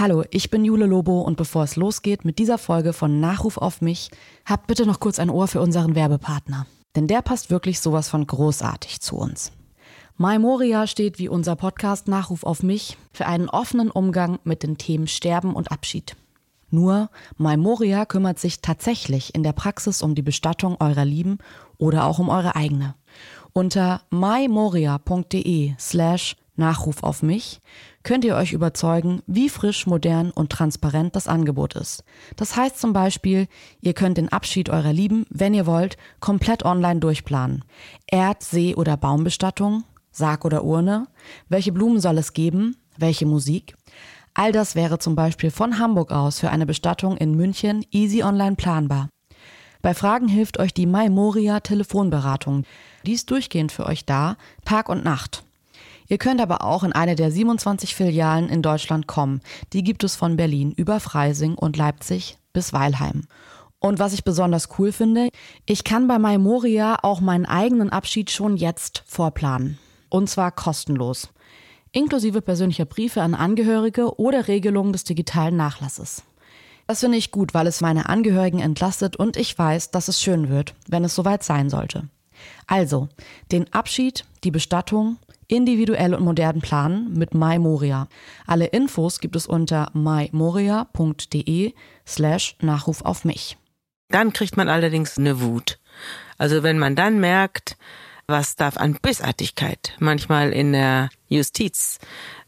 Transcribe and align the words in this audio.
Hallo, 0.00 0.24
ich 0.30 0.48
bin 0.48 0.64
Jule 0.64 0.86
Lobo 0.86 1.20
und 1.20 1.36
bevor 1.36 1.62
es 1.64 1.76
losgeht 1.76 2.24
mit 2.24 2.38
dieser 2.38 2.56
Folge 2.56 2.94
von 2.94 3.20
Nachruf 3.20 3.58
auf 3.58 3.82
mich, 3.82 4.10
habt 4.46 4.66
bitte 4.66 4.86
noch 4.86 4.98
kurz 4.98 5.18
ein 5.18 5.28
Ohr 5.28 5.46
für 5.46 5.60
unseren 5.60 5.94
Werbepartner. 5.94 6.66
Denn 6.96 7.06
der 7.06 7.20
passt 7.20 7.50
wirklich 7.50 7.80
sowas 7.80 8.08
von 8.08 8.26
großartig 8.26 9.02
zu 9.02 9.16
uns. 9.16 9.52
My 10.16 10.38
Moria 10.38 10.86
steht 10.86 11.18
wie 11.18 11.28
unser 11.28 11.54
Podcast 11.54 12.08
Nachruf 12.08 12.44
auf 12.44 12.62
mich 12.62 12.96
für 13.12 13.26
einen 13.26 13.50
offenen 13.50 13.90
Umgang 13.90 14.38
mit 14.42 14.62
den 14.62 14.78
Themen 14.78 15.06
Sterben 15.06 15.54
und 15.54 15.70
Abschied. 15.70 16.16
Nur 16.70 17.10
My 17.36 17.58
Moria 17.58 18.06
kümmert 18.06 18.38
sich 18.38 18.62
tatsächlich 18.62 19.34
in 19.34 19.42
der 19.42 19.52
Praxis 19.52 20.00
um 20.00 20.14
die 20.14 20.22
Bestattung 20.22 20.78
eurer 20.80 21.04
Lieben 21.04 21.36
oder 21.76 22.06
auch 22.06 22.18
um 22.18 22.30
eure 22.30 22.56
eigene. 22.56 22.94
Unter 23.52 24.00
mymoria.de 24.08 25.74
slash 25.78 26.36
Nachruf 26.56 27.02
auf 27.02 27.22
mich 27.22 27.60
könnt 28.02 28.24
ihr 28.24 28.36
euch 28.36 28.52
überzeugen, 28.52 29.22
wie 29.26 29.48
frisch, 29.48 29.86
modern 29.86 30.30
und 30.30 30.50
transparent 30.50 31.16
das 31.16 31.28
Angebot 31.28 31.74
ist. 31.74 32.04
Das 32.36 32.56
heißt 32.56 32.78
zum 32.78 32.92
Beispiel, 32.92 33.46
ihr 33.80 33.94
könnt 33.94 34.18
den 34.18 34.30
Abschied 34.30 34.70
eurer 34.70 34.92
Lieben, 34.92 35.26
wenn 35.30 35.54
ihr 35.54 35.66
wollt, 35.66 35.96
komplett 36.20 36.64
online 36.64 37.00
durchplanen. 37.00 37.64
Erd-, 38.06 38.42
See- 38.42 38.74
oder 38.74 38.96
Baumbestattung, 38.96 39.84
Sarg 40.10 40.44
oder 40.44 40.64
Urne, 40.64 41.06
welche 41.48 41.72
Blumen 41.72 42.00
soll 42.00 42.18
es 42.18 42.32
geben, 42.32 42.76
welche 42.96 43.26
Musik. 43.26 43.76
All 44.34 44.52
das 44.52 44.74
wäre 44.74 44.98
zum 44.98 45.16
Beispiel 45.16 45.50
von 45.50 45.78
Hamburg 45.78 46.12
aus 46.12 46.40
für 46.40 46.50
eine 46.50 46.66
Bestattung 46.66 47.16
in 47.16 47.34
München 47.34 47.84
easy 47.90 48.22
online 48.22 48.56
planbar. 48.56 49.08
Bei 49.82 49.94
Fragen 49.94 50.28
hilft 50.28 50.58
euch 50.58 50.74
die 50.74 50.86
Maimoria 50.86 51.60
Telefonberatung. 51.60 52.64
Die 53.06 53.12
ist 53.12 53.30
durchgehend 53.30 53.72
für 53.72 53.86
euch 53.86 54.04
da, 54.04 54.36
Tag 54.64 54.88
und 54.88 55.04
Nacht. 55.04 55.42
Ihr 56.10 56.18
könnt 56.18 56.40
aber 56.40 56.64
auch 56.64 56.82
in 56.82 56.92
eine 56.92 57.14
der 57.14 57.30
27 57.30 57.94
Filialen 57.94 58.48
in 58.48 58.62
Deutschland 58.62 59.06
kommen. 59.06 59.40
Die 59.72 59.84
gibt 59.84 60.02
es 60.02 60.16
von 60.16 60.36
Berlin 60.36 60.72
über 60.72 60.98
Freising 60.98 61.54
und 61.54 61.76
Leipzig 61.76 62.36
bis 62.52 62.72
Weilheim. 62.72 63.22
Und 63.78 64.00
was 64.00 64.12
ich 64.12 64.24
besonders 64.24 64.70
cool 64.78 64.90
finde, 64.90 65.28
ich 65.66 65.84
kann 65.84 66.08
bei 66.08 66.18
Maimoria 66.18 66.98
auch 67.02 67.20
meinen 67.20 67.46
eigenen 67.46 67.90
Abschied 67.90 68.28
schon 68.30 68.56
jetzt 68.56 69.04
vorplanen. 69.06 69.78
Und 70.08 70.28
zwar 70.28 70.50
kostenlos. 70.50 71.28
Inklusive 71.92 72.42
persönlicher 72.42 72.86
Briefe 72.86 73.22
an 73.22 73.36
Angehörige 73.36 74.18
oder 74.18 74.48
Regelungen 74.48 74.92
des 74.92 75.04
digitalen 75.04 75.56
Nachlasses. 75.56 76.24
Das 76.88 77.00
finde 77.00 77.18
ich 77.18 77.30
gut, 77.30 77.54
weil 77.54 77.68
es 77.68 77.80
meine 77.80 78.08
Angehörigen 78.08 78.58
entlastet 78.58 79.14
und 79.14 79.36
ich 79.36 79.56
weiß, 79.56 79.92
dass 79.92 80.08
es 80.08 80.20
schön 80.20 80.48
wird, 80.48 80.74
wenn 80.88 81.04
es 81.04 81.14
soweit 81.14 81.44
sein 81.44 81.70
sollte. 81.70 82.08
Also, 82.66 83.08
den 83.52 83.72
Abschied, 83.72 84.24
die 84.42 84.50
Bestattung, 84.50 85.16
individuell 85.50 86.14
und 86.14 86.24
modern 86.24 86.60
planen 86.60 87.12
mit 87.12 87.34
MyMoria. 87.34 88.08
Alle 88.46 88.66
Infos 88.66 89.20
gibt 89.20 89.36
es 89.36 89.46
unter 89.46 89.90
mymoria.de 89.92 91.74
slash 92.06 92.56
Nachruf 92.60 93.02
auf 93.02 93.24
mich. 93.24 93.56
Dann 94.08 94.32
kriegt 94.32 94.56
man 94.56 94.68
allerdings 94.68 95.18
eine 95.18 95.40
Wut. 95.40 95.78
Also 96.38 96.62
wenn 96.62 96.78
man 96.78 96.96
dann 96.96 97.20
merkt, 97.20 97.76
was 98.26 98.56
da 98.56 98.68
an 98.68 98.98
Bösartigkeit 99.00 99.94
manchmal 99.98 100.52
in 100.52 100.72
der 100.72 101.10
Justiz 101.28 101.98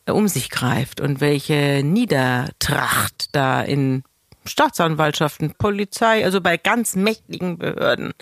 um 0.09 0.28
sich 0.28 0.50
greift 0.50 1.00
und 1.00 1.21
welche 1.21 1.82
Niedertracht 1.84 3.28
da 3.32 3.62
in 3.62 4.03
Staatsanwaltschaften, 4.44 5.55
Polizei, 5.56 6.25
also 6.25 6.41
bei 6.41 6.56
ganz 6.56 6.97
mächtigen 6.97 7.59
Behörden 7.59 8.12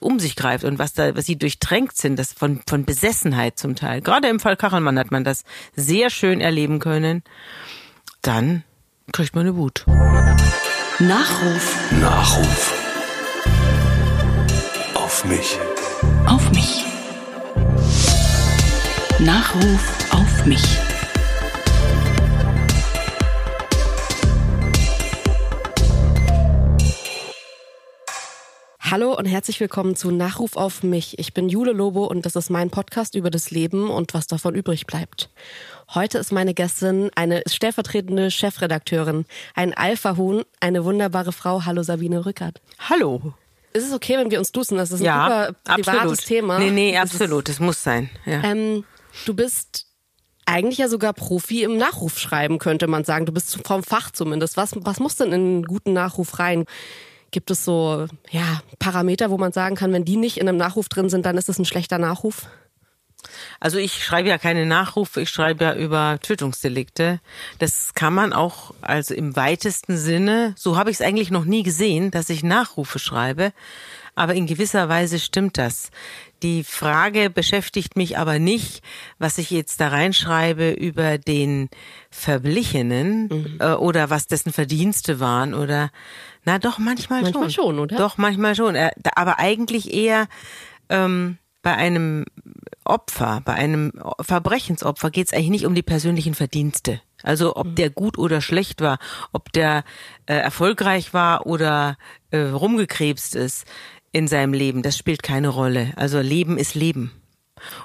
um 0.00 0.18
sich 0.18 0.36
greift 0.36 0.64
und 0.64 0.78
was 0.78 0.92
da, 0.92 1.14
was 1.16 1.26
sie 1.26 1.36
durchtränkt 1.36 1.96
sind, 1.96 2.18
das 2.18 2.32
von, 2.32 2.60
von 2.68 2.84
Besessenheit 2.84 3.58
zum 3.58 3.76
Teil. 3.76 4.00
Gerade 4.00 4.28
im 4.28 4.40
Fall 4.40 4.56
Kachelmann 4.56 4.98
hat 4.98 5.10
man 5.10 5.24
das 5.24 5.44
sehr 5.74 6.10
schön 6.10 6.40
erleben 6.40 6.78
können. 6.78 7.22
Dann 8.22 8.64
kriegt 9.12 9.34
man 9.34 9.46
eine 9.46 9.56
Wut. 9.56 9.84
Nachruf 10.98 11.92
Nachruf. 12.00 12.72
Auf 14.94 15.24
mich. 15.24 15.58
auf 16.26 16.50
mich. 16.50 16.84
Nachruf 19.18 20.12
auf 20.12 20.46
mich. 20.46 20.85
Hallo 28.88 29.14
und 29.16 29.24
herzlich 29.26 29.58
willkommen 29.58 29.96
zu 29.96 30.10
Nachruf 30.12 30.56
auf 30.56 30.82
mich. 30.84 31.18
Ich 31.18 31.34
bin 31.34 31.48
Jule 31.48 31.72
Lobo 31.72 32.04
und 32.04 32.24
das 32.24 32.36
ist 32.36 32.50
mein 32.50 32.70
Podcast 32.70 33.14
über 33.16 33.30
das 33.30 33.50
Leben 33.50 33.90
und 33.90 34.14
was 34.14 34.26
davon 34.28 34.54
übrig 34.54 34.86
bleibt. 34.86 35.28
Heute 35.94 36.18
ist 36.18 36.30
meine 36.30 36.54
Gästin 36.54 37.10
eine 37.16 37.42
stellvertretende 37.48 38.30
Chefredakteurin, 38.30 39.24
ein 39.54 39.74
Alpha-Huhn, 39.74 40.44
eine 40.60 40.84
wunderbare 40.84 41.32
Frau. 41.32 41.64
Hallo 41.64 41.82
Sabine 41.82 42.24
Rückert. 42.26 42.60
Hallo. 42.78 43.32
Ist 43.72 43.88
es 43.88 43.92
okay, 43.92 44.18
wenn 44.18 44.30
wir 44.30 44.38
uns 44.38 44.52
duzen? 44.52 44.78
Das 44.78 44.92
ist 44.92 45.00
ein 45.00 45.04
Ja, 45.04 45.46
super 45.48 45.58
privates 45.64 45.88
absolut. 45.98 46.24
Thema. 46.26 46.58
Nee, 46.60 46.70
nee, 46.70 46.92
Das 46.92 47.06
ist- 47.12 47.20
absolut. 47.20 47.48
Das 47.48 47.58
muss 47.60 47.82
sein. 47.82 48.08
Ja. 48.24 48.42
Ähm, 48.44 48.84
du 49.24 49.34
bist 49.34 49.86
eigentlich 50.44 50.78
ja 50.78 50.88
sogar 50.88 51.12
Profi 51.12 51.64
im 51.64 51.76
Nachrufschreiben, 51.76 52.58
könnte 52.60 52.86
man 52.86 53.02
sagen. 53.04 53.26
Du 53.26 53.32
bist 53.32 53.58
vom 53.66 53.82
Fach 53.82 54.12
zumindest. 54.12 54.56
Was, 54.56 54.72
was 54.76 55.00
muss 55.00 55.16
denn 55.16 55.28
in 55.28 55.34
einen 55.34 55.62
guten 55.64 55.92
Nachruf 55.92 56.38
rein? 56.38 56.66
Gibt 57.30 57.50
es 57.50 57.64
so 57.64 58.06
ja, 58.30 58.60
Parameter, 58.78 59.30
wo 59.30 59.38
man 59.38 59.52
sagen 59.52 59.76
kann, 59.76 59.92
wenn 59.92 60.04
die 60.04 60.16
nicht 60.16 60.38
in 60.38 60.48
einem 60.48 60.58
Nachruf 60.58 60.88
drin 60.88 61.08
sind, 61.08 61.26
dann 61.26 61.36
ist 61.36 61.48
es 61.48 61.58
ein 61.58 61.64
schlechter 61.64 61.98
Nachruf? 61.98 62.46
Also 63.60 63.78
ich 63.78 64.04
schreibe 64.04 64.28
ja 64.28 64.38
keine 64.38 64.66
Nachrufe, 64.66 65.22
ich 65.22 65.30
schreibe 65.30 65.64
ja 65.64 65.74
über 65.74 66.18
Tötungsdelikte. 66.22 67.20
Das 67.58 67.94
kann 67.94 68.14
man 68.14 68.32
auch, 68.32 68.74
also 68.80 69.14
im 69.14 69.36
weitesten 69.36 69.96
Sinne, 69.96 70.54
so 70.56 70.76
habe 70.76 70.90
ich 70.90 70.96
es 70.96 71.00
eigentlich 71.00 71.30
noch 71.30 71.44
nie 71.44 71.62
gesehen, 71.62 72.10
dass 72.10 72.30
ich 72.30 72.42
Nachrufe 72.42 72.98
schreibe. 72.98 73.52
Aber 74.14 74.34
in 74.34 74.46
gewisser 74.46 74.88
Weise 74.88 75.18
stimmt 75.18 75.58
das. 75.58 75.90
Die 76.46 76.62
Frage 76.62 77.28
beschäftigt 77.28 77.96
mich 77.96 78.18
aber 78.18 78.38
nicht, 78.38 78.80
was 79.18 79.36
ich 79.38 79.50
jetzt 79.50 79.80
da 79.80 79.88
reinschreibe 79.88 80.70
über 80.70 81.18
den 81.18 81.68
Verblichenen 82.08 83.58
äh, 83.58 83.72
oder 83.72 84.10
was 84.10 84.28
dessen 84.28 84.52
Verdienste 84.52 85.18
waren 85.18 85.54
oder 85.54 85.90
na 86.44 86.60
doch 86.60 86.78
manchmal, 86.78 87.22
Manchmal 87.22 87.50
schon, 87.50 87.80
oder? 87.80 87.96
Doch 87.96 88.16
manchmal 88.16 88.54
schon. 88.54 88.76
Äh, 88.76 88.92
Aber 89.16 89.40
eigentlich 89.40 89.92
eher 89.92 90.28
ähm, 90.88 91.38
bei 91.62 91.74
einem 91.74 92.26
Opfer, 92.84 93.42
bei 93.44 93.54
einem 93.54 93.90
Verbrechensopfer 94.20 95.10
geht 95.10 95.26
es 95.26 95.32
eigentlich 95.32 95.50
nicht 95.50 95.66
um 95.66 95.74
die 95.74 95.82
persönlichen 95.82 96.36
Verdienste. 96.36 97.00
Also 97.24 97.56
ob 97.56 97.74
der 97.74 97.90
gut 97.90 98.18
oder 98.18 98.40
schlecht 98.40 98.80
war, 98.80 98.98
ob 99.32 99.52
der 99.52 99.82
äh, 100.26 100.34
erfolgreich 100.34 101.12
war 101.12 101.44
oder 101.46 101.96
äh, 102.30 102.38
rumgekrebst 102.38 103.34
ist 103.34 103.66
in 104.16 104.28
seinem 104.28 104.54
Leben, 104.54 104.82
das 104.82 104.96
spielt 104.96 105.22
keine 105.22 105.48
Rolle. 105.48 105.92
Also 105.96 106.20
Leben 106.20 106.56
ist 106.56 106.74
Leben. 106.74 107.12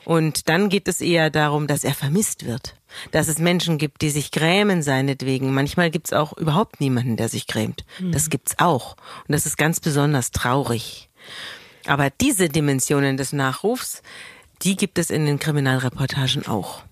Und 0.05 0.47
dann 0.47 0.69
geht 0.69 0.87
es 0.87 1.01
eher 1.01 1.29
darum, 1.29 1.67
dass 1.67 1.83
er 1.83 1.93
vermisst 1.93 2.45
wird. 2.45 2.75
Dass 3.11 3.27
es 3.27 3.37
Menschen 3.37 3.77
gibt, 3.77 4.01
die 4.01 4.09
sich 4.09 4.31
grämen 4.31 4.81
seinetwegen. 4.81 5.53
Manchmal 5.53 5.91
gibt 5.91 6.07
es 6.07 6.13
auch 6.13 6.31
überhaupt 6.37 6.79
niemanden, 6.79 7.17
der 7.17 7.27
sich 7.27 7.47
grämt. 7.47 7.83
Das 7.99 8.29
gibt's 8.29 8.59
auch. 8.59 8.95
Und 9.27 9.33
das 9.33 9.45
ist 9.45 9.57
ganz 9.57 9.81
besonders 9.81 10.31
traurig. 10.31 11.09
Aber 11.85 12.09
diese 12.09 12.47
Dimensionen 12.47 13.17
des 13.17 13.33
Nachrufs, 13.33 14.01
die 14.61 14.77
gibt 14.77 14.99
es 14.99 15.09
in 15.09 15.25
den 15.25 15.37
Kriminalreportagen 15.37 16.47
auch. 16.47 16.83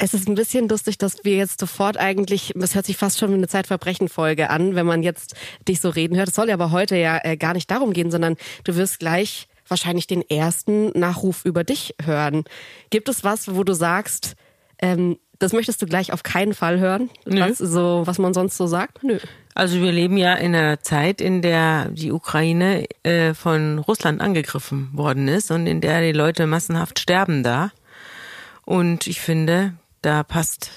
Es 0.00 0.14
ist 0.14 0.28
ein 0.28 0.36
bisschen 0.36 0.68
lustig, 0.68 0.96
dass 0.96 1.24
wir 1.24 1.36
jetzt 1.36 1.58
sofort 1.58 1.96
eigentlich, 1.96 2.52
das 2.54 2.76
hört 2.76 2.86
sich 2.86 2.96
fast 2.96 3.18
schon 3.18 3.30
wie 3.30 3.34
eine 3.34 3.48
Zeitverbrechen-Folge 3.48 4.48
an, 4.48 4.76
wenn 4.76 4.86
man 4.86 5.02
jetzt 5.02 5.34
dich 5.66 5.80
so 5.80 5.88
reden 5.88 6.16
hört. 6.16 6.28
Es 6.28 6.36
soll 6.36 6.48
ja 6.48 6.54
aber 6.54 6.70
heute 6.70 6.96
ja 6.96 7.18
äh, 7.24 7.36
gar 7.36 7.52
nicht 7.52 7.68
darum 7.70 7.92
gehen, 7.92 8.12
sondern 8.12 8.36
du 8.62 8.76
wirst 8.76 9.00
gleich 9.00 9.48
wahrscheinlich 9.66 10.06
den 10.06 10.22
ersten 10.22 10.90
Nachruf 10.98 11.44
über 11.44 11.64
dich 11.64 11.96
hören. 12.02 12.44
Gibt 12.90 13.08
es 13.08 13.24
was, 13.24 13.54
wo 13.54 13.64
du 13.64 13.74
sagst, 13.74 14.36
ähm, 14.80 15.18
das 15.40 15.52
möchtest 15.52 15.82
du 15.82 15.86
gleich 15.86 16.12
auf 16.12 16.22
keinen 16.22 16.54
Fall 16.54 16.78
hören? 16.78 17.10
Nö. 17.26 17.40
Was, 17.40 17.58
so, 17.58 18.02
was 18.04 18.18
man 18.18 18.34
sonst 18.34 18.56
so 18.56 18.66
sagt? 18.66 19.02
Nö. 19.02 19.18
Also 19.54 19.80
wir 19.80 19.90
leben 19.90 20.16
ja 20.16 20.34
in 20.34 20.54
einer 20.54 20.80
Zeit, 20.80 21.20
in 21.20 21.42
der 21.42 21.90
die 21.90 22.12
Ukraine 22.12 22.86
äh, 23.02 23.34
von 23.34 23.80
Russland 23.80 24.20
angegriffen 24.20 24.90
worden 24.92 25.26
ist 25.26 25.50
und 25.50 25.66
in 25.66 25.80
der 25.80 26.00
die 26.02 26.12
Leute 26.12 26.46
massenhaft 26.46 27.00
sterben 27.00 27.42
da. 27.42 27.72
Und 28.64 29.06
ich 29.06 29.20
finde, 29.20 29.74
da 30.02 30.22
passt 30.22 30.70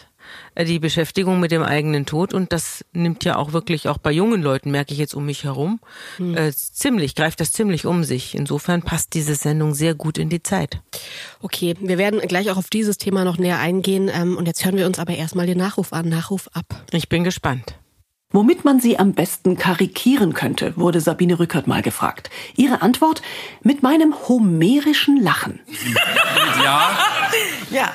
äh, 0.55 0.65
die 0.65 0.79
Beschäftigung 0.79 1.39
mit 1.39 1.51
dem 1.51 1.63
eigenen 1.63 2.05
Tod 2.05 2.33
und 2.33 2.53
das 2.53 2.85
nimmt 2.93 3.23
ja 3.23 3.35
auch 3.37 3.53
wirklich 3.53 3.87
auch 3.87 3.97
bei 3.97 4.11
jungen 4.11 4.41
Leuten, 4.41 4.71
merke 4.71 4.93
ich 4.93 4.99
jetzt 4.99 5.13
um 5.13 5.25
mich 5.25 5.43
herum, 5.43 5.79
hm. 6.17 6.35
äh, 6.35 6.51
ziemlich, 6.51 7.15
greift 7.15 7.39
das 7.39 7.51
ziemlich 7.51 7.85
um 7.85 8.03
sich. 8.03 8.35
Insofern 8.35 8.81
passt 8.81 9.13
diese 9.13 9.35
Sendung 9.35 9.73
sehr 9.73 9.95
gut 9.95 10.17
in 10.17 10.29
die 10.29 10.43
Zeit. 10.43 10.81
Okay, 11.41 11.75
wir 11.79 11.97
werden 11.97 12.19
gleich 12.21 12.49
auch 12.51 12.57
auf 12.57 12.69
dieses 12.69 12.97
Thema 12.97 13.23
noch 13.23 13.37
näher 13.37 13.59
eingehen 13.59 14.09
ähm, 14.13 14.37
und 14.37 14.47
jetzt 14.47 14.65
hören 14.65 14.77
wir 14.77 14.85
uns 14.85 14.99
aber 14.99 15.15
erstmal 15.15 15.47
den 15.47 15.57
Nachruf 15.57 15.93
an, 15.93 16.09
Nachruf 16.09 16.49
ab. 16.53 16.65
Ich 16.91 17.09
bin 17.09 17.23
gespannt. 17.23 17.75
Womit 18.33 18.63
man 18.63 18.79
sie 18.79 18.97
am 18.97 19.11
besten 19.11 19.57
karikieren 19.57 20.33
könnte, 20.33 20.77
wurde 20.77 21.01
Sabine 21.01 21.37
Rückert 21.37 21.67
mal 21.67 21.81
gefragt. 21.81 22.29
Ihre 22.55 22.81
Antwort? 22.81 23.21
Mit 23.61 23.83
meinem 23.83 24.15
homerischen 24.29 25.21
Lachen. 25.21 25.59
Ja. 26.63 26.97
ja. 27.71 27.91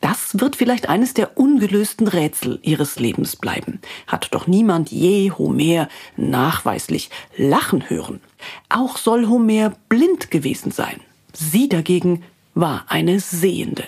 Das 0.00 0.38
wird 0.40 0.56
vielleicht 0.56 0.88
eines 0.88 1.14
der 1.14 1.36
ungelösten 1.38 2.06
Rätsel 2.06 2.58
ihres 2.62 2.98
Lebens 2.98 3.36
bleiben. 3.36 3.80
Hat 4.06 4.28
doch 4.32 4.46
niemand 4.46 4.90
je 4.90 5.30
Homer 5.32 5.88
nachweislich 6.16 7.10
lachen 7.36 7.88
hören. 7.90 8.20
Auch 8.68 8.98
soll 8.98 9.26
Homer 9.26 9.72
blind 9.88 10.30
gewesen 10.30 10.70
sein. 10.70 11.00
Sie 11.32 11.68
dagegen 11.68 12.22
war 12.54 12.84
eine 12.88 13.20
Sehende. 13.20 13.84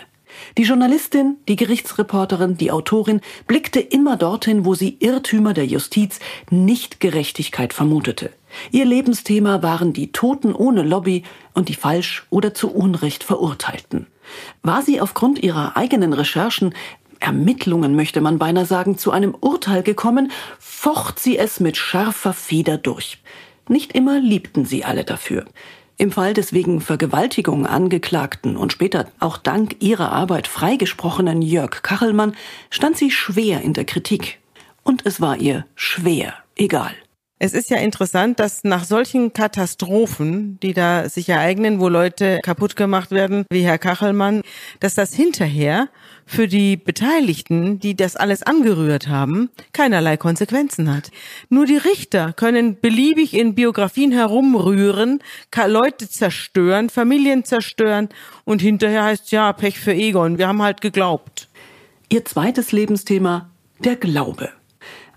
Die 0.57 0.63
Journalistin, 0.63 1.37
die 1.49 1.57
Gerichtsreporterin, 1.57 2.57
die 2.57 2.71
Autorin 2.71 3.21
blickte 3.47 3.81
immer 3.81 4.17
dorthin, 4.17 4.65
wo 4.65 4.75
sie 4.75 4.97
Irrtümer 5.01 5.55
der 5.55 5.67
Justiz, 5.67 6.21
nicht 6.51 7.01
Gerechtigkeit 7.01 7.73
vermutete. 7.73 8.31
Ihr 8.71 8.85
Lebensthema 8.85 9.63
waren 9.63 9.93
die 9.93 10.13
Toten 10.13 10.55
ohne 10.55 10.83
Lobby 10.83 11.25
und 11.55 11.69
die 11.69 11.75
falsch 11.75 12.27
oder 12.31 12.55
zu 12.55 12.71
Unrecht 12.71 13.25
Verurteilten. 13.25 14.07
War 14.63 14.83
sie 14.83 15.01
aufgrund 15.01 15.43
ihrer 15.43 15.77
eigenen 15.77 16.13
Recherchen 16.13 16.75
Ermittlungen 17.21 17.97
möchte 17.97 18.21
man 18.21 18.39
beinahe 18.39 18.67
sagen, 18.67 18.97
zu 18.97 19.11
einem 19.11 19.35
Urteil 19.35 19.83
gekommen, 19.83 20.31
focht 20.59 21.19
sie 21.19 21.37
es 21.37 21.61
mit 21.61 21.77
scharfer 21.77 22.33
Feder 22.33 22.79
durch. 22.79 23.19
Nicht 23.69 23.93
immer 23.93 24.21
liebten 24.21 24.65
sie 24.65 24.85
alle 24.85 25.05
dafür. 25.05 25.45
Im 25.97 26.13
Fall 26.13 26.33
des 26.33 26.53
wegen 26.53 26.81
Vergewaltigung 26.81 27.67
angeklagten 27.67 28.57
und 28.57 28.73
später 28.73 29.09
auch 29.19 29.37
dank 29.37 29.77
ihrer 29.81 30.13
Arbeit 30.13 30.47
freigesprochenen 30.47 31.43
Jörg 31.43 31.83
Kachelmann 31.83 32.37
stand 32.71 32.97
sie 32.97 33.11
schwer 33.11 33.63
in 33.63 33.73
der 33.73 33.85
Kritik. 33.85 34.39
Und 34.85 35.05
es 35.05 35.21
war 35.21 35.39
ihr 35.39 35.67
schwer 35.75 36.35
egal. 36.55 36.95
Es 37.41 37.53
ist 37.53 37.71
ja 37.71 37.77
interessant, 37.77 38.41
dass 38.41 38.65
nach 38.65 38.83
solchen 38.83 39.33
Katastrophen, 39.33 40.59
die 40.61 40.73
da 40.73 41.09
sich 41.09 41.29
ereignen, 41.29 41.79
wo 41.79 41.89
Leute 41.89 42.41
kaputt 42.43 42.75
gemacht 42.75 43.13
werden, 43.13 43.45
wie 43.49 43.63
Herr 43.63 43.79
Kachelmann, 43.79 44.43
dass 44.81 44.97
das 44.97 45.15
hinterher 45.15 45.89
für 46.27 46.49
die 46.49 46.77
Beteiligten, 46.77 47.79
die 47.79 47.95
das 47.95 48.17
alles 48.17 48.43
angerührt 48.43 49.07
haben, 49.07 49.51
keinerlei 49.73 50.17
Konsequenzen 50.17 50.93
hat. 50.93 51.13
Nur 51.49 51.65
die 51.65 51.77
Richter 51.77 52.33
können 52.33 52.81
beliebig 52.81 53.35
in 53.35 53.55
Biografien 53.55 54.11
herumrühren, 54.11 55.23
Leute 55.67 56.09
zerstören, 56.09 56.91
Familien 56.91 57.45
zerstören 57.45 58.09
und 58.45 58.61
hinterher 58.61 59.05
heißt 59.05 59.31
ja 59.31 59.53
Pech 59.53 59.79
für 59.79 59.95
Egon, 59.95 60.39
wir 60.39 60.49
haben 60.49 60.63
halt 60.63 60.81
geglaubt. 60.81 61.49
Ihr 62.09 62.25
zweites 62.25 62.73
Lebensthema, 62.73 63.51
der 63.85 63.95
Glaube. 63.95 64.58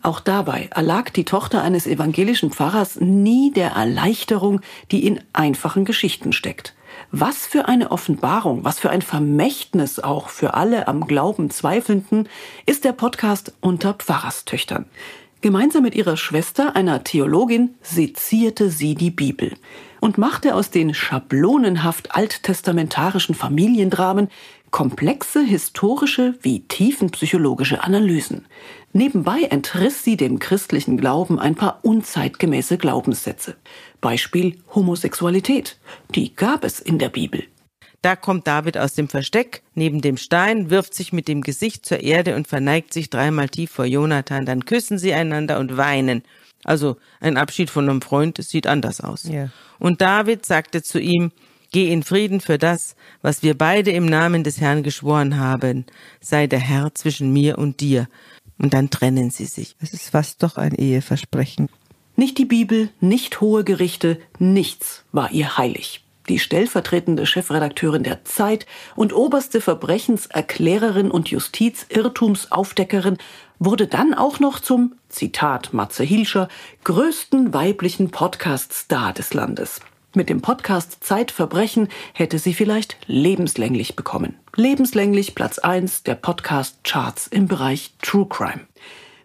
Auch 0.01 0.19
dabei 0.19 0.69
erlag 0.71 1.12
die 1.12 1.25
Tochter 1.25 1.62
eines 1.62 1.86
evangelischen 1.86 2.51
Pfarrers 2.51 3.00
nie 3.00 3.51
der 3.51 3.71
Erleichterung, 3.71 4.62
die 4.89 5.06
in 5.06 5.19
einfachen 5.31 5.86
Geschichten 5.86 6.33
steckt. 6.33 6.74
Was 7.12 7.45
für 7.45 7.68
eine 7.68 7.92
Offenbarung, 7.92 8.63
was 8.63 8.80
für 8.80 8.89
ein 8.89 9.01
Vermächtnis 9.01 10.00
auch 10.00 10.30
für 10.30 10.56
alle 10.56 10.88
am 10.88 11.06
Glauben 11.06 11.50
Zweifelnden 11.51 12.27
ist 12.65 12.83
der 12.83 12.94
Podcast 12.94 13.53
unter 13.62 13.94
Pfarrerstöchtern. 13.94 14.86
Gemeinsam 15.42 15.83
mit 15.83 15.95
ihrer 15.95 16.18
Schwester, 16.18 16.75
einer 16.75 17.04
Theologin, 17.04 17.75
sezierte 17.81 18.69
sie 18.69 18.95
die 18.95 19.09
Bibel 19.09 19.54
und 20.00 20.18
machte 20.18 20.56
aus 20.56 20.69
den 20.69 20.94
schablonenhaft 20.94 22.15
alttestamentarischen 22.15 23.36
Familiendramen 23.36 24.30
komplexe 24.71 25.42
historische 25.42 26.36
wie 26.42 26.62
tiefenpsychologische 26.62 27.83
Analysen. 27.83 28.45
Nebenbei 28.94 29.44
entriss 29.50 30.04
sie 30.04 30.18
dem 30.18 30.40
christlichen 30.40 30.98
Glauben 30.98 31.40
ein 31.40 31.56
paar 31.56 31.80
unzeitgemäße 31.84 32.78
Glaubenssätze. 32.78 33.56
Beispiel 34.02 34.58
Homosexualität. 34.74 35.78
Die 36.14 36.36
gab 36.36 36.64
es 36.64 36.80
in 36.80 37.00
der 37.00 37.10
Bibel. 37.10 37.44
Da 38.02 38.16
kommt 38.16 38.48
David 38.48 38.78
aus 38.78 38.96
dem 38.96 39.08
Versteck 39.08 39.62
neben 39.76 40.02
dem 40.02 40.18
Stein, 40.18 40.70
wirft 40.72 40.94
sich 40.94 41.14
mit 41.14 41.28
dem 41.28 41.42
Gesicht 41.42 41.86
zur 41.86 42.02
Erde 42.02 42.36
und 42.36 42.48
verneigt 42.48 42.94
sich 42.94 43.10
dreimal 43.10 43.48
tief 43.48 43.72
vor 43.72 43.86
Jonathan. 43.86 44.46
Dann 44.46 44.66
küssen 44.66 44.98
sie 44.98 45.14
einander 45.14 45.60
und 45.60 45.78
weinen. 45.78 46.24
Also 46.64 46.98
ein 47.20 47.38
Abschied 47.38 47.70
von 47.70 47.90
einem 47.90 48.02
Freund, 48.02 48.40
es 48.40 48.50
sieht 48.50 48.68
anders 48.68 49.02
aus. 49.02 49.24
Ja. 49.24 49.50
Und 49.80 50.02
David 50.02 50.46
sagte 50.46 50.82
zu 50.82 51.00
ihm, 51.00 51.32
Geh 51.74 51.90
in 51.90 52.04
Frieden 52.04 52.42
für 52.42 52.58
das, 52.58 52.98
was 53.22 53.44
wir 53.44 53.58
beide 53.58 53.92
im 53.92 54.06
Namen 54.06 54.44
des 54.44 54.60
Herrn 54.60 54.84
geschworen 54.84 55.38
haben. 55.38 55.86
Sei 56.20 56.46
der 56.46 56.60
Herr 56.60 56.94
zwischen 56.96 57.32
mir 57.32 57.58
und 57.58 57.80
dir. 57.80 58.10
Und 58.62 58.74
dann 58.74 58.90
trennen 58.92 59.31
sie 59.31 59.46
sich. 59.46 59.75
Es 59.80 59.94
ist 59.94 60.12
fast 60.12 60.44
doch 60.44 60.58
ein 60.58 60.75
Eheversprechen. 60.75 61.68
Nicht 62.16 62.38
die 62.38 62.46
Bibel, 62.46 62.90
nicht 63.00 63.42
hohe 63.42 63.63
Gerichte, 63.63 64.19
nichts 64.38 65.04
war 65.12 65.31
ihr 65.31 65.58
heilig. 65.58 66.06
Die 66.30 66.38
stellvertretende 66.38 67.25
Chefredakteurin 67.25 68.04
der 68.04 68.24
Zeit 68.24 68.68
und 68.96 69.13
oberste 69.13 69.60
Verbrechenserklärerin 69.60 71.10
und 71.10 71.30
Justizirrtumsaufdeckerin 71.30 73.18
wurde 73.58 73.88
dann 73.88 74.13
auch 74.13 74.40
noch 74.40 74.60
zum, 74.60 74.94
Zitat 75.10 75.74
Matze 75.74 76.04
Hilscher, 76.04 76.48
größten 76.84 77.56
weiblichen 77.56 78.12
Podcast-Star 78.12 79.14
des 79.14 79.34
Landes. 79.34 79.81
Mit 80.13 80.30
dem 80.30 80.42
Podcast 80.42 81.06
Zeitverbrechen 81.06 81.88
hätte 82.13 82.38
sie 82.38 82.54
vielleicht 82.54 82.98
lebenslänglich 83.08 83.96
bekommen. 83.96 84.36
Lebenslänglich 84.58 85.36
Platz 85.36 85.58
1 85.58 86.04
der 86.04 86.16
Podcast-Charts 86.16 87.28
im 87.28 87.48
Bereich 87.48 87.94
True 88.02 88.28
Crime. 88.28 88.68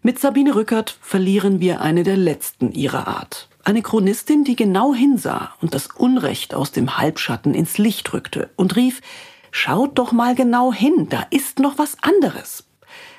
Mit 0.02 0.20
Sabine 0.20 0.54
Rückert 0.54 0.96
verlieren 1.00 1.58
wir 1.58 1.80
eine 1.80 2.04
der 2.04 2.16
letzten 2.16 2.70
ihrer 2.70 3.08
Art. 3.08 3.48
Eine 3.64 3.82
Chronistin, 3.82 4.44
die 4.44 4.54
genau 4.54 4.94
hinsah 4.94 5.56
und 5.60 5.74
das 5.74 5.88
Unrecht 5.88 6.54
aus 6.54 6.70
dem 6.70 6.96
Halbschatten 6.98 7.54
ins 7.54 7.78
Licht 7.78 8.12
rückte 8.12 8.50
und 8.54 8.76
rief, 8.76 9.00
schaut 9.50 9.98
doch 9.98 10.12
mal 10.12 10.36
genau 10.36 10.72
hin, 10.72 11.08
da 11.08 11.26
ist 11.30 11.58
noch 11.58 11.78
was 11.78 11.96
anderes. 12.00 12.62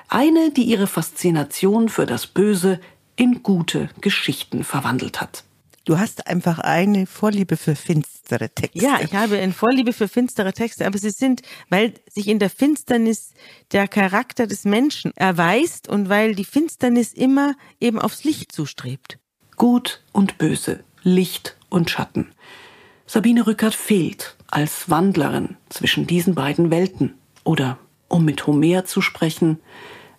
Eine, 0.08 0.52
die 0.52 0.64
ihre 0.64 0.88
Faszination 0.88 1.90
für 1.90 2.06
das 2.06 2.28
Böse 2.28 2.80
in 3.18 3.44
gute 3.44 3.90
Geschichten 4.00 4.64
verwandelt 4.64 5.20
hat. 5.20 5.44
Du 5.88 5.98
hast 5.98 6.28
einfach 6.28 6.60
eine 6.60 7.08
Vorliebe 7.08 7.56
für 7.56 7.74
finstere 7.74 8.50
Texte. 8.50 8.84
Ja, 8.84 9.00
ich 9.02 9.16
habe 9.16 9.38
eine 9.38 9.54
Vorliebe 9.54 9.94
für 9.94 10.10
finstere 10.10 10.52
Texte, 10.52 10.86
aber 10.86 10.98
sie 10.98 11.12
sind, 11.12 11.44
weil 11.70 11.94
sich 12.10 12.28
in 12.28 12.40
der 12.40 12.50
Finsternis 12.50 13.32
der 13.72 13.88
Charakter 13.88 14.48
des 14.48 14.66
Menschen 14.66 15.14
erweist 15.16 15.88
und 15.88 16.10
weil 16.10 16.36
die 16.36 16.44
Finsternis 16.44 17.14
immer 17.14 17.56
eben 17.80 18.00
aufs 18.00 18.26
Licht 18.26 18.52
zustrebt. 18.52 19.18
Gut 19.56 20.04
und 20.12 20.38
böse, 20.38 20.82
Licht 21.04 21.56
und 21.70 21.90
Schatten. 21.90 22.34
Sabine 23.06 23.48
Rückert 23.48 23.74
fehlt 23.74 24.36
als 24.48 24.90
Wandlerin 24.90 25.56
zwischen 25.70 26.06
diesen 26.06 26.36
beiden 26.36 26.70
Welten. 26.70 27.14
Oder, 27.46 27.78
um 28.10 28.26
mit 28.26 28.46
Homer 28.46 28.84
zu 28.84 29.00
sprechen, 29.00 29.62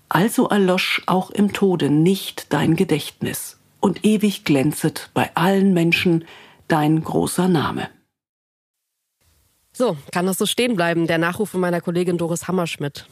also 0.08 0.48
erlosch 0.48 1.02
auch 1.04 1.28
im 1.28 1.52
Tode 1.52 1.90
nicht 1.90 2.54
dein 2.54 2.75
Gedächtnis 2.75 3.57
und 3.80 4.04
ewig 4.04 4.44
glänzet 4.44 5.11
bei 5.14 5.35
allen 5.35 5.75
Menschen 5.75 6.25
dein 6.68 7.02
großer 7.02 7.49
Name. 7.49 7.88
So, 9.73 9.97
kann 10.12 10.26
das 10.26 10.38
so 10.38 10.47
stehen 10.47 10.75
bleiben, 10.75 11.06
der 11.06 11.18
Nachruf 11.18 11.50
von 11.50 11.61
meiner 11.61 11.80
Kollegin 11.80 12.18
Doris 12.18 12.49
Hammerschmidt. 12.49 13.06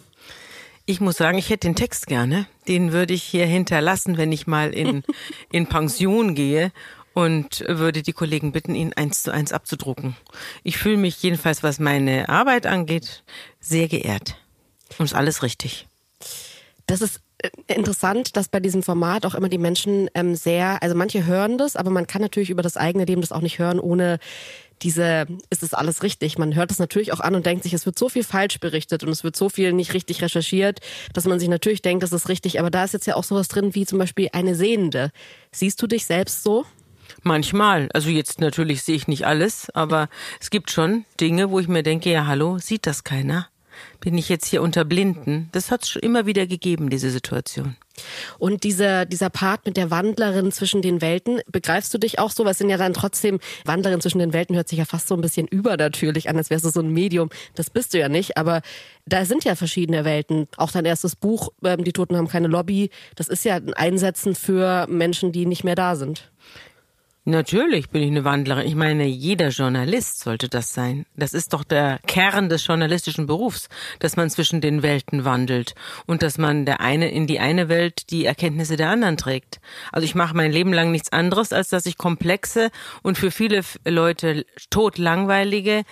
Ich 0.84 1.00
muss 1.00 1.16
sagen, 1.16 1.38
ich 1.38 1.50
hätte 1.50 1.68
den 1.68 1.76
Text 1.76 2.06
gerne. 2.06 2.46
Den 2.68 2.92
würde 2.92 3.14
ich 3.14 3.22
hier 3.22 3.46
hinterlassen, 3.46 4.16
wenn 4.16 4.32
ich 4.32 4.46
mal 4.46 4.72
in, 4.72 5.02
in 5.52 5.66
Pension 5.66 6.34
gehe 6.34 6.72
und 7.12 7.64
würde 7.66 8.02
die 8.02 8.12
Kollegen 8.12 8.52
bitten, 8.52 8.74
ihn 8.74 8.92
eins 8.92 9.22
zu 9.22 9.32
eins 9.32 9.52
abzudrucken. 9.52 10.16
Ich 10.62 10.76
fühle 10.76 10.96
mich 10.96 11.22
jedenfalls, 11.22 11.62
was 11.62 11.78
meine 11.78 12.28
Arbeit 12.28 12.66
angeht, 12.66 13.24
sehr 13.58 13.88
geehrt. 13.88 14.36
Und 14.98 15.06
ist 15.06 15.14
alles 15.14 15.42
richtig. 15.42 15.88
Das 16.86 17.00
ist 17.00 17.20
interessant, 17.66 18.36
dass 18.36 18.48
bei 18.48 18.60
diesem 18.60 18.82
Format 18.82 19.26
auch 19.26 19.34
immer 19.34 19.48
die 19.48 19.58
Menschen 19.58 20.08
ähm, 20.14 20.34
sehr, 20.34 20.82
also 20.82 20.94
manche 20.94 21.26
hören 21.26 21.58
das, 21.58 21.76
aber 21.76 21.90
man 21.90 22.06
kann 22.06 22.22
natürlich 22.22 22.50
über 22.50 22.62
das 22.62 22.76
eigene 22.76 23.04
Leben 23.04 23.20
das 23.20 23.32
auch 23.32 23.40
nicht 23.40 23.58
hören, 23.58 23.78
ohne 23.78 24.18
diese, 24.82 25.26
ist 25.48 25.62
das 25.62 25.74
alles 25.74 26.02
richtig? 26.02 26.38
Man 26.38 26.54
hört 26.54 26.70
es 26.70 26.78
natürlich 26.78 27.12
auch 27.12 27.20
an 27.20 27.34
und 27.34 27.46
denkt 27.46 27.62
sich, 27.62 27.72
es 27.72 27.86
wird 27.86 27.98
so 27.98 28.08
viel 28.08 28.24
falsch 28.24 28.60
berichtet 28.60 29.04
und 29.04 29.08
es 29.08 29.24
wird 29.24 29.36
so 29.36 29.48
viel 29.48 29.72
nicht 29.72 29.94
richtig 29.94 30.22
recherchiert, 30.22 30.80
dass 31.14 31.24
man 31.24 31.38
sich 31.38 31.48
natürlich 31.48 31.82
denkt, 31.82 32.02
das 32.02 32.12
ist 32.12 32.28
richtig. 32.28 32.60
Aber 32.60 32.70
da 32.70 32.84
ist 32.84 32.92
jetzt 32.92 33.06
ja 33.06 33.16
auch 33.16 33.24
sowas 33.24 33.48
drin 33.48 33.74
wie 33.74 33.86
zum 33.86 33.98
Beispiel 33.98 34.28
eine 34.32 34.54
Sehende. 34.54 35.10
Siehst 35.50 35.80
du 35.80 35.86
dich 35.86 36.04
selbst 36.04 36.42
so? 36.42 36.66
Manchmal. 37.22 37.88
Also 37.94 38.10
jetzt 38.10 38.40
natürlich 38.40 38.82
sehe 38.82 38.96
ich 38.96 39.08
nicht 39.08 39.26
alles, 39.26 39.70
aber 39.70 40.08
es 40.40 40.50
gibt 40.50 40.70
schon 40.70 41.04
Dinge, 41.20 41.50
wo 41.50 41.58
ich 41.58 41.68
mir 41.68 41.82
denke, 41.82 42.10
ja 42.10 42.26
hallo, 42.26 42.58
sieht 42.58 42.86
das 42.86 43.04
keiner? 43.04 43.48
Bin 44.00 44.16
ich 44.18 44.28
jetzt 44.28 44.46
hier 44.46 44.62
unter 44.62 44.84
Blinden? 44.84 45.48
Das 45.52 45.70
hat 45.70 45.82
es 45.82 45.90
schon 45.90 46.02
immer 46.02 46.26
wieder 46.26 46.46
gegeben, 46.46 46.90
diese 46.90 47.10
Situation. 47.10 47.76
Und 48.38 48.64
dieser, 48.64 49.06
dieser 49.06 49.30
Part 49.30 49.64
mit 49.66 49.76
der 49.76 49.90
Wandlerin 49.90 50.52
zwischen 50.52 50.82
den 50.82 51.00
Welten, 51.00 51.40
begreifst 51.50 51.92
du 51.94 51.98
dich 51.98 52.18
auch 52.18 52.30
so? 52.30 52.44
Es 52.46 52.58
sind 52.58 52.68
ja 52.68 52.76
dann 52.76 52.94
trotzdem, 52.94 53.40
Wandlerin 53.64 54.00
zwischen 54.00 54.18
den 54.18 54.32
Welten 54.32 54.54
hört 54.56 54.68
sich 54.68 54.78
ja 54.78 54.84
fast 54.84 55.08
so 55.08 55.14
ein 55.14 55.20
bisschen 55.20 55.46
übernatürlich 55.46 56.28
an, 56.28 56.36
als 56.36 56.50
wärst 56.50 56.64
du 56.64 56.70
so 56.70 56.80
ein 56.80 56.90
Medium. 56.90 57.30
Das 57.54 57.70
bist 57.70 57.94
du 57.94 57.98
ja 57.98 58.08
nicht, 58.08 58.36
aber 58.36 58.62
da 59.06 59.24
sind 59.24 59.44
ja 59.44 59.54
verschiedene 59.54 60.04
Welten. 60.04 60.48
Auch 60.56 60.72
dein 60.72 60.84
erstes 60.84 61.16
Buch, 61.16 61.50
ähm, 61.64 61.84
Die 61.84 61.92
Toten 61.92 62.16
haben 62.16 62.28
keine 62.28 62.48
Lobby, 62.48 62.90
das 63.14 63.28
ist 63.28 63.44
ja 63.44 63.56
ein 63.56 63.74
Einsetzen 63.74 64.34
für 64.34 64.86
Menschen, 64.88 65.32
die 65.32 65.46
nicht 65.46 65.64
mehr 65.64 65.74
da 65.74 65.96
sind. 65.96 66.30
Natürlich 67.28 67.90
bin 67.90 68.04
ich 68.04 68.10
eine 68.12 68.22
Wandlerin. 68.22 68.68
Ich 68.68 68.76
meine, 68.76 69.04
jeder 69.04 69.48
Journalist 69.48 70.20
sollte 70.20 70.48
das 70.48 70.72
sein. 70.72 71.06
Das 71.16 71.34
ist 71.34 71.54
doch 71.54 71.64
der 71.64 71.98
Kern 72.06 72.48
des 72.48 72.64
journalistischen 72.64 73.26
Berufs, 73.26 73.68
dass 73.98 74.14
man 74.14 74.30
zwischen 74.30 74.60
den 74.60 74.84
Welten 74.84 75.24
wandelt 75.24 75.74
und 76.06 76.22
dass 76.22 76.38
man 76.38 76.66
der 76.66 76.80
eine 76.80 77.10
in 77.10 77.26
die 77.26 77.40
eine 77.40 77.68
Welt 77.68 78.10
die 78.10 78.26
Erkenntnisse 78.26 78.76
der 78.76 78.90
anderen 78.90 79.16
trägt. 79.16 79.60
Also 79.90 80.04
ich 80.04 80.14
mache 80.14 80.36
mein 80.36 80.52
Leben 80.52 80.72
lang 80.72 80.92
nichts 80.92 81.10
anderes, 81.10 81.52
als 81.52 81.68
dass 81.68 81.86
ich 81.86 81.98
komplexe 81.98 82.70
und 83.02 83.18
für 83.18 83.32
viele 83.32 83.62
Leute 83.84 84.46
totlangweilige 84.70 85.82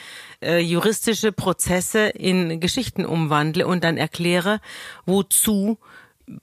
äh, 0.40 0.60
juristische 0.60 1.32
Prozesse 1.32 2.10
in 2.10 2.60
Geschichten 2.60 3.04
umwandle 3.04 3.66
und 3.66 3.82
dann 3.82 3.96
erkläre, 3.96 4.60
wozu 5.04 5.78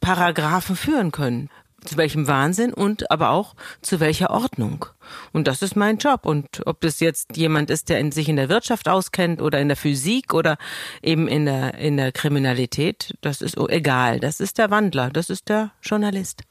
Paragraphen 0.01 0.75
führen 0.75 1.13
können 1.13 1.49
zu 1.85 1.97
welchem 1.97 2.27
Wahnsinn 2.27 2.73
und 2.73 3.09
aber 3.11 3.31
auch 3.31 3.55
zu 3.81 3.99
welcher 3.99 4.29
Ordnung. 4.29 4.85
Und 5.33 5.47
das 5.47 5.61
ist 5.61 5.75
mein 5.75 5.97
Job. 5.97 6.25
Und 6.25 6.61
ob 6.65 6.81
das 6.81 6.99
jetzt 6.99 7.35
jemand 7.35 7.69
ist, 7.69 7.89
der 7.89 7.99
in 7.99 8.11
sich 8.11 8.29
in 8.29 8.35
der 8.35 8.49
Wirtschaft 8.49 8.87
auskennt 8.87 9.41
oder 9.41 9.59
in 9.59 9.67
der 9.67 9.77
Physik 9.77 10.33
oder 10.33 10.57
eben 11.01 11.27
in 11.27 11.45
der, 11.45 11.75
in 11.75 11.97
der 11.97 12.11
Kriminalität, 12.11 13.15
das 13.21 13.41
ist 13.41 13.57
egal. 13.57 14.19
Das 14.19 14.39
ist 14.39 14.57
der 14.57 14.69
Wandler, 14.69 15.09
das 15.09 15.29
ist 15.29 15.49
der 15.49 15.71
Journalist. 15.81 16.43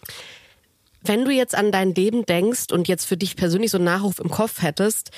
Wenn 1.02 1.24
du 1.24 1.30
jetzt 1.30 1.54
an 1.54 1.72
dein 1.72 1.94
Leben 1.94 2.26
denkst 2.26 2.72
und 2.72 2.88
jetzt 2.88 3.06
für 3.06 3.16
dich 3.16 3.36
persönlich 3.36 3.70
so 3.70 3.78
einen 3.78 3.86
Nachruf 3.86 4.18
im 4.18 4.30
Kopf 4.30 4.62
hättest, 4.62 5.10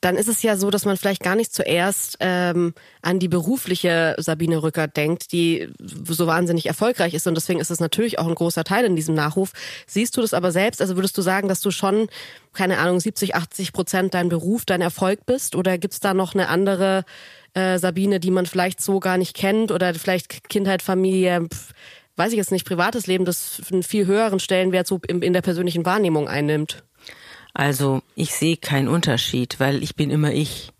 dann 0.00 0.16
ist 0.16 0.28
es 0.28 0.42
ja 0.42 0.56
so, 0.56 0.70
dass 0.70 0.84
man 0.84 0.96
vielleicht 0.96 1.22
gar 1.22 1.34
nicht 1.34 1.52
zuerst 1.52 2.18
ähm, 2.20 2.72
an 3.02 3.18
die 3.18 3.26
berufliche 3.26 4.14
Sabine 4.18 4.62
Rücker 4.62 4.86
denkt, 4.86 5.32
die 5.32 5.68
so 5.80 6.26
wahnsinnig 6.26 6.66
erfolgreich 6.66 7.14
ist. 7.14 7.26
Und 7.26 7.34
deswegen 7.34 7.58
ist 7.58 7.70
es 7.70 7.80
natürlich 7.80 8.18
auch 8.18 8.28
ein 8.28 8.34
großer 8.34 8.62
Teil 8.62 8.84
in 8.84 8.94
diesem 8.94 9.16
Nachruf. 9.16 9.52
Siehst 9.86 10.16
du 10.16 10.20
das 10.20 10.34
aber 10.34 10.52
selbst? 10.52 10.80
Also 10.80 10.96
würdest 10.96 11.18
du 11.18 11.22
sagen, 11.22 11.48
dass 11.48 11.60
du 11.60 11.72
schon, 11.72 12.08
keine 12.52 12.78
Ahnung, 12.78 13.00
70, 13.00 13.34
80 13.34 13.72
Prozent 13.72 14.14
dein 14.14 14.28
Beruf, 14.28 14.64
dein 14.64 14.82
Erfolg 14.82 15.26
bist? 15.26 15.56
Oder 15.56 15.78
gibt's 15.78 15.98
da 15.98 16.14
noch 16.14 16.32
eine 16.32 16.48
andere 16.48 17.04
äh, 17.54 17.78
Sabine, 17.78 18.20
die 18.20 18.30
man 18.30 18.46
vielleicht 18.46 18.80
so 18.80 19.00
gar 19.00 19.18
nicht 19.18 19.34
kennt? 19.34 19.72
Oder 19.72 19.94
vielleicht 19.94 20.48
Kindheit, 20.48 20.80
Familie, 20.80 21.48
pf, 21.52 21.72
weiß 22.14 22.30
ich 22.30 22.38
jetzt 22.38 22.52
nicht, 22.52 22.66
privates 22.66 23.08
Leben, 23.08 23.24
das 23.24 23.60
einen 23.72 23.82
viel 23.82 24.06
höheren 24.06 24.38
Stellenwert 24.38 24.86
so 24.86 25.00
in, 25.08 25.22
in 25.22 25.32
der 25.32 25.42
persönlichen 25.42 25.84
Wahrnehmung 25.84 26.28
einnimmt? 26.28 26.84
Also 27.54 28.02
ich 28.14 28.34
sehe 28.34 28.56
keinen 28.56 28.88
Unterschied, 28.88 29.58
weil 29.58 29.82
ich 29.82 29.96
bin 29.96 30.10
immer 30.10 30.32
ich. 30.32 30.72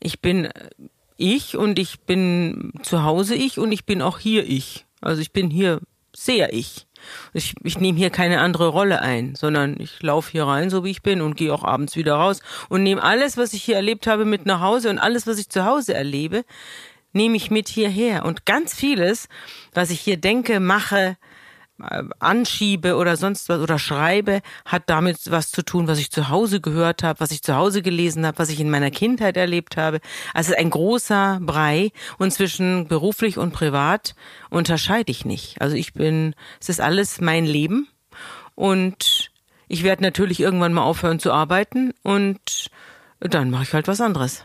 Ich 0.00 0.20
bin 0.20 0.46
äh, 0.46 0.70
ich 1.16 1.56
und 1.56 1.78
ich 1.78 2.00
bin 2.00 2.72
zu 2.82 3.04
Hause 3.04 3.34
ich 3.34 3.58
und 3.58 3.72
ich 3.72 3.84
bin 3.84 4.02
auch 4.02 4.18
hier 4.18 4.48
ich. 4.48 4.86
Also 5.00 5.20
ich 5.20 5.32
bin 5.32 5.50
hier 5.50 5.80
sehr 6.14 6.52
ich. 6.52 6.86
Ich, 7.32 7.54
ich 7.64 7.80
nehme 7.80 7.98
hier 7.98 8.10
keine 8.10 8.40
andere 8.40 8.68
Rolle 8.68 9.00
ein, 9.00 9.34
sondern 9.34 9.78
ich 9.80 10.02
laufe 10.02 10.30
hier 10.30 10.44
rein, 10.44 10.70
so 10.70 10.84
wie 10.84 10.90
ich 10.90 11.02
bin 11.02 11.20
und 11.20 11.36
gehe 11.36 11.52
auch 11.52 11.64
abends 11.64 11.96
wieder 11.96 12.14
raus 12.14 12.40
und 12.68 12.82
nehme 12.82 13.02
alles, 13.02 13.36
was 13.36 13.52
ich 13.52 13.64
hier 13.64 13.76
erlebt 13.76 14.06
habe, 14.06 14.24
mit 14.24 14.46
nach 14.46 14.60
Hause 14.60 14.90
und 14.90 14.98
alles, 14.98 15.26
was 15.26 15.38
ich 15.38 15.48
zu 15.48 15.64
Hause 15.64 15.94
erlebe, 15.94 16.44
nehme 17.12 17.36
ich 17.36 17.50
mit 17.50 17.68
hierher. 17.68 18.24
Und 18.24 18.46
ganz 18.46 18.74
vieles, 18.74 19.28
was 19.74 19.90
ich 19.90 20.00
hier 20.00 20.16
denke, 20.16 20.60
mache, 20.60 21.16
anschiebe 22.18 22.96
oder 22.96 23.16
sonst 23.16 23.48
was 23.48 23.60
oder 23.60 23.78
schreibe, 23.78 24.40
hat 24.64 24.84
damit 24.86 25.30
was 25.30 25.50
zu 25.50 25.62
tun, 25.62 25.88
was 25.88 25.98
ich 25.98 26.10
zu 26.10 26.28
Hause 26.28 26.60
gehört 26.60 27.02
habe, 27.02 27.20
was 27.20 27.32
ich 27.32 27.42
zu 27.42 27.56
Hause 27.56 27.82
gelesen 27.82 28.26
habe, 28.26 28.38
was 28.38 28.50
ich 28.50 28.60
in 28.60 28.70
meiner 28.70 28.90
Kindheit 28.90 29.36
erlebt 29.36 29.76
habe. 29.76 30.00
Also 30.34 30.54
ein 30.54 30.70
großer 30.70 31.40
Brei 31.42 31.90
und 32.18 32.32
zwischen 32.32 32.86
beruflich 32.88 33.38
und 33.38 33.52
privat 33.52 34.14
unterscheide 34.50 35.10
ich 35.10 35.24
nicht. 35.24 35.60
Also 35.60 35.76
ich 35.76 35.92
bin, 35.92 36.34
es 36.60 36.68
ist 36.68 36.80
alles 36.80 37.20
mein 37.20 37.46
Leben 37.46 37.88
und 38.54 39.30
ich 39.68 39.82
werde 39.82 40.02
natürlich 40.02 40.40
irgendwann 40.40 40.74
mal 40.74 40.82
aufhören 40.82 41.18
zu 41.18 41.32
arbeiten 41.32 41.92
und 42.02 42.70
dann 43.18 43.50
mache 43.50 43.64
ich 43.64 43.72
halt 43.72 43.88
was 43.88 44.00
anderes 44.00 44.44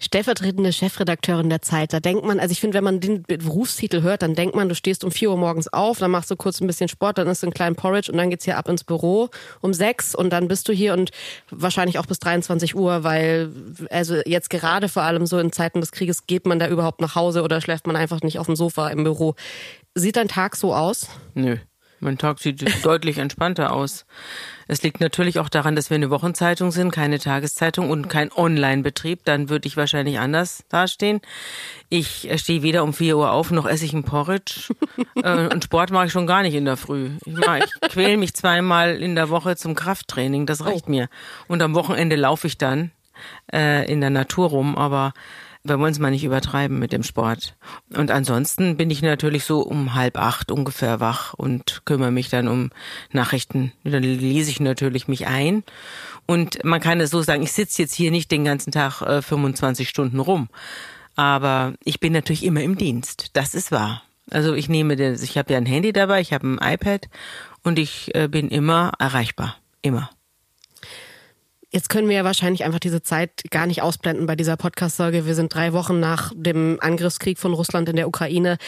stellvertretende 0.00 0.72
Chefredakteurin 0.72 1.50
der 1.50 1.62
Zeit. 1.62 1.92
Da 1.92 2.00
denkt 2.00 2.24
man, 2.24 2.40
also 2.40 2.52
ich 2.52 2.60
finde, 2.60 2.78
wenn 2.78 2.84
man 2.84 3.00
den 3.00 3.22
Berufstitel 3.22 4.02
hört, 4.02 4.22
dann 4.22 4.34
denkt 4.34 4.56
man, 4.56 4.68
du 4.68 4.74
stehst 4.74 5.04
um 5.04 5.10
vier 5.10 5.30
Uhr 5.30 5.36
morgens 5.36 5.68
auf, 5.72 5.98
dann 5.98 6.10
machst 6.10 6.30
du 6.30 6.36
kurz 6.36 6.60
ein 6.60 6.66
bisschen 6.66 6.88
Sport, 6.88 7.18
dann 7.18 7.28
isst 7.28 7.42
du 7.42 7.46
einen 7.46 7.54
kleinen 7.54 7.76
Porridge 7.76 8.10
und 8.10 8.18
dann 8.18 8.30
geht's 8.30 8.46
hier 8.46 8.56
ab 8.56 8.68
ins 8.68 8.82
Büro 8.82 9.28
um 9.60 9.74
sechs 9.74 10.14
und 10.14 10.30
dann 10.30 10.48
bist 10.48 10.68
du 10.68 10.72
hier 10.72 10.94
und 10.94 11.10
wahrscheinlich 11.50 11.98
auch 11.98 12.06
bis 12.06 12.18
23 12.18 12.74
Uhr, 12.74 13.04
weil 13.04 13.50
also 13.90 14.16
jetzt 14.24 14.48
gerade 14.50 14.88
vor 14.88 15.02
allem 15.02 15.26
so 15.26 15.38
in 15.38 15.52
Zeiten 15.52 15.80
des 15.80 15.92
Krieges 15.92 16.26
geht 16.26 16.46
man 16.46 16.58
da 16.58 16.68
überhaupt 16.68 17.00
nach 17.00 17.14
Hause 17.14 17.42
oder 17.42 17.60
schläft 17.60 17.86
man 17.86 17.96
einfach 17.96 18.22
nicht 18.22 18.38
auf 18.38 18.46
dem 18.46 18.56
Sofa 18.56 18.88
im 18.88 19.04
Büro. 19.04 19.34
Sieht 19.94 20.16
dein 20.16 20.28
Tag 20.28 20.56
so 20.56 20.74
aus? 20.74 21.08
Nö. 21.34 21.58
Mein 22.00 22.18
Tag 22.18 22.38
sieht 22.38 22.64
deutlich 22.84 23.18
entspannter 23.18 23.72
aus. 23.72 24.06
Es 24.66 24.82
liegt 24.82 25.00
natürlich 25.00 25.38
auch 25.38 25.48
daran, 25.48 25.76
dass 25.76 25.90
wir 25.90 25.96
eine 25.96 26.10
Wochenzeitung 26.10 26.70
sind, 26.70 26.90
keine 26.92 27.18
Tageszeitung 27.18 27.90
und 27.90 28.08
kein 28.08 28.32
Online-Betrieb. 28.32 29.24
Dann 29.24 29.48
würde 29.48 29.68
ich 29.68 29.76
wahrscheinlich 29.76 30.18
anders 30.18 30.64
dastehen. 30.68 31.20
Ich 31.88 32.30
stehe 32.36 32.62
weder 32.62 32.84
um 32.84 32.94
vier 32.94 33.16
Uhr 33.16 33.32
auf, 33.32 33.50
noch 33.50 33.66
esse 33.66 33.84
ich 33.84 33.92
ein 33.92 34.04
Porridge. 34.04 34.74
Äh, 35.22 35.48
und 35.52 35.64
Sport 35.64 35.90
mache 35.90 36.06
ich 36.06 36.12
schon 36.12 36.26
gar 36.26 36.42
nicht 36.42 36.54
in 36.54 36.64
der 36.64 36.76
Früh. 36.76 37.10
Ich, 37.26 37.34
mach, 37.34 37.58
ich 37.58 37.90
quäle 37.90 38.16
mich 38.16 38.32
zweimal 38.32 38.96
in 39.02 39.14
der 39.14 39.28
Woche 39.28 39.56
zum 39.56 39.74
Krafttraining. 39.74 40.46
Das 40.46 40.64
reicht 40.64 40.86
oh. 40.86 40.90
mir. 40.90 41.08
Und 41.46 41.62
am 41.62 41.74
Wochenende 41.74 42.16
laufe 42.16 42.46
ich 42.46 42.56
dann 42.56 42.90
äh, 43.52 43.90
in 43.90 44.00
der 44.00 44.10
Natur 44.10 44.48
rum. 44.48 44.78
Aber 44.78 45.12
wir 45.62 45.78
wollen 45.78 45.92
es 45.92 45.98
mal 45.98 46.10
nicht 46.10 46.24
übertreiben 46.24 46.78
mit 46.78 46.92
dem 46.92 47.02
Sport. 47.02 47.54
Und 47.94 48.10
ansonsten 48.10 48.76
bin 48.76 48.90
ich 48.90 49.02
natürlich 49.02 49.44
so 49.44 49.60
um 49.60 49.94
halb 49.94 50.16
acht 50.16 50.50
ungefähr 50.50 51.00
wach 51.00 51.34
und 51.34 51.82
kümmere 51.84 52.10
mich 52.10 52.30
dann 52.30 52.48
um 52.48 52.70
Nachrichten. 53.12 53.72
Dann 53.84 54.02
lese 54.02 54.50
ich 54.50 54.60
natürlich 54.60 55.06
mich 55.06 55.26
ein. 55.26 55.62
Und 56.26 56.64
man 56.64 56.80
kann 56.80 57.00
es 57.00 57.10
so 57.10 57.20
sagen, 57.20 57.42
ich 57.42 57.52
sitze 57.52 57.82
jetzt 57.82 57.94
hier 57.94 58.10
nicht 58.10 58.30
den 58.30 58.44
ganzen 58.44 58.72
Tag 58.72 59.02
äh, 59.02 59.20
25 59.20 59.88
Stunden 59.88 60.20
rum. 60.20 60.48
Aber 61.14 61.74
ich 61.84 62.00
bin 62.00 62.12
natürlich 62.12 62.44
immer 62.44 62.62
im 62.62 62.78
Dienst. 62.78 63.30
Das 63.34 63.54
ist 63.54 63.70
wahr. 63.70 64.02
Also 64.30 64.54
ich 64.54 64.68
nehme 64.68 64.96
das, 64.96 65.22
ich 65.22 65.36
habe 65.36 65.52
ja 65.52 65.58
ein 65.58 65.66
Handy 65.66 65.92
dabei, 65.92 66.20
ich 66.20 66.32
habe 66.32 66.46
ein 66.46 66.58
iPad 66.62 67.08
und 67.64 67.78
ich 67.78 68.14
äh, 68.14 68.28
bin 68.28 68.48
immer 68.48 68.92
erreichbar. 68.98 69.56
Immer. 69.82 70.08
Jetzt 71.72 71.88
können 71.88 72.08
wir 72.08 72.16
ja 72.16 72.24
wahrscheinlich 72.24 72.64
einfach 72.64 72.80
diese 72.80 73.00
Zeit 73.00 73.44
gar 73.50 73.66
nicht 73.66 73.80
ausblenden 73.80 74.26
bei 74.26 74.34
dieser 74.34 74.56
Podcast-Folge. 74.56 75.24
Wir 75.24 75.36
sind 75.36 75.54
drei 75.54 75.72
Wochen 75.72 76.00
nach 76.00 76.32
dem 76.34 76.78
Angriffskrieg 76.80 77.38
von 77.38 77.52
Russland 77.54 77.88
in 77.88 77.94
der 77.94 78.08
Ukraine. 78.08 78.58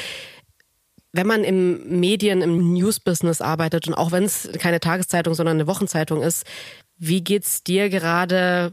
Wenn 1.11 1.27
man 1.27 1.43
im 1.43 1.99
Medien, 2.01 2.43
im 2.43 2.73
News-Business 2.73 3.41
arbeitet 3.41 3.89
und 3.89 3.95
auch 3.95 4.13
wenn 4.13 4.23
es 4.23 4.49
keine 4.59 4.79
Tageszeitung, 4.79 5.35
sondern 5.35 5.57
eine 5.57 5.67
Wochenzeitung 5.67 6.23
ist, 6.23 6.47
wie 6.97 7.25
geht's 7.25 7.65
dir 7.65 7.89
gerade? 7.89 8.73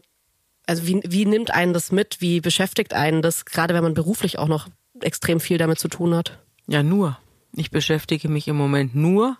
Also 0.68 0.86
wie, 0.86 1.02
wie 1.04 1.26
nimmt 1.26 1.52
einen 1.52 1.74
das 1.74 1.92
mit? 1.92 2.22
Wie 2.22 2.40
beschäftigt 2.40 2.94
einen 2.94 3.24
das, 3.24 3.46
gerade 3.46 3.74
wenn 3.74 3.84
man 3.84 3.96
beruflich 3.96 4.38
auch 4.38 4.48
noch 4.48 4.68
extrem 5.02 5.40
viel 5.40 5.58
damit 5.58 5.80
zu 5.80 5.88
tun 5.88 6.14
hat? 6.14 6.38
Ja, 6.68 6.84
nur. 6.84 7.18
Ich 7.54 7.72
beschäftige 7.72 8.30
mich 8.30 8.48
im 8.48 8.56
Moment 8.56 8.94
nur 8.94 9.38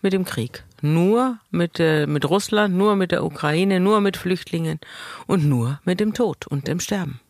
mit 0.00 0.12
dem 0.12 0.24
Krieg. 0.24 0.64
Nur 0.82 1.38
mit, 1.50 1.78
äh, 1.80 2.06
mit 2.06 2.28
Russland, 2.28 2.76
nur 2.76 2.96
mit 2.96 3.12
der 3.12 3.24
Ukraine, 3.24 3.80
nur 3.80 4.00
mit 4.00 4.16
Flüchtlingen 4.16 4.80
und 5.26 5.44
nur 5.44 5.80
mit 5.84 6.00
dem 6.00 6.12
Tod 6.12 6.46
und 6.46 6.66
dem 6.66 6.80
Sterben. 6.80 7.20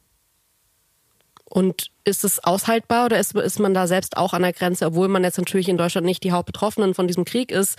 Und 1.45 1.91
ist 2.05 2.25
es 2.25 2.43
aushaltbar 2.43 3.05
oder 3.05 3.19
ist, 3.19 3.35
ist 3.35 3.61
man 3.61 3.75
da 3.75 3.87
selbst 3.87 4.17
auch 4.17 4.33
an 4.33 4.41
der 4.41 4.55
Grenze, 4.55 4.87
obwohl 4.87 5.09
man 5.09 5.23
jetzt 5.23 5.37
natürlich 5.37 5.69
in 5.69 5.77
Deutschland 5.77 6.07
nicht 6.07 6.25
die 6.25 6.33
Hauptbetroffenen 6.33 6.95
von 6.95 7.07
diesem 7.07 7.27
Krieg 7.27 7.53
ist, 7.53 7.79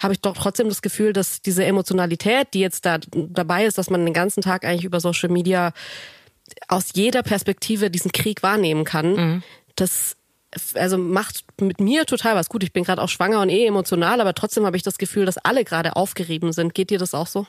habe 0.00 0.14
ich 0.14 0.20
doch 0.20 0.36
trotzdem 0.36 0.68
das 0.68 0.82
Gefühl, 0.82 1.12
dass 1.12 1.42
diese 1.42 1.64
Emotionalität, 1.64 2.54
die 2.54 2.60
jetzt 2.60 2.86
da 2.86 2.98
dabei 3.12 3.64
ist, 3.64 3.76
dass 3.76 3.90
man 3.90 4.04
den 4.04 4.14
ganzen 4.14 4.40
Tag 4.40 4.64
eigentlich 4.64 4.84
über 4.84 5.00
Social 5.00 5.30
Media 5.30 5.72
aus 6.68 6.90
jeder 6.94 7.24
Perspektive 7.24 7.90
diesen 7.90 8.12
Krieg 8.12 8.44
wahrnehmen 8.44 8.84
kann, 8.84 9.12
mhm. 9.14 9.42
das 9.74 10.16
also 10.74 10.98
macht 10.98 11.44
mit 11.60 11.80
mir 11.80 12.06
total 12.06 12.34
was 12.34 12.48
gut. 12.48 12.62
Ich 12.62 12.72
bin 12.72 12.84
gerade 12.84 13.02
auch 13.02 13.08
schwanger 13.08 13.40
und 13.40 13.50
eh 13.50 13.66
emotional, 13.66 14.20
aber 14.20 14.34
trotzdem 14.34 14.64
habe 14.64 14.76
ich 14.76 14.82
das 14.82 14.98
Gefühl, 14.98 15.26
dass 15.26 15.38
alle 15.38 15.64
gerade 15.64 15.96
aufgerieben 15.96 16.52
sind. 16.52 16.74
Geht 16.74 16.90
dir 16.90 16.98
das 16.98 17.14
auch 17.14 17.26
so? 17.26 17.46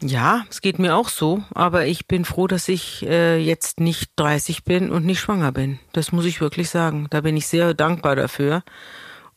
Ja, 0.00 0.44
es 0.48 0.60
geht 0.60 0.78
mir 0.78 0.94
auch 0.94 1.08
so, 1.08 1.42
aber 1.54 1.86
ich 1.86 2.06
bin 2.06 2.24
froh, 2.24 2.46
dass 2.46 2.68
ich 2.68 3.04
äh, 3.04 3.38
jetzt 3.38 3.80
nicht 3.80 4.12
30 4.14 4.62
bin 4.64 4.90
und 4.90 5.04
nicht 5.04 5.18
schwanger 5.18 5.50
bin. 5.50 5.80
Das 5.92 6.12
muss 6.12 6.24
ich 6.24 6.40
wirklich 6.40 6.70
sagen. 6.70 7.08
Da 7.10 7.20
bin 7.22 7.36
ich 7.36 7.48
sehr 7.48 7.74
dankbar 7.74 8.14
dafür. 8.14 8.62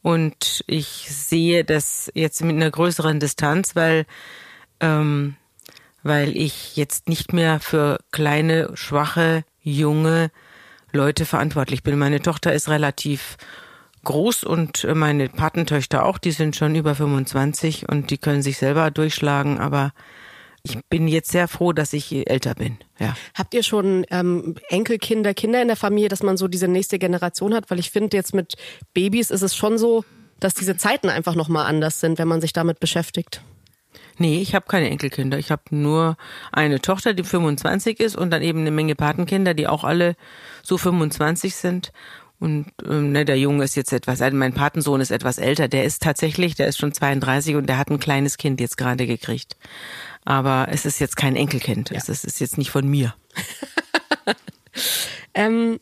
Und 0.04 0.64
ich 0.68 1.08
sehe 1.10 1.64
das 1.64 2.12
jetzt 2.14 2.44
mit 2.44 2.56
einer 2.56 2.70
größeren 2.70 3.20
Distanz, 3.20 3.76
weil, 3.76 4.06
ähm, 4.80 5.36
weil 6.04 6.36
ich 6.38 6.76
jetzt 6.76 7.10
nicht 7.10 7.34
mehr 7.34 7.60
für 7.60 8.00
kleine, 8.12 8.72
schwache, 8.76 9.44
junge 9.64 10.32
Leute 10.92 11.26
verantwortlich 11.26 11.84
bin. 11.84 11.98
Meine 11.98 12.22
Tochter 12.22 12.54
ist 12.54 12.70
relativ 12.70 13.38
groß 14.04 14.44
und 14.44 14.88
meine 14.96 15.30
Patentöchter 15.30 16.06
auch, 16.06 16.18
die 16.18 16.32
sind 16.32 16.56
schon 16.56 16.76
über 16.76 16.96
25 16.96 17.88
und 17.90 18.10
die 18.10 18.18
können 18.18 18.42
sich 18.42 18.58
selber 18.58 18.92
durchschlagen, 18.92 19.60
aber 19.60 19.94
ich 20.64 20.80
bin 20.90 21.08
jetzt 21.08 21.32
sehr 21.32 21.48
froh, 21.48 21.74
dass 21.74 21.94
ich 21.94 22.30
älter 22.30 22.54
bin. 22.54 22.78
Ja. 23.00 23.16
Habt 23.34 23.54
ihr 23.54 23.64
schon 23.64 24.06
ähm, 24.12 24.56
Enkelkinder, 24.70 25.34
Kinder 25.34 25.62
in 25.62 25.68
der 25.68 25.78
Familie, 25.78 26.10
dass 26.10 26.22
man 26.22 26.38
so 26.38 26.48
diese 26.48 26.68
nächste 26.68 27.00
Generation 27.00 27.54
hat? 27.54 27.72
Weil 27.72 27.80
ich 27.80 27.90
finde, 27.90 28.16
jetzt 28.18 28.34
mit 28.34 28.56
Babys 28.94 29.32
ist 29.32 29.42
es 29.42 29.56
schon 29.56 29.78
so, 29.78 30.06
dass 30.40 30.54
diese 30.54 30.78
Zeiten 30.78 31.10
einfach 31.10 31.36
nochmal 31.36 31.66
anders 31.66 32.00
sind, 32.00 32.20
wenn 32.20 32.28
man 32.28 32.42
sich 32.42 32.54
damit 32.54 32.80
beschäftigt. 32.80 33.42
Nee, 34.18 34.42
ich 34.42 34.56
habe 34.56 34.66
keine 34.68 34.90
Enkelkinder. 34.90 35.38
Ich 35.38 35.52
habe 35.52 35.64
nur 35.72 36.18
eine 36.52 36.82
Tochter, 36.82 37.14
die 37.14 37.24
25 37.24 38.00
ist 38.00 38.16
und 38.16 38.32
dann 38.32 38.42
eben 38.42 38.60
eine 38.60 38.72
Menge 38.72 38.96
Patenkinder, 38.96 39.54
die 39.54 39.68
auch 39.68 39.84
alle 39.84 40.16
so 40.64 40.78
25 40.78 41.56
sind. 41.56 41.92
Und 42.40 42.68
ähm, 42.90 43.12
ne, 43.12 43.24
der 43.24 43.38
Junge 43.38 43.64
ist 43.64 43.76
jetzt 43.76 43.94
etwas, 43.94 44.20
also 44.20 44.36
mein 44.36 44.54
Patensohn 44.54 45.00
ist 45.00 45.12
etwas 45.12 45.38
älter. 45.38 45.68
Der 45.68 45.84
ist 45.84 46.02
tatsächlich, 46.02 46.56
der 46.56 46.68
ist 46.68 46.80
schon 46.80 46.92
32 46.92 47.56
und 47.56 47.68
der 47.68 47.78
hat 47.78 47.90
ein 47.92 48.00
kleines 48.00 48.38
Kind 48.38 48.60
jetzt 48.60 48.78
gerade 48.78 49.06
gekriegt. 49.06 49.58
Aber 50.26 50.68
es 50.72 50.86
ist 50.86 51.00
jetzt 51.00 51.18
kein 51.18 51.36
Enkelkind. 51.36 51.92
Ja. 51.92 51.98
Es 51.98 52.10
ist 52.10 52.40
jetzt 52.40 52.58
nicht 52.58 52.72
von 52.72 52.88
mir. 52.88 53.14
ähm, 55.36 55.80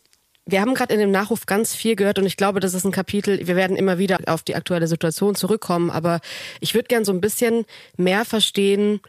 wir 0.51 0.61
haben 0.61 0.73
gerade 0.73 0.93
in 0.93 0.99
dem 0.99 1.11
Nachruf 1.11 1.45
ganz 1.45 1.75
viel 1.75 1.95
gehört 1.95 2.19
und 2.19 2.25
ich 2.25 2.37
glaube, 2.37 2.59
das 2.59 2.73
ist 2.73 2.85
ein 2.85 2.91
Kapitel, 2.91 3.47
wir 3.47 3.55
werden 3.55 3.77
immer 3.77 3.97
wieder 3.97 4.19
auf 4.27 4.43
die 4.43 4.55
aktuelle 4.55 4.87
Situation 4.87 5.35
zurückkommen, 5.35 5.89
aber 5.89 6.19
ich 6.59 6.73
würde 6.73 6.87
gern 6.87 7.05
so 7.05 7.11
ein 7.11 7.21
bisschen 7.21 7.65
mehr 7.97 8.25
verstehen, 8.25 9.01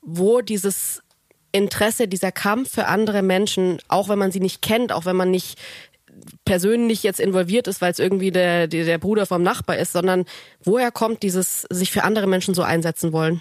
wo 0.00 0.40
dieses 0.40 1.02
Interesse, 1.52 2.08
dieser 2.08 2.32
Kampf 2.32 2.72
für 2.72 2.86
andere 2.86 3.22
Menschen, 3.22 3.78
auch 3.88 4.08
wenn 4.08 4.18
man 4.18 4.32
sie 4.32 4.40
nicht 4.40 4.62
kennt, 4.62 4.92
auch 4.92 5.04
wenn 5.04 5.16
man 5.16 5.30
nicht 5.30 5.58
persönlich 6.44 7.02
jetzt 7.02 7.20
involviert 7.20 7.68
ist, 7.68 7.80
weil 7.80 7.92
es 7.92 7.98
irgendwie 7.98 8.30
der, 8.30 8.66
der, 8.68 8.84
der 8.84 8.98
Bruder 8.98 9.26
vom 9.26 9.42
Nachbar 9.42 9.78
ist, 9.78 9.92
sondern 9.92 10.24
woher 10.62 10.90
kommt 10.90 11.22
dieses 11.22 11.62
sich 11.70 11.90
für 11.90 12.04
andere 12.04 12.26
Menschen 12.26 12.54
so 12.54 12.62
einsetzen 12.62 13.12
wollen? 13.12 13.40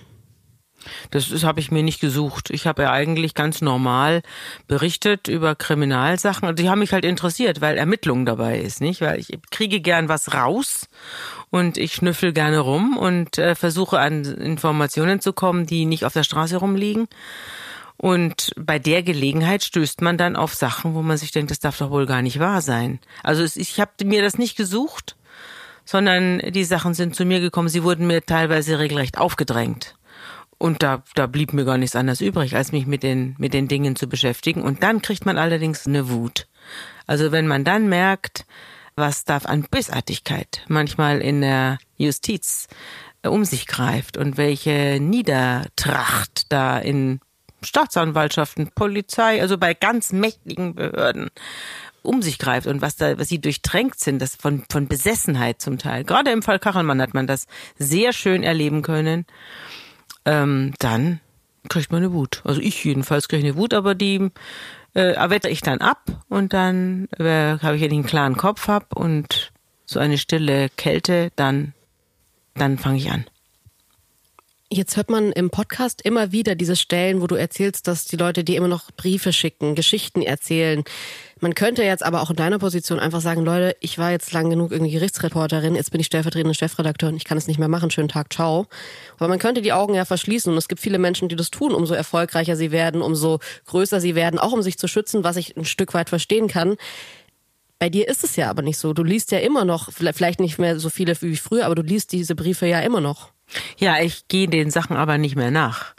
Das, 1.12 1.30
das 1.30 1.44
habe 1.44 1.60
ich 1.60 1.72
mir 1.72 1.84
nicht 1.84 2.00
gesucht. 2.00 2.50
Ich 2.50 2.68
habe 2.68 2.84
ja 2.84 2.92
eigentlich 2.92 3.34
ganz 3.34 3.62
normal 3.62 4.22
berichtet 4.68 5.28
über 5.28 5.56
Kriminalsachen. 5.56 6.56
Die 6.56 6.70
haben 6.70 6.80
mich 6.80 6.94
halt 6.94 7.06
interessiert, 7.06 7.62
weil 7.62 7.78
Ermittlung 7.78 8.26
dabei 8.26 8.60
ist, 8.60 8.82
nicht? 8.82 9.02
Weil 9.02 9.20
ich 9.20 9.40
kriege 9.52 9.82
gern 9.82 10.10
was 10.10 10.34
raus 10.34 10.90
und 11.50 11.78
ich 11.78 11.94
schnüffel 11.94 12.34
gerne 12.34 12.60
rum 12.60 12.98
und 12.98 13.38
äh, 13.38 13.56
versuche 13.56 14.00
an 14.00 14.24
Informationen 14.26 15.22
zu 15.22 15.34
kommen, 15.34 15.66
die 15.66 15.86
nicht 15.86 16.06
auf 16.06 16.14
der 16.14 16.24
Straße 16.24 16.58
rumliegen. 16.58 17.08
Und 17.98 18.52
bei 18.58 18.80
der 18.80 19.04
Gelegenheit 19.04 19.64
stößt 19.64 20.02
man 20.02 20.18
dann 20.18 20.36
auf 20.36 20.56
Sachen, 20.56 20.96
wo 20.96 21.04
man 21.04 21.18
sich 21.18 21.32
denkt, 21.32 21.52
das 21.52 21.60
darf 21.60 21.78
doch 21.78 21.92
wohl 21.92 22.08
gar 22.08 22.24
nicht 22.24 22.40
wahr 22.40 22.62
sein. 22.62 23.00
Also 23.22 23.44
ich 23.44 23.80
habe 23.80 23.92
mir 24.04 24.24
das 24.24 24.40
nicht 24.40 24.58
gesucht, 24.58 25.16
sondern 25.86 26.40
die 26.40 26.64
Sachen 26.64 26.96
sind 26.96 27.16
zu 27.16 27.26
mir 27.26 27.40
gekommen. 27.40 27.70
Sie 27.70 27.84
wurden 27.84 28.08
mir 28.08 28.26
teilweise 28.26 28.80
regelrecht 28.80 29.20
aufgedrängt. 29.20 29.96
Und 30.62 30.84
da, 30.84 31.02
da 31.16 31.26
blieb 31.26 31.54
mir 31.54 31.66
gar 31.66 31.80
nichts 31.80 31.96
anderes 31.96 32.22
übrig, 32.22 32.56
als 32.56 32.72
mich 32.72 32.86
mit 32.86 33.02
den, 33.02 33.34
mit 33.40 33.56
den 33.56 33.68
Dingen 33.68 33.96
zu 33.96 34.08
beschäftigen. 34.08 34.62
Und 34.62 34.84
dann 34.84 35.02
kriegt 35.02 35.26
man 35.26 35.40
allerdings 35.40 35.88
eine 35.88 36.08
Wut. 36.08 36.48
Also 37.08 37.32
wenn 37.32 37.48
man 37.48 37.64
dann 37.64 37.90
merkt, 37.90 38.46
was 38.96 39.26
darf 39.26 39.48
an 39.48 39.64
Bösartigkeit 39.64 40.64
manchmal 40.68 41.20
in 41.20 41.42
der 41.42 41.80
Justiz 41.98 42.68
um 43.26 43.44
sich 43.44 43.66
greift 43.66 44.18
und 44.18 44.38
welche 44.38 45.00
Niedertracht 45.02 46.46
da 46.50 46.78
in 46.78 47.22
Staatsanwaltschaften, 47.64 48.70
Polizei, 48.76 49.42
also 49.42 49.58
bei 49.58 49.74
ganz 49.74 50.14
mächtigen 50.14 50.76
Behörden 50.76 51.32
um 52.04 52.22
sich 52.22 52.38
greift 52.38 52.68
und 52.68 52.84
was 52.84 52.96
da, 52.98 53.18
was 53.18 53.30
sie 53.30 53.42
durchtränkt 53.42 54.00
sind, 54.00 54.22
das 54.22 54.36
von, 54.36 54.64
von 54.72 54.88
Besessenheit 54.88 55.60
zum 55.60 55.80
Teil. 55.80 56.04
Gerade 56.04 56.30
im 56.30 56.44
Fall 56.44 56.60
Kachelmann 56.60 57.02
hat 57.02 57.16
man 57.16 57.26
das 57.26 57.48
sehr 57.80 58.14
schön 58.14 58.44
erleben 58.44 58.84
können. 58.84 59.26
Ähm, 60.26 60.74
dann 60.80 61.20
kriegt 61.70 61.92
man 61.92 62.04
eine 62.04 62.14
Wut. 62.14 62.42
Also 62.44 62.62
ich 62.62 62.84
jedenfalls 62.84 63.28
kriege 63.28 63.46
eine 63.46 63.56
Wut, 63.56 63.74
aber 63.74 63.96
die 63.96 64.30
äh, 64.94 65.14
erwettere 65.14 65.52
ich 65.52 65.62
dann 65.62 65.80
ab 65.80 66.24
und 66.30 66.54
dann 66.54 67.08
äh, 67.18 67.58
habe 67.60 67.78
ich, 67.78 67.84
einen 67.84 68.06
klaren 68.06 68.36
Kopf 68.36 68.68
hab 68.68 68.96
und 68.96 69.52
so 69.86 70.00
eine 70.00 70.18
stille 70.18 70.70
Kälte, 70.70 71.32
dann, 71.36 71.74
dann 72.56 72.78
fange 72.78 72.98
ich 72.98 73.12
an. 73.12 73.26
Jetzt 74.74 74.96
hört 74.96 75.10
man 75.10 75.34
im 75.34 75.50
Podcast 75.50 76.02
immer 76.02 76.32
wieder 76.32 76.56
diese 76.56 76.78
Stellen, 76.78 77.22
wo 77.22 77.28
du 77.28 77.36
erzählst, 77.36 77.90
dass 77.90 78.06
die 78.06 78.16
Leute 78.16 78.46
dir 78.46 78.56
immer 78.56 78.70
noch 78.70 78.90
Briefe 78.96 79.34
schicken, 79.34 79.76
Geschichten 79.76 80.22
erzählen. 80.22 80.86
Man 81.42 81.56
könnte 81.56 81.84
jetzt 81.84 82.06
aber 82.06 82.22
auch 82.22 82.30
in 82.30 82.38
deiner 82.38 82.58
Position 82.58 82.98
einfach 82.98 83.20
sagen, 83.20 83.44
Leute, 83.44 83.76
ich 83.82 83.98
war 83.98 84.12
jetzt 84.12 84.32
lang 84.32 84.50
genug 84.50 84.72
irgendwie 84.72 84.94
Gerichtsreporterin, 84.94 85.76
jetzt 85.76 85.92
bin 85.92 86.00
ich 86.00 86.08
stellvertretende 86.08 86.56
Chefredakteurin, 86.56 87.18
ich 87.18 87.26
kann 87.26 87.38
es 87.38 87.48
nicht 87.48 87.60
mehr 87.60 87.68
machen, 87.68 87.92
schönen 87.92 88.08
Tag, 88.08 88.32
ciao. 88.32 88.68
Aber 89.18 89.28
man 89.28 89.40
könnte 89.40 89.62
die 89.62 89.74
Augen 89.74 89.94
ja 89.94 90.06
verschließen 90.06 90.50
und 90.50 90.58
es 90.58 90.70
gibt 90.70 90.80
viele 90.80 91.00
Menschen, 91.00 91.28
die 91.28 91.36
das 91.36 91.52
tun, 91.52 91.74
umso 91.74 91.94
erfolgreicher 91.94 92.56
sie 92.56 92.72
werden, 92.72 93.02
umso 93.02 93.40
größer 93.66 94.00
sie 94.00 94.16
werden, 94.16 94.40
auch 94.40 94.54
um 94.54 94.62
sich 94.62 94.78
zu 94.78 94.88
schützen, 94.88 95.26
was 95.26 95.36
ich 95.36 95.58
ein 95.58 95.66
Stück 95.66 95.94
weit 95.94 96.08
verstehen 96.08 96.48
kann. 96.48 96.78
Bei 97.78 97.90
dir 97.90 98.08
ist 98.08 98.24
es 98.24 98.38
ja 98.38 98.50
aber 98.50 98.62
nicht 98.62 98.78
so. 98.78 98.94
Du 98.94 99.04
liest 99.04 99.34
ja 99.34 99.40
immer 99.40 99.66
noch, 99.66 99.92
vielleicht 99.92 100.40
nicht 100.40 100.60
mehr 100.60 100.80
so 100.80 100.90
viele 100.90 101.22
wie 101.22 101.36
früher, 101.36 101.66
aber 101.66 101.76
du 101.76 101.82
liest 101.82 102.14
diese 102.14 102.36
Briefe 102.36 102.68
ja 102.68 102.80
immer 102.80 103.02
noch. 103.02 103.34
Ja, 103.78 104.00
ich 104.00 104.28
gehe 104.28 104.48
den 104.48 104.72
Sachen 104.72 104.96
aber 104.96 105.18
nicht 105.18 105.36
mehr 105.36 105.52
nach. 105.52 105.94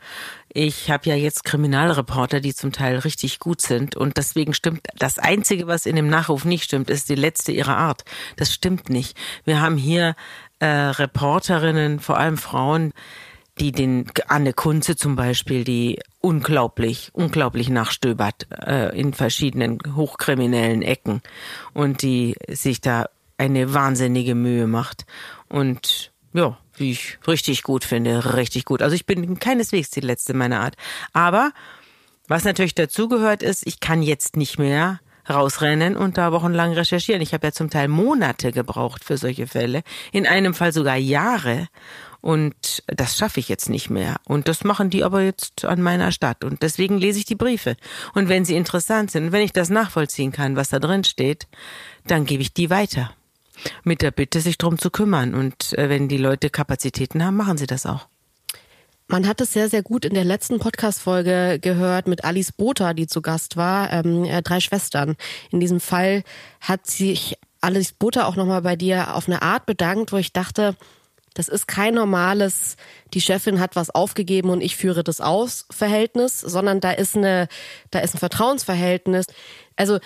Ich 0.54 0.90
habe 0.90 1.08
ja 1.08 1.14
jetzt 1.14 1.44
Kriminalreporter, 1.44 2.40
die 2.40 2.54
zum 2.54 2.72
Teil 2.72 2.98
richtig 2.98 3.38
gut 3.38 3.62
sind 3.62 3.96
und 3.96 4.18
deswegen 4.18 4.52
stimmt 4.52 4.86
das 4.96 5.18
einzige, 5.18 5.66
was 5.66 5.86
in 5.86 5.96
dem 5.96 6.08
Nachruf 6.08 6.44
nicht 6.44 6.64
stimmt, 6.64 6.90
ist 6.90 7.08
die 7.08 7.14
letzte 7.14 7.52
ihrer 7.52 7.76
Art. 7.76 8.04
Das 8.36 8.52
stimmt 8.52 8.90
nicht. 8.90 9.16
Wir 9.44 9.62
haben 9.62 9.78
hier 9.78 10.14
äh, 10.58 10.66
Reporterinnen, 10.66 12.00
vor 12.00 12.18
allem 12.18 12.36
Frauen, 12.36 12.92
die 13.58 13.72
den 13.72 14.06
Anne 14.28 14.52
Kunze 14.52 14.96
zum 14.96 15.16
Beispiel, 15.16 15.64
die 15.64 16.00
unglaublich, 16.20 17.10
unglaublich 17.12 17.68
nachstöbert 17.68 18.46
äh, 18.66 18.98
in 18.98 19.14
verschiedenen 19.14 19.78
hochkriminellen 19.94 20.82
Ecken 20.82 21.22
und 21.72 22.02
die 22.02 22.36
sich 22.48 22.80
da 22.80 23.06
eine 23.38 23.74
wahnsinnige 23.74 24.34
Mühe 24.34 24.66
macht 24.66 25.04
und 25.48 26.12
ja, 26.32 26.58
ich 26.90 27.18
richtig 27.26 27.62
gut 27.62 27.84
finde, 27.84 28.34
richtig 28.34 28.64
gut. 28.64 28.82
Also 28.82 28.94
ich 28.94 29.06
bin 29.06 29.38
keineswegs 29.38 29.90
die 29.90 30.00
letzte 30.00 30.34
meiner 30.34 30.60
Art. 30.60 30.74
Aber 31.12 31.52
was 32.28 32.44
natürlich 32.44 32.74
dazugehört 32.74 33.42
ist, 33.42 33.66
ich 33.66 33.80
kann 33.80 34.02
jetzt 34.02 34.36
nicht 34.36 34.58
mehr 34.58 35.00
rausrennen 35.28 35.96
und 35.96 36.18
da 36.18 36.32
wochenlang 36.32 36.72
recherchieren. 36.72 37.22
Ich 37.22 37.32
habe 37.32 37.46
ja 37.46 37.52
zum 37.52 37.70
Teil 37.70 37.88
Monate 37.88 38.52
gebraucht 38.52 39.04
für 39.04 39.16
solche 39.16 39.46
Fälle, 39.46 39.82
in 40.10 40.26
einem 40.26 40.54
Fall 40.54 40.72
sogar 40.72 40.96
Jahre. 40.96 41.68
Und 42.20 42.84
das 42.86 43.16
schaffe 43.18 43.40
ich 43.40 43.48
jetzt 43.48 43.68
nicht 43.68 43.90
mehr. 43.90 44.16
Und 44.24 44.46
das 44.46 44.62
machen 44.62 44.90
die 44.90 45.02
aber 45.02 45.22
jetzt 45.22 45.64
an 45.64 45.82
meiner 45.82 46.12
Stadt. 46.12 46.44
Und 46.44 46.62
deswegen 46.62 46.98
lese 46.98 47.18
ich 47.18 47.24
die 47.24 47.34
Briefe. 47.34 47.76
Und 48.14 48.28
wenn 48.28 48.44
sie 48.44 48.56
interessant 48.56 49.10
sind, 49.10 49.26
und 49.26 49.32
wenn 49.32 49.42
ich 49.42 49.52
das 49.52 49.70
nachvollziehen 49.70 50.30
kann, 50.30 50.54
was 50.54 50.68
da 50.68 50.78
drin 50.78 51.04
steht, 51.04 51.48
dann 52.06 52.24
gebe 52.24 52.42
ich 52.42 52.54
die 52.54 52.70
weiter 52.70 53.12
mit 53.84 54.02
der 54.02 54.10
Bitte, 54.10 54.40
sich 54.40 54.58
drum 54.58 54.78
zu 54.78 54.90
kümmern. 54.90 55.34
Und 55.34 55.76
äh, 55.78 55.88
wenn 55.88 56.08
die 56.08 56.16
Leute 56.16 56.50
Kapazitäten 56.50 57.24
haben, 57.24 57.36
machen 57.36 57.58
sie 57.58 57.66
das 57.66 57.86
auch. 57.86 58.08
Man 59.08 59.28
hat 59.28 59.40
es 59.40 59.52
sehr, 59.52 59.68
sehr 59.68 59.82
gut 59.82 60.04
in 60.04 60.14
der 60.14 60.24
letzten 60.24 60.58
Podcast-Folge 60.58 61.58
gehört 61.60 62.08
mit 62.08 62.24
Alice 62.24 62.52
Botha, 62.52 62.94
die 62.94 63.06
zu 63.06 63.20
Gast 63.20 63.56
war, 63.56 63.92
ähm, 63.92 64.24
äh, 64.24 64.40
drei 64.40 64.60
Schwestern. 64.60 65.16
In 65.50 65.60
diesem 65.60 65.80
Fall 65.80 66.22
hat 66.60 66.86
sich 66.86 67.36
Alice 67.60 67.92
Botha 67.92 68.24
auch 68.24 68.36
nochmal 68.36 68.62
bei 68.62 68.74
dir 68.74 69.14
auf 69.14 69.28
eine 69.28 69.42
Art 69.42 69.66
bedankt, 69.66 70.12
wo 70.12 70.16
ich 70.16 70.32
dachte, 70.32 70.76
das 71.34 71.48
ist 71.48 71.66
kein 71.66 71.94
normales, 71.94 72.76
die 73.14 73.20
Chefin 73.20 73.60
hat 73.60 73.76
was 73.76 73.90
aufgegeben 73.90 74.50
und 74.50 74.60
ich 74.60 74.76
führe 74.76 75.02
das 75.02 75.20
aus 75.20 75.66
Verhältnis, 75.70 76.40
sondern 76.40 76.80
da 76.80 76.92
ist 76.92 77.16
eine, 77.16 77.48
da 77.90 78.00
ist 78.00 78.14
ein 78.14 78.18
Vertrauensverhältnis. 78.18 79.26
Also 79.76 79.98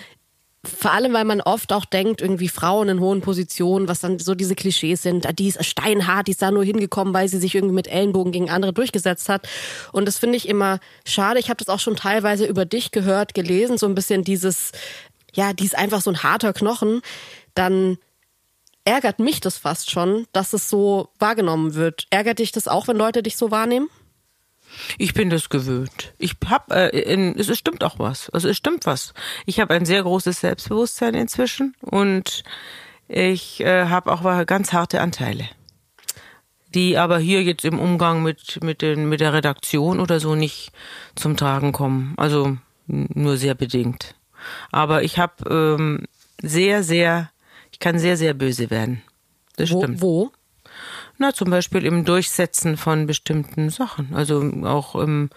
vor 0.65 0.91
allem, 0.91 1.13
weil 1.13 1.25
man 1.25 1.41
oft 1.41 1.71
auch 1.71 1.85
denkt, 1.85 2.21
irgendwie 2.21 2.49
Frauen 2.49 2.89
in 2.89 2.99
hohen 2.99 3.21
Positionen, 3.21 3.87
was 3.87 3.99
dann 4.01 4.19
so 4.19 4.35
diese 4.35 4.55
Klischees 4.55 5.01
sind, 5.01 5.25
ah, 5.25 5.31
die 5.31 5.47
ist 5.47 5.63
steinhart, 5.63 6.27
die 6.27 6.31
ist 6.31 6.41
da 6.41 6.51
nur 6.51 6.63
hingekommen, 6.63 7.13
weil 7.13 7.29
sie 7.29 7.37
sich 7.37 7.55
irgendwie 7.55 7.75
mit 7.75 7.87
Ellenbogen 7.87 8.31
gegen 8.31 8.49
andere 8.49 8.73
durchgesetzt 8.73 9.29
hat. 9.29 9.47
Und 9.91 10.05
das 10.05 10.17
finde 10.17 10.35
ich 10.35 10.47
immer 10.47 10.79
schade. 11.05 11.39
Ich 11.39 11.49
habe 11.49 11.57
das 11.57 11.69
auch 11.69 11.79
schon 11.79 11.95
teilweise 11.95 12.45
über 12.45 12.65
dich 12.65 12.91
gehört, 12.91 13.33
gelesen, 13.33 13.77
so 13.77 13.85
ein 13.85 13.95
bisschen 13.95 14.23
dieses, 14.23 14.71
ja, 15.33 15.53
die 15.53 15.65
ist 15.65 15.77
einfach 15.77 16.01
so 16.01 16.11
ein 16.11 16.23
harter 16.23 16.53
Knochen. 16.53 17.01
Dann 17.53 17.97
ärgert 18.83 19.19
mich 19.19 19.39
das 19.39 19.57
fast 19.57 19.91
schon, 19.91 20.27
dass 20.31 20.53
es 20.53 20.69
so 20.69 21.09
wahrgenommen 21.19 21.75
wird. 21.75 22.07
Ärgert 22.09 22.39
dich 22.39 22.51
das 22.51 22.67
auch, 22.67 22.87
wenn 22.87 22.97
Leute 22.97 23.23
dich 23.23 23.37
so 23.37 23.51
wahrnehmen? 23.51 23.89
Ich 24.97 25.13
bin 25.13 25.29
das 25.29 25.49
gewöhnt. 25.49 26.13
Ich 26.17 26.35
hab, 26.49 26.71
äh, 26.71 26.89
in, 26.89 27.37
es 27.37 27.55
stimmt 27.57 27.83
auch 27.83 27.99
was. 27.99 28.29
Also 28.29 28.49
es 28.49 28.57
stimmt 28.57 28.85
was. 28.85 29.13
Ich 29.45 29.59
habe 29.59 29.73
ein 29.73 29.85
sehr 29.85 30.03
großes 30.03 30.41
Selbstbewusstsein 30.41 31.13
inzwischen 31.13 31.75
und 31.81 32.43
Ich 33.07 33.61
äh, 33.61 33.85
habe 33.85 34.11
auch 34.11 34.45
ganz 34.45 34.73
harte 34.73 34.99
Anteile, 34.99 35.47
die 36.73 36.97
aber 36.97 37.19
hier 37.19 37.41
jetzt 37.41 37.63
im 37.63 37.79
Umgang 37.79 38.21
mit 38.21 38.61
mit 38.61 38.81
den 38.81 39.07
mit 39.07 39.21
der 39.21 39.33
Redaktion 39.33 39.99
oder 39.99 40.19
so 40.19 40.35
nicht 40.35 40.71
zum 41.15 41.37
Tragen 41.37 41.71
kommen. 41.71 42.13
Also 42.17 42.57
nur 42.87 43.37
sehr 43.37 43.55
bedingt. 43.55 44.15
Aber 44.71 45.03
ich 45.03 45.17
habe 45.19 45.77
ähm, 45.79 46.05
sehr 46.41 46.83
sehr, 46.83 47.31
ich 47.71 47.79
kann 47.79 47.97
sehr 47.97 48.17
sehr 48.17 48.33
böse 48.33 48.69
werden. 48.69 49.01
Das 49.55 49.71
Wo, 49.71 49.81
stimmt. 49.81 50.01
wo? 50.01 50.31
Na, 51.17 51.33
zum 51.33 51.49
Beispiel 51.49 51.85
im 51.85 52.05
Durchsetzen 52.05 52.77
von 52.77 53.07
bestimmten 53.07 53.69
Sachen. 53.69 54.13
Also 54.13 54.41
auch 54.63 54.95
im, 54.95 55.29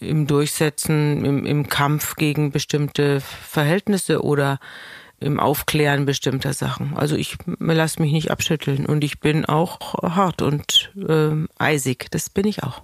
im 0.00 0.26
Durchsetzen, 0.26 1.24
im, 1.24 1.46
im 1.46 1.68
Kampf 1.68 2.16
gegen 2.16 2.50
bestimmte 2.50 3.20
Verhältnisse 3.20 4.22
oder 4.22 4.58
im 5.20 5.40
Aufklären 5.40 6.06
bestimmter 6.06 6.52
Sachen. 6.52 6.94
Also 6.96 7.16
ich 7.16 7.36
lasse 7.58 8.00
mich 8.02 8.12
nicht 8.12 8.30
abschütteln 8.30 8.86
und 8.86 9.04
ich 9.04 9.20
bin 9.20 9.44
auch 9.44 9.94
hart 10.02 10.42
und 10.42 10.92
ähm, 11.08 11.48
eisig. 11.58 12.10
Das 12.10 12.30
bin 12.30 12.46
ich 12.46 12.62
auch. 12.62 12.82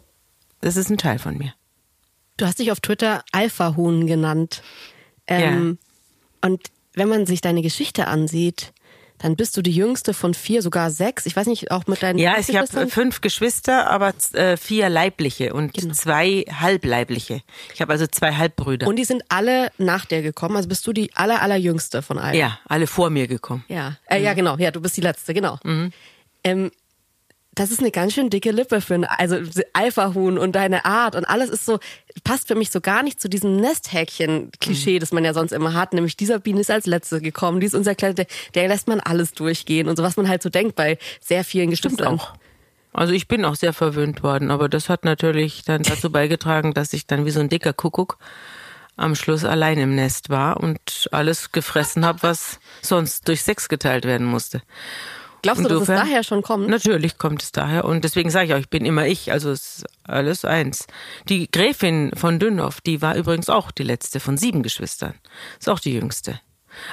Das 0.60 0.76
ist 0.76 0.90
ein 0.90 0.98
Teil 0.98 1.18
von 1.18 1.36
mir. 1.36 1.52
Du 2.36 2.46
hast 2.46 2.58
dich 2.58 2.72
auf 2.72 2.80
Twitter 2.80 3.24
Alpha-Huhn 3.32 4.06
genannt. 4.06 4.62
Ähm, 5.26 5.78
Und 6.40 6.68
wenn 6.94 7.08
man 7.08 7.26
sich 7.26 7.40
deine 7.40 7.62
Geschichte 7.62 8.06
ansieht, 8.06 8.72
dann 9.22 9.36
bist 9.36 9.56
du 9.56 9.62
die 9.62 9.70
jüngste 9.72 10.14
von 10.14 10.34
vier, 10.34 10.62
sogar 10.62 10.90
sechs. 10.90 11.26
Ich 11.26 11.36
weiß 11.36 11.46
nicht, 11.46 11.70
auch 11.70 11.86
mit 11.86 12.02
deinen 12.02 12.18
Ja, 12.18 12.36
ich 12.38 12.56
habe 12.56 12.88
fünf 12.88 13.20
Geschwister, 13.20 13.88
aber 13.90 14.12
äh, 14.32 14.56
vier 14.56 14.88
leibliche 14.88 15.52
und 15.54 15.74
Genau. 15.74 15.92
zwei 15.94 16.44
halbleibliche. 16.50 17.42
Ich 17.74 17.80
habe 17.80 17.92
also 17.92 18.06
zwei 18.06 18.34
Halbbrüder. 18.34 18.86
Und 18.86 18.96
die 18.96 19.04
sind 19.04 19.22
alle 19.28 19.70
nach 19.78 20.06
dir 20.06 20.22
gekommen. 20.22 20.56
Also 20.56 20.68
bist 20.68 20.86
du 20.86 20.92
die 20.92 21.14
aller, 21.14 21.42
allerjüngste 21.42 22.02
von 22.02 22.18
allen. 22.18 22.34
ja, 22.34 22.58
alle 22.66 22.86
vor 22.86 23.10
mir 23.10 23.26
gekommen. 23.28 23.64
Ja, 23.68 23.96
äh, 24.06 24.22
ja, 24.22 24.32
genau. 24.34 24.56
Ja, 24.56 24.70
du 24.70 24.80
bist 24.80 24.96
die 24.96 25.02
letzte, 25.02 25.34
genau. 25.34 25.58
Ähm, 26.42 26.70
das 27.52 27.70
ist 27.70 27.80
eine 27.80 27.90
ganz 27.90 28.14
schön 28.14 28.30
dicke 28.30 28.52
Lippe 28.52 28.80
für 28.80 28.94
ein 28.94 29.04
also 29.04 29.36
Alpha-Huhn 29.72 30.38
und 30.38 30.52
deine 30.52 30.84
Art 30.84 31.16
und 31.16 31.24
alles 31.24 31.50
ist 31.50 31.66
so 31.66 31.78
passt 32.22 32.48
für 32.48 32.54
mich 32.54 32.70
so 32.70 32.80
gar 32.80 33.02
nicht 33.02 33.20
zu 33.20 33.28
diesem 33.28 33.56
Nesthäkchen-Klischee, 33.56 34.98
das 34.98 35.12
man 35.12 35.24
ja 35.24 35.34
sonst 35.34 35.52
immer 35.52 35.74
hat. 35.74 35.92
Nämlich 35.92 36.16
dieser 36.16 36.38
Biene 36.38 36.60
ist 36.60 36.70
als 36.70 36.86
letzte 36.86 37.20
gekommen, 37.20 37.60
die 37.60 37.66
ist 37.66 37.74
unser 37.74 37.94
kleiner, 37.94 38.14
der, 38.14 38.26
der 38.54 38.68
lässt 38.68 38.88
man 38.88 39.00
alles 39.00 39.32
durchgehen 39.32 39.88
und 39.88 39.96
so 39.96 40.02
was 40.02 40.16
man 40.16 40.28
halt 40.28 40.42
so 40.42 40.48
denkt 40.48 40.76
bei 40.76 40.98
sehr 41.20 41.44
vielen 41.44 41.74
Stimmt 41.74 41.98
Geschwistern. 41.98 42.20
auch. 42.20 42.34
Also 42.92 43.12
ich 43.12 43.28
bin 43.28 43.44
auch 43.44 43.54
sehr 43.54 43.72
verwöhnt 43.72 44.22
worden, 44.22 44.50
aber 44.50 44.68
das 44.68 44.88
hat 44.88 45.04
natürlich 45.04 45.62
dann 45.64 45.82
dazu 45.82 46.10
beigetragen, 46.12 46.74
dass 46.74 46.92
ich 46.92 47.06
dann 47.06 47.24
wie 47.24 47.30
so 47.30 47.40
ein 47.40 47.48
dicker 47.48 47.72
Kuckuck 47.72 48.18
am 48.96 49.14
Schluss 49.14 49.44
allein 49.44 49.78
im 49.78 49.94
Nest 49.94 50.28
war 50.28 50.58
und 50.58 51.08
alles 51.10 51.52
gefressen 51.52 52.04
habe, 52.04 52.22
was 52.22 52.60
sonst 52.82 53.26
durch 53.28 53.42
sechs 53.42 53.68
geteilt 53.68 54.04
werden 54.04 54.26
musste. 54.26 54.62
Glaubst 55.42 55.64
du, 55.64 55.68
dass 55.68 55.80
es 55.82 55.86
daher 55.86 56.22
schon 56.22 56.42
kommt? 56.42 56.68
Natürlich 56.68 57.18
kommt 57.18 57.42
es 57.42 57.52
daher 57.52 57.84
und 57.84 58.04
deswegen 58.04 58.30
sage 58.30 58.46
ich 58.46 58.54
auch, 58.54 58.58
ich 58.58 58.70
bin 58.70 58.84
immer 58.84 59.06
ich, 59.06 59.32
also 59.32 59.50
es 59.50 59.78
ist 59.78 59.86
alles 60.04 60.44
eins. 60.44 60.86
Die 61.28 61.50
Gräfin 61.50 62.12
von 62.14 62.38
Dünnhoff, 62.38 62.80
die 62.80 63.02
war 63.02 63.16
übrigens 63.16 63.48
auch 63.48 63.70
die 63.70 63.82
letzte 63.82 64.20
von 64.20 64.36
sieben 64.36 64.62
Geschwistern. 64.62 65.14
Ist 65.58 65.68
auch 65.68 65.80
die 65.80 65.94
jüngste. 65.94 66.40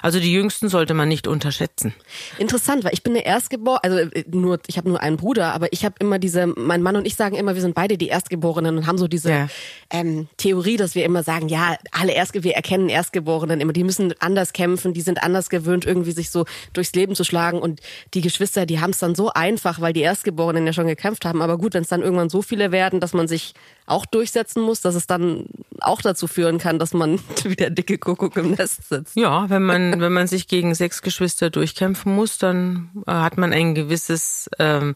Also 0.01 0.19
die 0.19 0.31
jüngsten 0.31 0.69
sollte 0.69 0.93
man 0.93 1.07
nicht 1.07 1.27
unterschätzen. 1.27 1.93
Interessant, 2.37 2.83
weil 2.83 2.93
ich 2.93 3.03
bin 3.03 3.13
eine 3.13 3.25
Erstgeborene, 3.25 3.79
also 3.83 3.97
äh, 3.97 4.23
nur, 4.29 4.59
ich 4.67 4.77
habe 4.77 4.89
nur 4.89 5.01
einen 5.01 5.17
Bruder, 5.17 5.53
aber 5.53 5.71
ich 5.73 5.85
habe 5.85 5.95
immer 5.99 6.19
diese, 6.19 6.47
mein 6.47 6.81
Mann 6.81 6.95
und 6.95 7.05
ich 7.05 7.15
sagen 7.15 7.35
immer, 7.35 7.55
wir 7.55 7.61
sind 7.61 7.75
beide 7.75 7.97
die 7.97 8.07
Erstgeborenen 8.07 8.77
und 8.77 8.87
haben 8.87 8.97
so 8.97 9.07
diese 9.07 9.29
Ja. 9.29 9.47
ähm, 9.89 10.27
Theorie, 10.37 10.77
dass 10.77 10.95
wir 10.95 11.05
immer 11.05 11.23
sagen, 11.23 11.47
ja, 11.49 11.77
alle 11.91 12.13
Erstge 12.13 12.43
wir 12.43 12.55
erkennen 12.55 12.89
Erstgeborenen 12.89 13.59
immer, 13.61 13.73
die 13.73 13.83
müssen 13.83 14.13
anders 14.19 14.53
kämpfen, 14.53 14.93
die 14.93 15.01
sind 15.01 15.23
anders 15.23 15.49
gewöhnt, 15.49 15.85
irgendwie 15.85 16.11
sich 16.11 16.29
so 16.29 16.45
durchs 16.73 16.93
Leben 16.93 17.15
zu 17.15 17.23
schlagen 17.23 17.59
und 17.59 17.81
die 18.13 18.21
Geschwister, 18.21 18.65
die 18.65 18.79
haben 18.79 18.91
es 18.91 18.99
dann 18.99 19.15
so 19.15 19.31
einfach, 19.31 19.81
weil 19.81 19.93
die 19.93 20.01
Erstgeborenen 20.01 20.65
ja 20.65 20.73
schon 20.73 20.87
gekämpft 20.87 21.25
haben. 21.25 21.41
Aber 21.41 21.57
gut, 21.57 21.73
wenn 21.73 21.83
es 21.83 21.89
dann 21.89 22.01
irgendwann 22.01 22.29
so 22.29 22.41
viele 22.41 22.71
werden, 22.71 22.99
dass 22.99 23.13
man 23.13 23.27
sich 23.27 23.53
auch 23.85 24.05
durchsetzen 24.05 24.61
muss, 24.61 24.81
dass 24.81 24.95
es 24.95 25.07
dann 25.07 25.45
auch 25.79 26.01
dazu 26.01 26.27
führen 26.27 26.57
kann, 26.57 26.77
dass 26.79 26.93
man 26.93 27.19
wie 27.43 27.55
der 27.55 27.69
dicke 27.69 27.97
Kuckuck 27.97 28.35
im 28.37 28.51
Nest 28.51 28.89
sitzt. 28.89 29.15
Ja, 29.15 29.49
wenn 29.49 29.63
man, 29.67 30.01
wenn 30.01 30.13
man 30.13 30.27
sich 30.27 30.47
gegen 30.47 30.73
sechs 30.73 31.01
Geschwister 31.01 31.49
durchkämpfen 31.49 32.15
muss, 32.15 32.37
dann 32.37 32.89
äh, 33.05 33.11
hat 33.11 33.37
man 33.37 33.53
ein 33.53 33.75
gewisses 33.75 34.49
ähm, 34.57 34.95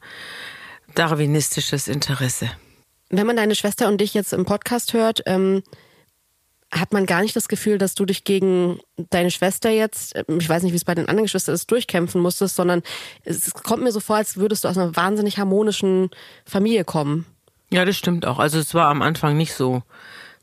darwinistisches 0.96 1.88
Interesse. 1.88 2.50
Wenn 3.10 3.28
man 3.28 3.36
deine 3.36 3.56
Schwester 3.56 3.88
und 3.88 4.00
dich 4.00 4.14
jetzt 4.14 4.34
im 4.34 4.46
Podcast 4.46 4.94
hört, 4.94 5.22
ähm, 5.26 5.64
hat 6.72 6.94
man 6.94 7.06
gar 7.06 7.22
nicht 7.22 7.36
das 7.36 7.50
Gefühl, 7.50 7.78
dass 7.78 7.96
du 7.96 8.06
dich 8.06 8.24
gegen 8.24 8.80
deine 9.10 9.30
Schwester 9.30 9.70
jetzt, 9.70 10.16
ähm, 10.16 10.40
ich 10.40 10.48
weiß 10.48 10.64
nicht, 10.64 10.72
wie 10.72 10.78
es 10.78 10.86
bei 10.86 10.96
den 10.96 11.10
anderen 11.10 11.26
Geschwistern 11.26 11.56
ist, 11.56 11.70
durchkämpfen 11.70 12.22
musstest, 12.22 12.56
sondern 12.56 12.82
es 13.24 13.52
kommt 13.52 13.84
mir 13.84 13.92
so 13.92 14.00
vor, 14.00 14.16
als 14.16 14.38
würdest 14.38 14.64
du 14.64 14.70
aus 14.70 14.78
einer 14.78 14.96
wahnsinnig 14.96 15.38
harmonischen 15.38 16.10
Familie 16.46 16.86
kommen. 16.86 17.26
Ja, 17.72 17.86
das 17.86 17.98
stimmt 17.98 18.26
auch. 18.26 18.40
Also 18.40 18.60
es 18.60 18.74
war 18.74 18.88
am 18.88 19.02
Anfang 19.02 19.38
nicht 19.38 19.54
so 19.54 19.84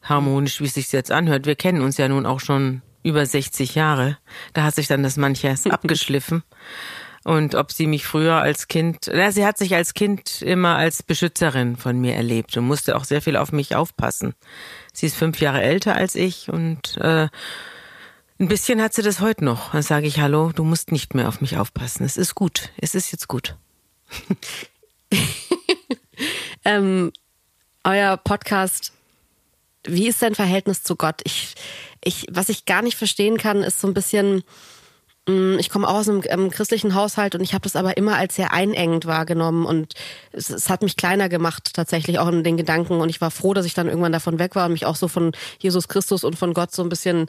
harmonisch, 0.03 0.61
wie 0.61 0.67
es 0.67 0.75
sich 0.75 0.93
jetzt 0.93 1.11
anhört. 1.11 1.47
Wir 1.47 1.57
kennen 1.57 1.83
uns 1.83 1.97
ja 1.97 2.09
nun 2.09 2.27
auch 2.27 2.41
schon 2.41 2.83
über 3.03 3.25
60 3.25 3.75
Jahre. 3.75 4.19
Da 4.53 4.65
hat 4.65 4.75
sich 4.75 4.87
dann 4.87 5.03
das 5.03 5.17
manches 5.17 5.67
abgeschliffen. 5.71 6.43
Und 7.25 7.55
ob 7.55 7.73
sie 7.73 7.87
mich 7.87 8.07
früher 8.07 8.37
als 8.37 8.69
Kind, 8.69 9.11
na, 9.13 9.33
sie 9.33 9.45
hat 9.45 9.59
sich 9.59 9.75
als 9.75 9.93
Kind 9.93 10.41
immer 10.41 10.77
als 10.77 11.03
Beschützerin 11.03 11.77
von 11.77 12.01
mir 12.01 12.15
erlebt 12.15 12.57
und 12.57 12.65
musste 12.65 12.97
auch 12.97 13.05
sehr 13.05 13.21
viel 13.21 13.37
auf 13.37 13.53
mich 13.53 13.75
aufpassen. 13.75 14.35
Sie 14.93 15.07
ist 15.07 15.17
fünf 15.17 15.41
Jahre 15.41 15.61
älter 15.61 15.95
als 15.95 16.15
ich 16.15 16.49
und 16.49 16.97
äh, 16.99 17.29
ein 18.41 18.49
bisschen 18.49 18.81
hat 18.81 18.95
sie 18.95 19.03
das 19.03 19.21
heute 19.21 19.45
noch. 19.45 19.73
Dann 19.73 19.83
sage 19.83 20.07
ich, 20.07 20.21
hallo, 20.21 20.53
du 20.55 20.65
musst 20.65 20.93
nicht 20.93 21.15
mehr 21.15 21.29
auf 21.29 21.41
mich 21.41 21.59
aufpassen. 21.59 22.05
Es 22.05 22.17
ist 22.17 22.35
gut. 22.35 22.71
Es 22.79 22.95
ist 22.95 23.11
jetzt 23.13 23.29
gut. 23.29 23.57
Ähm, 26.65 27.13
euer 27.85 28.17
Podcast, 28.17 28.93
wie 29.85 30.09
ist 30.09 30.21
dein 30.23 30.35
Verhältnis 30.35 30.83
zu 30.83 30.97
Gott? 30.97 31.21
Ich, 31.25 31.55
ich, 32.05 32.27
was 32.31 32.49
ich 32.49 32.65
gar 32.65 32.83
nicht 32.83 32.97
verstehen 32.97 33.39
kann, 33.39 33.63
ist 33.63 33.81
so 33.81 33.89
ein 33.89 33.95
bisschen, 33.95 34.43
mh, 35.29 35.59
ich 35.59 35.71
komme 35.71 35.89
auch 35.89 35.95
aus 35.95 36.09
einem 36.09 36.23
ähm, 36.27 36.51
christlichen 36.51 36.95
Haushalt 36.95 37.35
und 37.35 37.41
ich 37.43 37.55
habe 37.55 37.63
das 37.63 37.77
aber 37.77 37.97
immer 37.97 38.17
als 38.17 38.37
sehr 38.37 38.53
einengend 38.53 39.07
wahrgenommen 39.07 39.67
und 39.67 39.95
es, 40.33 40.51
es 40.51 40.69
hat 40.71 40.83
mich 40.83 40.97
kleiner 40.97 41.29
gemacht 41.29 41.71
tatsächlich 41.75 42.19
auch 42.19 42.29
in 42.29 42.45
den 42.45 42.57
Gedanken 42.57 43.01
und 43.01 43.09
ich 43.09 43.21
war 43.21 43.31
froh, 43.31 43.55
dass 43.55 43.67
ich 43.67 43.75
dann 43.75 43.89
irgendwann 43.89 44.13
davon 44.13 44.39
weg 44.39 44.55
war 44.55 44.67
und 44.67 44.73
mich 44.73 44.87
auch 44.87 44.97
so 44.97 45.09
von 45.09 45.33
Jesus 45.59 45.89
Christus 45.89 46.25
und 46.25 46.37
von 46.37 46.55
Gott 46.55 46.75
so 46.75 46.83
ein 46.83 46.89
bisschen 46.89 47.27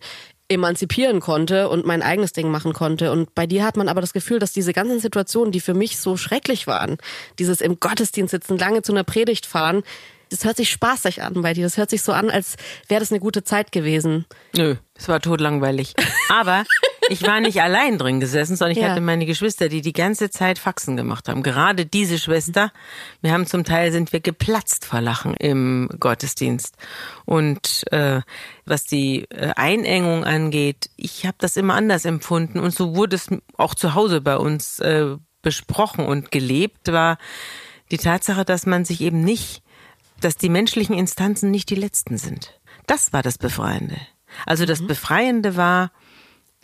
emanzipieren 0.49 1.19
konnte 1.19 1.69
und 1.69 1.86
mein 1.86 2.01
eigenes 2.01 2.34
Ding 2.34 2.49
machen 2.49 2.73
konnte. 2.73 3.12
Und 3.12 3.36
bei 3.36 3.45
dir 3.45 3.63
hat 3.63 3.77
man 3.77 3.88
aber 3.88 4.01
das 4.01 4.13
Gefühl, 4.13 4.39
dass 4.39 4.51
diese 4.51 4.73
ganzen 4.73 4.99
Situationen, 4.99 5.51
die 5.51 5.60
für 5.60 5.75
mich 5.75 5.99
so 5.99 6.17
schrecklich 6.17 6.65
waren, 6.65 6.97
dieses 7.38 7.62
im 7.62 7.79
Gottesdienst 7.79 8.32
sitzen, 8.32 8.58
lange 8.58 8.82
zu 8.82 8.91
einer 8.91 9.03
Predigt 9.03 9.45
fahren, 9.45 9.84
das 10.29 10.45
hört 10.45 10.57
sich 10.57 10.69
spaßig 10.69 11.21
an 11.23 11.41
bei 11.41 11.53
dir. 11.53 11.63
Das 11.63 11.77
hört 11.77 11.89
sich 11.89 12.01
so 12.01 12.11
an, 12.11 12.29
als 12.29 12.55
wäre 12.87 12.99
das 12.99 13.11
eine 13.11 13.19
gute 13.19 13.43
Zeit 13.43 13.71
gewesen. 13.71 14.25
Nö, 14.55 14.75
es 14.95 15.07
war 15.07 15.19
totlangweilig. 15.21 15.93
Aber 16.29 16.63
ich 17.09 17.23
war 17.23 17.39
nicht 17.39 17.61
allein 17.61 17.97
drin 17.97 18.19
gesessen, 18.19 18.55
sondern 18.55 18.77
ich 18.77 18.83
Ja. 18.83 18.89
hatte 18.91 19.01
meine 19.01 19.25
Geschwister, 19.25 19.67
die 19.69 19.81
die 19.81 19.93
ganze 19.93 20.29
Zeit 20.29 20.59
Faxen 20.59 20.95
gemacht 20.95 21.27
haben. 21.27 21.41
Gerade 21.41 21.85
diese 21.87 22.19
Schwester. 22.19 22.71
Wir 23.21 23.31
haben 23.31 23.47
zum 23.47 23.63
Teil 23.63 23.91
sind 23.91 24.13
wir 24.13 24.19
geplatzt 24.19 24.85
vor 24.85 25.01
Lachen 25.01 25.33
im 25.33 25.89
Gottesdienst. 25.99 26.75
Und 27.25 27.83
äh, 27.91 28.21
was 28.65 28.83
die 28.85 29.25
äh, 29.31 29.51
Einengung 29.55 30.23
angeht, 30.23 30.89
ich 30.95 31.25
habe 31.25 31.37
das 31.39 31.57
immer 31.57 31.73
anders 31.73 32.05
empfunden 32.05 32.59
und 32.59 32.71
so 32.73 32.95
wurde 32.95 33.15
es 33.15 33.29
auch 33.57 33.73
zu 33.73 33.95
Hause 33.95 34.21
bei 34.21 34.37
uns 34.37 34.79
äh, 34.79 35.15
besprochen 35.41 36.05
und 36.05 36.31
gelebt, 36.31 36.91
war 36.91 37.17
die 37.91 37.97
Tatsache, 37.97 38.45
dass 38.45 38.65
man 38.67 38.85
sich 38.85 39.01
eben 39.01 39.21
nicht 39.21 39.63
dass 40.19 40.38
die 40.38 40.49
menschlichen 40.49 40.95
Instanzen 40.95 41.51
nicht 41.51 41.69
die 41.69 41.75
letzten 41.75 42.17
sind. 42.17 42.60
Das 42.88 43.13
war 43.13 43.23
das 43.23 43.38
Befreiende. 43.38 43.97
Also 44.45 44.65
das 44.65 44.86
Befreiende 44.86 45.55
war, 45.55 45.91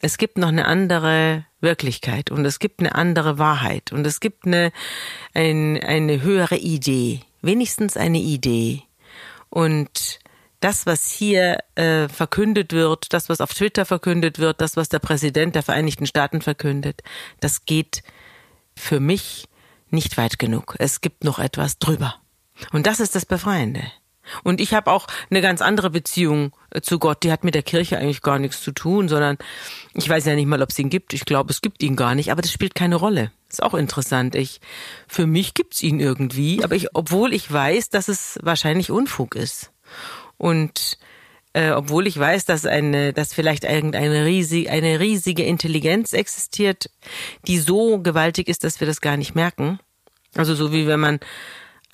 es 0.01 0.17
gibt 0.17 0.37
noch 0.37 0.49
eine 0.49 0.65
andere 0.65 1.45
Wirklichkeit 1.61 2.31
und 2.31 2.45
es 2.45 2.59
gibt 2.59 2.79
eine 2.79 2.95
andere 2.95 3.37
Wahrheit 3.39 3.91
und 3.91 4.05
es 4.05 4.19
gibt 4.19 4.45
eine, 4.45 4.71
ein, 5.33 5.81
eine 5.81 6.21
höhere 6.21 6.57
Idee, 6.57 7.21
wenigstens 7.41 7.97
eine 7.97 8.19
Idee. 8.19 8.83
Und 9.49 10.19
das, 10.59 10.85
was 10.85 11.11
hier 11.11 11.59
äh, 11.75 12.07
verkündet 12.07 12.73
wird, 12.73 13.13
das, 13.13 13.29
was 13.29 13.41
auf 13.41 13.53
Twitter 13.53 13.85
verkündet 13.85 14.39
wird, 14.39 14.61
das, 14.61 14.77
was 14.77 14.89
der 14.89 14.99
Präsident 14.99 15.55
der 15.55 15.63
Vereinigten 15.63 16.07
Staaten 16.07 16.41
verkündet, 16.41 17.01
das 17.39 17.65
geht 17.65 18.03
für 18.75 18.99
mich 18.99 19.47
nicht 19.89 20.17
weit 20.17 20.39
genug. 20.39 20.75
Es 20.79 21.01
gibt 21.01 21.23
noch 21.23 21.39
etwas 21.39 21.77
drüber. 21.79 22.15
Und 22.71 22.87
das 22.87 22.99
ist 22.99 23.15
das 23.15 23.25
Befreiende. 23.25 23.83
Und 24.43 24.59
ich 24.59 24.73
habe 24.73 24.91
auch 24.91 25.07
eine 25.29 25.41
ganz 25.41 25.61
andere 25.61 25.89
Beziehung 25.89 26.51
äh, 26.71 26.81
zu 26.81 26.99
Gott. 26.99 27.23
Die 27.23 27.31
hat 27.31 27.43
mit 27.43 27.55
der 27.55 27.63
Kirche 27.63 27.97
eigentlich 27.97 28.21
gar 28.21 28.39
nichts 28.39 28.61
zu 28.61 28.71
tun, 28.71 29.07
sondern 29.07 29.37
ich 29.93 30.09
weiß 30.09 30.25
ja 30.25 30.35
nicht 30.35 30.47
mal, 30.47 30.61
ob 30.61 30.69
es 30.69 30.79
ihn 30.79 30.89
gibt. 30.89 31.13
Ich 31.13 31.25
glaube, 31.25 31.51
es 31.51 31.61
gibt 31.61 31.83
ihn 31.83 31.95
gar 31.95 32.15
nicht, 32.15 32.31
aber 32.31 32.41
das 32.41 32.51
spielt 32.51 32.75
keine 32.75 32.95
Rolle. 32.95 33.31
Ist 33.49 33.63
auch 33.63 33.73
interessant. 33.73 34.35
Ich, 34.35 34.61
für 35.07 35.27
mich 35.27 35.53
gibt's 35.53 35.83
ihn 35.83 35.99
irgendwie, 35.99 36.63
aber 36.63 36.75
ich, 36.75 36.95
obwohl 36.95 37.33
ich 37.33 37.51
weiß, 37.51 37.89
dass 37.89 38.07
es 38.07 38.39
wahrscheinlich 38.41 38.91
Unfug 38.91 39.35
ist. 39.35 39.71
Und 40.37 40.97
äh, 41.53 41.71
obwohl 41.71 42.07
ich 42.07 42.19
weiß, 42.19 42.45
dass 42.45 42.65
eine, 42.65 43.13
dass 43.13 43.33
vielleicht 43.33 43.63
irgendeine 43.63 44.25
riesige, 44.25 44.69
eine 44.69 44.99
riesige 44.99 45.43
Intelligenz 45.43 46.11
existiert, 46.11 46.89
die 47.47 47.59
so 47.59 47.99
gewaltig 47.99 48.49
ist, 48.49 48.63
dass 48.63 48.79
wir 48.79 48.87
das 48.87 48.99
gar 48.99 49.15
nicht 49.15 49.35
merken. 49.35 49.79
Also 50.35 50.53
so 50.53 50.73
wie 50.73 50.85
wenn 50.85 50.99
man 50.99 51.19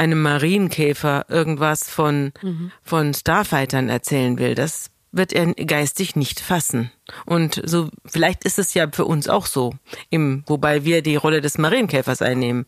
einem 0.01 0.23
Marienkäfer 0.23 1.25
irgendwas 1.29 1.87
von, 1.87 2.33
mhm. 2.41 2.71
von 2.81 3.13
Starfightern 3.13 3.87
erzählen 3.87 4.39
will. 4.39 4.55
Das 4.55 4.89
wird 5.11 5.31
er 5.31 5.53
geistig 5.53 6.15
nicht 6.15 6.39
fassen. 6.39 6.91
Und 7.27 7.61
so, 7.63 7.89
vielleicht 8.07 8.43
ist 8.43 8.57
es 8.57 8.73
ja 8.73 8.87
für 8.91 9.05
uns 9.05 9.29
auch 9.29 9.45
so, 9.45 9.75
im, 10.09 10.43
wobei 10.47 10.85
wir 10.85 11.03
die 11.03 11.17
Rolle 11.17 11.41
des 11.41 11.59
Marienkäfers 11.59 12.23
einnehmen. 12.23 12.65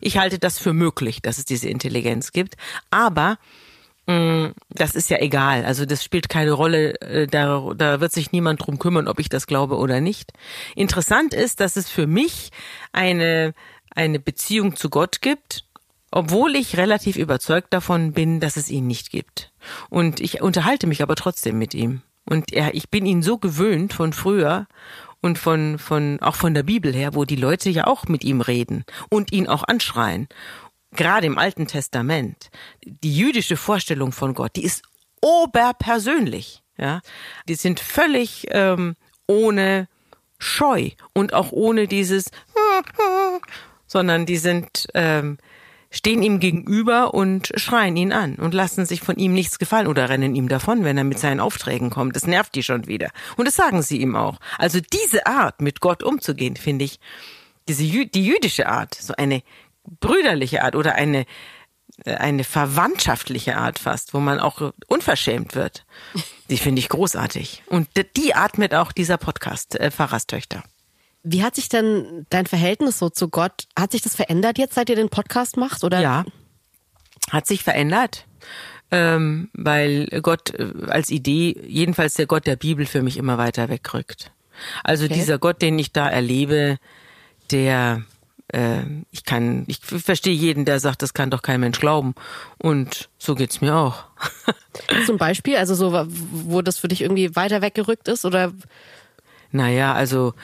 Ich 0.00 0.18
halte 0.18 0.38
das 0.38 0.58
für 0.58 0.74
möglich, 0.74 1.22
dass 1.22 1.38
es 1.38 1.46
diese 1.46 1.70
Intelligenz 1.70 2.32
gibt. 2.32 2.56
Aber 2.90 3.38
mm, 4.06 4.48
das 4.68 4.94
ist 4.94 5.08
ja 5.08 5.20
egal. 5.20 5.64
Also 5.64 5.86
das 5.86 6.04
spielt 6.04 6.28
keine 6.28 6.52
Rolle. 6.52 7.00
Äh, 7.00 7.26
da, 7.28 7.72
da 7.74 8.00
wird 8.02 8.12
sich 8.12 8.30
niemand 8.30 8.66
drum 8.66 8.78
kümmern, 8.78 9.08
ob 9.08 9.20
ich 9.20 9.30
das 9.30 9.46
glaube 9.46 9.76
oder 9.76 10.02
nicht. 10.02 10.32
Interessant 10.76 11.32
ist, 11.32 11.60
dass 11.60 11.76
es 11.76 11.88
für 11.88 12.06
mich 12.06 12.50
eine, 12.92 13.54
eine 13.94 14.18
Beziehung 14.18 14.76
zu 14.76 14.90
Gott 14.90 15.22
gibt, 15.22 15.64
obwohl 16.14 16.54
ich 16.54 16.76
relativ 16.76 17.16
überzeugt 17.16 17.72
davon 17.72 18.12
bin, 18.12 18.38
dass 18.38 18.56
es 18.56 18.70
ihn 18.70 18.86
nicht 18.86 19.10
gibt. 19.10 19.52
Und 19.90 20.20
ich 20.20 20.40
unterhalte 20.42 20.86
mich 20.86 21.02
aber 21.02 21.16
trotzdem 21.16 21.58
mit 21.58 21.74
ihm. 21.74 22.02
Und 22.24 22.52
er, 22.52 22.72
ich 22.76 22.88
bin 22.88 23.04
ihn 23.04 23.20
so 23.20 23.36
gewöhnt 23.36 23.92
von 23.92 24.12
früher 24.12 24.68
und 25.20 25.40
von, 25.40 25.76
von, 25.76 26.20
auch 26.20 26.36
von 26.36 26.54
der 26.54 26.62
Bibel 26.62 26.94
her, 26.94 27.16
wo 27.16 27.24
die 27.24 27.34
Leute 27.34 27.68
ja 27.68 27.88
auch 27.88 28.04
mit 28.04 28.22
ihm 28.22 28.40
reden 28.40 28.84
und 29.10 29.32
ihn 29.32 29.48
auch 29.48 29.64
anschreien. 29.66 30.28
Gerade 30.92 31.26
im 31.26 31.36
Alten 31.36 31.66
Testament. 31.66 32.48
Die 32.84 33.16
jüdische 33.16 33.56
Vorstellung 33.56 34.12
von 34.12 34.34
Gott, 34.34 34.54
die 34.54 34.62
ist 34.62 34.84
oberpersönlich. 35.20 36.62
Ja, 36.78 37.00
die 37.48 37.56
sind 37.56 37.80
völlig 37.80 38.46
ähm, 38.50 38.94
ohne 39.26 39.88
Scheu 40.38 40.90
und 41.12 41.34
auch 41.34 41.50
ohne 41.50 41.88
dieses, 41.88 42.30
sondern 43.88 44.26
die 44.26 44.38
sind 44.38 44.86
ähm, 44.94 45.38
stehen 45.94 46.22
ihm 46.22 46.40
gegenüber 46.40 47.14
und 47.14 47.52
schreien 47.54 47.96
ihn 47.96 48.12
an 48.12 48.34
und 48.34 48.52
lassen 48.52 48.84
sich 48.84 49.00
von 49.00 49.16
ihm 49.16 49.32
nichts 49.32 49.58
gefallen 49.58 49.86
oder 49.86 50.08
rennen 50.08 50.34
ihm 50.34 50.48
davon, 50.48 50.84
wenn 50.84 50.98
er 50.98 51.04
mit 51.04 51.20
seinen 51.20 51.40
Aufträgen 51.40 51.90
kommt. 51.90 52.16
Das 52.16 52.26
nervt 52.26 52.54
die 52.56 52.64
schon 52.64 52.88
wieder. 52.88 53.10
Und 53.36 53.46
das 53.46 53.54
sagen 53.54 53.80
sie 53.82 54.00
ihm 54.00 54.16
auch. 54.16 54.40
Also 54.58 54.80
diese 54.80 55.26
Art, 55.26 55.62
mit 55.62 55.80
Gott 55.80 56.02
umzugehen, 56.02 56.56
finde 56.56 56.84
ich, 56.84 56.98
diese, 57.68 57.84
die 57.84 58.26
jüdische 58.26 58.66
Art, 58.66 58.94
so 58.94 59.14
eine 59.16 59.42
brüderliche 60.00 60.64
Art 60.64 60.74
oder 60.74 60.96
eine, 60.96 61.26
äh, 62.04 62.14
eine 62.16 62.42
verwandtschaftliche 62.42 63.56
Art 63.56 63.78
fast, 63.78 64.14
wo 64.14 64.20
man 64.20 64.40
auch 64.40 64.72
unverschämt 64.88 65.54
wird. 65.54 65.86
Die 66.50 66.58
finde 66.58 66.80
ich 66.80 66.88
großartig. 66.88 67.62
Und 67.66 67.88
die 68.16 68.34
atmet 68.34 68.74
auch 68.74 68.90
dieser 68.90 69.16
Podcast, 69.16 69.78
äh, 69.78 69.92
Pfarrerstöchter. 69.92 70.64
Wie 71.24 71.42
hat 71.42 71.54
sich 71.54 71.68
denn 71.68 72.26
dein 72.28 72.46
Verhältnis 72.46 72.98
so 72.98 73.08
zu 73.08 73.28
Gott, 73.28 73.66
hat 73.78 73.92
sich 73.92 74.02
das 74.02 74.14
verändert 74.14 74.58
jetzt, 74.58 74.74
seit 74.74 74.90
ihr 74.90 74.96
den 74.96 75.08
Podcast 75.08 75.56
macht? 75.56 75.82
Oder? 75.82 76.00
Ja, 76.00 76.24
hat 77.30 77.46
sich 77.46 77.62
verändert. 77.62 78.26
Ähm, 78.90 79.48
weil 79.54 80.06
Gott 80.22 80.50
äh, 80.54 80.70
als 80.88 81.10
Idee, 81.10 81.58
jedenfalls 81.66 82.14
der 82.14 82.26
Gott 82.26 82.46
der 82.46 82.56
Bibel 82.56 82.86
für 82.86 83.02
mich 83.02 83.16
immer 83.16 83.38
weiter 83.38 83.68
wegrückt. 83.68 84.30
Also 84.84 85.06
okay. 85.06 85.14
dieser 85.14 85.38
Gott, 85.38 85.62
den 85.62 85.78
ich 85.78 85.92
da 85.92 86.08
erlebe, 86.08 86.76
der 87.50 88.04
äh, 88.48 88.82
ich 89.10 89.24
kann, 89.24 89.64
ich 89.66 89.80
verstehe 89.80 90.34
jeden, 90.34 90.64
der 90.64 90.78
sagt, 90.78 91.02
das 91.02 91.14
kann 91.14 91.30
doch 91.30 91.42
kein 91.42 91.60
Mensch 91.60 91.80
glauben. 91.80 92.14
Und 92.58 93.08
so 93.18 93.34
geht's 93.34 93.60
mir 93.60 93.74
auch. 93.74 94.04
Zum 95.06 95.16
Beispiel, 95.16 95.56
also 95.56 95.74
so, 95.74 96.06
wo 96.08 96.62
das 96.62 96.78
für 96.78 96.88
dich 96.88 97.00
irgendwie 97.00 97.34
weiter 97.34 97.62
weggerückt 97.62 98.08
ist, 98.08 98.24
oder? 98.24 98.52
Naja, 99.50 99.94
also 99.94 100.34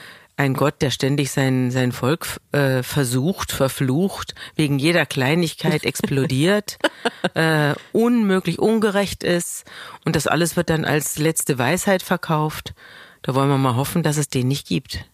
ein 0.41 0.55
Gott, 0.55 0.81
der 0.81 0.89
ständig 0.89 1.29
sein, 1.29 1.69
sein 1.69 1.91
Volk 1.91 2.41
äh, 2.51 2.81
versucht, 2.81 3.51
verflucht, 3.51 4.33
wegen 4.55 4.79
jeder 4.79 5.05
Kleinigkeit 5.05 5.83
explodiert, 5.83 6.79
äh, 7.35 7.75
unmöglich 7.91 8.57
ungerecht 8.57 9.23
ist 9.23 9.65
und 10.03 10.15
das 10.15 10.25
alles 10.25 10.57
wird 10.57 10.71
dann 10.71 10.83
als 10.83 11.19
letzte 11.19 11.59
Weisheit 11.59 12.01
verkauft. 12.01 12.73
Da 13.21 13.35
wollen 13.35 13.49
wir 13.49 13.59
mal 13.59 13.75
hoffen, 13.75 14.01
dass 14.01 14.17
es 14.17 14.29
den 14.29 14.47
nicht 14.47 14.67
gibt. 14.67 15.05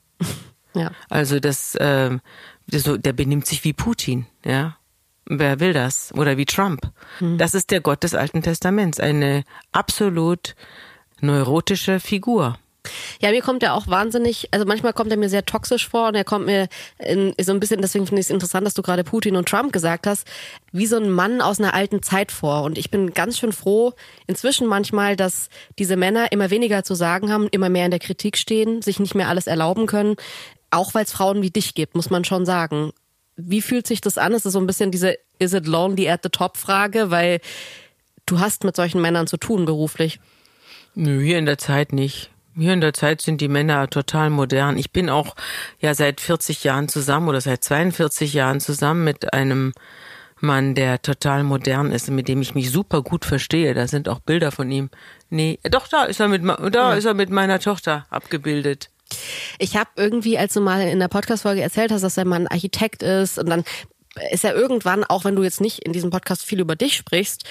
Ja. 0.73 0.91
Also 1.09 1.41
das, 1.41 1.75
äh, 1.75 2.17
so, 2.71 2.95
der 2.95 3.11
benimmt 3.11 3.47
sich 3.47 3.65
wie 3.65 3.73
Putin, 3.73 4.27
ja. 4.45 4.77
Wer 5.25 5.59
will 5.59 5.73
das? 5.73 6.13
Oder 6.13 6.37
wie 6.37 6.45
Trump. 6.45 6.89
Hm. 7.17 7.37
Das 7.37 7.53
ist 7.53 7.71
der 7.71 7.81
Gott 7.81 8.03
des 8.03 8.15
Alten 8.15 8.43
Testaments, 8.43 9.01
eine 9.01 9.43
absolut 9.73 10.55
neurotische 11.19 11.99
Figur. 11.99 12.57
Ja, 13.21 13.31
mir 13.31 13.41
kommt 13.41 13.63
er 13.63 13.73
auch 13.73 13.87
wahnsinnig, 13.87 14.47
also 14.51 14.65
manchmal 14.65 14.93
kommt 14.93 15.11
er 15.11 15.17
mir 15.17 15.29
sehr 15.29 15.45
toxisch 15.45 15.87
vor 15.87 16.09
und 16.09 16.15
er 16.15 16.23
kommt 16.23 16.45
mir 16.45 16.67
in, 16.99 17.33
so 17.41 17.51
ein 17.51 17.59
bisschen, 17.59 17.81
deswegen 17.81 18.05
finde 18.05 18.19
ich 18.19 18.27
es 18.27 18.29
interessant, 18.31 18.65
dass 18.65 18.73
du 18.73 18.81
gerade 18.81 19.03
Putin 19.03 19.35
und 19.35 19.47
Trump 19.47 19.73
gesagt 19.73 20.07
hast, 20.07 20.27
wie 20.71 20.85
so 20.85 20.97
ein 20.97 21.09
Mann 21.09 21.41
aus 21.41 21.59
einer 21.59 21.73
alten 21.73 22.03
Zeit 22.03 22.31
vor. 22.31 22.63
Und 22.63 22.77
ich 22.77 22.91
bin 22.91 23.13
ganz 23.13 23.39
schön 23.39 23.51
froh 23.51 23.93
inzwischen 24.27 24.67
manchmal, 24.67 25.15
dass 25.15 25.49
diese 25.79 25.95
Männer 25.95 26.31
immer 26.31 26.49
weniger 26.49 26.83
zu 26.83 26.95
sagen 26.95 27.31
haben, 27.31 27.47
immer 27.51 27.69
mehr 27.69 27.85
in 27.85 27.91
der 27.91 27.99
Kritik 27.99 28.37
stehen, 28.37 28.81
sich 28.81 28.99
nicht 28.99 29.15
mehr 29.15 29.29
alles 29.29 29.47
erlauben 29.47 29.87
können. 29.87 30.15
Auch 30.69 30.93
weil 30.93 31.05
es 31.05 31.11
Frauen 31.11 31.41
wie 31.41 31.49
dich 31.49 31.75
gibt, 31.75 31.95
muss 31.95 32.09
man 32.09 32.25
schon 32.25 32.45
sagen. 32.45 32.91
Wie 33.35 33.61
fühlt 33.61 33.87
sich 33.87 34.01
das 34.01 34.17
an? 34.17 34.33
Ist 34.33 34.45
es 34.45 34.53
so 34.53 34.59
ein 34.59 34.67
bisschen 34.67 34.91
diese 34.91 35.15
Is 35.39 35.53
it 35.53 35.67
lonely 35.67 36.09
at 36.09 36.21
the 36.23 36.29
top 36.29 36.57
Frage, 36.57 37.11
weil 37.11 37.39
du 38.25 38.39
hast 38.39 38.63
mit 38.63 38.75
solchen 38.75 39.01
Männern 39.01 39.27
zu 39.27 39.37
tun 39.37 39.65
beruflich. 39.65 40.19
Nö, 40.95 41.21
hier 41.21 41.37
in 41.37 41.45
der 41.45 41.57
Zeit 41.57 41.93
nicht. 41.93 42.31
Hier 42.57 42.73
in 42.73 42.81
der 42.81 42.93
Zeit 42.93 43.21
sind 43.21 43.39
die 43.39 43.47
Männer 43.47 43.87
total 43.87 44.31
modern. 44.31 44.77
Ich 44.77 44.91
bin 44.91 45.09
auch 45.09 45.35
ja 45.79 45.93
seit 45.93 46.19
40 46.19 46.63
Jahren 46.63 46.89
zusammen 46.89 47.27
oder 47.27 47.39
seit 47.39 47.63
42 47.63 48.33
Jahren 48.33 48.59
zusammen 48.59 49.03
mit 49.03 49.33
einem 49.33 49.73
Mann, 50.39 50.75
der 50.75 51.01
total 51.01 51.43
modern 51.43 51.91
ist, 51.91 52.09
mit 52.09 52.27
dem 52.27 52.41
ich 52.41 52.55
mich 52.55 52.71
super 52.71 53.03
gut 53.03 53.25
verstehe. 53.25 53.73
Da 53.73 53.87
sind 53.87 54.09
auch 54.09 54.19
Bilder 54.19 54.51
von 54.51 54.71
ihm. 54.71 54.89
Nee, 55.29 55.59
doch 55.69 55.87
da 55.87 56.05
ist 56.05 56.19
er 56.19 56.27
mit 56.27 56.43
da 56.71 56.93
ist 56.93 57.05
er 57.05 57.13
mit 57.13 57.29
meiner 57.29 57.59
Tochter 57.59 58.05
abgebildet. 58.09 58.89
Ich 59.59 59.77
habe 59.77 59.89
irgendwie, 59.95 60.37
als 60.37 60.53
du 60.53 60.61
mal 60.61 60.81
in 60.81 60.99
der 60.99 61.07
Podcast-Folge 61.07 61.61
erzählt 61.61 61.91
hast, 61.91 62.01
dass 62.01 62.15
der 62.15 62.25
Mann 62.25 62.47
Architekt 62.47 63.03
ist 63.03 63.39
und 63.39 63.49
dann 63.49 63.63
ist 64.31 64.43
er 64.43 64.55
irgendwann, 64.55 65.03
auch 65.03 65.25
wenn 65.25 65.35
du 65.35 65.43
jetzt 65.43 65.61
nicht 65.61 65.79
in 65.79 65.93
diesem 65.93 66.09
Podcast 66.09 66.43
viel 66.43 66.59
über 66.59 66.75
dich 66.75 66.95
sprichst, 66.95 67.43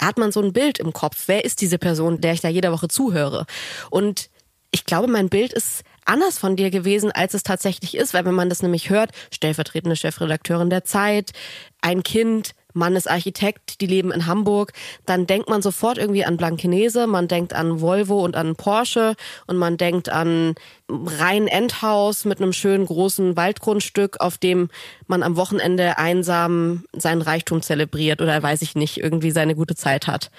hat 0.00 0.18
man 0.18 0.32
so 0.32 0.40
ein 0.40 0.52
Bild 0.52 0.78
im 0.78 0.92
Kopf. 0.92 1.24
Wer 1.26 1.44
ist 1.44 1.60
diese 1.60 1.78
Person, 1.78 2.20
der 2.20 2.32
ich 2.32 2.40
da 2.40 2.48
jede 2.48 2.72
Woche 2.72 2.88
zuhöre? 2.88 3.46
Und 3.90 4.29
ich 4.70 4.84
glaube, 4.84 5.08
mein 5.08 5.28
Bild 5.28 5.52
ist 5.52 5.82
anders 6.04 6.38
von 6.38 6.56
dir 6.56 6.70
gewesen, 6.70 7.10
als 7.12 7.34
es 7.34 7.42
tatsächlich 7.42 7.96
ist, 7.96 8.14
weil 8.14 8.24
wenn 8.24 8.34
man 8.34 8.48
das 8.48 8.62
nämlich 8.62 8.90
hört, 8.90 9.10
stellvertretende 9.32 9.96
Chefredakteurin 9.96 10.70
der 10.70 10.84
Zeit, 10.84 11.32
ein 11.80 12.02
Kind, 12.02 12.54
Mann 12.72 12.94
ist 12.94 13.10
Architekt, 13.10 13.80
die 13.80 13.86
leben 13.86 14.12
in 14.12 14.26
Hamburg, 14.26 14.72
dann 15.06 15.26
denkt 15.26 15.48
man 15.48 15.60
sofort 15.60 15.98
irgendwie 15.98 16.24
an 16.24 16.36
Blankenese, 16.36 17.06
man 17.06 17.26
denkt 17.26 17.52
an 17.52 17.80
Volvo 17.80 18.24
und 18.24 18.36
an 18.36 18.54
Porsche 18.54 19.16
und 19.46 19.56
man 19.56 19.76
denkt 19.76 20.08
an 20.08 20.54
rein 20.88 21.48
Endhaus 21.48 22.24
mit 22.24 22.40
einem 22.40 22.52
schönen 22.52 22.86
großen 22.86 23.36
Waldgrundstück, 23.36 24.20
auf 24.20 24.38
dem 24.38 24.68
man 25.08 25.24
am 25.24 25.36
Wochenende 25.36 25.98
einsam 25.98 26.84
seinen 26.92 27.22
Reichtum 27.22 27.62
zelebriert 27.62 28.20
oder 28.20 28.40
weiß 28.40 28.62
ich 28.62 28.76
nicht, 28.76 28.98
irgendwie 28.98 29.32
seine 29.32 29.56
gute 29.56 29.74
Zeit 29.74 30.06
hat. 30.06 30.30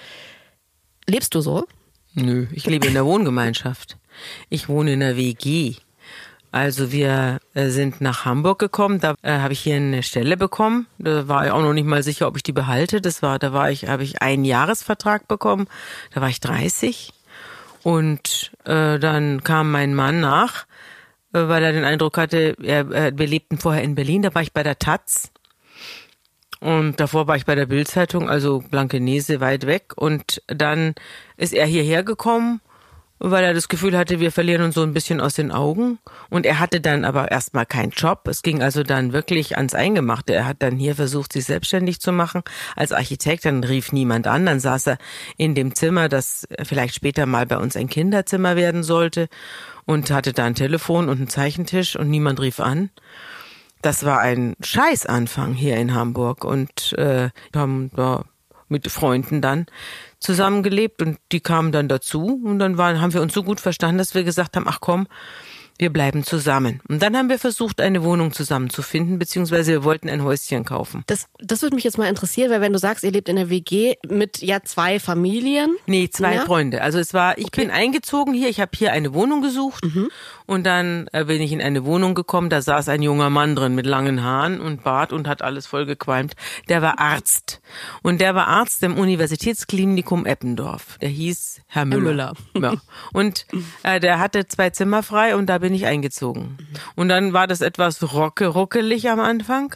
Lebst 1.06 1.34
du 1.34 1.40
so? 1.40 1.66
Nö, 2.14 2.46
ich 2.52 2.66
lebe 2.66 2.86
in 2.86 2.94
der 2.94 3.06
Wohngemeinschaft. 3.06 3.96
Ich 4.48 4.68
wohne 4.68 4.92
in 4.92 5.00
der 5.00 5.16
WG. 5.16 5.76
Also 6.50 6.92
wir 6.92 7.38
äh, 7.54 7.68
sind 7.68 8.02
nach 8.02 8.26
Hamburg 8.26 8.58
gekommen, 8.58 9.00
da 9.00 9.14
äh, 9.22 9.38
habe 9.38 9.54
ich 9.54 9.60
hier 9.60 9.76
eine 9.76 10.02
Stelle 10.02 10.36
bekommen. 10.36 10.86
Da 10.98 11.26
war 11.26 11.46
ich 11.46 11.50
auch 11.50 11.62
noch 11.62 11.72
nicht 11.72 11.86
mal 11.86 12.02
sicher, 12.02 12.28
ob 12.28 12.36
ich 12.36 12.42
die 12.42 12.52
behalte. 12.52 13.00
Das 13.00 13.22
war, 13.22 13.38
da 13.38 13.54
war 13.54 13.70
ich, 13.70 13.88
habe 13.88 14.02
ich 14.02 14.20
einen 14.20 14.44
Jahresvertrag 14.44 15.28
bekommen. 15.28 15.66
Da 16.12 16.20
war 16.20 16.28
ich 16.28 16.40
30 16.40 17.14
und 17.82 18.52
äh, 18.64 18.98
dann 18.98 19.42
kam 19.42 19.70
mein 19.70 19.94
Mann 19.94 20.20
nach, 20.20 20.66
äh, 21.32 21.48
weil 21.48 21.64
er 21.64 21.72
den 21.72 21.84
Eindruck 21.84 22.18
hatte, 22.18 22.54
er, 22.62 22.90
äh, 22.90 23.12
wir 23.16 23.26
lebten 23.26 23.56
vorher 23.56 23.82
in 23.82 23.94
Berlin. 23.94 24.20
Da 24.20 24.34
war 24.34 24.42
ich 24.42 24.52
bei 24.52 24.62
der 24.62 24.78
Taz 24.78 25.32
und 26.62 27.00
davor 27.00 27.26
war 27.26 27.34
ich 27.34 27.44
bei 27.44 27.56
der 27.56 27.66
Bildzeitung, 27.66 28.30
also 28.30 28.62
Blankenese 28.70 29.40
weit 29.40 29.66
weg. 29.66 29.94
Und 29.96 30.42
dann 30.46 30.94
ist 31.36 31.52
er 31.52 31.66
hierher 31.66 32.04
gekommen 32.04 32.60
weil 33.24 33.44
er 33.44 33.54
das 33.54 33.68
Gefühl 33.68 33.96
hatte, 33.96 34.18
wir 34.18 34.32
verlieren 34.32 34.62
uns 34.62 34.74
so 34.74 34.82
ein 34.82 34.92
bisschen 34.92 35.20
aus 35.20 35.34
den 35.34 35.52
Augen. 35.52 35.98
Und 36.28 36.44
er 36.44 36.58
hatte 36.58 36.80
dann 36.80 37.04
aber 37.04 37.30
erstmal 37.30 37.66
keinen 37.66 37.90
Job. 37.90 38.26
Es 38.26 38.42
ging 38.42 38.62
also 38.62 38.82
dann 38.82 39.12
wirklich 39.12 39.56
ans 39.56 39.74
Eingemachte. 39.74 40.34
Er 40.34 40.46
hat 40.46 40.56
dann 40.60 40.76
hier 40.76 40.96
versucht, 40.96 41.32
sich 41.32 41.44
selbstständig 41.44 42.00
zu 42.00 42.10
machen 42.10 42.42
als 42.74 42.90
Architekt. 42.90 43.44
Dann 43.44 43.62
rief 43.62 43.92
niemand 43.92 44.26
an. 44.26 44.46
Dann 44.46 44.58
saß 44.58 44.88
er 44.88 44.98
in 45.36 45.54
dem 45.54 45.76
Zimmer, 45.76 46.08
das 46.08 46.48
vielleicht 46.64 46.96
später 46.96 47.26
mal 47.26 47.46
bei 47.46 47.58
uns 47.58 47.76
ein 47.76 47.88
Kinderzimmer 47.88 48.56
werden 48.56 48.82
sollte 48.82 49.28
und 49.84 50.10
hatte 50.10 50.32
da 50.32 50.44
ein 50.44 50.56
Telefon 50.56 51.08
und 51.08 51.18
einen 51.18 51.28
Zeichentisch 51.28 51.94
und 51.94 52.10
niemand 52.10 52.40
rief 52.40 52.58
an. 52.58 52.90
Das 53.82 54.04
war 54.04 54.20
ein 54.20 54.54
Scheißanfang 54.60 55.54
hier 55.54 55.76
in 55.76 55.94
Hamburg 55.94 56.44
und 56.44 56.92
äh, 56.94 57.30
haben 57.54 57.90
da 57.94 58.24
mit 58.68 58.90
Freunden 58.90 59.40
dann 59.40 59.66
zusammengelebt 60.22 61.02
und 61.02 61.18
die 61.32 61.40
kamen 61.40 61.72
dann 61.72 61.88
dazu 61.88 62.40
und 62.44 62.58
dann 62.58 62.78
waren, 62.78 63.00
haben 63.00 63.12
wir 63.12 63.22
uns 63.22 63.34
so 63.34 63.42
gut 63.42 63.60
verstanden, 63.60 63.98
dass 63.98 64.14
wir 64.14 64.24
gesagt 64.24 64.56
haben, 64.56 64.66
ach 64.68 64.80
komm, 64.80 65.06
wir 65.78 65.90
bleiben 65.90 66.22
zusammen. 66.22 66.80
Und 66.88 67.02
dann 67.02 67.16
haben 67.16 67.28
wir 67.28 67.38
versucht, 67.38 67.80
eine 67.80 68.04
Wohnung 68.04 68.32
zusammenzufinden, 68.32 69.18
beziehungsweise 69.18 69.72
wir 69.72 69.84
wollten 69.84 70.08
ein 70.08 70.22
Häuschen 70.22 70.64
kaufen. 70.64 71.02
Das, 71.06 71.26
das 71.38 71.62
würde 71.62 71.74
mich 71.74 71.82
jetzt 71.84 71.98
mal 71.98 72.08
interessieren, 72.08 72.50
weil 72.50 72.60
wenn 72.60 72.72
du 72.72 72.78
sagst, 72.78 73.02
ihr 73.02 73.10
lebt 73.10 73.28
in 73.28 73.36
der 73.36 73.50
WG 73.50 73.94
mit 74.08 74.42
ja 74.42 74.62
zwei 74.62 75.00
Familien. 75.00 75.74
Nee, 75.86 76.08
zwei 76.10 76.36
Ja? 76.36 76.44
Freunde. 76.44 76.82
Also 76.82 76.98
es 76.98 77.14
war, 77.14 77.36
ich 77.38 77.50
bin 77.50 77.70
eingezogen 77.70 78.34
hier, 78.34 78.48
ich 78.48 78.60
habe 78.60 78.70
hier 78.76 78.92
eine 78.92 79.12
Wohnung 79.14 79.42
gesucht 79.42 79.84
und 80.46 80.64
dann 80.64 81.08
äh, 81.12 81.24
bin 81.24 81.40
ich 81.40 81.52
in 81.52 81.62
eine 81.62 81.84
Wohnung 81.84 82.14
gekommen, 82.14 82.50
da 82.50 82.62
saß 82.62 82.88
ein 82.88 83.02
junger 83.02 83.30
Mann 83.30 83.56
drin 83.56 83.74
mit 83.74 83.86
langen 83.86 84.22
Haaren 84.22 84.60
und 84.60 84.82
Bart 84.82 85.12
und 85.12 85.28
hat 85.28 85.42
alles 85.42 85.66
voll 85.66 85.86
gequalmt. 85.86 86.34
Der 86.68 86.82
war 86.82 86.98
Arzt 86.98 87.60
und 88.02 88.20
der 88.20 88.34
war 88.34 88.48
Arzt 88.48 88.82
im 88.82 88.96
Universitätsklinikum 88.96 90.26
Eppendorf. 90.26 90.98
Der 91.00 91.08
hieß 91.08 91.62
Herr 91.66 91.84
Müller. 91.84 92.34
Ja. 92.54 92.74
Und 93.12 93.46
äh, 93.82 94.00
der 94.00 94.18
hatte 94.18 94.46
zwei 94.46 94.70
Zimmer 94.70 95.02
frei 95.02 95.36
und 95.36 95.46
da 95.46 95.58
bin 95.58 95.74
ich 95.74 95.86
eingezogen. 95.86 96.58
Und 96.94 97.08
dann 97.08 97.32
war 97.32 97.46
das 97.46 97.60
etwas 97.60 98.12
rocke, 98.12 98.46
ruckelig 98.46 99.10
am 99.10 99.20
Anfang 99.20 99.74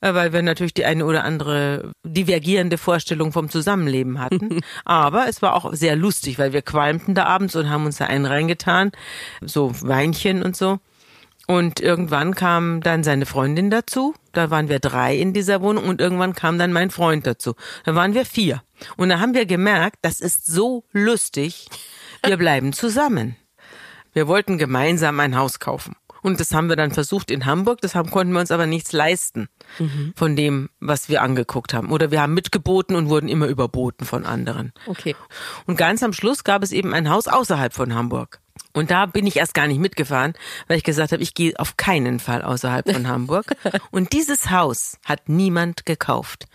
weil 0.00 0.32
wir 0.32 0.42
natürlich 0.42 0.74
die 0.74 0.84
eine 0.84 1.04
oder 1.04 1.24
andere 1.24 1.92
divergierende 2.04 2.78
Vorstellung 2.78 3.32
vom 3.32 3.48
Zusammenleben 3.48 4.20
hatten. 4.20 4.60
Aber 4.84 5.28
es 5.28 5.42
war 5.42 5.54
auch 5.54 5.72
sehr 5.72 5.96
lustig, 5.96 6.38
weil 6.38 6.52
wir 6.52 6.62
qualmten 6.62 7.14
da 7.14 7.24
abends 7.24 7.56
und 7.56 7.70
haben 7.70 7.86
uns 7.86 7.98
da 7.98 8.06
einen 8.06 8.26
reingetan, 8.26 8.92
so 9.40 9.72
Weinchen 9.82 10.42
und 10.42 10.56
so. 10.56 10.78
Und 11.46 11.80
irgendwann 11.80 12.34
kam 12.34 12.80
dann 12.80 13.04
seine 13.04 13.24
Freundin 13.24 13.70
dazu. 13.70 14.14
Da 14.32 14.50
waren 14.50 14.68
wir 14.68 14.80
drei 14.80 15.16
in 15.16 15.32
dieser 15.32 15.62
Wohnung 15.62 15.84
und 15.84 16.00
irgendwann 16.00 16.34
kam 16.34 16.58
dann 16.58 16.72
mein 16.72 16.90
Freund 16.90 17.26
dazu. 17.26 17.54
Da 17.84 17.94
waren 17.94 18.14
wir 18.14 18.26
vier. 18.26 18.62
Und 18.96 19.10
da 19.10 19.20
haben 19.20 19.34
wir 19.34 19.46
gemerkt, 19.46 19.98
das 20.02 20.20
ist 20.20 20.46
so 20.46 20.84
lustig. 20.92 21.68
Wir 22.24 22.36
bleiben 22.36 22.72
zusammen. 22.72 23.36
Wir 24.12 24.26
wollten 24.26 24.58
gemeinsam 24.58 25.20
ein 25.20 25.36
Haus 25.36 25.60
kaufen. 25.60 25.94
Und 26.26 26.40
das 26.40 26.52
haben 26.52 26.68
wir 26.68 26.74
dann 26.74 26.90
versucht 26.90 27.30
in 27.30 27.46
Hamburg. 27.46 27.80
Das 27.82 27.94
haben, 27.94 28.10
konnten 28.10 28.32
wir 28.32 28.40
uns 28.40 28.50
aber 28.50 28.66
nichts 28.66 28.90
leisten 28.90 29.48
von 30.16 30.34
dem, 30.34 30.70
was 30.80 31.08
wir 31.08 31.22
angeguckt 31.22 31.72
haben. 31.72 31.92
Oder 31.92 32.10
wir 32.10 32.20
haben 32.20 32.34
mitgeboten 32.34 32.96
und 32.96 33.08
wurden 33.08 33.28
immer 33.28 33.46
überboten 33.46 34.04
von 34.04 34.26
anderen. 34.26 34.72
Okay. 34.88 35.14
Und 35.66 35.76
ganz 35.76 36.02
am 36.02 36.12
Schluss 36.12 36.42
gab 36.42 36.64
es 36.64 36.72
eben 36.72 36.94
ein 36.94 37.10
Haus 37.10 37.28
außerhalb 37.28 37.72
von 37.72 37.94
Hamburg. 37.94 38.40
Und 38.72 38.90
da 38.90 39.06
bin 39.06 39.24
ich 39.24 39.36
erst 39.36 39.54
gar 39.54 39.68
nicht 39.68 39.78
mitgefahren, 39.78 40.32
weil 40.66 40.78
ich 40.78 40.82
gesagt 40.82 41.12
habe, 41.12 41.22
ich 41.22 41.32
gehe 41.32 41.56
auf 41.60 41.76
keinen 41.76 42.18
Fall 42.18 42.42
außerhalb 42.42 42.90
von 42.90 43.06
Hamburg. 43.08 43.46
Und 43.92 44.12
dieses 44.12 44.50
Haus 44.50 44.98
hat 45.04 45.28
niemand 45.28 45.86
gekauft. 45.86 46.46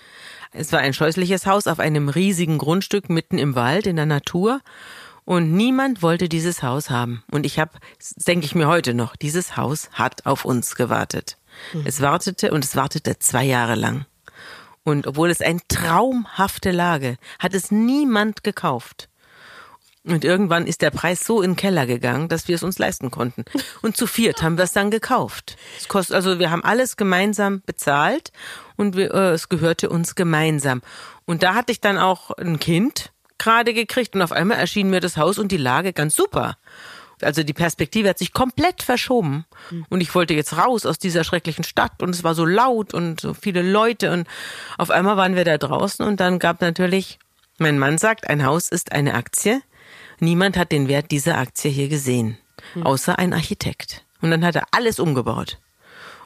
Es 0.51 0.73
war 0.73 0.81
ein 0.81 0.93
scheußliches 0.93 1.45
Haus 1.45 1.67
auf 1.67 1.79
einem 1.79 2.09
riesigen 2.09 2.57
Grundstück 2.57 3.09
mitten 3.09 3.37
im 3.37 3.55
Wald 3.55 3.87
in 3.87 3.95
der 3.95 4.05
Natur. 4.05 4.59
Und 5.31 5.53
niemand 5.53 6.01
wollte 6.01 6.27
dieses 6.27 6.61
Haus 6.61 6.89
haben. 6.89 7.23
Und 7.31 7.45
ich 7.45 7.57
habe, 7.57 7.71
denke 8.27 8.45
ich 8.45 8.53
mir 8.53 8.67
heute 8.67 8.93
noch, 8.93 9.15
dieses 9.15 9.55
Haus 9.55 9.89
hat 9.93 10.25
auf 10.25 10.43
uns 10.43 10.75
gewartet. 10.75 11.37
Es 11.85 12.01
wartete 12.01 12.51
und 12.51 12.65
es 12.65 12.75
wartete 12.75 13.17
zwei 13.17 13.45
Jahre 13.45 13.75
lang. 13.75 14.05
Und 14.83 15.07
obwohl 15.07 15.29
es 15.29 15.39
eine 15.39 15.61
traumhafte 15.69 16.71
Lage, 16.71 17.15
hat 17.39 17.53
es 17.53 17.71
niemand 17.71 18.43
gekauft. 18.43 19.07
Und 20.03 20.25
irgendwann 20.25 20.67
ist 20.67 20.81
der 20.81 20.91
Preis 20.91 21.23
so 21.23 21.41
in 21.41 21.51
den 21.51 21.55
Keller 21.55 21.85
gegangen, 21.85 22.27
dass 22.27 22.49
wir 22.49 22.55
es 22.55 22.63
uns 22.63 22.77
leisten 22.77 23.09
konnten. 23.09 23.45
Und 23.81 23.95
zu 23.95 24.07
viert 24.07 24.41
haben 24.41 24.57
wir 24.57 24.65
es 24.65 24.73
dann 24.73 24.91
gekauft. 24.91 25.55
Es 25.77 25.87
kostet, 25.87 26.13
also 26.13 26.39
wir 26.39 26.51
haben 26.51 26.65
alles 26.65 26.97
gemeinsam 26.97 27.61
bezahlt 27.65 28.33
und 28.75 28.97
wir, 28.97 29.13
äh, 29.13 29.31
es 29.31 29.47
gehörte 29.47 29.91
uns 29.91 30.15
gemeinsam. 30.15 30.81
Und 31.23 31.41
da 31.41 31.53
hatte 31.53 31.71
ich 31.71 31.79
dann 31.79 31.97
auch 31.97 32.31
ein 32.31 32.59
Kind 32.59 33.13
gerade 33.41 33.73
gekriegt 33.73 34.15
und 34.15 34.21
auf 34.21 34.31
einmal 34.31 34.57
erschien 34.57 34.89
mir 34.89 34.99
das 34.99 35.17
Haus 35.17 35.39
und 35.39 35.51
die 35.51 35.57
Lage 35.57 35.93
ganz 35.93 36.15
super. 36.15 36.57
Also 37.21 37.43
die 37.43 37.53
Perspektive 37.53 38.09
hat 38.09 38.17
sich 38.17 38.33
komplett 38.33 38.81
verschoben 38.81 39.45
und 39.89 40.01
ich 40.01 40.13
wollte 40.15 40.33
jetzt 40.33 40.57
raus 40.57 40.85
aus 40.85 40.97
dieser 40.97 41.23
schrecklichen 41.23 41.63
Stadt 41.63 42.01
und 42.01 42.09
es 42.09 42.23
war 42.23 42.35
so 42.35 42.45
laut 42.45 42.93
und 42.93 43.21
so 43.21 43.33
viele 43.33 43.61
Leute 43.61 44.11
und 44.11 44.27
auf 44.77 44.89
einmal 44.89 45.17
waren 45.17 45.35
wir 45.35 45.45
da 45.45 45.57
draußen 45.57 46.05
und 46.05 46.19
dann 46.19 46.39
gab 46.39 46.61
natürlich, 46.61 47.19
mein 47.57 47.77
Mann 47.77 47.97
sagt, 47.97 48.27
ein 48.29 48.45
Haus 48.45 48.69
ist 48.69 48.91
eine 48.91 49.13
Aktie. 49.13 49.61
Niemand 50.19 50.57
hat 50.57 50.71
den 50.71 50.87
Wert 50.87 51.11
dieser 51.11 51.37
Aktie 51.37 51.69
hier 51.69 51.89
gesehen, 51.89 52.37
außer 52.83 53.17
ein 53.19 53.33
Architekt. 53.33 54.03
Und 54.21 54.29
dann 54.29 54.45
hat 54.45 54.55
er 54.55 54.67
alles 54.71 54.99
umgebaut. 54.99 55.57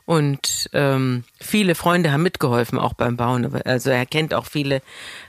Und 0.05 0.69
ähm, 0.73 1.23
viele 1.39 1.75
Freunde 1.75 2.11
haben 2.11 2.23
mitgeholfen, 2.23 2.77
auch 2.77 2.93
beim 2.93 3.17
Bauen. 3.17 3.61
Also 3.65 3.89
er 3.89 4.05
kennt 4.05 4.33
auch 4.33 4.45
viele 4.45 4.81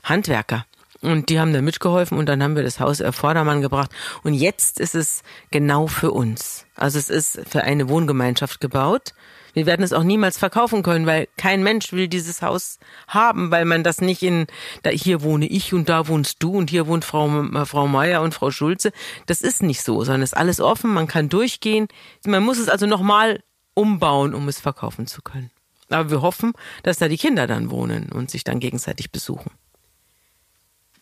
Handwerker. 0.02 0.66
Und 1.02 1.28
die 1.28 1.38
haben 1.38 1.52
da 1.52 1.60
mitgeholfen 1.60 2.18
und 2.18 2.26
dann 2.26 2.42
haben 2.42 2.56
wir 2.56 2.62
das 2.62 2.80
Haus 2.80 3.02
Vordermann 3.10 3.60
gebracht. 3.60 3.90
Und 4.22 4.34
jetzt 4.34 4.80
ist 4.80 4.94
es 4.94 5.22
genau 5.50 5.86
für 5.86 6.10
uns. 6.10 6.66
Also 6.74 6.98
es 6.98 7.10
ist 7.10 7.40
für 7.48 7.62
eine 7.62 7.88
Wohngemeinschaft 7.88 8.60
gebaut. 8.60 9.12
Wir 9.56 9.64
werden 9.64 9.82
es 9.82 9.94
auch 9.94 10.02
niemals 10.02 10.36
verkaufen 10.36 10.82
können, 10.82 11.06
weil 11.06 11.28
kein 11.38 11.62
Mensch 11.62 11.92
will 11.92 12.08
dieses 12.08 12.42
Haus 12.42 12.78
haben, 13.08 13.50
weil 13.50 13.64
man 13.64 13.84
das 13.84 14.02
nicht 14.02 14.22
in, 14.22 14.46
da 14.82 14.90
hier 14.90 15.22
wohne 15.22 15.46
ich 15.46 15.72
und 15.72 15.88
da 15.88 16.08
wohnst 16.08 16.42
du 16.42 16.58
und 16.58 16.68
hier 16.68 16.86
wohnt 16.86 17.06
Frau, 17.06 17.42
äh, 17.42 17.64
Frau 17.64 17.86
Meier 17.86 18.20
und 18.20 18.34
Frau 18.34 18.50
Schulze. 18.50 18.92
Das 19.24 19.40
ist 19.40 19.62
nicht 19.62 19.82
so, 19.82 20.04
sondern 20.04 20.20
es 20.20 20.32
ist 20.32 20.38
alles 20.38 20.60
offen, 20.60 20.92
man 20.92 21.06
kann 21.06 21.30
durchgehen. 21.30 21.88
Man 22.26 22.42
muss 22.42 22.58
es 22.58 22.68
also 22.68 22.84
nochmal 22.84 23.42
umbauen, 23.72 24.34
um 24.34 24.46
es 24.48 24.60
verkaufen 24.60 25.06
zu 25.06 25.22
können. 25.22 25.50
Aber 25.88 26.10
wir 26.10 26.20
hoffen, 26.20 26.52
dass 26.82 26.98
da 26.98 27.08
die 27.08 27.16
Kinder 27.16 27.46
dann 27.46 27.70
wohnen 27.70 28.12
und 28.12 28.30
sich 28.30 28.44
dann 28.44 28.60
gegenseitig 28.60 29.10
besuchen. 29.10 29.52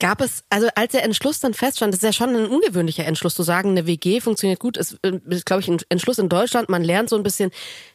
Gab 0.04 0.20
es, 0.20 0.44
also 0.50 0.68
als 0.74 0.92
der 0.92 1.02
Entschluss 1.02 1.40
dann 1.40 1.54
feststand, 1.54 1.94
das 1.94 2.02
ist 2.02 2.04
ja 2.04 2.12
schon 2.12 2.36
ein 2.36 2.50
ungewöhnlicher 2.50 3.06
Entschluss 3.06 3.34
zu 3.34 3.42
sagen, 3.42 3.70
eine 3.70 3.86
WG 3.86 4.20
funktioniert 4.20 4.60
gut, 4.60 4.76
ist, 4.76 4.98
äh, 5.00 5.18
ist 5.30 5.46
glaube 5.46 5.62
ich, 5.62 5.68
ein 5.68 5.78
Entschluss 5.88 6.18
in 6.18 6.28
Deutschland. 6.28 6.68
Man 6.68 6.84
lernt 6.84 7.08
so 7.08 7.16
ein 7.16 7.22
bisschen, 7.22 7.52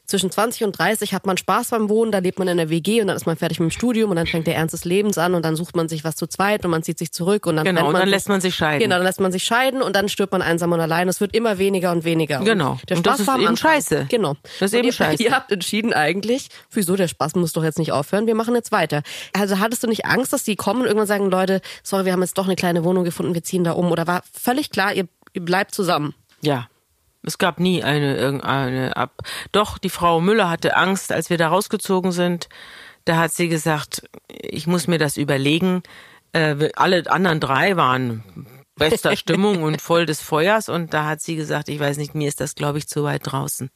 zwischen 0.10 0.32
20 0.32 0.64
und 0.64 0.78
30 0.78 1.14
hat 1.14 1.26
man 1.26 1.38
Spaß 1.38 1.70
beim 1.70 1.88
Wohnen, 1.90 2.12
da 2.12 2.18
lebt 2.20 2.40
man 2.40 2.48
in 2.48 2.58
der 2.58 2.70
WG 2.70 3.02
und 3.02 3.08
dann 3.08 3.16
ist 3.16 3.26
man 3.26 3.38
fertig 3.38 3.60
mit 3.60 3.70
dem 3.70 3.72
Studium 3.72 4.10
und 4.10 4.16
dann 4.16 4.28
fängt 4.28 4.48
der 4.48 4.56
Ernst 4.56 4.74
des 4.74 4.84
Lebens 4.86 5.18
an 5.18 5.36
und 5.36 5.44
dann 5.46 5.56
sucht 5.56 5.76
man 5.76 5.88
sich 5.88 6.04
was 6.04 6.16
zu 6.16 6.28
zweit 6.28 6.66
und 6.66 6.72
man 6.72 6.84
zieht 6.84 6.98
sich 7.00 7.12
zurück 7.12 7.46
und 7.46 7.56
dann 7.56 7.66
Genau, 7.66 7.88
und 7.88 7.94
dann 7.94 8.04
sich- 8.04 8.10
lässt 8.12 8.28
man 8.30 8.42
sich 8.42 8.56
scheiden. 8.56 8.80
Genau, 8.82 8.96
dann 8.96 9.06
lässt 9.06 9.20
man 9.22 9.32
sich 9.32 9.44
scheiden 9.44 9.82
und 9.82 9.96
dann 9.96 10.10
stirbt 10.10 10.32
man 10.34 10.42
einsam 10.42 10.72
und 10.72 10.80
allein. 10.82 11.08
Es 11.08 11.22
wird 11.22 11.36
immer 11.36 11.58
weniger 11.58 11.92
und 11.92 12.04
weniger. 12.04 12.40
Genau. 12.40 12.72
Und 12.72 12.90
der 12.90 12.98
Und 12.98 13.04
Spaß 13.06 13.14
das 13.14 13.20
ist 13.22 13.28
war 13.28 13.38
eben 13.38 13.48
Anfang. 13.48 13.72
scheiße. 13.74 14.06
Genau. 14.10 14.36
Das 14.60 14.70
ist 14.70 14.74
und 14.74 14.80
eben 14.80 14.88
ihr, 14.88 14.94
scheiße. 14.94 15.24
Ihr 15.24 15.32
habt 15.32 15.52
entschieden 15.52 15.94
eigentlich, 15.94 16.50
wieso 16.72 16.96
der 16.96 17.08
Spaß 17.08 17.36
muss 17.36 17.54
doch 17.54 17.64
jetzt 17.64 17.78
nicht 17.80 17.92
aufhören, 17.92 18.26
wir 18.28 18.36
machen 18.36 18.56
jetzt 18.56 18.72
weiter. 18.72 19.04
Also 19.34 19.60
hattest 19.60 19.84
du 19.84 19.88
nicht 19.88 20.06
Angst, 20.06 20.34
dass 20.34 20.44
die 20.44 20.56
kommen 20.56 20.82
und 20.82 20.88
irgendwann 20.88 21.08
sagen, 21.08 21.30
Leute, 21.30 21.62
sorry, 21.84 22.06
wir 22.06 22.14
haben 22.14 22.22
jetzt 22.22 22.38
doch 22.38 22.46
eine 22.46 22.56
kleine 22.56 22.84
Wohnung 22.84 23.04
gefunden, 23.04 23.34
wir 23.36 23.44
ziehen 23.44 23.64
da 23.64 23.74
um? 23.74 23.92
Oder 23.92 24.08
war 24.08 24.24
völlig 24.34 24.72
klar, 24.72 24.94
ihr, 24.94 25.08
ihr 25.34 25.46
bleibt 25.46 25.74
zusammen? 25.76 26.16
Ja. 26.42 26.68
Es 27.24 27.38
gab 27.38 27.60
nie 27.60 27.84
eine 27.84 28.16
irgendeine 28.16 28.96
ab. 28.96 29.22
Doch 29.52 29.78
die 29.78 29.90
Frau 29.90 30.22
Müller 30.22 30.50
hatte 30.50 30.76
Angst, 30.78 31.12
als 31.12 31.30
wir 31.30 31.38
da 31.38 31.50
rausgezogen 31.50 32.12
sind. 32.12 32.50
Da 33.06 33.18
hat 33.18 33.34
sie 33.34 33.50
gesagt, 33.50 34.04
ich 34.28 34.68
muss 34.68 34.88
mir 34.88 35.00
das 35.00 35.18
überlegen. 35.18 35.84
Äh, 36.32 36.70
alle 36.76 37.10
anderen 37.10 37.40
drei 37.40 37.76
waren 37.76 38.24
bester 38.76 39.16
Stimmung 39.18 39.64
und 39.64 39.82
voll 39.82 40.06
des 40.06 40.22
Feuers 40.22 40.70
und 40.70 40.94
da 40.94 41.06
hat 41.06 41.22
sie 41.22 41.36
gesagt, 41.36 41.70
ich 41.70 41.80
weiß 41.80 41.98
nicht, 41.98 42.16
mir 42.16 42.28
ist 42.28 42.40
das 42.40 42.56
glaube 42.56 42.78
ich 42.78 42.88
zu 42.88 43.04
weit 43.04 43.22
draußen. 43.26 43.70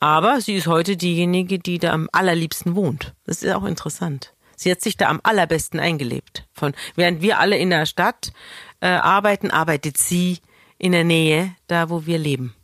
Aber 0.00 0.40
sie 0.40 0.54
ist 0.54 0.66
heute 0.66 0.96
diejenige, 0.96 1.58
die 1.58 1.78
da 1.78 1.92
am 1.92 2.08
allerliebsten 2.12 2.76
wohnt. 2.76 3.14
Das 3.24 3.42
ist 3.42 3.52
auch 3.52 3.64
interessant. 3.64 4.34
Sie 4.56 4.70
hat 4.70 4.80
sich 4.80 4.96
da 4.96 5.08
am 5.08 5.20
allerbesten 5.22 5.78
eingelebt. 5.78 6.46
Von 6.52 6.74
während 6.94 7.22
wir 7.22 7.38
alle 7.38 7.56
in 7.56 7.70
der 7.70 7.86
Stadt 7.86 8.32
äh, 8.80 8.88
arbeiten, 8.88 9.50
arbeitet 9.50 9.98
sie 9.98 10.38
in 10.78 10.92
der 10.92 11.04
Nähe, 11.04 11.54
da 11.66 11.90
wo 11.90 12.06
wir 12.06 12.18
leben. 12.18 12.54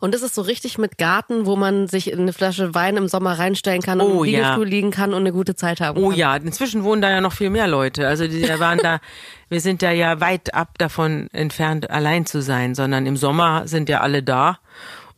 Und 0.00 0.14
das 0.14 0.22
ist 0.22 0.34
so 0.34 0.42
richtig 0.42 0.78
mit 0.78 0.98
Garten, 0.98 1.46
wo 1.46 1.56
man 1.56 1.88
sich 1.88 2.10
in 2.10 2.20
eine 2.20 2.32
Flasche 2.32 2.74
Wein 2.74 2.96
im 2.96 3.08
Sommer 3.08 3.38
reinstellen 3.38 3.82
kann 3.82 4.00
und 4.00 4.12
Oh, 4.12 4.24
im 4.24 4.30
ja. 4.30 4.38
Liegestuhl 4.40 4.66
liegen 4.66 4.90
kann 4.90 5.10
und 5.14 5.20
eine 5.20 5.32
gute 5.32 5.54
Zeit 5.56 5.80
haben 5.80 6.02
Oh 6.02 6.08
kann. 6.10 6.18
ja, 6.18 6.36
inzwischen 6.36 6.84
wohnen 6.84 7.02
da 7.02 7.10
ja 7.10 7.20
noch 7.20 7.32
viel 7.32 7.50
mehr 7.50 7.66
Leute. 7.66 8.06
Also 8.06 8.26
die 8.26 8.42
da 8.42 8.60
waren 8.60 8.78
da, 8.78 9.00
wir 9.48 9.60
sind 9.60 9.82
da 9.82 9.90
ja 9.90 10.20
weit 10.20 10.54
ab 10.54 10.78
davon 10.78 11.28
entfernt, 11.32 11.90
allein 11.90 12.26
zu 12.26 12.40
sein, 12.42 12.74
sondern 12.74 13.06
im 13.06 13.16
Sommer 13.16 13.66
sind 13.66 13.88
ja 13.88 14.00
alle 14.00 14.22
da. 14.22 14.58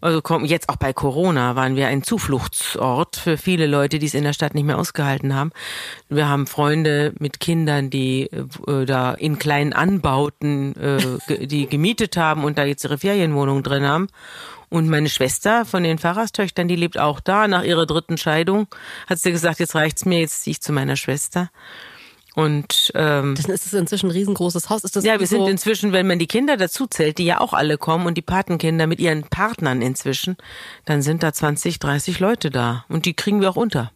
Also 0.00 0.20
komm, 0.20 0.44
jetzt 0.44 0.68
auch 0.68 0.76
bei 0.76 0.92
Corona 0.92 1.56
waren 1.56 1.74
wir 1.74 1.88
ein 1.88 2.02
Zufluchtsort 2.02 3.16
für 3.16 3.38
viele 3.38 3.66
Leute, 3.66 3.98
die 3.98 4.06
es 4.06 4.14
in 4.14 4.24
der 4.24 4.34
Stadt 4.34 4.54
nicht 4.54 4.64
mehr 4.64 4.78
ausgehalten 4.78 5.34
haben. 5.34 5.52
Wir 6.08 6.28
haben 6.28 6.46
Freunde 6.46 7.14
mit 7.18 7.40
Kindern, 7.40 7.88
die 7.88 8.24
äh, 8.66 8.84
da 8.84 9.14
in 9.14 9.38
kleinen 9.38 9.72
Anbauten, 9.72 10.76
äh, 10.76 11.46
die 11.46 11.66
gemietet 11.66 12.16
haben 12.16 12.44
und 12.44 12.58
da 12.58 12.64
jetzt 12.64 12.84
ihre 12.84 12.98
Ferienwohnung 12.98 13.62
drin 13.62 13.84
haben. 13.84 14.08
Und 14.68 14.88
meine 14.88 15.08
Schwester 15.08 15.64
von 15.64 15.82
den 15.82 15.98
Pfarrerstöchtern, 15.98 16.68
die 16.68 16.76
lebt 16.76 16.98
auch 16.98 17.20
da. 17.20 17.48
Nach 17.48 17.62
ihrer 17.62 17.86
dritten 17.86 18.18
Scheidung 18.18 18.66
hat 19.06 19.18
sie 19.18 19.32
gesagt, 19.32 19.60
jetzt 19.60 19.74
reicht's 19.74 20.04
mir, 20.04 20.20
jetzt 20.20 20.42
ziehe 20.42 20.52
ich 20.52 20.60
zu 20.60 20.72
meiner 20.72 20.96
Schwester. 20.96 21.50
Und 22.36 22.92
ähm, 22.94 23.34
Dann 23.34 23.54
ist 23.54 23.64
es 23.64 23.72
inzwischen 23.72 24.08
ein 24.08 24.12
riesengroßes 24.12 24.68
Haus. 24.68 24.84
Ist 24.84 24.94
das 24.94 25.04
ja, 25.04 25.18
wir 25.18 25.26
so, 25.26 25.36
sind 25.36 25.48
inzwischen, 25.48 25.92
wenn 25.92 26.06
man 26.06 26.18
die 26.18 26.26
Kinder 26.26 26.58
dazu 26.58 26.86
zählt, 26.86 27.16
die 27.16 27.24
ja 27.24 27.40
auch 27.40 27.54
alle 27.54 27.78
kommen 27.78 28.04
und 28.04 28.14
die 28.14 28.22
Patenkinder 28.22 28.86
mit 28.86 29.00
ihren 29.00 29.22
Partnern 29.22 29.80
inzwischen, 29.80 30.36
dann 30.84 31.00
sind 31.00 31.22
da 31.22 31.32
20, 31.32 31.78
30 31.78 32.20
Leute 32.20 32.50
da 32.50 32.84
und 32.90 33.06
die 33.06 33.14
kriegen 33.14 33.40
wir 33.40 33.48
auch 33.48 33.56
unter. 33.56 33.90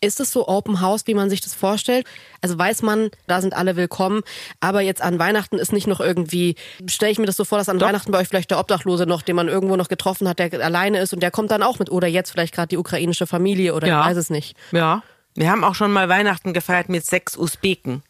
Ist 0.00 0.20
es 0.20 0.30
so 0.30 0.46
Open 0.46 0.80
House, 0.80 1.08
wie 1.08 1.14
man 1.14 1.28
sich 1.28 1.40
das 1.40 1.52
vorstellt? 1.52 2.06
Also 2.42 2.56
weiß 2.56 2.82
man, 2.82 3.10
da 3.26 3.40
sind 3.40 3.54
alle 3.54 3.74
willkommen, 3.74 4.22
aber 4.60 4.80
jetzt 4.82 5.02
an 5.02 5.18
Weihnachten 5.18 5.58
ist 5.58 5.72
nicht 5.72 5.88
noch 5.88 5.98
irgendwie, 5.98 6.54
stelle 6.86 7.10
ich 7.10 7.18
mir 7.18 7.26
das 7.26 7.36
so 7.36 7.44
vor, 7.44 7.58
dass 7.58 7.68
an 7.68 7.80
Doch. 7.80 7.88
Weihnachten 7.88 8.12
bei 8.12 8.20
euch 8.20 8.28
vielleicht 8.28 8.52
der 8.52 8.60
Obdachlose 8.60 9.04
noch, 9.04 9.22
den 9.22 9.34
man 9.34 9.48
irgendwo 9.48 9.74
noch 9.74 9.88
getroffen 9.88 10.28
hat, 10.28 10.38
der 10.38 10.52
alleine 10.64 11.00
ist 11.00 11.12
und 11.12 11.24
der 11.24 11.32
kommt 11.32 11.50
dann 11.50 11.64
auch 11.64 11.80
mit 11.80 11.90
oder 11.90 12.06
jetzt 12.06 12.30
vielleicht 12.30 12.54
gerade 12.54 12.68
die 12.68 12.76
ukrainische 12.76 13.26
Familie 13.26 13.74
oder 13.74 13.88
Ja. 13.88 14.02
ich 14.02 14.10
weiß 14.10 14.16
es 14.16 14.30
nicht. 14.30 14.56
Ja. 14.70 15.02
Wir 15.36 15.50
haben 15.50 15.64
auch 15.64 15.74
schon 15.74 15.92
mal 15.92 16.08
Weihnachten 16.08 16.54
gefeiert 16.54 16.88
mit 16.88 17.04
sechs 17.04 17.36
Usbeken, 17.36 18.02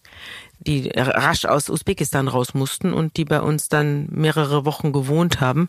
die 0.61 0.89
rasch 0.95 1.45
aus 1.45 1.69
Usbekistan 1.69 2.29
raus 2.29 2.55
mussten 2.55 2.93
und 2.93 3.17
die 3.17 3.25
bei 3.25 3.41
uns 3.41 3.69
dann 3.69 4.07
mehrere 4.11 4.65
Wochen 4.65 4.93
gewohnt 4.93 5.41
haben. 5.41 5.69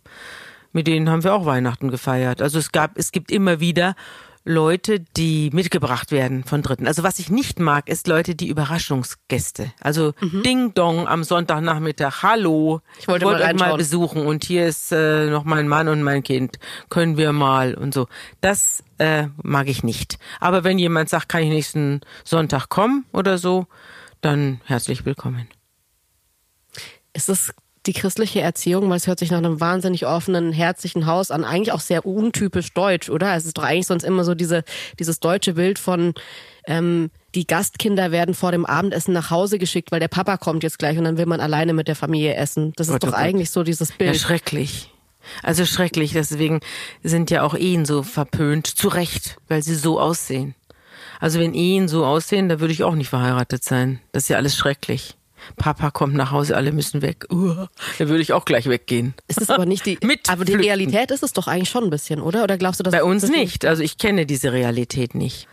Mit 0.72 0.86
denen 0.86 1.10
haben 1.10 1.24
wir 1.24 1.34
auch 1.34 1.46
Weihnachten 1.46 1.90
gefeiert. 1.90 2.44
Also 2.44 2.60
es 2.60 2.72
gab, 2.72 2.96
es 2.98 3.12
gibt 3.12 3.32
immer 3.32 3.60
wieder 3.60 3.96
Leute, 4.48 5.02
die 5.02 5.50
mitgebracht 5.52 6.12
werden 6.12 6.46
von 6.46 6.62
Dritten. 6.62 6.88
Also 6.88 7.04
was 7.04 7.20
ich 7.20 7.30
nicht 7.30 7.60
mag, 7.60 7.90
ist 7.90 8.08
Leute, 8.08 8.34
die 8.34 8.48
Überraschungsgäste. 8.48 9.74
Also 9.82 10.14
Ding 10.22 10.74
Dong 10.74 11.06
am 11.06 11.26
Sonntagnachmittag. 11.26 12.24
Hallo, 12.24 12.82
Ich 12.98 13.10
wollte 13.10 13.26
ich 13.26 13.32
mal 13.32 13.42
euch 13.42 13.60
mal 13.60 13.76
besuchen 13.76 14.26
und 14.26 14.46
hier 14.46 14.66
ist 14.66 14.94
äh, 14.94 15.30
noch 15.30 15.44
mein 15.44 15.68
Mann 15.68 15.90
und 15.90 16.02
mein 16.02 16.24
Kind. 16.24 16.60
Können 16.90 17.18
wir 17.18 17.34
mal 17.34 17.74
und 17.74 17.94
so. 17.94 18.08
Das 18.40 18.86
äh, 19.00 19.28
mag 19.44 19.68
ich 19.68 19.84
nicht. 19.84 20.18
Aber 20.40 20.64
wenn 20.64 20.80
jemand 20.80 21.10
sagt, 21.10 21.28
kann 21.28 21.44
ich 21.44 21.50
nächsten 21.50 22.00
Sonntag 22.24 22.70
kommen 22.70 23.06
oder 23.12 23.38
so, 23.38 23.68
dann 24.22 24.62
herzlich 24.64 25.06
willkommen. 25.06 25.50
Ist 27.12 27.28
es 27.28 27.54
die 27.88 27.94
christliche 27.94 28.42
Erziehung, 28.42 28.90
weil 28.90 28.98
es 28.98 29.08
hört 29.08 29.20
sich 29.20 29.32
nach 29.32 29.38
einem 29.38 29.60
wahnsinnig 29.60 30.06
offenen, 30.06 30.52
herzlichen 30.52 31.06
Haus 31.06 31.32
an, 31.32 31.44
eigentlich 31.44 31.72
auch 31.72 31.80
sehr 31.80 32.06
untypisch 32.06 32.74
deutsch, 32.74 33.10
oder? 33.10 33.36
Es 33.36 33.46
ist 33.46 33.58
doch 33.58 33.64
eigentlich 33.64 33.88
sonst 33.88 34.04
immer 34.04 34.24
so 34.24 34.36
diese, 34.36 34.64
dieses 35.00 35.20
deutsche 35.20 35.54
Bild 35.54 35.80
von 35.80 36.14
ähm, 36.66 37.10
die 37.34 37.48
Gastkinder 37.48 38.12
werden 38.12 38.36
vor 38.36 38.52
dem 38.52 38.66
Abendessen 38.66 39.14
nach 39.14 39.32
Hause 39.32 39.58
geschickt, 39.58 39.92
weil 39.92 40.00
der 40.00 40.08
Papa 40.10 40.38
kommt 40.38 40.64
jetzt 40.64 40.80
gleich 40.80 40.98
und 40.98 41.06
dann 41.06 41.18
will 41.18 41.26
man 41.26 41.40
alleine 41.40 41.74
mit 41.74 41.88
der 41.88 41.96
Familie 41.96 42.36
essen. 42.36 42.74
Das 42.76 42.88
ist 42.88 42.94
Gott, 42.94 43.04
oh 43.04 43.08
doch 43.08 43.14
Gott. 43.14 43.24
eigentlich 43.24 43.52
so 43.52 43.64
dieses 43.64 43.90
Ja, 43.90 43.96
Bild. 43.98 44.18
schrecklich. 44.18 44.92
Also 45.44 45.66
schrecklich. 45.66 46.14
Deswegen 46.14 46.60
sind 47.04 47.30
ja 47.30 47.44
auch 47.44 47.54
Ehen 47.54 47.86
so 47.86 48.04
verpönt. 48.04 48.68
Zu 48.68 48.88
Recht, 48.88 49.38
weil 49.48 49.62
sie 49.62 49.76
so 49.76 50.00
aussehen. 50.00 50.56
Also 51.20 51.40
wenn 51.40 51.54
Ehen 51.54 51.88
so 51.88 52.06
aussehen, 52.06 52.50
da 52.50 52.60
würde 52.60 52.74
ich 52.74 52.84
auch 52.84 52.96
nicht 52.96 53.10
verheiratet 53.10 53.64
sein. 53.64 54.00
Das 54.12 54.24
ist 54.24 54.30
ja 54.30 54.38
alles 54.38 54.56
schrecklich. 54.56 55.16
Papa 55.56 55.92
kommt 55.92 56.14
nach 56.14 56.32
Hause, 56.32 56.56
alle 56.56 56.72
müssen 56.72 57.02
weg. 57.02 57.26
Uh, 57.32 57.68
da 57.98 58.10
würde 58.10 58.22
ich 58.22 58.34
auch 58.34 58.46
gleich 58.46 58.68
weggehen. 58.68 59.14
ist 59.28 59.42
es 59.42 59.50
aber 59.50 59.66
nicht 59.66 59.86
die, 59.86 59.98
Mit 60.04 60.30
aber 60.30 60.46
die 60.46 60.54
Flüchten. 60.54 60.68
Realität 60.68 61.12
ist 61.12 61.24
es 61.24 61.34
doch 61.34 61.48
eigentlich 61.48 61.70
schon 61.70 61.86
ein 61.86 61.90
bisschen, 61.90 62.22
oder? 62.22 62.44
Oder 62.44 62.58
glaubst 62.58 62.80
du, 62.80 62.84
dass 62.84 62.92
Bei 62.92 63.04
uns 63.04 63.22
das 63.22 63.32
nicht. 63.32 63.66
Also 63.66 63.84
ich 63.84 63.98
kenne 63.98 64.26
diese 64.26 64.52
Realität 64.52 65.16
nicht. 65.16 65.48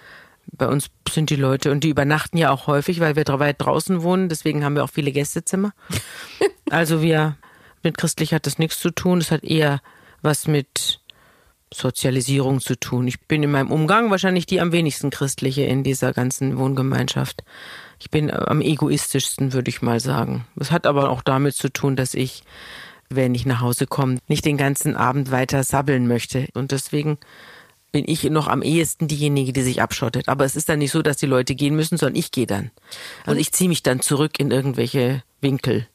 Bei 0.53 0.68
uns 0.68 0.88
sind 1.09 1.30
die 1.30 1.36
Leute 1.36 1.70
und 1.70 1.84
die 1.84 1.88
übernachten 1.88 2.36
ja 2.36 2.51
auch 2.51 2.66
häufig, 2.66 3.01
weil 3.01 3.16
wir 3.16 3.24
weit 3.26 3.57
draußen 3.59 4.03
wohnen. 4.03 4.28
Deswegen 4.28 4.64
haben 4.64 4.76
wir 4.76 4.84
auch 4.84 4.90
viele 4.90 5.11
Gästezimmer. 5.12 5.72
also 6.70 7.03
wir 7.03 7.36
mit 7.82 7.99
christlich 7.99 8.34
hat 8.34 8.47
das 8.47 8.59
nichts 8.59 8.78
zu 8.80 8.90
tun. 8.90 9.18
Es 9.18 9.30
hat 9.30 9.45
eher 9.45 9.80
was 10.22 10.47
mit 10.47 11.01
Sozialisierung 11.72 12.61
zu 12.61 12.78
tun. 12.78 13.09
Ich 13.09 13.20
bin 13.20 13.42
in 13.42 13.51
meinem 13.51 13.70
Umgang 13.70 14.11
wahrscheinlich 14.11 14.47
die 14.47 14.61
am 14.61 14.72
wenigsten 14.72 15.11
christliche 15.11 15.62
in 15.62 15.82
dieser 15.82 16.12
ganzen 16.12 16.57
Wohngemeinschaft. 16.57 17.45
Ich 17.99 18.11
bin 18.11 18.30
am 18.30 18.61
egoistischsten, 18.61 19.53
würde 19.53 19.68
ich 19.68 19.82
mal 19.82 20.01
sagen. 20.01 20.47
Das 20.57 20.70
hat 20.70 20.86
aber 20.86 21.11
auch 21.11 21.22
damit 21.22 21.55
zu 21.55 21.72
tun, 21.72 21.97
dass 21.97 22.14
ich, 22.14 22.42
wenn 23.09 23.34
ich 23.34 23.47
nach 23.47 23.61
Hause 23.61 23.86
komme, 23.86 24.18
nicht 24.28 24.45
den 24.45 24.57
ganzen 24.57 24.97
Abend 24.97 25.30
weiter 25.30 25.62
sabbeln 25.62 26.07
möchte. 26.07 26.49
Und 26.55 26.72
deswegen 26.72 27.18
bin 27.92 28.05
ich 28.09 28.24
noch 28.24 28.49
am 28.49 28.62
ehesten 28.62 29.07
diejenige, 29.07 29.53
die 29.53 29.62
sich 29.62 29.80
abschottet. 29.80 30.28
Aber 30.28 30.45
es 30.45 30.57
ist 30.57 30.68
dann 30.68 30.80
nicht 30.80 30.90
so, 30.90 31.01
dass 31.01 31.16
die 31.16 31.26
Leute 31.26 31.55
gehen 31.55 31.76
müssen, 31.76 31.97
sondern 31.97 32.16
ich 32.16 32.32
gehe 32.32 32.47
dann. 32.47 32.72
Also 33.24 33.38
ich 33.38 33.53
ziehe 33.53 33.68
mich 33.68 33.84
dann 33.84 34.01
zurück 34.01 34.40
in 34.40 34.51
irgendwelche 34.51 35.22
Winkel. 35.40 35.86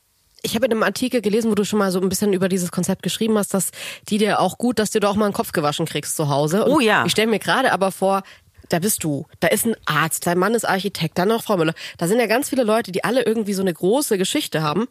Ich 0.41 0.55
habe 0.55 0.65
in 0.65 0.71
einem 0.71 0.83
Artikel 0.83 1.21
gelesen, 1.21 1.51
wo 1.51 1.55
du 1.55 1.65
schon 1.65 1.79
mal 1.79 1.91
so 1.91 1.99
ein 1.99 2.07
bisschen 2.07 2.31
über 2.31 2.47
dieses 2.47 2.71
Konzept 2.71 3.03
geschrieben 3.03 3.37
hast, 3.37 3.53
dass 3.53 3.71
die 4.07 4.17
dir 4.17 4.39
auch 4.39 4.57
gut, 4.57 4.79
dass 4.79 4.91
du 4.91 5.01
da 5.01 5.09
auch 5.09 5.15
mal 5.15 5.25
einen 5.25 5.33
Kopf 5.33 5.51
gewaschen 5.51 5.85
kriegst 5.85 6.15
zu 6.15 6.29
Hause. 6.29 6.63
Und 6.63 6.71
Oh 6.71 6.79
ja. 6.79 7.03
Ich 7.05 7.11
stelle 7.11 7.29
mir 7.29 7.39
gerade 7.39 7.73
aber 7.73 7.91
vor, 7.91 8.23
da 8.70 8.80
bist 8.80 9.03
du, 9.03 9.26
da 9.39 9.47
ist 9.47 9.65
ein 9.65 9.76
Arzt, 9.86 10.26
dein 10.26 10.38
Mann 10.38 10.53
ist 10.53 10.67
Architekt, 10.67 11.17
dann 11.17 11.28
noch 11.28 11.43
Frau 11.43 11.57
Müller. 11.57 11.74
Da 11.97 12.07
sind 12.07 12.20
ja 12.20 12.28
ganz 12.28 12.49
viele 12.49 12.63
Leute, 12.63 12.91
die 12.91 13.03
alle 13.03 13.24
irgendwie 13.24 13.53
so 13.53 13.61
eine 13.61 13.74
große 13.74 14.17
Geschichte 14.17 14.61
haben. 14.61 14.88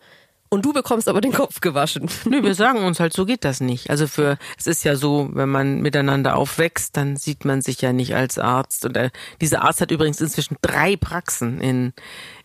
Und 0.51 0.65
du 0.65 0.73
bekommst 0.73 1.09
aber 1.09 1.21
den 1.21 1.33
Kopf 1.33 1.61
gewaschen. 1.61 2.09
Nö, 2.25 2.43
wir 2.43 2.55
sagen 2.55 2.83
uns 2.85 3.01
halt, 3.01 3.13
so 3.13 3.27
geht 3.27 3.45
das 3.45 3.61
nicht. 3.61 3.91
Also 3.91 4.07
für, 4.07 4.39
es 4.57 4.67
ist 4.67 4.83
ja 4.83 4.97
so, 4.97 5.29
wenn 5.33 5.51
man 5.51 5.81
miteinander 5.81 6.37
aufwächst, 6.37 6.97
dann 6.97 7.17
sieht 7.17 7.45
man 7.45 7.61
sich 7.61 7.83
ja 7.83 7.93
nicht 7.93 8.15
als 8.15 8.39
Arzt. 8.39 8.87
Und 8.87 8.97
äh, 8.97 9.11
dieser 9.43 9.63
Arzt 9.63 9.83
hat 9.83 9.91
übrigens 9.91 10.21
inzwischen 10.21 10.57
drei 10.63 10.97
Praxen 10.97 11.61
in 11.61 11.93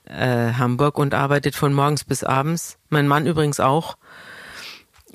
äh, 0.05 0.53
Hamburg 0.53 0.97
und 0.97 1.13
arbeitet 1.13 1.55
von 1.55 1.73
morgens 1.73 2.03
bis 2.03 2.25
abends. 2.25 2.77
Mein 2.89 3.07
Mann 3.07 3.25
übrigens 3.25 3.61
auch. 3.61 3.95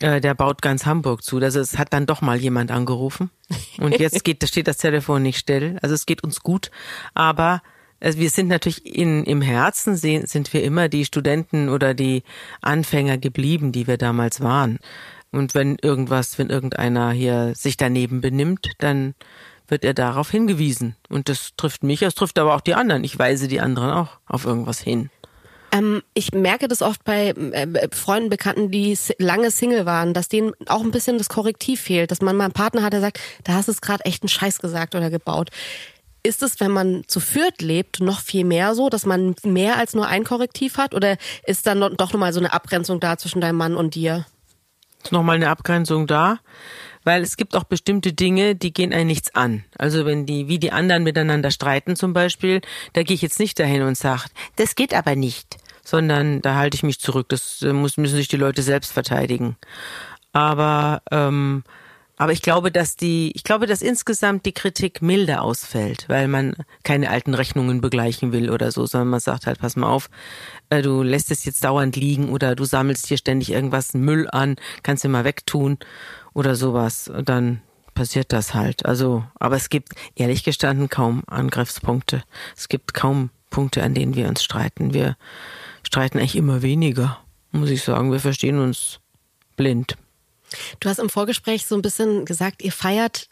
Äh, 0.00 0.20
der 0.20 0.34
baut 0.34 0.62
ganz 0.62 0.86
Hamburg 0.86 1.22
zu. 1.22 1.38
Also 1.38 1.60
es 1.60 1.76
hat 1.76 1.92
dann 1.92 2.06
doch 2.06 2.20
mal 2.20 2.38
jemand 2.38 2.70
angerufen. 2.70 3.30
Und 3.78 3.98
jetzt 3.98 4.24
geht, 4.24 4.42
da 4.42 4.46
steht 4.46 4.68
das 4.68 4.78
Telefon 4.78 5.22
nicht 5.22 5.38
still. 5.38 5.78
Also 5.82 5.94
es 5.94 6.06
geht 6.06 6.22
uns 6.22 6.40
gut. 6.40 6.70
Aber 7.14 7.62
also 8.00 8.18
wir 8.18 8.30
sind 8.30 8.48
natürlich 8.48 8.86
in, 8.86 9.24
im 9.24 9.42
Herzen 9.42 9.96
sind 9.96 10.52
wir 10.52 10.62
immer 10.62 10.88
die 10.88 11.04
Studenten 11.04 11.68
oder 11.68 11.94
die 11.94 12.22
Anfänger 12.60 13.18
geblieben, 13.18 13.72
die 13.72 13.86
wir 13.86 13.98
damals 13.98 14.40
waren. 14.40 14.78
Und 15.32 15.54
wenn 15.54 15.76
irgendwas, 15.82 16.38
wenn 16.38 16.48
irgendeiner 16.48 17.10
hier 17.10 17.54
sich 17.54 17.76
daneben 17.76 18.20
benimmt, 18.20 18.70
dann 18.78 19.14
wird 19.66 19.84
er 19.84 19.94
darauf 19.94 20.30
hingewiesen. 20.30 20.96
Und 21.08 21.28
das 21.28 21.50
trifft 21.56 21.82
mich, 21.82 22.02
es 22.02 22.14
trifft 22.14 22.38
aber 22.38 22.54
auch 22.54 22.60
die 22.62 22.74
anderen. 22.74 23.04
Ich 23.04 23.18
weise 23.18 23.48
die 23.48 23.60
anderen 23.60 23.90
auch 23.90 24.18
auf 24.26 24.46
irgendwas 24.46 24.80
hin. 24.80 25.10
Ähm, 25.72 26.02
ich 26.14 26.32
merke 26.32 26.68
das 26.68 26.82
oft 26.82 27.04
bei 27.04 27.28
äh, 27.28 27.88
Freunden, 27.92 28.30
Bekannten, 28.30 28.70
die 28.70 28.96
lange 29.18 29.50
Single 29.50 29.86
waren, 29.86 30.14
dass 30.14 30.28
denen 30.28 30.52
auch 30.66 30.82
ein 30.82 30.90
bisschen 30.90 31.18
das 31.18 31.28
Korrektiv 31.28 31.80
fehlt, 31.80 32.10
dass 32.10 32.22
man 32.22 32.36
mal 32.36 32.44
einen 32.44 32.52
Partner 32.52 32.82
hat, 32.82 32.92
der 32.92 33.00
sagt, 33.00 33.20
da 33.44 33.54
hast 33.54 33.68
du 33.68 33.72
es 33.72 33.80
gerade 33.80 34.04
echt 34.04 34.22
einen 34.22 34.28
Scheiß 34.28 34.60
gesagt 34.60 34.94
oder 34.94 35.10
gebaut. 35.10 35.50
Ist 36.22 36.42
es, 36.42 36.60
wenn 36.60 36.72
man 36.72 37.04
zu 37.06 37.20
viert 37.20 37.62
lebt, 37.62 38.00
noch 38.00 38.20
viel 38.20 38.44
mehr 38.44 38.74
so, 38.74 38.88
dass 38.88 39.06
man 39.06 39.34
mehr 39.44 39.76
als 39.76 39.94
nur 39.94 40.06
ein 40.06 40.24
Korrektiv 40.24 40.76
hat? 40.76 40.94
Oder 40.94 41.16
ist 41.46 41.66
dann 41.66 41.80
doch 41.80 42.12
nochmal 42.12 42.32
so 42.32 42.40
eine 42.40 42.52
Abgrenzung 42.52 43.00
da 43.00 43.16
zwischen 43.16 43.40
deinem 43.40 43.56
Mann 43.56 43.76
und 43.76 43.94
dir? 43.94 44.26
ist 45.02 45.12
nochmal 45.12 45.36
eine 45.36 45.48
Abgrenzung 45.48 46.06
da, 46.06 46.38
weil 47.04 47.22
es 47.22 47.36
gibt 47.36 47.56
auch 47.56 47.64
bestimmte 47.64 48.12
Dinge, 48.12 48.54
die 48.54 48.72
gehen 48.72 48.92
einen 48.92 49.06
nichts 49.06 49.34
an. 49.34 49.64
Also 49.76 50.04
wenn 50.06 50.26
die, 50.26 50.48
wie 50.48 50.58
die 50.58 50.72
anderen 50.72 51.02
miteinander 51.02 51.50
streiten 51.50 51.96
zum 51.96 52.12
Beispiel, 52.12 52.60
da 52.92 53.02
gehe 53.02 53.14
ich 53.14 53.22
jetzt 53.22 53.40
nicht 53.40 53.58
dahin 53.58 53.82
und 53.82 53.96
sage, 53.96 54.24
das 54.56 54.74
geht 54.74 54.94
aber 54.94 55.16
nicht, 55.16 55.56
sondern 55.82 56.42
da 56.42 56.54
halte 56.54 56.76
ich 56.76 56.82
mich 56.82 57.00
zurück. 57.00 57.28
Das 57.28 57.62
äh, 57.62 57.72
muss, 57.72 57.96
müssen 57.96 58.16
sich 58.16 58.28
die 58.28 58.36
Leute 58.36 58.62
selbst 58.62 58.92
verteidigen. 58.92 59.56
Aber 60.32 61.02
ähm, 61.10 61.64
aber 62.20 62.32
ich 62.32 62.42
glaube, 62.42 62.72
dass 62.72 62.96
die, 62.96 63.30
ich 63.36 63.44
glaube, 63.44 63.66
dass 63.66 63.80
insgesamt 63.80 64.44
die 64.44 64.52
Kritik 64.52 65.00
milder 65.00 65.42
ausfällt, 65.42 66.06
weil 66.08 66.26
man 66.26 66.56
keine 66.82 67.10
alten 67.10 67.32
Rechnungen 67.32 67.80
begleichen 67.80 68.32
will 68.32 68.50
oder 68.50 68.72
so, 68.72 68.86
sondern 68.86 69.08
man 69.08 69.20
sagt 69.20 69.46
halt, 69.46 69.60
pass 69.60 69.76
mal 69.76 69.88
auf, 69.88 70.10
äh, 70.68 70.82
du 70.82 71.04
lässt 71.04 71.30
es 71.30 71.44
jetzt 71.44 71.62
dauernd 71.62 71.94
liegen 71.94 72.30
oder 72.30 72.56
du 72.56 72.64
sammelst 72.64 73.06
hier 73.06 73.18
ständig 73.18 73.52
irgendwas 73.52 73.94
Müll 73.94 74.28
an, 74.30 74.56
kannst 74.82 75.04
du 75.04 75.08
mal 75.08 75.24
wegtun 75.24 75.78
oder 76.38 76.54
sowas. 76.54 77.10
Dann 77.24 77.60
passiert 77.94 78.32
das 78.32 78.54
halt. 78.54 78.86
Also, 78.86 79.24
aber 79.40 79.56
es 79.56 79.70
gibt 79.70 79.92
ehrlich 80.14 80.44
gestanden 80.44 80.88
kaum 80.88 81.24
Angriffspunkte. 81.26 82.22
Es 82.56 82.68
gibt 82.68 82.94
kaum 82.94 83.30
Punkte, 83.50 83.82
an 83.82 83.92
denen 83.92 84.14
wir 84.14 84.28
uns 84.28 84.44
streiten. 84.44 84.94
Wir 84.94 85.16
streiten 85.82 86.18
eigentlich 86.18 86.36
immer 86.36 86.62
weniger, 86.62 87.18
muss 87.50 87.70
ich 87.70 87.82
sagen. 87.82 88.12
Wir 88.12 88.20
verstehen 88.20 88.60
uns 88.60 89.00
blind. 89.56 89.96
Du 90.78 90.88
hast 90.88 91.00
im 91.00 91.10
Vorgespräch 91.10 91.66
so 91.66 91.74
ein 91.74 91.82
bisschen 91.82 92.24
gesagt, 92.24 92.62
ihr 92.62 92.72
feiert 92.72 93.28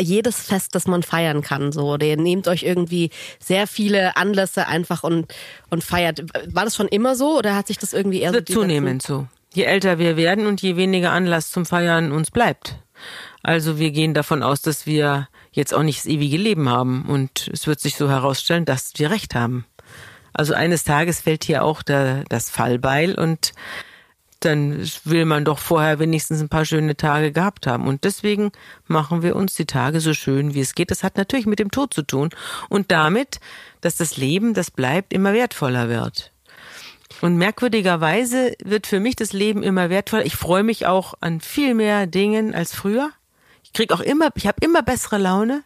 jedes 0.00 0.40
Fest, 0.40 0.76
das 0.76 0.86
man 0.86 1.02
feiern 1.02 1.42
kann. 1.42 1.72
So, 1.72 1.92
oder 1.92 2.06
ihr 2.06 2.16
nehmt 2.16 2.46
euch 2.46 2.62
irgendwie 2.62 3.10
sehr 3.40 3.66
viele 3.66 4.16
Anlässe 4.16 4.68
einfach 4.68 5.02
und 5.02 5.26
und 5.70 5.82
feiert. 5.82 6.22
War 6.54 6.64
das 6.64 6.76
schon 6.76 6.88
immer 6.88 7.16
so 7.16 7.36
oder 7.36 7.56
hat 7.56 7.66
sich 7.66 7.78
das 7.78 7.92
irgendwie 7.92 8.20
eher 8.20 8.30
Es 8.30 8.34
wird 8.36 8.48
so 8.48 8.60
zunehmend 8.60 9.02
so. 9.02 9.26
Je 9.52 9.64
älter 9.64 9.98
wir 9.98 10.16
werden 10.16 10.46
und 10.46 10.62
je 10.62 10.76
weniger 10.76 11.12
Anlass 11.12 11.50
zum 11.50 11.66
Feiern 11.66 12.12
uns 12.12 12.30
bleibt. 12.30 12.76
Also 13.42 13.78
wir 13.78 13.90
gehen 13.90 14.14
davon 14.14 14.42
aus, 14.42 14.62
dass 14.62 14.86
wir 14.86 15.28
jetzt 15.52 15.74
auch 15.74 15.82
nicht 15.82 15.98
das 15.98 16.06
ewige 16.06 16.36
Leben 16.36 16.68
haben 16.68 17.06
und 17.06 17.50
es 17.52 17.66
wird 17.66 17.80
sich 17.80 17.96
so 17.96 18.08
herausstellen, 18.08 18.64
dass 18.64 18.92
wir 18.96 19.10
recht 19.10 19.34
haben. 19.34 19.64
Also 20.32 20.54
eines 20.54 20.84
Tages 20.84 21.20
fällt 21.20 21.44
hier 21.44 21.64
auch 21.64 21.82
der, 21.82 22.24
das 22.28 22.50
Fallbeil 22.50 23.14
und 23.14 23.52
dann 24.40 24.88
will 25.04 25.26
man 25.26 25.44
doch 25.44 25.58
vorher 25.58 25.98
wenigstens 25.98 26.40
ein 26.40 26.48
paar 26.48 26.64
schöne 26.64 26.96
Tage 26.96 27.30
gehabt 27.30 27.66
haben. 27.66 27.86
Und 27.86 28.04
deswegen 28.04 28.52
machen 28.86 29.22
wir 29.22 29.36
uns 29.36 29.54
die 29.54 29.66
Tage 29.66 30.00
so 30.00 30.14
schön, 30.14 30.54
wie 30.54 30.60
es 30.60 30.74
geht. 30.74 30.90
Das 30.90 31.02
hat 31.04 31.16
natürlich 31.16 31.46
mit 31.46 31.58
dem 31.58 31.70
Tod 31.70 31.92
zu 31.92 32.02
tun 32.02 32.30
und 32.70 32.90
damit, 32.90 33.40
dass 33.82 33.96
das 33.96 34.16
Leben, 34.16 34.54
das 34.54 34.70
bleibt, 34.70 35.12
immer 35.12 35.34
wertvoller 35.34 35.88
wird. 35.88 36.32
Und 37.20 37.36
merkwürdigerweise 37.36 38.54
wird 38.62 38.86
für 38.86 39.00
mich 39.00 39.16
das 39.16 39.32
Leben 39.32 39.62
immer 39.62 39.90
wertvoller. 39.90 40.24
Ich 40.24 40.36
freue 40.36 40.62
mich 40.62 40.86
auch 40.86 41.14
an 41.20 41.40
viel 41.40 41.74
mehr 41.74 42.06
Dingen 42.06 42.54
als 42.54 42.74
früher. 42.74 43.10
Ich 43.62 43.72
krieg 43.72 43.92
auch 43.92 44.00
immer, 44.00 44.30
ich 44.34 44.46
habe 44.46 44.58
immer 44.64 44.82
bessere 44.82 45.18
Laune. 45.18 45.62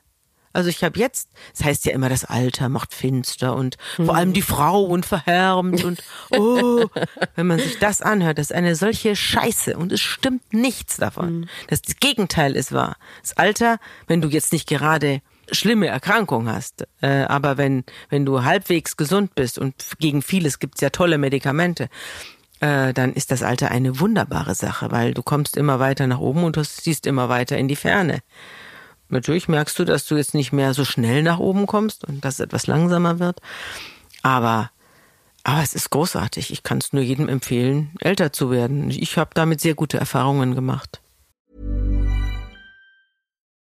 Also 0.52 0.68
ich 0.68 0.84
habe 0.84 0.98
jetzt, 1.00 1.30
das 1.56 1.64
heißt 1.66 1.84
ja 1.84 1.92
immer, 1.92 2.08
das 2.08 2.24
Alter 2.24 2.68
macht 2.68 2.94
finster 2.94 3.56
und 3.56 3.76
vor 3.96 4.14
allem 4.14 4.32
die 4.32 4.40
Frau 4.40 4.84
und 4.84 5.04
verhärmt 5.04 5.82
und 5.82 6.00
oh, 6.30 6.86
wenn 7.34 7.48
man 7.48 7.58
sich 7.58 7.80
das 7.80 8.00
anhört, 8.00 8.38
das 8.38 8.50
ist 8.50 8.56
eine 8.56 8.76
solche 8.76 9.16
Scheiße 9.16 9.76
und 9.76 9.90
es 9.90 10.00
stimmt 10.00 10.52
nichts 10.52 10.96
davon. 10.96 11.48
Das 11.66 11.80
Gegenteil 11.98 12.54
ist 12.54 12.70
wahr. 12.70 12.96
Das 13.20 13.36
Alter, 13.36 13.78
wenn 14.06 14.20
du 14.20 14.28
jetzt 14.28 14.52
nicht 14.52 14.68
gerade 14.68 15.22
schlimme 15.50 15.86
Erkrankung 15.88 16.48
hast, 16.48 16.86
äh, 17.00 17.22
aber 17.24 17.56
wenn 17.56 17.84
wenn 18.08 18.24
du 18.24 18.44
halbwegs 18.44 18.96
gesund 18.96 19.34
bist 19.34 19.58
und 19.58 19.74
gegen 19.98 20.22
vieles 20.22 20.58
gibt's 20.58 20.80
ja 20.80 20.90
tolle 20.90 21.18
Medikamente, 21.18 21.88
äh, 22.60 22.92
dann 22.92 23.12
ist 23.12 23.30
das 23.30 23.42
Alter 23.42 23.70
eine 23.70 24.00
wunderbare 24.00 24.54
Sache, 24.54 24.90
weil 24.90 25.14
du 25.14 25.22
kommst 25.22 25.56
immer 25.56 25.80
weiter 25.80 26.06
nach 26.06 26.18
oben 26.18 26.44
und 26.44 26.56
du 26.56 26.64
siehst 26.64 27.06
immer 27.06 27.28
weiter 27.28 27.58
in 27.58 27.68
die 27.68 27.76
Ferne. 27.76 28.20
Natürlich 29.08 29.48
merkst 29.48 29.78
du, 29.78 29.84
dass 29.84 30.06
du 30.06 30.16
jetzt 30.16 30.34
nicht 30.34 30.52
mehr 30.52 30.74
so 30.74 30.84
schnell 30.84 31.22
nach 31.22 31.38
oben 31.38 31.66
kommst 31.66 32.04
und 32.04 32.24
dass 32.24 32.34
es 32.34 32.40
etwas 32.40 32.66
langsamer 32.66 33.18
wird. 33.18 33.40
Aber, 34.22 34.70
aber 35.42 35.62
es 35.62 35.74
ist 35.74 35.90
großartig. 35.90 36.50
Ich 36.50 36.62
kann 36.62 36.78
es 36.78 36.92
nur 36.92 37.02
jedem 37.02 37.28
empfehlen, 37.28 37.92
älter 38.00 38.32
zu 38.32 38.50
werden. 38.50 38.90
Ich 38.90 39.18
habe 39.18 39.30
damit 39.34 39.60
sehr 39.60 39.74
gute 39.74 39.98
Erfahrungen 39.98 40.54
gemacht. 40.54 41.00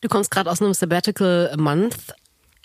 Du 0.00 0.08
kommst 0.08 0.30
gerade 0.30 0.50
aus 0.50 0.60
einem 0.60 0.74
Sabbatical 0.74 1.54
Month. 1.56 1.96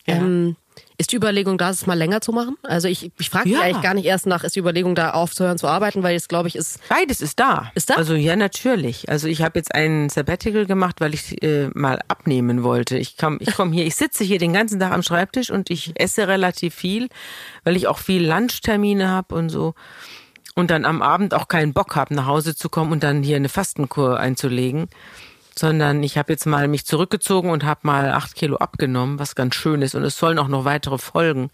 Ja. 0.06 0.16
Ähm, 0.16 0.56
ist 0.98 1.12
die 1.12 1.16
Überlegung 1.16 1.58
da, 1.58 1.70
es 1.70 1.86
mal 1.86 1.98
länger 1.98 2.22
zu 2.22 2.32
machen? 2.32 2.56
Also 2.64 2.88
ich, 2.88 3.12
ich 3.20 3.30
frage 3.30 3.50
dich 3.50 3.54
Ja. 3.58 3.62
eigentlich 3.64 3.82
gar 3.82 3.94
nicht 3.94 4.06
erst 4.06 4.26
nach, 4.26 4.44
ist 4.44 4.56
die 4.56 4.60
Überlegung 4.60 4.96
da 4.96 5.12
aufzuhören 5.12 5.58
zu 5.58 5.68
arbeiten, 5.68 6.02
weil 6.04 6.14
jetzt 6.14 6.30
glaube 6.30 6.48
ich 6.48 6.56
ist 6.56 6.80
Beides 6.90 7.22
ist 7.22 7.40
da. 7.40 7.72
Ist 7.76 7.90
da? 7.90 7.96
Also 7.96 8.14
ja, 8.16 8.36
natürlich. 8.36 9.10
Also 9.10 9.28
ich 9.28 9.42
habe 9.42 9.58
jetzt 9.60 9.74
ein 9.74 10.10
Sabbatical 10.10 10.66
gemacht, 10.66 11.02
weil 11.02 11.14
ich 11.14 11.42
äh, 11.44 11.70
mal 11.74 12.00
abnehmen 12.08 12.64
wollte. 12.64 12.98
Ich 12.98 13.18
komm, 13.18 13.38
ich 13.42 13.54
komm 13.56 13.72
hier, 13.74 13.86
ich 13.86 13.96
sitze 13.96 14.24
hier 14.24 14.38
den 14.40 14.54
ganzen 14.54 14.80
Tag 14.80 14.92
am 14.92 15.04
Schreibtisch 15.04 15.50
und 15.50 15.70
ich 15.70 15.94
esse 16.00 16.28
relativ 16.28 16.76
viel, 16.76 17.10
weil 17.64 17.76
ich 17.76 17.88
auch 17.88 17.98
viel 17.98 18.26
Lunchtermine 18.28 19.10
habe 19.10 19.36
und 19.36 19.50
so. 19.50 19.74
Und 20.56 20.70
dann 20.72 20.86
am 20.86 21.02
Abend 21.02 21.34
auch 21.34 21.48
keinen 21.48 21.74
Bock 21.74 21.96
habe, 21.96 22.14
nach 22.14 22.26
Hause 22.28 22.56
zu 22.56 22.70
kommen 22.70 22.92
und 22.92 23.04
dann 23.04 23.24
hier 23.24 23.38
eine 23.38 23.50
Fastenkur 23.50 24.20
einzulegen. 24.20 24.88
Sondern 25.58 26.02
ich 26.04 26.18
habe 26.18 26.32
jetzt 26.32 26.45
mal 26.45 26.68
mich 26.68 26.86
zurückgezogen 26.86 27.49
und 27.49 27.66
habe 27.66 27.82
mal 27.84 28.12
acht 28.12 28.36
Kilo 28.36 28.58
abgenommen, 28.58 29.20
was 29.20 29.36
ganz 29.36 29.56
schön 29.56 29.82
ist. 29.82 29.95
Und 29.95 30.04
es 30.04 30.18
sollen 30.18 30.39
auch 30.39 30.47
noch 30.47 30.66
weitere 30.66 30.97
folgen. 30.97 31.52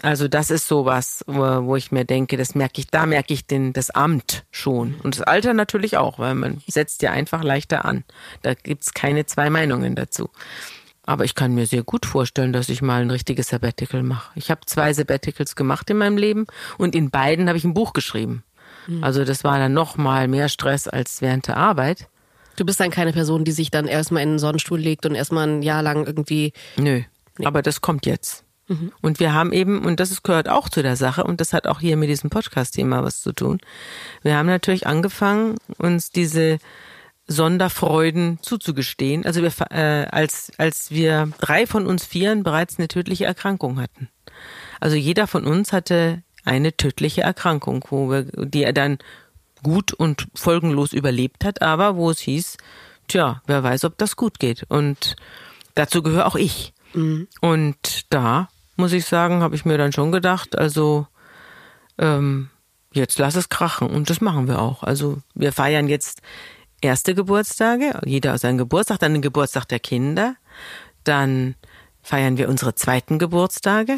Also 0.00 0.26
das 0.26 0.50
ist 0.50 0.66
sowas, 0.66 1.22
wo 1.26 1.66
wo 1.66 1.76
ich 1.76 1.92
mir 1.92 2.04
denke, 2.04 2.36
das 2.36 2.54
merke 2.54 2.80
ich, 2.80 2.88
da 2.88 3.06
merke 3.06 3.34
ich 3.34 3.46
den, 3.46 3.72
das 3.72 3.90
Amt 3.90 4.44
schon. 4.50 4.94
Und 5.02 5.16
das 5.16 5.22
Alter 5.22 5.54
natürlich 5.54 5.96
auch, 5.96 6.18
weil 6.18 6.34
man 6.34 6.62
setzt 6.66 7.02
ja 7.02 7.12
einfach 7.12 7.44
leichter 7.44 7.84
an. 7.84 8.04
Da 8.42 8.54
gibt's 8.54 8.94
keine 8.94 9.26
zwei 9.26 9.50
Meinungen 9.50 9.94
dazu. 9.94 10.30
Aber 11.04 11.24
ich 11.24 11.34
kann 11.34 11.54
mir 11.54 11.66
sehr 11.66 11.82
gut 11.82 12.06
vorstellen, 12.06 12.52
dass 12.52 12.68
ich 12.68 12.80
mal 12.80 13.02
ein 13.02 13.10
richtiges 13.10 13.48
Sabbatical 13.48 14.02
mache. 14.02 14.32
Ich 14.36 14.50
habe 14.50 14.62
zwei 14.66 14.92
Sabbaticals 14.92 15.56
gemacht 15.56 15.90
in 15.90 15.98
meinem 15.98 16.16
Leben 16.16 16.46
und 16.78 16.94
in 16.94 17.10
beiden 17.10 17.48
habe 17.48 17.58
ich 17.58 17.64
ein 17.64 17.74
Buch 17.74 17.92
geschrieben. 17.92 18.44
Also 19.00 19.24
das 19.24 19.44
war 19.44 19.58
dann 19.58 19.72
noch 19.72 19.96
mal 19.96 20.26
mehr 20.26 20.48
Stress 20.48 20.88
als 20.88 21.22
während 21.22 21.46
der 21.46 21.56
Arbeit. 21.56 22.08
Du 22.56 22.64
bist 22.64 22.80
dann 22.80 22.90
keine 22.90 23.12
Person, 23.12 23.44
die 23.44 23.52
sich 23.52 23.70
dann 23.70 23.86
erstmal 23.86 24.22
in 24.22 24.30
den 24.30 24.38
Sonnenstuhl 24.38 24.78
legt 24.78 25.06
und 25.06 25.14
erstmal 25.14 25.48
ein 25.48 25.62
Jahr 25.62 25.82
lang 25.82 26.06
irgendwie. 26.06 26.52
Nö, 26.76 27.02
aber 27.44 27.62
das 27.62 27.80
kommt 27.80 28.06
jetzt. 28.06 28.44
Und 29.02 29.20
wir 29.20 29.34
haben 29.34 29.52
eben, 29.52 29.84
und 29.84 30.00
das 30.00 30.22
gehört 30.22 30.48
auch 30.48 30.68
zu 30.68 30.82
der 30.82 30.96
Sache, 30.96 31.24
und 31.24 31.40
das 31.40 31.52
hat 31.52 31.66
auch 31.66 31.80
hier 31.80 31.96
mit 31.96 32.08
diesem 32.08 32.30
Podcast-Thema 32.30 33.02
was 33.02 33.20
zu 33.20 33.32
tun. 33.32 33.58
Wir 34.22 34.36
haben 34.36 34.46
natürlich 34.46 34.86
angefangen, 34.86 35.56
uns 35.78 36.10
diese 36.10 36.58
Sonderfreuden 37.26 38.38
zuzugestehen. 38.42 39.24
Also 39.26 39.42
wir, 39.42 39.52
äh, 39.70 40.06
als, 40.10 40.52
als 40.58 40.90
wir 40.90 41.30
drei 41.40 41.66
von 41.66 41.86
uns 41.86 42.04
Vieren 42.04 42.42
bereits 42.42 42.78
eine 42.78 42.88
tödliche 42.88 43.24
Erkrankung 43.24 43.80
hatten. 43.80 44.08
Also 44.80 44.96
jeder 44.96 45.26
von 45.26 45.44
uns 45.44 45.72
hatte 45.72 46.22
eine 46.44 46.76
tödliche 46.76 47.22
Erkrankung, 47.22 47.84
wo 47.90 48.10
wir, 48.10 48.24
die 48.24 48.64
er 48.64 48.72
dann 48.72 48.98
gut 49.62 49.92
und 49.92 50.26
folgenlos 50.34 50.92
überlebt 50.92 51.44
hat, 51.44 51.62
aber 51.62 51.96
wo 51.96 52.10
es 52.10 52.20
hieß, 52.20 52.56
tja, 53.08 53.42
wer 53.46 53.62
weiß, 53.62 53.84
ob 53.84 53.98
das 53.98 54.16
gut 54.16 54.38
geht. 54.38 54.64
Und 54.68 55.16
dazu 55.74 56.02
gehöre 56.02 56.26
auch 56.26 56.36
ich. 56.36 56.72
Und 57.40 58.06
da 58.10 58.48
muss 58.76 58.92
ich 58.92 59.06
sagen, 59.06 59.42
habe 59.42 59.54
ich 59.54 59.64
mir 59.64 59.78
dann 59.78 59.92
schon 59.92 60.12
gedacht, 60.12 60.58
also 60.58 61.06
ähm, 61.98 62.50
jetzt 62.92 63.18
lass 63.18 63.36
es 63.36 63.48
krachen. 63.48 63.88
Und 63.88 64.10
das 64.10 64.20
machen 64.20 64.48
wir 64.48 64.60
auch. 64.60 64.82
Also 64.82 65.18
wir 65.34 65.52
feiern 65.52 65.88
jetzt 65.88 66.20
erste 66.80 67.14
Geburtstage, 67.14 68.00
jeder 68.04 68.36
seinen 68.38 68.58
Geburtstag, 68.58 68.98
dann 68.98 69.12
den 69.12 69.22
Geburtstag 69.22 69.66
der 69.68 69.80
Kinder. 69.80 70.36
Dann 71.04 71.54
feiern 72.02 72.36
wir 72.36 72.48
unsere 72.48 72.74
zweiten 72.74 73.18
Geburtstage. 73.18 73.96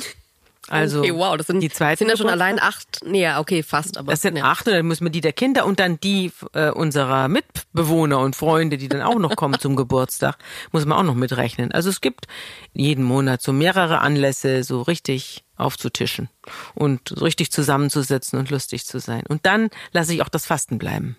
Also 0.68 1.00
okay, 1.00 1.14
wow, 1.14 1.36
das 1.36 1.46
sind, 1.46 1.60
die 1.60 1.68
zweiten 1.68 1.98
sind 1.98 2.08
ja 2.08 2.16
schon 2.16 2.28
allein 2.28 2.58
acht. 2.58 3.00
Nee, 3.04 3.22
ja, 3.22 3.40
okay, 3.40 3.62
fast. 3.62 3.98
Aber 3.98 4.12
Das 4.12 4.22
sind 4.22 4.36
ja. 4.36 4.44
acht 4.44 4.66
und 4.66 4.74
dann 4.74 4.86
müssen 4.86 5.04
wir 5.04 5.10
die 5.10 5.20
der 5.20 5.32
Kinder 5.32 5.66
und 5.66 5.78
dann 5.78 6.00
die 6.00 6.32
äh, 6.52 6.70
unserer 6.70 7.28
Mitbewohner 7.28 8.18
und 8.20 8.34
Freunde, 8.34 8.78
die 8.78 8.88
dann 8.88 9.02
auch 9.02 9.18
noch 9.18 9.36
kommen 9.36 9.58
zum 9.58 9.76
Geburtstag, 9.76 10.36
muss 10.72 10.86
man 10.86 10.98
auch 10.98 11.02
noch 11.02 11.14
mitrechnen. 11.14 11.72
Also 11.72 11.90
es 11.90 12.00
gibt 12.00 12.26
jeden 12.72 13.04
Monat 13.04 13.42
so 13.42 13.52
mehrere 13.52 14.00
Anlässe, 14.00 14.64
so 14.64 14.82
richtig 14.82 15.44
aufzutischen 15.56 16.28
und 16.74 17.08
so 17.08 17.24
richtig 17.24 17.52
zusammenzusitzen 17.52 18.38
und 18.38 18.50
lustig 18.50 18.84
zu 18.86 18.98
sein. 18.98 19.22
Und 19.28 19.46
dann 19.46 19.70
lasse 19.92 20.12
ich 20.14 20.22
auch 20.22 20.28
das 20.28 20.46
Fasten 20.46 20.78
bleiben. 20.78 21.16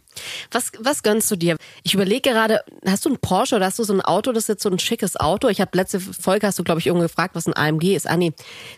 Was, 0.51 0.71
was 0.79 1.03
gönnst 1.03 1.29
du 1.31 1.35
dir? 1.35 1.57
Ich 1.83 1.93
überlege 1.93 2.29
gerade, 2.29 2.61
hast 2.85 3.05
du 3.05 3.09
einen 3.09 3.19
Porsche 3.19 3.55
oder 3.55 3.65
hast 3.65 3.79
du 3.79 3.83
so 3.83 3.93
ein 3.93 4.01
Auto, 4.01 4.31
das 4.31 4.43
ist 4.43 4.47
jetzt 4.49 4.63
so 4.63 4.69
ein 4.69 4.79
schickes 4.79 5.17
Auto? 5.17 5.47
Ich 5.47 5.61
habe 5.61 5.71
letzte 5.73 5.99
Folge, 5.99 6.47
hast 6.47 6.59
du, 6.59 6.63
glaube 6.63 6.79
ich, 6.79 6.87
irgendwo 6.87 7.03
gefragt, 7.03 7.35
was 7.35 7.47
ein 7.47 7.55
AMG 7.55 7.95
ist. 7.95 8.07
Ah 8.07 8.17
nee, 8.17 8.33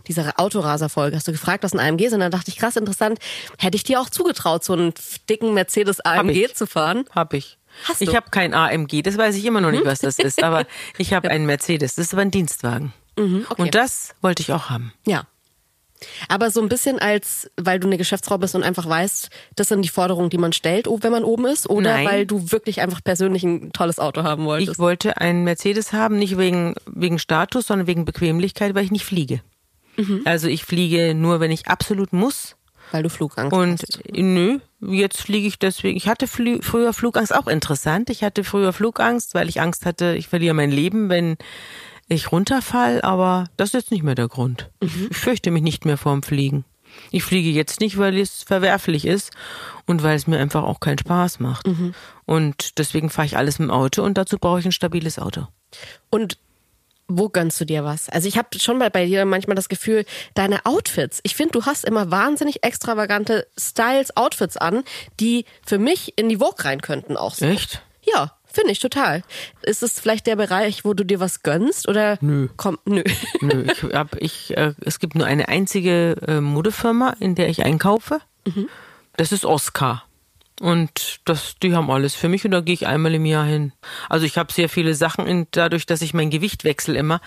diese 0.08 0.38
Autoraser-Folge, 0.38 1.16
hast 1.16 1.28
du 1.28 1.32
gefragt, 1.32 1.64
was 1.64 1.74
ein 1.74 1.80
AMG 1.80 2.06
ist? 2.06 2.14
Und 2.14 2.20
dann 2.20 2.32
dachte 2.32 2.50
ich, 2.50 2.58
krass 2.58 2.76
interessant, 2.76 3.20
hätte 3.58 3.76
ich 3.76 3.84
dir 3.84 4.00
auch 4.00 4.10
zugetraut, 4.10 4.64
so 4.64 4.74
einen 4.74 4.94
dicken 5.30 5.54
Mercedes 5.54 6.00
AMG 6.00 6.54
zu 6.54 6.68
fahren? 6.68 7.06
Hab 7.14 7.34
ich. 7.34 7.58
Hast 7.84 8.02
ich 8.02 8.16
habe 8.16 8.30
kein 8.32 8.54
AMG, 8.54 9.04
das 9.04 9.18
weiß 9.18 9.36
ich 9.36 9.46
immer 9.46 9.62
noch 9.62 9.72
nicht, 9.72 9.86
was 9.86 10.00
das 10.00 10.18
ist, 10.18 10.42
aber 10.42 10.66
ich 10.98 11.14
habe 11.14 11.30
einen 11.30 11.46
Mercedes, 11.46 11.96
das 11.96 12.08
ist 12.08 12.14
aber 12.14 12.24
ein 12.24 12.32
Dienstwagen. 12.32 12.94
Mhm, 13.18 13.46
okay. 13.50 13.62
Und 13.62 13.76
das 13.76 14.16
wollte 14.22 14.42
ich 14.42 14.52
auch 14.52 14.70
haben. 14.70 14.94
Ja. 15.06 15.28
Aber 16.28 16.52
so 16.52 16.62
ein 16.62 16.70
bisschen 16.70 17.00
als, 17.00 17.50
weil 17.58 17.80
du 17.80 17.88
eine 17.88 17.98
Geschäftsfrau 17.98 18.38
bist 18.38 18.56
und 18.56 18.64
einfach 18.64 18.88
weißt, 18.88 19.30
das 19.56 19.68
sind 19.70 19.82
die 19.82 19.90
Forderungen, 19.90 20.30
die 20.30 20.38
man 20.38 20.54
stellt, 20.54 20.88
wenn 20.88 21.12
man 21.12 21.24
oben 21.24 21.46
ist, 21.46 21.70
oder 21.70 21.94
Nein. 21.94 22.06
weil 22.06 22.26
du 22.26 22.52
wirklich 22.52 22.82
einfach 22.82 23.04
persönlich 23.04 23.44
ein 23.44 23.72
tolles 23.74 24.00
Auto 24.00 24.24
haben 24.24 24.46
wolltest? 24.46 24.74
Ich 24.74 24.80
wollte 24.80 25.18
einen 25.18 25.44
Mercedes 25.44 25.94
haben, 25.94 26.18
nicht 26.20 26.38
wegen, 26.38 26.76
wegen 26.86 27.20
Status, 27.20 27.68
sondern 27.68 27.88
wegen 27.88 28.06
Bequemlichkeit, 28.06 28.76
weil 28.76 28.84
ich 28.86 28.92
nicht 28.92 29.06
fliege. 29.06 29.42
Mhm. 29.96 30.22
Also 30.26 30.48
ich 30.48 30.64
fliege 30.64 31.16
nur, 31.16 31.40
wenn 31.40 31.52
ich 31.52 31.68
absolut 31.68 32.14
muss. 32.14 32.56
weil 32.92 33.04
du 33.04 33.10
Flugangst 33.10 33.52
Und 33.54 33.82
hast. 33.82 34.00
nö, 34.16 34.60
jetzt 34.82 35.22
fliege 35.22 35.48
ich 35.48 35.58
deswegen. 35.60 35.98
Ich 35.98 36.08
hatte 36.08 36.28
flü 36.28 36.60
früher 36.62 36.94
Flugangst, 36.94 37.34
auch 37.34 37.48
interessant. 37.48 38.10
Ich 38.12 38.24
hatte 38.24 38.44
früher 38.44 38.74
Flugangst, 38.74 39.34
weil 39.34 39.50
ich 39.50 39.60
Angst 39.60 39.86
hatte, 39.86 40.16
ich 40.16 40.28
verliere 40.28 40.54
mein 40.54 40.72
Leben, 40.72 41.10
wenn 41.10 41.38
ich 42.08 42.32
runterfall, 42.32 43.02
aber 43.02 43.46
das 43.58 43.70
ist 43.70 43.74
jetzt 43.74 43.92
nicht 43.92 44.04
mehr 44.04 44.16
der 44.16 44.28
Grund. 44.28 44.70
Mhm. 44.82 45.08
Ich 45.12 45.18
fürchte 45.18 45.52
mich 45.52 45.64
nicht 45.64 45.86
mehr 45.86 45.98
vorm 45.98 46.24
Fliegen. 46.24 46.66
Ich 47.12 47.24
fliege 47.24 47.50
jetzt 47.50 47.80
nicht, 47.80 47.98
weil 47.98 48.18
es 48.18 48.44
verwerflich 48.44 49.06
ist 49.06 49.32
und 49.86 50.04
weil 50.04 50.16
es 50.16 50.28
mir 50.28 50.40
einfach 50.40 50.64
auch 50.64 50.80
keinen 50.80 50.98
Spaß 50.98 51.40
macht. 51.40 51.68
Mhm. 51.68 51.94
Und 52.26 52.80
deswegen 52.80 53.10
fahre 53.10 53.26
ich 53.26 53.38
alles 53.38 53.60
mit 53.60 53.70
dem 53.70 53.72
Auto 53.72 54.04
und 54.04 54.18
dazu 54.18 54.38
brauche 54.38 54.60
ich 54.60 54.66
ein 54.66 54.72
stabiles 54.72 55.20
Auto. 55.20 55.48
Und 56.10 56.38
wo 57.10 57.30
gönnst 57.30 57.60
du 57.62 57.66
dir 57.66 57.84
was? 57.86 58.10
Also 58.10 58.28
ich 58.28 58.38
habe 58.38 58.60
schon 58.60 58.80
bei, 58.80 58.90
bei 58.90 59.06
dir 59.06 59.26
manchmal 59.26 59.56
das 59.56 59.70
Gefühl, 59.70 60.06
deine 60.34 60.66
Outfits, 60.66 61.20
ich 61.24 61.36
finde, 61.36 61.54
du 61.54 61.66
hast 61.66 61.86
immer 61.86 62.12
wahnsinnig 62.12 62.64
extravagante 62.64 63.48
Styles, 63.58 64.16
Outfits 64.18 64.58
an, 64.58 64.84
die 65.20 65.46
für 65.66 65.78
mich 65.78 66.18
in 66.18 66.28
die 66.28 66.38
Vogue 66.38 66.66
rein 66.66 66.82
könnten 66.82 67.16
auch 67.16 67.36
so. 67.36 67.46
Echt? 67.46 67.82
Ja, 68.04 68.37
finde 68.58 68.72
ich 68.72 68.80
total. 68.80 69.22
Ist 69.62 69.84
es 69.84 70.00
vielleicht 70.00 70.26
der 70.26 70.36
Bereich, 70.36 70.84
wo 70.84 70.96
du 70.96 71.06
dir 71.06 71.20
was 71.20 71.44
gönnst 71.44 71.88
oder? 71.88 72.18
Nö. 72.22 72.48
Komm, 72.58 72.80
nö. 72.86 73.04
Nö, 73.42 73.66
ich 73.72 73.84
hab, 73.94 74.16
ich, 74.16 74.58
äh, 74.58 74.74
es 74.82 75.00
gibt 75.00 75.14
nur 75.14 75.28
eine 75.28 75.48
einzige 75.48 76.16
äh, 76.28 76.42
Modefirma, 76.42 77.16
in 77.20 77.36
der 77.36 77.50
ich 77.50 77.64
einkaufe. 77.64 78.20
Das 79.16 79.32
ist 79.32 79.46
Oscar. 79.46 80.04
Und 80.60 81.20
das, 81.26 81.56
die 81.62 81.76
haben 81.76 81.92
alles 81.92 82.16
für 82.16 82.30
mich 82.30 82.44
und 82.46 82.52
da 82.52 82.62
gehe 82.62 82.74
ich 82.74 82.88
einmal 82.88 83.14
im 83.14 83.26
Jahr 83.26 83.46
hin. 83.46 83.74
Also 84.10 84.26
ich 84.26 84.40
habe 84.40 84.52
sehr 84.52 84.70
viele 84.70 84.96
Sachen 84.96 85.28
in, 85.28 85.48
dadurch, 85.52 85.86
dass 85.86 86.02
ich 86.02 86.16
mein 86.16 86.32
Gewicht 86.32 86.64
wechsle 86.64 86.98
immer, 86.98 87.22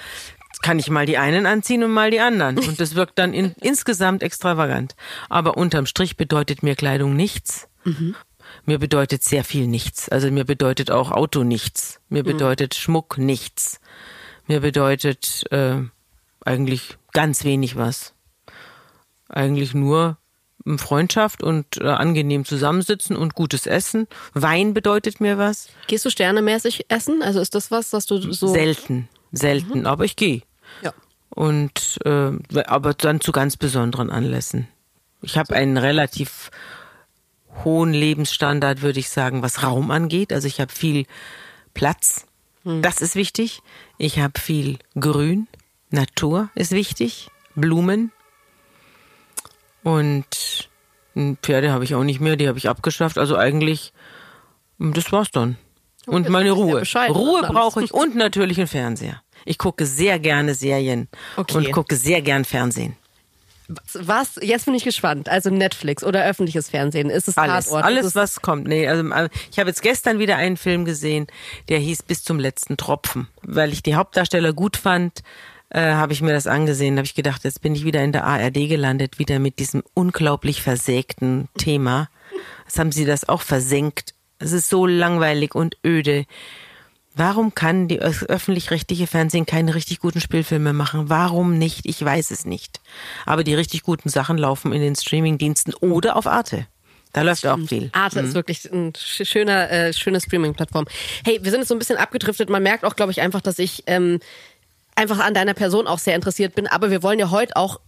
kann 0.62 0.81
ich 0.81 0.91
mal 0.91 1.07
die 1.07 1.16
einen 1.16 1.47
anziehen 1.47 1.85
und 1.85 1.93
mal 1.93 2.11
die 2.11 2.20
anderen. 2.20 2.59
Und 2.59 2.81
das 2.81 2.97
wirkt 2.97 3.18
dann 3.20 3.33
in, 3.33 3.55
insgesamt 3.61 4.24
extravagant. 4.24 4.97
Aber 5.28 5.57
unterm 5.57 5.87
Strich 5.87 6.16
bedeutet 6.16 6.64
mir 6.64 6.74
Kleidung 6.74 7.14
nichts. 7.14 7.68
Mir 8.71 8.79
bedeutet 8.79 9.25
sehr 9.25 9.43
viel 9.43 9.66
nichts. 9.66 10.09
Also 10.11 10.31
mir 10.31 10.45
bedeutet 10.45 10.93
auch 10.93 11.11
Auto 11.11 11.43
nichts. 11.43 11.99
Mir 12.09 12.23
bedeutet 12.23 12.77
Schmuck 12.77 13.18
nichts. 13.18 13.81
Mir 14.47 14.61
bedeutet 14.61 15.43
äh, 15.51 15.79
eigentlich 16.45 16.97
ganz 17.12 17.43
wenig 17.43 17.75
was. 17.75 18.14
Eigentlich 19.29 19.75
nur 19.75 20.18
Freundschaft 20.77 21.43
und 21.43 21.79
äh, 21.79 21.89
angenehm 21.89 22.45
zusammensitzen 22.45 23.16
und 23.16 23.35
gutes 23.35 23.66
Essen. 23.66 24.07
Wein 24.35 24.73
bedeutet 24.73 25.21
mir 25.21 25.37
was. 25.37 25.66
Gehst 25.89 26.05
du 26.05 26.11
sternemäßig 26.11 26.87
essen? 26.91 27.25
Also 27.25 27.41
ist 27.41 27.57
das 27.57 27.73
was, 27.73 27.91
dass 27.91 28.07
du 28.07 28.18
so. 28.33 28.47
Selten, 28.47 29.09
selten, 29.33 29.85
aber 29.85 30.05
ich 30.05 30.14
gehe. 30.14 30.43
Ja. 30.83 30.93
Und 31.31 31.99
äh, 32.05 32.31
aber 32.66 32.95
dann 32.95 33.21
zu 33.21 33.33
ganz 33.33 33.57
besonderen 33.57 34.11
Anlässen. 34.11 34.68
Ich 35.23 35.37
habe 35.37 35.57
einen 35.57 35.77
relativ 35.77 36.53
hohen 37.64 37.92
Lebensstandard, 37.92 38.82
würde 38.82 39.00
ich 39.00 39.11
sagen, 39.11 39.42
was 39.42 39.62
Raum 39.62 39.90
angeht. 39.90 40.32
Also 40.32 40.46
ich 40.48 40.61
habe 40.61 40.72
viel 40.72 41.06
Platz. 41.74 42.26
Das 42.64 43.00
ist 43.00 43.14
wichtig. 43.14 43.62
Ich 43.98 44.18
habe 44.18 44.38
viel 44.38 44.78
Grün. 44.98 45.48
Natur 45.90 46.50
ist 46.54 46.72
wichtig. 46.72 47.28
Blumen. 47.54 48.12
Und 49.82 50.68
hm, 51.14 51.38
Pferde 51.42 51.72
habe 51.72 51.84
ich 51.84 51.94
auch 51.94 52.04
nicht 52.04 52.20
mehr, 52.20 52.36
die 52.36 52.48
habe 52.48 52.58
ich 52.58 52.68
abgeschafft. 52.68 53.18
Also 53.18 53.36
eigentlich, 53.36 53.92
hm, 54.78 54.92
das 54.92 55.11
war's 55.12 55.30
dann. 55.30 55.56
Und 56.06 56.24
jetzt 56.24 56.30
meine 56.32 56.50
Ruhe. 56.52 56.82
Ruhe 57.08 57.42
dann. 57.42 57.52
brauche 57.52 57.82
ich 57.82 57.92
und 57.92 58.14
natürlich 58.14 58.58
einen 58.58 58.66
Fernseher. 58.66 59.22
Ich 59.44 59.58
gucke 59.58 59.86
sehr 59.86 60.18
gerne 60.18 60.54
Serien 60.54 61.08
Okay. 61.36 61.56
und 61.56 61.72
gucke 61.72 61.96
sehr 61.96 62.20
gern 62.20 62.44
Fernsehen. 62.44 62.96
Was? 63.95 64.39
Jetzt 64.43 64.64
bin 64.64 64.75
ich 64.75 64.85
gespannt. 64.85 65.29
Also 65.29 65.51
Netflix 65.51 66.03
oder 66.05 66.25
öffentliches 66.25 66.71
Fernsehen. 66.71 67.11
Ist 67.11 67.29
es 67.29 67.39
Alles, 67.39 67.66
Tatort? 67.66 67.85
alles 67.85 68.14
was 68.14 68.41
kommt. 68.43 68.66
Nee, 68.66 68.89
also 68.89 69.09
äh, 69.11 69.29
ich 69.51 69.59
habe 69.59 69.68
jetzt 69.68 69.83
gestern 69.83 70.18
wieder 70.18 70.37
einen 70.37 70.57
Film 70.57 70.85
gesehen, 70.85 71.27
der 71.68 71.79
hieß 71.79 72.03
Bis 72.03 72.25
zum 72.25 72.39
letzten 72.39 72.77
Tropfen. 72.77 73.29
Weil 73.43 73.73
ich 73.73 73.83
die 73.83 73.95
Hauptdarsteller 73.95 74.53
gut 74.53 74.77
fand, 74.77 75.23
äh, 75.71 75.81
habe 75.81 76.12
ich 76.12 76.23
mir 76.23 76.33
das 76.33 76.47
angesehen. 76.47 76.97
habe 76.97 77.07
ich 77.07 77.14
gedacht, 77.14 77.45
jetzt 77.45 77.62
bin 77.62 77.75
ich 77.75 77.85
wieder 77.85 78.03
in 78.03 78.12
der 78.12 78.25
ARD 78.25 78.68
gelandet, 78.68 79.18
wieder 79.18 79.39
mit 79.39 79.59
diesem 79.59 79.83
unglaublich 79.95 80.62
versägten 80.62 81.49
Thema. 81.57 82.09
Was 82.64 82.79
haben 82.79 82.93
sie 82.93 83.05
das 83.05 83.29
auch 83.29 83.43
versenkt? 83.43 84.14
Es 84.39 84.53
ist 84.53 84.68
so 84.68 84.87
langweilig 84.87 85.55
und 85.55 85.77
öde. 85.85 86.25
Warum 87.21 87.55
kann 87.55 87.87
die 87.87 88.01
öf- 88.01 88.25
öffentlich-rechtliche 88.25 89.07
Fernsehen 89.07 89.45
keine 89.45 89.75
richtig 89.75 90.01
guten 90.01 90.23
Spielfilme 90.23 90.73
machen? 90.73 91.11
Warum 91.11 91.59
nicht? 91.59 91.85
Ich 91.85 92.03
weiß 92.03 92.31
es 92.31 92.47
nicht. 92.47 92.81
Aber 93.27 93.45
die 93.45 93.55
richtig 93.55 93.83
guten 93.83 94.09
Sachen 94.09 94.39
laufen 94.39 94.73
in 94.73 94.81
den 94.81 94.97
Streamingdiensten 94.97 95.75
oder 95.75 96.16
auf 96.16 96.27
Arte. 96.27 96.66
Da 97.12 97.21
läuft 97.21 97.47
auch 97.47 97.59
viel. 97.68 97.91
Arte 97.93 98.21
ist 98.21 98.33
wirklich 98.35 98.73
ein 98.73 98.95
sch- 98.95 99.27
schöner, 99.27 99.71
äh, 99.71 99.93
schöne 99.93 100.18
Streaming-Plattform. 100.18 100.87
Hey, 101.27 101.41
wir 101.43 101.51
sind 101.51 101.61
jetzt 101.61 101.68
so 101.68 101.75
ein 101.75 101.79
bisschen 101.79 101.99
abgedriftet. 101.99 102.49
Man 102.49 102.62
merkt 102.62 102.87
auch, 102.87 102.97
glaube 102.97 103.12
ich, 103.12 103.21
einfach, 103.21 103.43
dass 103.43 103.59
ich 103.59 103.83
ähm, 103.87 104.18
einfach 104.95 105.18
an 105.18 105.35
deiner 105.35 105.53
Person 105.53 105.87
auch 105.87 105.99
sehr 105.99 106.14
interessiert 106.14 106.55
bin. 106.55 106.68
Aber 106.68 106.91
wir 106.91 107.03
wollen 107.03 107.18
ja 107.18 107.31
heute 107.31 107.55
auch 107.57 107.81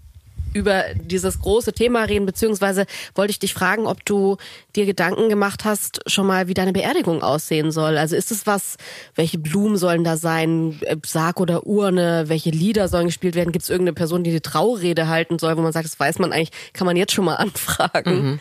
über 0.54 0.84
dieses 0.94 1.40
große 1.40 1.72
Thema 1.72 2.04
reden, 2.04 2.26
beziehungsweise 2.26 2.86
wollte 3.14 3.30
ich 3.30 3.38
dich 3.38 3.54
fragen, 3.54 3.86
ob 3.86 4.04
du 4.04 4.36
dir 4.76 4.86
Gedanken 4.86 5.28
gemacht 5.28 5.64
hast, 5.64 6.00
schon 6.06 6.26
mal, 6.26 6.48
wie 6.48 6.54
deine 6.54 6.72
Beerdigung 6.72 7.22
aussehen 7.22 7.70
soll. 7.70 7.98
Also 7.98 8.16
ist 8.16 8.30
es 8.30 8.46
was, 8.46 8.76
welche 9.14 9.38
Blumen 9.38 9.76
sollen 9.76 10.04
da 10.04 10.16
sein, 10.16 10.78
äh, 10.82 10.96
Sarg 11.04 11.40
oder 11.40 11.66
Urne, 11.66 12.24
welche 12.28 12.50
Lieder 12.50 12.88
sollen 12.88 13.06
gespielt 13.06 13.34
werden? 13.34 13.52
Gibt 13.52 13.64
es 13.64 13.70
irgendeine 13.70 13.94
Person, 13.94 14.24
die 14.24 14.30
die 14.30 14.40
Traurede 14.40 15.08
halten 15.08 15.38
soll, 15.38 15.56
wo 15.56 15.62
man 15.62 15.72
sagt, 15.72 15.86
das 15.86 15.98
weiß 15.98 16.18
man 16.18 16.32
eigentlich, 16.32 16.50
kann 16.72 16.86
man 16.86 16.96
jetzt 16.96 17.12
schon 17.12 17.24
mal 17.24 17.34
anfragen. 17.36 18.40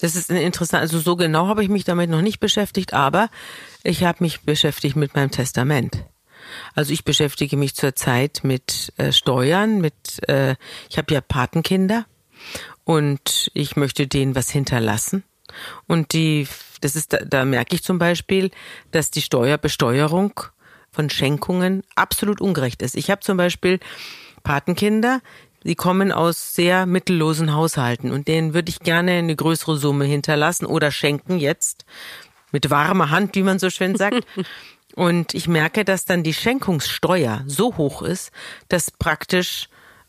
Das 0.00 0.14
ist 0.14 0.30
interessant, 0.30 0.82
also 0.82 0.98
so 0.98 1.16
genau 1.16 1.48
habe 1.48 1.62
ich 1.62 1.68
mich 1.68 1.84
damit 1.84 2.08
noch 2.08 2.22
nicht 2.22 2.38
beschäftigt, 2.38 2.92
aber 2.94 3.28
ich 3.82 4.04
habe 4.04 4.22
mich 4.22 4.42
beschäftigt 4.42 4.96
mit 4.96 5.14
meinem 5.14 5.30
Testament. 5.30 6.04
Also 6.74 6.92
ich 6.92 7.04
beschäftige 7.04 7.56
mich 7.56 7.74
zurzeit 7.74 8.40
mit 8.42 8.92
äh, 8.96 9.12
Steuern, 9.12 9.80
mit 9.80 9.94
äh, 10.28 10.56
ich 10.88 10.98
habe 10.98 11.12
ja 11.14 11.20
Patenkinder 11.20 12.06
und 12.84 13.50
ich 13.54 13.76
möchte 13.76 14.06
denen 14.06 14.34
was 14.34 14.50
hinterlassen. 14.50 15.24
Und 15.86 16.12
die, 16.12 16.46
das 16.80 16.96
ist, 16.96 17.12
da, 17.12 17.18
da 17.18 17.44
merke 17.44 17.74
ich 17.74 17.82
zum 17.82 17.98
Beispiel, 17.98 18.50
dass 18.90 19.10
die 19.10 19.22
Steuerbesteuerung 19.22 20.40
von 20.90 21.10
Schenkungen 21.10 21.82
absolut 21.94 22.40
ungerecht 22.40 22.82
ist. 22.82 22.96
Ich 22.96 23.10
habe 23.10 23.20
zum 23.20 23.36
Beispiel 23.36 23.80
Patenkinder, 24.42 25.20
die 25.64 25.74
kommen 25.74 26.12
aus 26.12 26.54
sehr 26.54 26.86
mittellosen 26.86 27.52
Haushalten 27.52 28.12
und 28.12 28.28
denen 28.28 28.54
würde 28.54 28.70
ich 28.70 28.80
gerne 28.80 29.12
eine 29.12 29.34
größere 29.34 29.76
Summe 29.76 30.04
hinterlassen 30.04 30.64
oder 30.64 30.90
schenken 30.90 31.38
jetzt 31.38 31.84
mit 32.52 32.70
warmer 32.70 33.10
Hand, 33.10 33.34
wie 33.34 33.42
man 33.42 33.58
so 33.58 33.70
schön 33.70 33.96
sagt. 33.96 34.24
Und 34.96 35.34
ich 35.34 35.46
merke, 35.46 35.84
dass 35.84 36.06
dann 36.06 36.22
die 36.22 36.32
Schenkungssteuer 36.32 37.44
so 37.46 37.76
hoch 37.76 38.00
ist, 38.00 38.32
dass 38.68 38.90
praktisch 38.90 39.68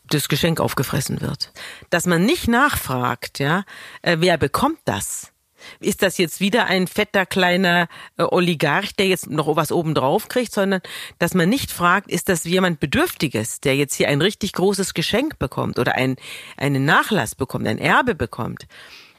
das 0.09 0.29
Geschenk 0.29 0.61
aufgefressen 0.61 1.19
wird. 1.19 1.51
Dass 1.89 2.05
man 2.05 2.25
nicht 2.25 2.47
nachfragt, 2.47 3.39
ja, 3.39 3.65
äh, 4.01 4.17
wer 4.21 4.38
bekommt 4.38 4.79
das? 4.85 5.33
Ist 5.81 6.03
das 6.03 6.17
jetzt 6.17 6.39
wieder 6.39 6.67
ein 6.67 6.88
fetter 6.88 7.25
kleiner 7.25 7.89
äh, 8.17 8.23
Oligarch, 8.23 8.95
der 8.95 9.07
jetzt 9.07 9.29
noch 9.29 9.53
was 9.57 9.73
oben 9.73 9.93
drauf 9.93 10.29
kriegt, 10.29 10.53
sondern 10.53 10.79
dass 11.19 11.33
man 11.33 11.49
nicht 11.49 11.69
fragt, 11.69 12.09
ist 12.09 12.29
das 12.29 12.45
jemand 12.45 12.79
Bedürftiges, 12.79 13.59
der 13.59 13.75
jetzt 13.75 13.95
hier 13.95 14.07
ein 14.07 14.21
richtig 14.21 14.53
großes 14.53 14.93
Geschenk 14.93 15.38
bekommt 15.38 15.79
oder 15.79 15.95
ein, 15.95 16.15
einen 16.55 16.85
Nachlass 16.85 17.35
bekommt, 17.35 17.67
ein 17.67 17.79
Erbe 17.79 18.15
bekommt, 18.15 18.67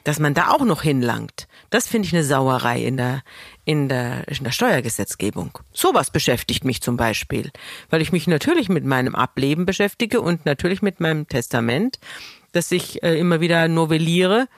dass 0.05 0.19
man 0.19 0.33
da 0.33 0.49
auch 0.49 0.65
noch 0.65 0.81
hinlangt. 0.81 1.47
Das 1.71 1.87
finde 1.87 2.07
ich 2.07 2.15
eine 2.15 2.25
Sauerei 2.25 2.83
in 2.83 2.97
der, 2.97 3.23
in 3.65 3.89
der, 3.89 4.27
in 4.29 4.45
der 4.45 4.53
Steuergesetzgebung. 4.53 5.59
Sowas 5.73 6.11
beschäftigt 6.11 6.65
mich 6.65 6.81
zum 6.81 6.97
Beispiel, 6.97 7.51
weil 7.91 8.01
ich 8.01 8.13
mich 8.13 8.27
natürlich 8.27 8.69
mit 8.69 8.85
meinem 8.85 9.15
Ableben 9.15 9.67
beschäftige 9.67 10.21
und 10.21 10.47
natürlich 10.47 10.83
mit 10.83 11.01
meinem 11.01 11.29
Testament, 11.29 11.99
das 12.53 12.73
ich 12.73 13.03
äh, 13.03 13.19
immer 13.19 13.41
wieder 13.41 13.69
novelliere. 13.69 14.49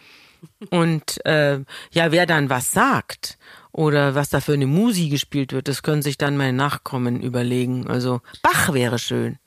Und 0.71 1.25
äh, 1.27 1.59
ja, 1.91 2.13
wer 2.13 2.27
dann 2.27 2.49
was 2.49 2.73
sagt 2.73 3.39
oder 3.73 4.15
was 4.15 4.31
da 4.31 4.41
für 4.41 4.55
eine 4.55 4.67
Musi 4.67 5.09
gespielt 5.09 5.53
wird, 5.53 5.69
das 5.69 5.83
können 5.83 6.03
sich 6.03 6.17
dann 6.17 6.37
meine 6.37 6.57
Nachkommen 6.57 7.21
überlegen. 7.23 7.89
Also 7.89 8.21
Bach 8.43 8.73
wäre 8.73 8.99
schön. 8.99 9.39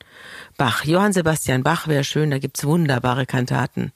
Bach, 0.58 0.86
Johann 0.86 1.14
Sebastian 1.14 1.64
Bach 1.64 1.88
wäre 1.88 2.04
schön, 2.04 2.32
da 2.32 2.38
gibt's 2.38 2.64
wunderbare 2.64 3.26
Kantaten. 3.26 3.92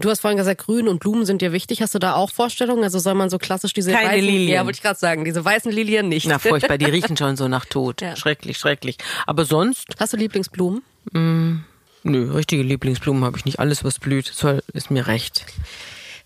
Du 0.00 0.08
hast 0.08 0.20
vorhin 0.20 0.38
gesagt, 0.38 0.64
Grün 0.64 0.88
und 0.88 0.98
Blumen 0.98 1.26
sind 1.26 1.42
dir 1.42 1.52
wichtig. 1.52 1.82
Hast 1.82 1.94
du 1.94 1.98
da 1.98 2.14
auch 2.14 2.30
Vorstellungen? 2.30 2.82
Also 2.82 2.98
soll 2.98 3.14
man 3.14 3.28
so 3.28 3.38
klassisch 3.38 3.74
diese 3.74 3.92
Keine 3.92 4.08
weißen 4.08 4.24
Lilien. 4.24 4.48
Ja, 4.48 4.64
wollte 4.64 4.76
ich 4.78 4.82
gerade 4.82 4.98
sagen, 4.98 5.24
diese 5.24 5.44
weißen 5.44 5.70
Lilien 5.70 6.08
nicht. 6.08 6.26
Na, 6.26 6.38
furchtbar, 6.38 6.78
die 6.78 6.86
riechen 6.86 7.16
schon 7.18 7.36
so 7.36 7.48
nach 7.48 7.66
Tod. 7.66 8.00
Ja. 8.00 8.16
Schrecklich, 8.16 8.56
schrecklich. 8.56 8.96
Aber 9.26 9.44
sonst, 9.44 9.88
Hast 9.98 10.12
du 10.12 10.16
Lieblingsblumen? 10.16 10.82
nö, 11.12 12.32
richtige 12.32 12.62
Lieblingsblumen 12.62 13.24
habe 13.24 13.36
ich 13.36 13.44
nicht. 13.44 13.58
Alles, 13.58 13.84
was 13.84 13.98
blüht, 13.98 14.26
soll, 14.26 14.62
ist 14.72 14.90
mir 14.90 15.06
recht. 15.06 15.44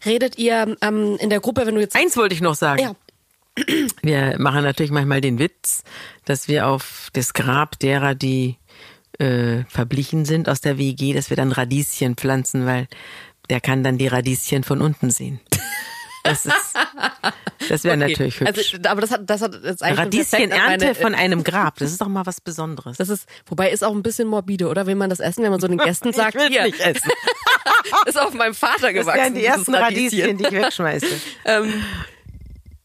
Redet 0.04 0.38
ihr 0.38 0.76
ähm, 0.80 1.16
in 1.18 1.30
der 1.30 1.40
Gruppe, 1.40 1.66
wenn 1.66 1.74
du 1.74 1.80
jetzt 1.80 1.96
Eins 1.96 2.16
wollte 2.16 2.34
ich 2.34 2.40
noch 2.40 2.54
sagen. 2.54 2.80
Ja. 2.80 2.94
Wir 4.02 4.36
machen 4.38 4.62
natürlich 4.62 4.92
manchmal 4.92 5.20
den 5.20 5.38
Witz, 5.38 5.84
dass 6.24 6.48
wir 6.48 6.66
auf 6.66 7.08
das 7.12 7.34
Grab 7.34 7.78
derer, 7.78 8.16
die 8.16 8.56
äh, 9.18 9.62
verblichen 9.68 10.24
sind 10.24 10.48
aus 10.48 10.60
der 10.60 10.76
WG, 10.76 11.12
dass 11.12 11.30
wir 11.30 11.36
dann 11.36 11.52
Radieschen 11.52 12.16
pflanzen, 12.16 12.66
weil 12.66 12.88
der 13.50 13.60
kann 13.60 13.82
dann 13.84 13.98
die 13.98 14.06
Radieschen 14.08 14.64
von 14.64 14.80
unten 14.80 15.10
sehen. 15.10 15.40
Das 16.22 16.46
ist, 16.46 16.54
das 17.68 17.84
wäre 17.84 17.96
Okay. 18.02 18.10
natürlich 18.10 18.40
hübsch. 18.40 18.74
Also, 18.74 18.88
aber 18.88 19.02
das 19.02 19.10
hat, 19.10 19.28
das 19.28 19.42
hat 19.42 19.62
jetzt 19.62 19.82
eigentlich 19.82 19.98
Radieschenernte 19.98 20.86
meine- 20.86 20.94
von 20.94 21.14
einem 21.14 21.44
Grab, 21.44 21.76
das 21.78 21.90
ist 21.90 22.00
doch 22.00 22.08
mal 22.08 22.24
was 22.24 22.40
Besonderes. 22.40 22.96
Das 22.96 23.10
ist, 23.10 23.28
wobei 23.46 23.70
ist 23.70 23.84
auch 23.84 23.92
ein 23.92 24.02
bisschen 24.02 24.26
morbide, 24.28 24.68
oder? 24.68 24.86
Will 24.86 24.94
man 24.94 25.10
das 25.10 25.20
essen, 25.20 25.42
wenn 25.44 25.50
man 25.50 25.60
so 25.60 25.68
den 25.68 25.76
Gästen 25.84 26.12
sagt, 26.14 26.34
ich 26.36 26.40
will 26.40 26.48
hier, 26.48 26.62
nicht 26.64 26.80
essen. 26.80 27.10
ist 28.06 28.18
auf 28.18 28.32
meinem 28.32 28.54
Vater 28.54 28.90
Das 28.90 28.94
gewachsen. 28.94 29.20
wären 29.20 29.34
die 29.34 29.44
ersten 29.44 29.74
Radieschen, 29.74 30.38
die 30.38 30.44
ich 30.44 30.52
wegschmeiße. 30.52 31.06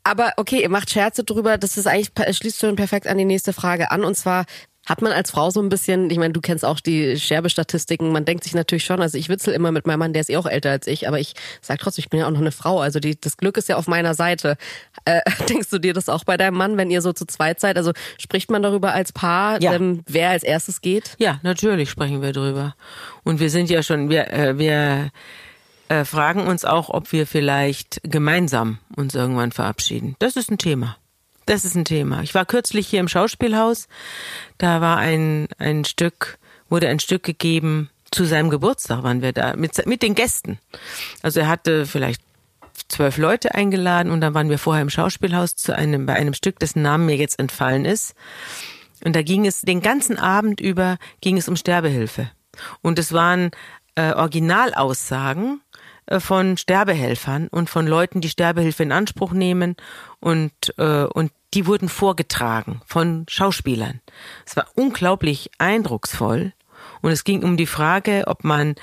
Aber 0.03 0.33
okay, 0.37 0.61
ihr 0.61 0.69
macht 0.69 0.89
Scherze 0.89 1.23
drüber, 1.23 1.57
das 1.57 1.77
ist 1.77 1.85
eigentlich, 1.85 2.09
schließt 2.37 2.59
schon 2.59 2.75
perfekt 2.75 3.05
an 3.07 3.17
die 3.17 3.25
nächste 3.25 3.53
Frage 3.53 3.91
an. 3.91 4.03
Und 4.03 4.15
zwar, 4.15 4.45
hat 4.89 5.01
man 5.03 5.11
als 5.11 5.29
Frau 5.29 5.51
so 5.51 5.61
ein 5.61 5.69
bisschen, 5.69 6.09
ich 6.09 6.17
meine, 6.17 6.33
du 6.33 6.41
kennst 6.41 6.65
auch 6.65 6.79
die 6.79 7.17
Sterbestatistiken, 7.19 8.11
man 8.11 8.25
denkt 8.25 8.43
sich 8.43 8.55
natürlich 8.55 8.83
schon, 8.83 9.01
also 9.01 9.17
ich 9.17 9.29
witzel 9.29 9.53
immer 9.53 9.71
mit 9.71 9.85
meinem 9.85 9.99
Mann, 9.99 10.13
der 10.13 10.21
ist 10.21 10.29
eh 10.29 10.37
auch 10.37 10.47
älter 10.47 10.71
als 10.71 10.87
ich, 10.87 11.07
aber 11.07 11.19
ich 11.19 11.33
sag 11.61 11.79
trotzdem, 11.79 12.01
ich 12.03 12.09
bin 12.09 12.19
ja 12.19 12.25
auch 12.27 12.31
noch 12.31 12.41
eine 12.41 12.51
Frau, 12.51 12.79
also 12.79 12.99
die, 12.99 13.19
das 13.19 13.37
Glück 13.37 13.55
ist 13.57 13.69
ja 13.69 13.75
auf 13.77 13.87
meiner 13.87 14.15
Seite. 14.15 14.57
Äh, 15.05 15.21
denkst 15.49 15.69
du 15.69 15.77
dir 15.79 15.93
das 15.93 16.09
auch 16.09 16.23
bei 16.23 16.37
deinem 16.37 16.57
Mann, 16.57 16.75
wenn 16.77 16.89
ihr 16.89 17.01
so 17.01 17.13
zu 17.13 17.25
zweit 17.25 17.59
seid? 17.59 17.77
Also 17.77 17.91
spricht 18.17 18.49
man 18.49 18.63
darüber 18.63 18.93
als 18.93 19.13
Paar, 19.13 19.61
Ja. 19.61 19.73
ähm, 19.73 20.03
wer 20.07 20.31
als 20.31 20.43
erstes 20.43 20.81
geht? 20.81 21.15
Ja, 21.19 21.39
natürlich 21.43 21.89
sprechen 21.89 22.21
wir 22.21 22.33
drüber. 22.33 22.75
Und 23.23 23.39
wir 23.39 23.49
sind 23.51 23.69
ja 23.69 23.83
schon, 23.83 24.09
wir, 24.09 24.33
äh, 24.33 24.57
wir 24.57 25.11
äh, 25.89 26.03
fragen 26.03 26.47
uns 26.47 26.65
auch, 26.65 26.89
ob 26.89 27.11
wir 27.11 27.27
vielleicht 27.27 28.01
gemeinsam 28.03 28.79
uns 28.95 29.13
irgendwann 29.15 29.51
verabschieden. 29.51 30.15
Das 30.19 30.35
ist 30.35 30.49
ein 30.51 30.57
Thema. 30.57 30.97
Das 31.49 31.65
ist 31.65 31.73
ein 31.73 31.83
Thema. 31.83 32.21
Ich 32.21 32.35
war 32.35 32.45
kürzlich 32.45 32.87
hier 32.87 32.99
im 32.99 33.07
Schauspielhaus. 33.07 33.87
Da 34.59 34.81
war 34.81 34.97
ein, 34.97 35.47
ein 35.57 35.83
Stück, 35.83 36.37
wurde 36.69 36.87
ein 36.89 36.99
Stück 36.99 37.23
gegeben. 37.23 37.89
Zu 38.11 38.25
seinem 38.25 38.51
Geburtstag 38.51 39.01
waren 39.01 39.23
wir 39.23 39.33
da 39.33 39.55
mit, 39.55 39.83
mit 39.87 40.03
den 40.03 40.13
Gästen. 40.13 40.59
Also 41.23 41.39
er 41.39 41.47
hatte 41.47 41.87
vielleicht 41.87 42.21
zwölf 42.87 43.17
Leute 43.17 43.55
eingeladen 43.55 44.11
und 44.11 44.21
dann 44.21 44.35
waren 44.35 44.51
wir 44.51 44.59
vorher 44.59 44.83
im 44.83 44.91
Schauspielhaus 44.91 45.55
zu 45.55 45.75
einem, 45.75 46.05
bei 46.05 46.13
einem 46.13 46.35
Stück, 46.35 46.59
dessen 46.59 46.83
Namen 46.83 47.07
mir 47.07 47.15
jetzt 47.15 47.39
entfallen 47.39 47.85
ist. 47.85 48.13
Und 49.03 49.15
da 49.15 49.23
ging 49.23 49.47
es 49.47 49.61
den 49.61 49.81
ganzen 49.81 50.19
Abend 50.19 50.61
über 50.61 50.99
ging 51.19 51.35
es 51.35 51.49
um 51.49 51.55
Sterbehilfe. 51.55 52.29
Und 52.83 52.99
es 52.99 53.11
waren 53.11 53.49
äh, 53.95 54.13
Originalaussagen 54.13 55.61
von 56.17 56.57
Sterbehelfern 56.57 57.47
und 57.49 57.69
von 57.69 57.85
Leuten, 57.85 58.21
die 58.21 58.29
Sterbehilfe 58.29 58.83
in 58.83 58.91
Anspruch 58.91 59.31
nehmen 59.31 59.75
und 60.19 60.51
äh, 60.77 61.03
und 61.05 61.31
die 61.53 61.65
wurden 61.65 61.89
vorgetragen 61.89 62.81
von 62.85 63.25
Schauspielern. 63.27 64.01
Es 64.45 64.55
war 64.55 64.67
unglaublich 64.75 65.49
eindrucksvoll 65.57 66.53
und 67.01 67.11
es 67.11 67.23
ging 67.23 67.43
um 67.43 67.57
die 67.57 67.65
Frage, 67.65 68.23
ob 68.27 68.43
man 68.43 68.75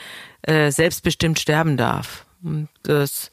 äh, 0.43 0.71
selbstbestimmt 0.71 1.39
sterben 1.39 1.77
darf. 1.77 2.27
Und 2.43 2.69
das 2.83 3.31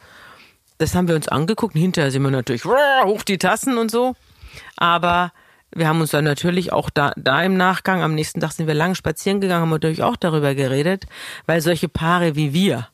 das 0.78 0.96
haben 0.96 1.08
wir 1.08 1.16
uns 1.16 1.28
angeguckt. 1.28 1.76
Hinterher 1.76 2.12
sind 2.12 2.24
wir 2.24 2.32
natürlich 2.32 2.66
hoch 2.66 3.24
die 3.24 3.38
Tassen 3.38 3.78
und 3.78 3.89
so. 3.89 4.16
Aber 4.76 5.32
wir 5.72 5.88
haben 5.88 6.02
uns 6.02 6.12
dann 6.12 6.26
natürlich 6.26 6.72
auch 6.72 6.89
da, 6.89 7.14
da 7.16 7.41
im 7.41 7.58
Nachgang, 7.58 8.02
am 8.02 8.16
nächsten 8.16 8.41
Tag 8.41 8.52
sind 8.52 8.68
wir 8.68 8.74
lang 8.74 8.96
spazieren 8.96 9.41
gegangen, 9.41 9.62
haben 9.62 9.70
natürlich 9.70 10.04
auch 10.04 10.16
darüber 10.16 10.54
geredet, 10.56 11.06
weil 11.46 11.62
solche 11.62 11.89
Paare 11.89 12.36
wie 12.36 12.54
wir, 12.54 12.89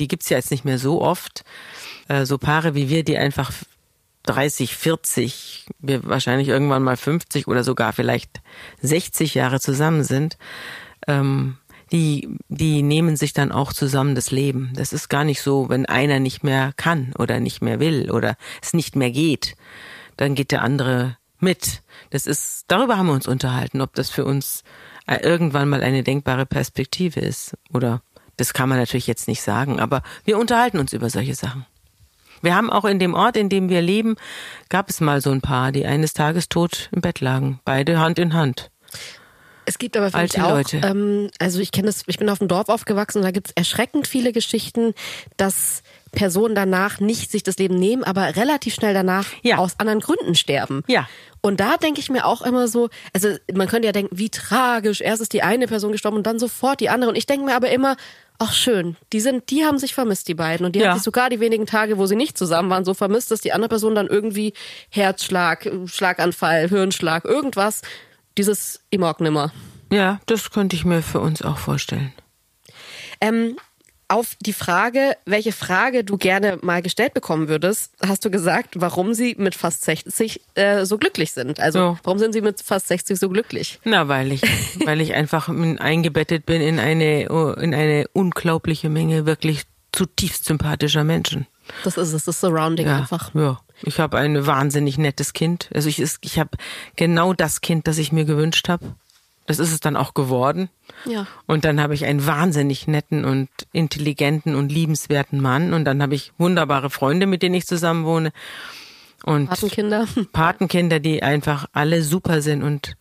die 0.00 0.08
gibt's 0.08 0.28
ja 0.28 0.36
jetzt 0.36 0.50
nicht 0.50 0.64
mehr 0.64 0.78
so 0.78 1.00
oft, 1.00 1.44
äh, 2.08 2.24
so 2.24 2.38
Paare 2.38 2.74
wie 2.74 2.88
wir, 2.88 3.04
die 3.04 3.18
einfach 3.18 3.52
30, 4.24 4.76
40, 4.76 5.66
wir 5.78 6.04
wahrscheinlich 6.04 6.48
irgendwann 6.48 6.82
mal 6.82 6.96
50 6.96 7.46
oder 7.48 7.64
sogar 7.64 7.92
vielleicht 7.92 8.40
60 8.82 9.34
Jahre 9.34 9.60
zusammen 9.60 10.04
sind, 10.04 10.36
ähm, 11.06 11.56
die, 11.92 12.28
die 12.48 12.82
nehmen 12.82 13.16
sich 13.16 13.32
dann 13.32 13.50
auch 13.50 13.72
zusammen 13.72 14.14
das 14.14 14.30
Leben. 14.30 14.72
Das 14.74 14.92
ist 14.92 15.08
gar 15.08 15.24
nicht 15.24 15.42
so, 15.42 15.68
wenn 15.68 15.86
einer 15.86 16.20
nicht 16.20 16.44
mehr 16.44 16.72
kann 16.76 17.12
oder 17.18 17.40
nicht 17.40 17.62
mehr 17.62 17.80
will 17.80 18.10
oder 18.10 18.36
es 18.62 18.74
nicht 18.74 18.94
mehr 18.94 19.10
geht, 19.10 19.56
dann 20.16 20.34
geht 20.34 20.52
der 20.52 20.62
andere 20.62 21.16
mit. 21.40 21.82
Das 22.10 22.26
ist, 22.26 22.64
darüber 22.68 22.96
haben 22.96 23.06
wir 23.06 23.14
uns 23.14 23.26
unterhalten, 23.26 23.80
ob 23.80 23.94
das 23.94 24.10
für 24.10 24.24
uns 24.24 24.62
äh, 25.06 25.16
irgendwann 25.16 25.68
mal 25.68 25.82
eine 25.82 26.04
denkbare 26.04 26.46
Perspektive 26.46 27.20
ist 27.20 27.56
oder 27.72 28.02
das 28.40 28.52
kann 28.54 28.68
man 28.68 28.78
natürlich 28.78 29.06
jetzt 29.06 29.28
nicht 29.28 29.42
sagen, 29.42 29.78
aber 29.80 30.02
wir 30.24 30.38
unterhalten 30.38 30.78
uns 30.78 30.92
über 30.92 31.10
solche 31.10 31.34
Sachen. 31.34 31.66
Wir 32.42 32.54
haben 32.54 32.70
auch 32.70 32.86
in 32.86 32.98
dem 32.98 33.12
Ort, 33.14 33.36
in 33.36 33.50
dem 33.50 33.68
wir 33.68 33.82
leben, 33.82 34.16
gab 34.70 34.88
es 34.88 35.00
mal 35.00 35.20
so 35.20 35.30
ein 35.30 35.42
Paar, 35.42 35.72
die 35.72 35.84
eines 35.84 36.14
Tages 36.14 36.48
tot 36.48 36.88
im 36.92 37.02
Bett 37.02 37.20
lagen, 37.20 37.60
beide 37.66 37.98
Hand 38.00 38.18
in 38.18 38.32
Hand. 38.32 38.70
Es 39.66 39.78
gibt 39.78 39.96
aber 39.96 40.12
Alte 40.16 40.44
auch, 40.44 40.50
Leute. 40.50 40.78
Ähm, 40.82 41.30
also 41.38 41.60
ich 41.60 41.70
kenne 41.70 41.86
das, 41.86 42.02
ich 42.06 42.18
bin 42.18 42.28
auf 42.30 42.38
dem 42.38 42.48
Dorf 42.48 42.68
aufgewachsen 42.70 43.18
und 43.18 43.24
da 43.24 43.30
gibt 43.30 43.48
es 43.48 43.52
erschreckend 43.52 44.08
viele 44.08 44.32
Geschichten, 44.32 44.94
dass 45.36 45.82
Personen 46.12 46.54
danach 46.54 46.98
nicht 46.98 47.30
sich 47.30 47.42
das 47.42 47.58
Leben 47.58 47.76
nehmen, 47.76 48.02
aber 48.02 48.34
relativ 48.36 48.74
schnell 48.74 48.94
danach 48.94 49.26
Ja. 49.42 49.58
aus 49.58 49.78
anderen 49.78 50.00
Gründen 50.00 50.34
sterben. 50.34 50.82
Ja. 50.88 51.08
Und 51.40 51.60
da 51.60 51.76
denke 51.76 52.00
ich 52.00 52.10
mir 52.10 52.24
auch 52.26 52.42
immer 52.42 52.68
so, 52.68 52.88
also 53.12 53.28
man 53.52 53.68
könnte 53.68 53.86
ja 53.86 53.92
denken, 53.92 54.16
wie 54.18 54.30
tragisch, 54.30 55.00
erst 55.02 55.22
ist 55.22 55.34
die 55.34 55.42
eine 55.42 55.68
Person 55.68 55.92
gestorben 55.92 56.16
und 56.16 56.26
dann 56.26 56.38
sofort 56.38 56.80
die 56.80 56.88
andere. 56.88 57.10
Und 57.10 57.16
ich 57.16 57.26
denke 57.26 57.44
mir 57.44 57.54
aber 57.54 57.70
immer, 57.70 57.96
ach 58.42 58.52
schön, 58.54 58.96
die 59.12 59.20
sind, 59.20 59.50
die 59.50 59.64
haben 59.64 59.78
sich 59.78 59.94
vermisst, 59.94 60.26
die 60.26 60.34
beiden. 60.34 60.66
Und 60.66 60.74
die 60.74 60.80
Ja. 60.80 60.88
haben 60.88 60.94
sich 60.96 61.04
sogar 61.04 61.28
die 61.30 61.38
wenigen 61.40 61.66
Tage, 61.66 61.98
wo 61.98 62.06
sie 62.06 62.16
nicht 62.16 62.36
zusammen 62.36 62.70
waren, 62.70 62.84
so 62.84 62.94
vermisst, 62.94 63.30
dass 63.30 63.40
die 63.42 63.52
andere 63.52 63.68
Person 63.68 63.94
dann 63.94 64.06
irgendwie 64.08 64.54
Herzschlag, 64.88 65.70
Schlaganfall, 65.86 66.68
Hirnschlag, 66.68 67.24
irgendwas, 67.26 67.82
dieses 68.38 68.80
Imorg 68.90 69.20
nimmer. 69.20 69.52
Ja, 69.92 70.20
das 70.26 70.50
könnte 70.50 70.74
ich 70.74 70.84
mir 70.84 71.02
für 71.02 71.20
uns 71.20 71.42
auch 71.42 71.58
vorstellen. 71.58 72.12
Ähm, 73.20 73.56
auf 74.10 74.36
die 74.40 74.52
Frage, 74.52 75.16
welche 75.24 75.52
Frage 75.52 76.04
du 76.04 76.16
gerne 76.18 76.58
mal 76.62 76.82
gestellt 76.82 77.14
bekommen 77.14 77.48
würdest, 77.48 77.92
hast 78.06 78.24
du 78.24 78.30
gesagt, 78.30 78.74
warum 78.80 79.14
sie 79.14 79.36
mit 79.38 79.54
fast 79.54 79.84
60 79.84 80.40
äh, 80.54 80.84
so 80.84 80.98
glücklich 80.98 81.32
sind. 81.32 81.60
Also 81.60 81.78
Ja. 81.78 81.98
warum 82.02 82.18
sind 82.18 82.32
sie 82.32 82.40
mit 82.40 82.60
fast 82.60 82.88
60 82.88 83.18
so 83.18 83.28
glücklich? 83.28 83.78
Na, 83.84 84.08
weil 84.08 84.32
ich, 84.32 84.42
weil 84.84 85.00
ich 85.00 85.14
einfach 85.14 85.48
eingebettet 85.48 86.44
bin 86.46 86.60
in 86.60 86.78
eine, 86.78 87.22
in 87.60 87.74
eine 87.74 88.06
unglaubliche 88.12 88.88
Menge 88.88 89.26
wirklich 89.26 89.62
zutiefst 89.92 90.44
sympathischer 90.44 91.04
Menschen. 91.04 91.46
Das 91.84 91.96
ist 91.96 92.12
es, 92.12 92.24
das 92.24 92.40
Surrounding 92.40 92.86
Ja, 92.86 92.98
einfach. 92.98 93.34
ja. 93.34 93.60
Ich 93.82 93.98
habe 93.98 94.18
ein 94.18 94.46
wahnsinnig 94.46 94.98
nettes 94.98 95.32
Kind. 95.32 95.70
Also 95.72 95.88
ich, 95.88 96.00
ist- 96.00 96.18
ich 96.22 96.38
habe 96.38 96.50
genau 96.96 97.32
das 97.32 97.60
Kind, 97.60 97.86
das 97.86 97.96
ich 97.98 98.12
mir 98.12 98.24
gewünscht 98.24 98.68
habe. 98.68 98.94
Das 99.50 99.58
ist 99.58 99.72
es 99.72 99.80
dann 99.80 99.96
auch 99.96 100.14
geworden. 100.14 100.70
Ja. 101.04 101.26
Und 101.46 101.64
dann 101.64 101.80
habe 101.80 101.94
ich 101.94 102.04
einen 102.04 102.26
wahnsinnig 102.26 102.86
netten 102.86 103.24
und 103.24 103.48
intelligenten 103.72 104.54
und 104.54 104.70
liebenswerten 104.70 105.40
Mann. 105.40 105.74
Und 105.74 105.84
dann 105.84 106.02
habe 106.02 106.14
ich 106.14 106.32
wunderbare 106.38 106.90
Freunde, 106.90 107.26
mit 107.26 107.42
denen 107.42 107.56
ich 107.56 107.66
zusammen 107.66 108.04
wohne. 108.04 108.30
Und 109.24 109.48
Patenkinder. 109.48 110.06
Patenkinder, 110.32 111.00
die 111.00 111.22
einfach 111.22 111.66
alle 111.72 112.02
super 112.02 112.42
sind 112.42 112.62
und 112.62 112.96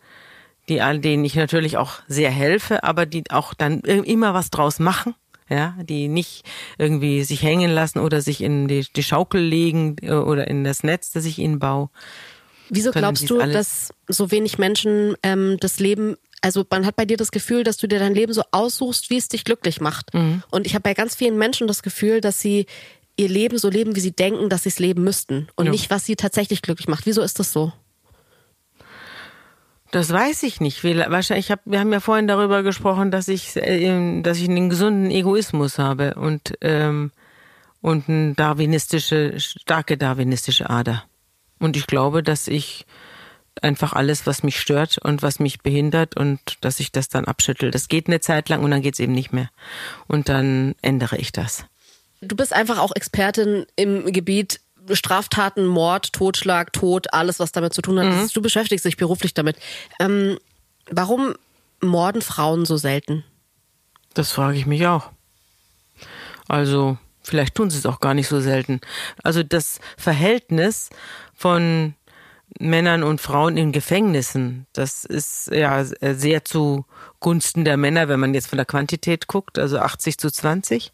die 0.70 0.82
all 0.82 1.00
denen 1.00 1.26
ich 1.26 1.36
natürlich 1.36 1.78
auch 1.78 1.94
sehr 2.08 2.32
helfe, 2.32 2.84
aber 2.84 3.06
die 3.06 3.24
auch 3.30 3.54
dann 3.54 3.82
immer 3.82 4.34
was 4.34 4.50
draus 4.50 4.80
machen. 4.80 5.16
Ja, 5.52 5.76
die 5.82 6.10
nicht 6.10 6.44
irgendwie 6.78 7.24
sich 7.24 7.42
hängen 7.42 7.72
lassen 7.72 7.98
oder 7.98 8.22
sich 8.22 8.42
in 8.42 8.68
die, 8.68 8.86
die 8.96 9.02
Schaukel 9.02 9.42
legen 9.42 9.96
äh, 10.02 10.12
oder 10.12 10.48
in 10.48 10.64
das 10.64 10.84
Netz, 10.84 11.12
das 11.12 11.26
ich 11.26 11.40
ihnen 11.40 11.58
baue. 11.58 11.90
Wieso 12.70 12.92
glaubst 12.92 13.28
du, 13.30 13.40
dass 13.40 13.92
so 14.08 14.30
wenig 14.32 14.60
Menschen 14.60 15.16
ähm, 15.24 15.58
das 15.60 15.80
Leben, 15.80 16.18
also 16.42 16.66
man 16.70 16.86
hat 16.86 16.96
bei 16.96 17.06
dir 17.06 17.18
das 17.18 17.32
Gefühl, 17.32 17.64
dass 17.64 17.78
du 17.78 17.88
dir 17.88 18.00
dein 18.00 18.14
Leben 18.16 18.34
so 18.34 18.44
aussuchst, 18.52 19.10
wie 19.10 19.18
es 19.18 19.28
dich 19.28 19.44
glücklich 19.44 19.82
macht. 19.82 20.14
Mhm. 20.14 20.44
Und 20.52 20.66
ich 20.66 20.74
habe 20.76 20.84
bei 20.84 20.94
ganz 20.94 21.16
vielen 21.16 21.38
Menschen 21.38 21.68
das 21.68 21.84
Gefühl, 21.84 22.22
dass 22.22 22.40
sie 22.42 22.66
ihr 23.18 23.28
Leben 23.30 23.58
so 23.58 23.70
leben, 23.70 23.96
wie 23.96 24.00
sie 24.00 24.12
denken, 24.14 24.48
dass 24.50 24.64
sie 24.64 24.70
es 24.70 24.80
leben 24.80 25.04
müssten 25.04 25.50
und 25.56 25.66
Ja. 25.66 25.72
nicht, 25.72 25.90
was 25.90 26.06
sie 26.06 26.16
tatsächlich 26.16 26.62
glücklich 26.62 26.88
macht. 26.88 27.06
Wieso 27.06 27.22
ist 27.22 27.40
das 27.40 27.52
so? 27.52 27.74
Das 29.92 30.12
weiß 30.14 30.44
ich 30.44 30.62
nicht. 30.62 30.84
Wir- 30.84 31.10
Wahrscheinlich, 31.10 31.48
ich 31.48 31.52
hab, 31.52 31.62
wir 31.66 31.80
haben 31.80 31.92
ja 31.92 32.00
vorhin 32.00 32.28
darüber 32.28 32.62
gesprochen, 32.62 33.10
dass 33.10 33.28
ich, 33.28 33.56
äh, 33.56 34.22
dass 34.22 34.38
ich 34.38 34.48
einen 34.48 34.70
gesunden 34.70 35.10
Egoismus 35.10 35.80
habe 35.80 36.14
und 36.16 36.54
ähm, 36.62 37.12
und 37.82 38.10
eine 38.10 38.34
darwinistische, 38.36 39.40
starke 39.40 39.98
darwinistische 39.98 40.70
Ader. 40.70 41.06
Und 41.60 41.78
ich 41.78 41.88
glaube, 41.88 42.24
dass 42.24 42.48
ich 42.50 42.86
einfach 43.64 43.94
alles, 43.94 44.26
was 44.26 44.44
mich 44.44 44.60
stört 44.60 44.98
und 44.98 45.22
was 45.22 45.40
mich 45.40 45.62
behindert 45.62 46.16
und 46.16 46.40
dass 46.62 46.80
ich 46.80 46.92
das 46.92 47.10
dann 47.10 47.26
abschüttel. 47.26 47.72
Das 47.72 47.88
geht 47.88 48.08
eine 48.08 48.20
Zeit 48.20 48.50
lang 48.50 48.64
und 48.64 48.72
dann 48.72 48.82
geht's 48.82 49.00
eben 49.00 49.14
nicht 49.14 49.34
mehr. 49.34 49.50
Und 50.08 50.30
dann 50.30 50.76
ändere 50.82 51.18
ich 51.18 51.32
das. 51.32 51.66
Du 52.22 52.36
bist 52.36 52.54
einfach 52.54 52.80
auch 52.80 52.96
Expertin 52.96 53.66
im 53.76 54.12
Gebiet 54.12 54.60
Straftaten, 54.92 55.66
Mord, 55.68 56.14
Totschlag, 56.14 56.74
Tod, 56.74 57.14
alles, 57.14 57.40
was 57.40 57.52
damit 57.52 57.74
zu 57.74 57.82
tun 57.82 58.00
hat. 58.00 58.08
Mhm. 58.08 58.30
Du 58.34 58.42
beschäftigst 58.42 58.86
dich 58.86 58.98
beruflich 58.98 59.34
damit. 59.34 59.58
Ähm, 60.00 60.40
warum 60.90 61.36
morden 61.82 62.22
Frauen 62.22 62.66
so 62.66 62.78
selten? 62.78 63.24
Das 64.14 64.32
frage 64.32 64.58
ich 64.58 64.66
mich 64.66 64.88
auch. 64.88 65.12
Also, 66.48 66.98
vielleicht 67.22 67.56
tun 67.56 67.70
sie 67.70 67.78
es 67.78 67.86
auch 67.86 68.00
gar 68.00 68.14
nicht 68.14 68.28
so 68.28 68.42
selten. 68.42 68.82
Also 69.24 69.44
das 69.44 69.80
Verhältnis 69.98 70.90
von 71.36 71.94
Männern 72.60 73.04
und 73.04 73.22
Frauen 73.22 73.58
in 73.58 73.72
Gefängnissen, 73.72 74.68
das 74.74 75.06
ist 75.06 75.50
ja 75.52 75.84
sehr 75.84 76.44
zugunsten 76.44 77.64
der 77.64 77.78
Männer, 77.78 78.10
wenn 78.10 78.20
man 78.20 78.34
jetzt 78.34 78.48
von 78.48 78.58
der 78.58 78.66
Quantität 78.66 79.28
guckt, 79.28 79.58
also 79.58 79.80
80 79.80 80.18
zu 80.18 80.30
20. 80.30 80.92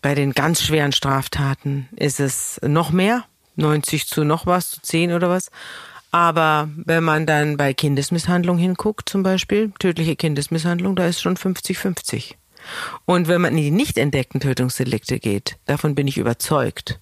Bei 0.00 0.14
den 0.14 0.32
ganz 0.32 0.62
schweren 0.62 0.92
Straftaten 0.92 1.88
ist 1.96 2.18
es 2.18 2.60
noch 2.62 2.90
mehr, 2.90 3.24
90 3.56 4.06
zu 4.06 4.24
noch 4.24 4.46
was, 4.46 4.70
zu 4.70 4.82
10 4.82 5.12
oder 5.12 5.28
was. 5.28 5.50
Aber 6.10 6.70
wenn 6.76 7.04
man 7.04 7.26
dann 7.26 7.56
bei 7.56 7.74
Kindesmisshandlung 7.74 8.56
hinguckt, 8.56 9.08
zum 9.08 9.22
Beispiel, 9.22 9.72
tödliche 9.78 10.16
Kindesmisshandlung, 10.16 10.96
da 10.96 11.06
ist 11.06 11.20
schon 11.20 11.36
50-50. 11.36 12.34
Und 13.04 13.28
wenn 13.28 13.40
man 13.40 13.56
in 13.56 13.64
die 13.64 13.70
nicht 13.70 13.98
entdeckten 13.98 14.40
Tötungsdelikte 14.40 15.18
geht, 15.18 15.56
davon 15.66 15.94
bin 15.94 16.08
ich 16.08 16.16
überzeugt, 16.16 17.00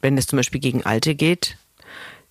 wenn 0.00 0.18
es 0.18 0.26
zum 0.26 0.38
Beispiel 0.38 0.60
gegen 0.60 0.84
Alte 0.84 1.14
geht, 1.14 1.56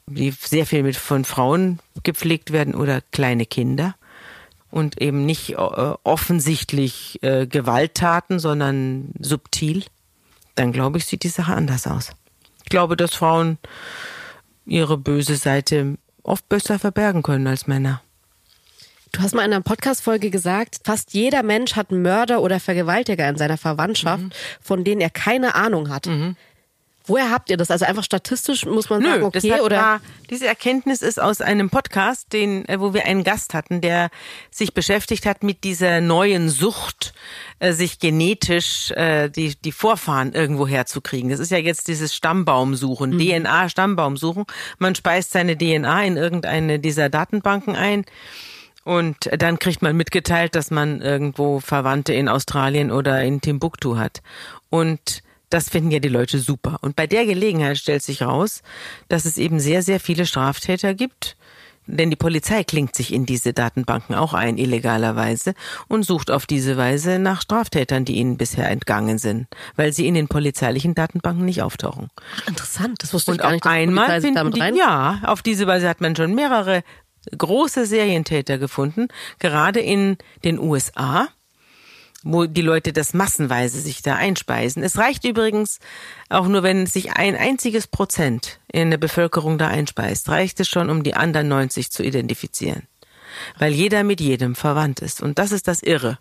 die 0.08 0.32
sehr 0.32 0.66
viel 0.66 0.84
mit 0.84 0.96
von 0.96 1.26
Frauen 1.26 1.80
gepflegt 2.04 2.52
werden 2.52 2.76
oder 2.76 3.02
kleine 3.12 3.46
Kinder 3.46 3.96
und 4.72 5.02
eben 5.02 5.26
nicht 5.26 5.52
äh, 5.54 5.56
offensichtlich 5.56 7.20
äh, 7.24 7.48
Gewalttaten, 7.48 8.40
sondern 8.40 9.10
subtil, 9.20 9.84
dann 10.56 10.72
glaube 10.72 10.98
ich, 11.00 11.06
sieht 11.06 11.24
die 11.24 11.30
Sache 11.30 11.54
anders 11.54 11.88
aus. 11.88 12.12
Ich 12.64 12.70
glaube, 12.70 12.96
dass 12.98 13.14
Frauen 13.16 13.58
ihre 14.66 14.98
böse 14.98 15.36
Seite 15.36 15.98
oft 16.24 16.48
besser 16.50 16.80
verbergen 16.80 17.24
können 17.24 17.48
als 17.48 17.68
Männer. 17.68 18.02
Du 19.12 19.22
hast 19.22 19.34
mal 19.34 19.46
in 19.46 19.54
einer 19.54 19.62
Podcast-Folge 19.62 20.30
gesagt, 20.30 20.80
fast 20.84 21.14
jeder 21.14 21.42
Mensch 21.42 21.76
hat 21.76 21.92
Mörder 21.92 22.42
oder 22.42 22.60
Vergewaltiger 22.60 23.30
in 23.30 23.38
seiner 23.38 23.58
Verwandtschaft, 23.58 24.24
Mhm. 24.24 24.32
von 24.62 24.84
denen 24.84 25.00
er 25.02 25.10
keine 25.10 25.56
Ahnung 25.56 25.90
hat. 25.90 26.08
Woher 27.08 27.30
habt 27.30 27.50
ihr 27.50 27.58
das? 27.58 27.70
Also 27.72 27.86
einfach 27.86 28.04
statistisch 28.04 28.66
muss 28.66 28.90
man 28.90 29.02
Nö, 29.02 29.10
sagen, 29.10 29.24
okay, 29.24 29.52
hat, 29.54 29.62
oder? 29.62 29.78
War, 29.78 30.02
diese 30.30 30.48
Erkenntnis 30.48 31.02
ist 31.02 31.22
aus 31.22 31.42
einem 31.42 31.70
Podcast, 31.70 32.34
den, 32.34 32.68
äh, 32.68 32.80
wo 32.80 32.94
wir 32.94 33.06
einen 33.06 33.24
Gast 33.24 33.54
hatten, 33.54 33.82
der 33.82 34.10
sich 34.52 34.74
beschäftigt 34.74 35.26
hat 35.26 35.44
mit 35.44 35.64
dieser 35.64 36.02
neuen 36.02 36.50
Sucht, 36.50 37.14
äh, 37.60 37.74
sich 37.74 38.00
genetisch 38.00 38.92
äh, 38.92 39.30
die, 39.30 39.56
die 39.56 39.72
Vorfahren 39.72 40.34
irgendwo 40.34 40.68
herzukriegen. 40.68 41.30
Das 41.30 41.40
ist 41.40 41.52
ja 41.52 41.58
jetzt 41.58 41.88
dieses 41.88 42.16
Stammbaumsuchen, 42.16 43.12
Mhm. 43.12 43.20
DNA-Stammbaumsuchen. 43.20 44.46
Man 44.80 44.96
speist 44.96 45.32
seine 45.32 45.58
DNA 45.58 46.04
in 46.06 46.18
irgendeine 46.18 46.80
dieser 46.80 47.10
Datenbanken 47.10 47.76
ein. 47.76 48.06
Und 48.84 49.32
dann 49.36 49.58
kriegt 49.58 49.82
man 49.82 49.98
mitgeteilt, 49.98 50.54
dass 50.54 50.70
man 50.70 51.02
irgendwo 51.02 51.60
Verwandte 51.60 52.14
in 52.14 52.30
Australien 52.30 52.92
oder 52.92 53.24
in 53.24 53.42
Timbuktu 53.42 53.98
hat. 53.98 54.22
Und 54.70 55.24
das 55.50 55.70
finden 55.70 55.92
ja 55.92 56.00
die 56.00 56.10
Leute 56.10 56.40
super. 56.40 56.78
Und 56.82 56.96
bei 56.96 57.08
der 57.08 57.26
Gelegenheit 57.26 57.78
stellt 57.78 58.04
sich 58.04 58.22
raus, 58.22 58.62
dass 59.08 59.26
es 59.26 59.38
eben 59.38 59.60
sehr, 59.60 59.84
sehr 59.84 60.00
viele 60.00 60.26
Straftäter 60.26 60.94
gibt. 60.94 61.38
Denn 61.88 62.10
die 62.10 62.16
Polizei 62.16 62.64
klingt 62.64 62.96
sich 62.96 63.14
in 63.14 63.26
diese 63.28 63.54
Datenbanken 63.54 64.16
auch 64.16 64.34
ein, 64.34 64.58
illegalerweise, 64.58 65.54
und 65.88 66.04
sucht 66.04 66.32
auf 66.32 66.48
diese 66.48 66.78
Weise 66.78 67.20
nach 67.20 67.42
Straftätern, 67.42 68.06
die 68.06 68.16
ihnen 68.16 68.38
bisher 68.38 68.70
entgangen 68.72 69.20
sind, 69.20 69.48
weil 69.76 69.94
sie 69.94 70.08
in 70.08 70.16
den 70.16 70.28
polizeilichen 70.28 70.96
Datenbanken 70.96 71.46
nicht 71.46 71.62
auftauchen. 71.62 72.10
Interessant, 72.48 73.04
das 73.04 73.14
wusste 73.14 73.32
ich 73.32 73.36
Und 73.36 73.42
gar 73.42 73.48
auf 73.50 73.54
nicht. 73.54 73.66
die 73.66 73.70
einmal 73.70 74.22
finden 74.22 74.52
die, 74.52 74.80
ja, 74.80 75.22
auf 75.26 75.44
diese 75.44 75.68
Weise 75.68 75.88
hat 75.88 76.02
man 76.02 76.16
schon 76.16 76.34
mehrere 76.34 76.82
große 77.38 77.86
Serientäter 77.86 78.58
gefunden, 78.58 79.08
gerade 79.40 79.80
in 79.80 80.18
den 80.44 80.60
USA, 80.60 81.28
wo 82.26 82.48
die 82.48 82.62
Leute 82.62 82.92
das 82.92 83.14
massenweise 83.14 83.80
sich 83.80 84.02
da 84.02 84.16
einspeisen. 84.16 84.84
Es 84.84 84.98
reicht 84.98 85.24
übrigens 85.24 85.80
auch 86.28 86.48
nur, 86.48 86.64
wenn 86.64 86.88
sich 86.88 87.12
ein 87.14 87.36
einziges 87.36 87.86
Prozent 87.86 88.60
in 88.72 88.90
der 88.90 88.98
Bevölkerung 88.98 89.60
da 89.60 89.68
einspeist, 89.68 90.28
reicht 90.28 90.60
es 90.60 90.68
schon, 90.68 90.90
um 90.90 91.04
die 91.04 91.14
anderen 91.14 91.48
90 91.48 91.92
zu 91.92 92.04
identifizieren. 92.04 92.88
Weil 93.60 93.74
jeder 93.74 94.04
mit 94.04 94.20
jedem 94.22 94.56
verwandt 94.56 95.02
ist. 95.02 95.22
Und 95.22 95.38
das 95.38 95.52
ist 95.52 95.68
das 95.68 95.84
Irre. 95.84 96.18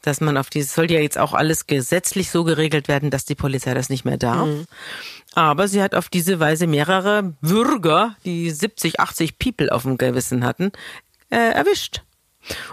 Dass 0.00 0.20
man 0.20 0.36
auf 0.36 0.48
dieses, 0.48 0.74
soll 0.74 0.90
ja 0.90 1.00
jetzt 1.00 1.18
auch 1.18 1.32
alles 1.32 1.66
gesetzlich 1.66 2.30
so 2.30 2.44
geregelt 2.44 2.86
werden, 2.86 3.10
dass 3.10 3.24
die 3.24 3.34
Polizei 3.34 3.74
das 3.74 3.88
nicht 3.88 4.04
mehr 4.04 4.18
darf. 4.18 4.48
Aber 5.34 5.66
sie 5.66 5.82
hat 5.82 5.94
auf 5.94 6.08
diese 6.08 6.38
Weise 6.38 6.68
mehrere 6.68 7.34
Bürger, 7.40 8.16
die 8.24 8.50
70, 8.50 9.00
80 9.00 9.38
People 9.38 9.72
auf 9.72 9.82
dem 9.82 9.98
Gewissen 9.98 10.44
hatten, 10.44 10.70
äh, 11.30 11.36
erwischt. 11.36 12.02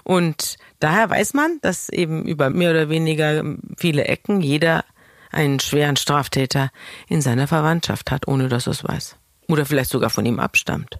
Und 0.04 0.58
daher 0.80 1.10
weiß 1.10 1.34
man, 1.34 1.60
dass 1.62 1.90
eben 1.90 2.26
über 2.26 2.50
mehr 2.50 2.72
oder 2.72 2.90
weniger 2.90 3.44
viele 3.78 4.06
Ecken 4.06 4.42
jeder 4.42 4.84
einen 5.32 5.60
schweren 5.60 5.96
Straftäter 5.96 6.72
in 7.08 7.22
seiner 7.22 7.48
Verwandtschaft 7.48 8.10
hat, 8.12 8.28
ohne 8.28 8.48
dass 8.48 8.68
er 8.68 8.72
es 8.72 8.84
weiß. 8.84 9.16
Oder 9.48 9.66
vielleicht 9.66 9.90
sogar 9.92 10.10
von 10.10 10.26
ihm 10.26 10.40
abstammt. 10.40 11.00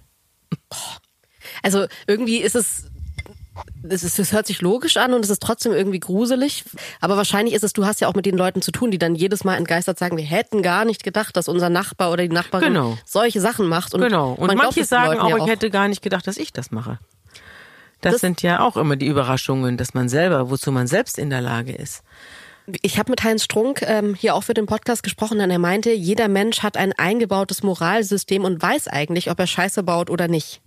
Also 1.62 1.86
irgendwie 2.06 2.38
ist 2.38 2.54
es, 2.54 2.84
es, 3.88 4.02
ist, 4.04 4.18
es 4.18 4.32
hört 4.32 4.46
sich 4.46 4.60
logisch 4.60 4.96
an 4.96 5.14
und 5.14 5.24
es 5.24 5.30
ist 5.30 5.42
trotzdem 5.42 5.72
irgendwie 5.72 6.00
gruselig. 6.00 6.64
Aber 7.00 7.16
wahrscheinlich 7.16 7.54
ist 7.54 7.64
es, 7.64 7.72
du 7.72 7.84
hast 7.86 8.00
ja 8.00 8.08
auch 8.08 8.14
mit 8.14 8.26
den 8.26 8.36
Leuten 8.36 8.62
zu 8.62 8.70
tun, 8.72 8.90
die 8.90 8.98
dann 8.98 9.14
jedes 9.14 9.44
Mal 9.44 9.56
entgeistert 9.56 9.98
sagen, 9.98 10.16
wir 10.16 10.24
hätten 10.24 10.62
gar 10.62 10.84
nicht 10.84 11.02
gedacht, 11.02 11.36
dass 11.36 11.48
unser 11.48 11.68
Nachbar 11.70 12.12
oder 12.12 12.22
die 12.22 12.34
Nachbarin 12.34 12.68
Genau. 12.72 12.98
solche 13.04 13.40
Sachen 13.40 13.66
macht. 13.68 13.94
Und 13.94 14.00
genau. 14.00 14.32
Und 14.32 14.48
man 14.48 14.56
manche 14.56 14.84
sagen 14.84 15.18
auch, 15.18 15.28
ja 15.30 15.36
ich 15.38 15.46
hätte 15.46 15.70
gar 15.70 15.88
nicht 15.88 16.02
gedacht, 16.02 16.26
dass 16.26 16.36
ich 16.36 16.52
das 16.52 16.70
mache. 16.70 16.98
Das, 18.00 18.12
Das- 18.14 18.20
sind 18.20 18.42
ja 18.42 18.60
auch 18.60 18.76
immer 18.76 18.96
die 18.96 19.06
Überraschungen, 19.06 19.76
dass 19.76 19.94
man 19.94 20.08
selber, 20.08 20.50
wozu 20.50 20.72
man 20.72 20.86
selbst 20.86 21.18
in 21.18 21.30
der 21.30 21.40
Lage 21.40 21.72
ist. 21.72 22.02
Ich 22.82 22.98
habe 22.98 23.10
mit 23.10 23.24
Heinz 23.24 23.42
Strunk 23.42 23.82
ähm, 23.82 24.14
hier 24.14 24.34
auch 24.34 24.42
für 24.44 24.54
den 24.54 24.66
Podcast 24.66 25.02
gesprochen 25.02 25.40
und 25.40 25.50
er 25.50 25.58
meinte, 25.58 25.90
jeder 25.90 26.28
Mensch 26.28 26.62
hat 26.62 26.76
ein 26.76 26.92
eingebautes 26.92 27.62
Moralsystem 27.64 28.44
und 28.44 28.62
weiß 28.62 28.86
eigentlich, 28.86 29.30
ob 29.30 29.40
er 29.40 29.46
Scheiße 29.48 29.82
baut 29.82 30.08
oder 30.08 30.28
nicht. 30.28 30.60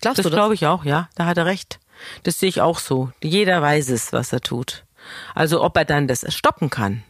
Glaubst 0.00 0.18
Das 0.18 0.24
du 0.24 0.30
das? 0.30 0.36
glaube 0.36 0.54
ich 0.54 0.66
auch, 0.66 0.84
ja. 0.84 1.08
Da 1.16 1.26
hat 1.26 1.36
er 1.38 1.46
recht. 1.46 1.80
Das 2.22 2.38
sehe 2.38 2.48
ich 2.48 2.60
auch 2.60 2.78
so. 2.78 3.10
Jeder 3.22 3.60
weiß 3.62 3.88
es, 3.88 4.12
was 4.12 4.32
er 4.32 4.42
tut. 4.42 4.84
Also 5.34 5.62
ob 5.62 5.76
er 5.76 5.84
dann 5.84 6.08
das 6.08 6.24
stoppen 6.32 6.70
kann 6.70 7.02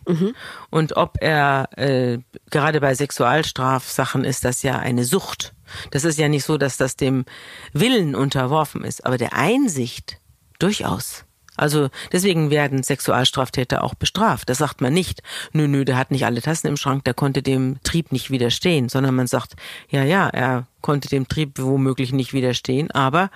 und 0.70 0.96
ob 0.96 1.18
er 1.20 1.68
äh, 1.76 2.18
gerade 2.50 2.80
bei 2.80 2.92
Sexualstrafsachen 2.94 4.24
ist 4.24 4.44
das 4.44 4.62
ja 4.62 4.78
eine 4.78 5.04
Sucht. 5.04 5.52
Das 5.90 6.04
ist 6.04 6.18
ja 6.18 6.28
nicht 6.28 6.44
so, 6.44 6.58
dass 6.58 6.76
das 6.76 6.96
dem 6.96 7.24
Willen 7.72 8.14
unterworfen 8.14 8.84
ist, 8.84 9.04
aber 9.04 9.18
der 9.18 9.34
Einsicht 9.34 10.18
durchaus. 10.58 11.24
Also 11.56 11.88
deswegen 12.12 12.50
werden 12.50 12.82
Sexualstraftäter 12.82 13.84
auch 13.84 13.94
bestraft. 13.94 14.48
Das 14.48 14.58
sagt 14.58 14.80
man 14.80 14.92
nicht, 14.92 15.22
nö, 15.52 15.68
nö, 15.68 15.84
der 15.84 15.96
hat 15.96 16.10
nicht 16.10 16.24
alle 16.24 16.42
Tassen 16.42 16.66
im 16.66 16.76
Schrank, 16.76 17.04
der 17.04 17.14
konnte 17.14 17.42
dem 17.42 17.78
Trieb 17.84 18.10
nicht 18.10 18.30
widerstehen, 18.30 18.88
sondern 18.88 19.14
man 19.14 19.28
sagt, 19.28 19.54
ja, 19.88 20.02
ja, 20.02 20.28
er 20.28 20.66
konnte 20.80 21.08
dem 21.08 21.28
Trieb 21.28 21.58
womöglich 21.60 22.12
nicht 22.12 22.32
widerstehen, 22.32 22.90
aber 22.90 23.30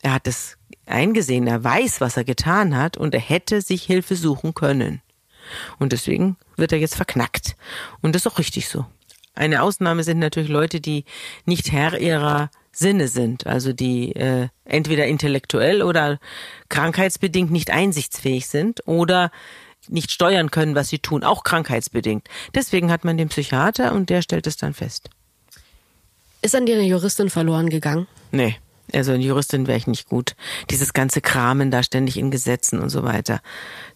er 0.00 0.14
hat 0.14 0.26
es 0.26 0.56
eingesehen, 0.86 1.46
er 1.46 1.62
weiß, 1.62 2.00
was 2.00 2.16
er 2.16 2.24
getan 2.24 2.76
hat 2.76 2.96
und 2.96 3.14
er 3.14 3.20
hätte 3.20 3.60
sich 3.60 3.82
Hilfe 3.82 4.16
suchen 4.16 4.54
können. 4.54 5.02
Und 5.78 5.92
deswegen 5.92 6.36
wird 6.56 6.72
er 6.72 6.78
jetzt 6.78 6.94
verknackt. 6.94 7.56
Und 8.00 8.14
das 8.14 8.22
ist 8.22 8.32
auch 8.32 8.38
richtig 8.38 8.68
so. 8.68 8.86
Eine 9.38 9.62
Ausnahme 9.62 10.02
sind 10.02 10.18
natürlich 10.18 10.48
Leute, 10.48 10.80
die 10.80 11.04
nicht 11.44 11.70
Herr 11.70 12.00
ihrer 12.00 12.50
Sinne 12.72 13.06
sind, 13.06 13.46
also 13.46 13.72
die 13.72 14.12
äh, 14.16 14.48
entweder 14.64 15.06
intellektuell 15.06 15.80
oder 15.82 16.18
krankheitsbedingt 16.68 17.52
nicht 17.52 17.70
einsichtsfähig 17.70 18.48
sind 18.48 18.86
oder 18.86 19.30
nicht 19.86 20.10
steuern 20.10 20.50
können, 20.50 20.74
was 20.74 20.88
sie 20.88 20.98
tun, 20.98 21.22
auch 21.22 21.44
krankheitsbedingt. 21.44 22.26
Deswegen 22.52 22.90
hat 22.90 23.04
man 23.04 23.16
den 23.16 23.28
Psychiater 23.28 23.92
und 23.92 24.10
der 24.10 24.22
stellt 24.22 24.48
es 24.48 24.56
dann 24.56 24.74
fest. 24.74 25.08
Ist 26.42 26.56
an 26.56 26.66
dir 26.66 26.74
eine 26.74 26.84
Juristin 26.84 27.30
verloren 27.30 27.70
gegangen? 27.70 28.08
Nee, 28.32 28.56
also 28.92 29.12
eine 29.12 29.22
Juristin 29.22 29.68
wäre 29.68 29.78
ich 29.78 29.86
nicht 29.86 30.08
gut. 30.08 30.34
Dieses 30.68 30.92
ganze 30.92 31.20
Kramen 31.20 31.70
da 31.70 31.84
ständig 31.84 32.16
in 32.16 32.32
Gesetzen 32.32 32.80
und 32.80 32.90
so 32.90 33.04
weiter, 33.04 33.40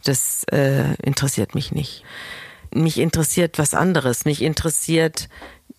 das 0.05 0.45
äh, 0.53 0.95
interessiert 1.03 1.57
mich 1.57 1.73
nicht. 1.73 2.05
Mich 2.75 2.99
interessiert 2.99 3.59
was 3.59 3.75
anderes. 3.75 4.25
Mich 4.25 4.43
interessiert, 4.43 5.29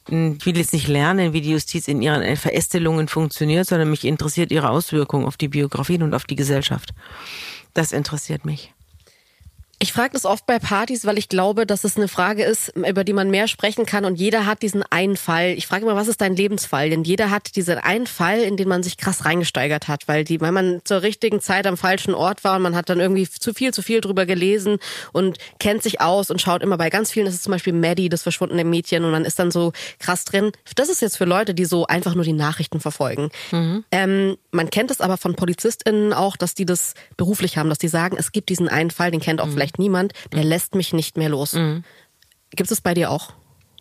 hm, 0.08 0.38
ich 0.40 0.46
will 0.46 0.58
jetzt 0.58 0.74
nicht 0.74 0.88
lernen, 0.88 1.34
wie 1.34 1.42
die 1.42 1.52
Justiz 1.52 1.88
in 1.88 2.02
ihren 2.02 2.36
Verästelungen 2.38 3.08
funktioniert, 3.08 3.68
sondern 3.68 3.90
mich 3.90 4.06
interessiert 4.06 4.52
ihre 4.52 4.70
Auswirkungen 4.70 5.26
auf 5.26 5.38
die 5.38 5.48
Biografien 5.48 6.04
und 6.04 6.14
auf 6.14 6.26
die 6.26 6.36
Gesellschaft. 6.36 6.92
Das 7.74 7.92
interessiert 7.92 8.46
mich. 8.46 8.74
Ich 9.84 9.92
frage 9.92 10.12
das 10.14 10.24
oft 10.24 10.46
bei 10.46 10.60
Partys, 10.60 11.04
weil 11.06 11.18
ich 11.18 11.28
glaube, 11.28 11.66
dass 11.66 11.84
es 11.84 11.98
eine 11.98 12.08
Frage 12.08 12.46
ist, 12.46 12.70
über 12.70 13.04
die 13.04 13.12
man 13.12 13.30
mehr 13.30 13.50
sprechen 13.50 13.86
kann 13.86 14.06
und 14.06 14.16
jeder 14.16 14.46
hat 14.46 14.62
diesen 14.62 14.82
einen 14.82 15.18
Fall. 15.18 15.50
Ich 15.58 15.68
frage 15.68 15.84
immer, 15.84 15.98
was 15.98 16.08
ist 16.08 16.22
dein 16.22 16.38
Lebensfall? 16.38 16.90
Denn 16.90 17.04
jeder 17.04 17.30
hat 17.32 17.58
diesen 17.58 17.80
einen 17.80 18.08
Fall, 18.08 18.40
in 18.40 18.56
den 18.56 18.70
man 18.70 18.82
sich 18.82 18.96
krass 18.96 19.26
reingesteigert 19.26 19.90
hat, 19.90 20.08
weil 20.08 20.24
die, 20.24 20.40
weil 20.40 20.54
man 20.54 20.80
zur 20.86 21.02
richtigen 21.02 21.42
Zeit 21.42 21.68
am 21.68 21.76
falschen 21.76 22.14
Ort 22.14 22.46
war 22.46 22.56
und 22.56 22.62
man 22.62 22.78
hat 22.78 22.88
dann 22.88 23.02
irgendwie 23.02 23.28
zu 23.28 23.54
viel, 23.54 23.74
zu 23.74 23.82
viel 23.82 24.00
drüber 24.00 24.26
gelesen 24.26 24.78
und 25.12 25.38
kennt 25.60 25.84
sich 25.84 26.00
aus 26.00 26.32
und 26.32 26.40
schaut 26.40 26.64
immer 26.64 26.78
bei 26.78 26.90
ganz 26.90 27.12
vielen, 27.12 27.26
das 27.26 27.36
ist 27.36 27.44
zum 27.44 27.52
Beispiel 27.52 27.74
Maddie, 27.74 28.08
das 28.08 28.24
verschwundene 28.24 28.64
Mädchen 28.64 29.04
und 29.04 29.12
man 29.12 29.26
ist 29.26 29.38
dann 29.38 29.52
so 29.52 29.74
krass 30.00 30.24
drin. 30.24 30.54
Das 30.78 30.88
ist 30.88 31.02
jetzt 31.02 31.18
für 31.18 31.26
Leute, 31.26 31.54
die 31.54 31.66
so 31.66 31.88
einfach 31.88 32.16
nur 32.16 32.24
die 32.24 32.32
Nachrichten 32.32 32.80
verfolgen. 32.80 33.32
Ähm, 33.92 34.38
man 34.52 34.70
kennt 34.70 34.92
es 34.92 35.02
aber 35.02 35.18
von 35.18 35.36
PolizistInnen 35.36 36.14
auch, 36.14 36.38
dass 36.38 36.54
die 36.54 36.66
das 36.66 36.94
beruflich 37.18 37.58
haben, 37.58 37.68
dass 37.68 37.80
die 37.80 37.90
sagen, 37.90 38.16
es 38.18 38.32
gibt 38.32 38.48
diesen 38.48 38.70
einen 38.70 38.90
Fall, 38.90 39.12
den 39.12 39.20
kennt 39.20 39.42
auch 39.42 39.50
vielleicht 39.50 39.73
niemand, 39.80 40.14
der 40.32 40.44
lässt 40.44 40.76
mich 40.76 40.94
nicht 40.94 41.18
mehr 41.18 41.30
los. 41.30 41.58
Gibt 42.52 42.72
es 42.72 42.82
bei 42.82 42.94
dir 42.94 43.10
auch? 43.10 43.34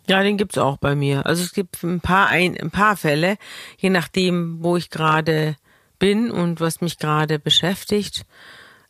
Ja, 0.07 0.21
den 0.21 0.37
gibt's 0.37 0.57
auch 0.57 0.77
bei 0.77 0.95
mir. 0.95 1.25
Also 1.25 1.43
es 1.43 1.53
gibt 1.53 1.81
ein 1.83 2.01
paar 2.01 2.27
ein, 2.27 2.57
ein 2.59 2.71
paar 2.71 2.97
Fälle, 2.97 3.37
je 3.77 3.89
nachdem, 3.89 4.61
wo 4.61 4.75
ich 4.75 4.89
gerade 4.89 5.55
bin 5.97 6.31
und 6.31 6.59
was 6.59 6.81
mich 6.81 6.97
gerade 6.97 7.39
beschäftigt 7.39 8.25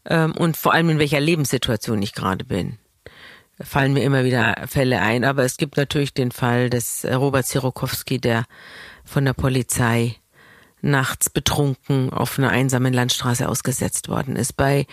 ähm, 0.05 0.31
und 0.31 0.57
vor 0.57 0.73
allem 0.73 0.89
in 0.89 0.99
welcher 0.99 1.19
Lebenssituation 1.19 2.01
ich 2.01 2.13
gerade 2.13 2.45
bin. 2.45 2.79
Fallen 3.61 3.93
mir 3.93 4.03
immer 4.03 4.23
wieder 4.23 4.55
Fälle 4.67 4.99
ein, 4.99 5.23
aber 5.23 5.43
es 5.43 5.57
gibt 5.57 5.77
natürlich 5.77 6.15
den 6.15 6.31
Fall 6.31 6.71
des 6.71 7.03
äh, 7.03 7.13
Robert 7.13 7.45
Sirokowski, 7.45 8.19
der 8.19 8.45
von 9.05 9.25
der 9.25 9.33
Polizei 9.33 10.15
nachts 10.81 11.29
betrunken 11.29 12.11
auf 12.11 12.39
einer 12.39 12.49
einsamen 12.49 12.93
Landstraße 12.93 13.47
ausgesetzt 13.47 14.09
worden 14.09 14.35
ist 14.35 14.53
bei 14.53 14.87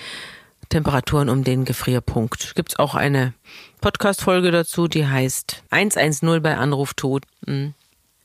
Temperaturen 0.70 1.28
um 1.28 1.44
den 1.44 1.66
Gefrierpunkt. 1.66 2.54
Gibt's 2.54 2.78
auch 2.78 2.94
eine 2.94 3.34
Podcast-Folge 3.80 4.50
dazu, 4.50 4.88
die 4.88 5.06
heißt 5.06 5.62
110 5.70 6.42
bei 6.42 6.56
Anruf 6.56 6.94
tot. 6.94 7.24
Mhm. 7.46 7.74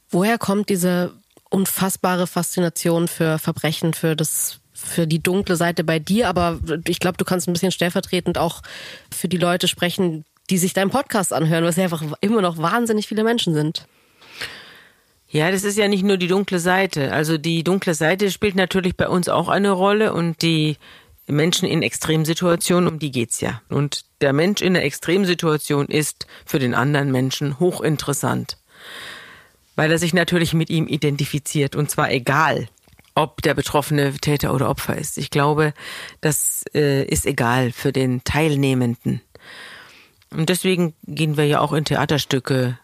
Woher 0.10 0.38
kommt 0.38 0.70
diese 0.70 1.12
unfassbare 1.50 2.28
Faszination 2.28 3.08
für 3.08 3.38
Verbrechen, 3.40 3.94
für 3.94 4.16
das 4.16 4.60
für 4.74 5.08
die 5.08 5.24
dunkle 5.24 5.56
Seite 5.56 5.84
bei 5.84 6.00
dir, 6.00 6.28
aber 6.28 6.60
ich 6.88 7.00
glaube, 7.00 7.18
du 7.18 7.24
kannst 7.24 7.48
ein 7.48 7.54
bisschen 7.54 7.72
stellvertretend 7.72 8.38
auch 8.38 8.62
für 9.10 9.30
die 9.30 9.38
Leute 9.38 9.70
sprechen, 9.70 10.26
die 10.50 10.58
sich 10.58 10.74
deinen 10.74 10.90
Podcast 10.90 11.32
anhören, 11.32 11.64
was 11.64 11.78
ja 11.78 11.84
einfach 11.84 12.04
immer 12.20 12.42
noch 12.42 12.58
wahnsinnig 12.58 13.08
viele 13.08 13.24
Menschen 13.24 13.54
sind. 13.54 13.88
Ja, 15.30 15.50
das 15.50 15.64
ist 15.64 15.78
ja 15.78 15.88
nicht 15.88 16.04
nur 16.04 16.18
die 16.18 16.28
dunkle 16.28 16.60
Seite. 16.60 17.12
Also 17.12 17.38
die 17.38 17.64
dunkle 17.64 17.94
Seite 17.94 18.32
spielt 18.32 18.56
natürlich 18.56 18.96
bei 18.96 19.08
uns 19.08 19.28
auch 19.28 19.48
eine 19.48 19.72
Rolle 19.72 20.14
und 20.14 20.42
die 20.42 20.78
Menschen 21.28 21.68
in 21.68 21.82
Extremsituationen, 21.82 22.90
um 22.90 23.00
die 23.00 23.12
geht's 23.12 23.42
ja. 23.42 23.62
Und 23.70 24.06
der 24.22 24.34
Mensch 24.34 24.62
in 24.62 24.74
der 24.74 24.84
Extremsituation 24.84 25.88
ist 25.88 26.28
für 26.46 26.60
den 26.60 26.74
anderen 26.74 27.12
Menschen 27.12 27.60
hochinteressant, 27.60 28.58
weil 29.76 29.92
er 29.92 29.98
sich 29.98 30.14
natürlich 30.14 30.54
mit 30.54 30.70
ihm 30.70 30.88
identifiziert 30.88 31.76
und 31.76 31.90
zwar 31.90 32.12
egal, 32.12 32.68
ob 33.16 33.42
der 33.42 33.54
Betroffene 33.54 34.14
Täter 34.14 34.54
oder 34.54 34.70
Opfer 34.70 34.98
ist. 34.98 35.18
Ich 35.18 35.30
glaube, 35.30 35.74
das 36.22 36.64
äh, 36.74 37.06
ist 37.06 37.26
egal 37.26 37.72
für 37.72 37.92
den 37.92 38.24
Teilnehmenden. 38.24 39.22
Und 40.32 40.50
deswegen 40.50 40.94
gehen 41.04 41.38
wir 41.38 41.46
ja 41.46 41.62
auch 41.62 41.72
in 41.72 41.86
Theaterstücke, 41.86 42.78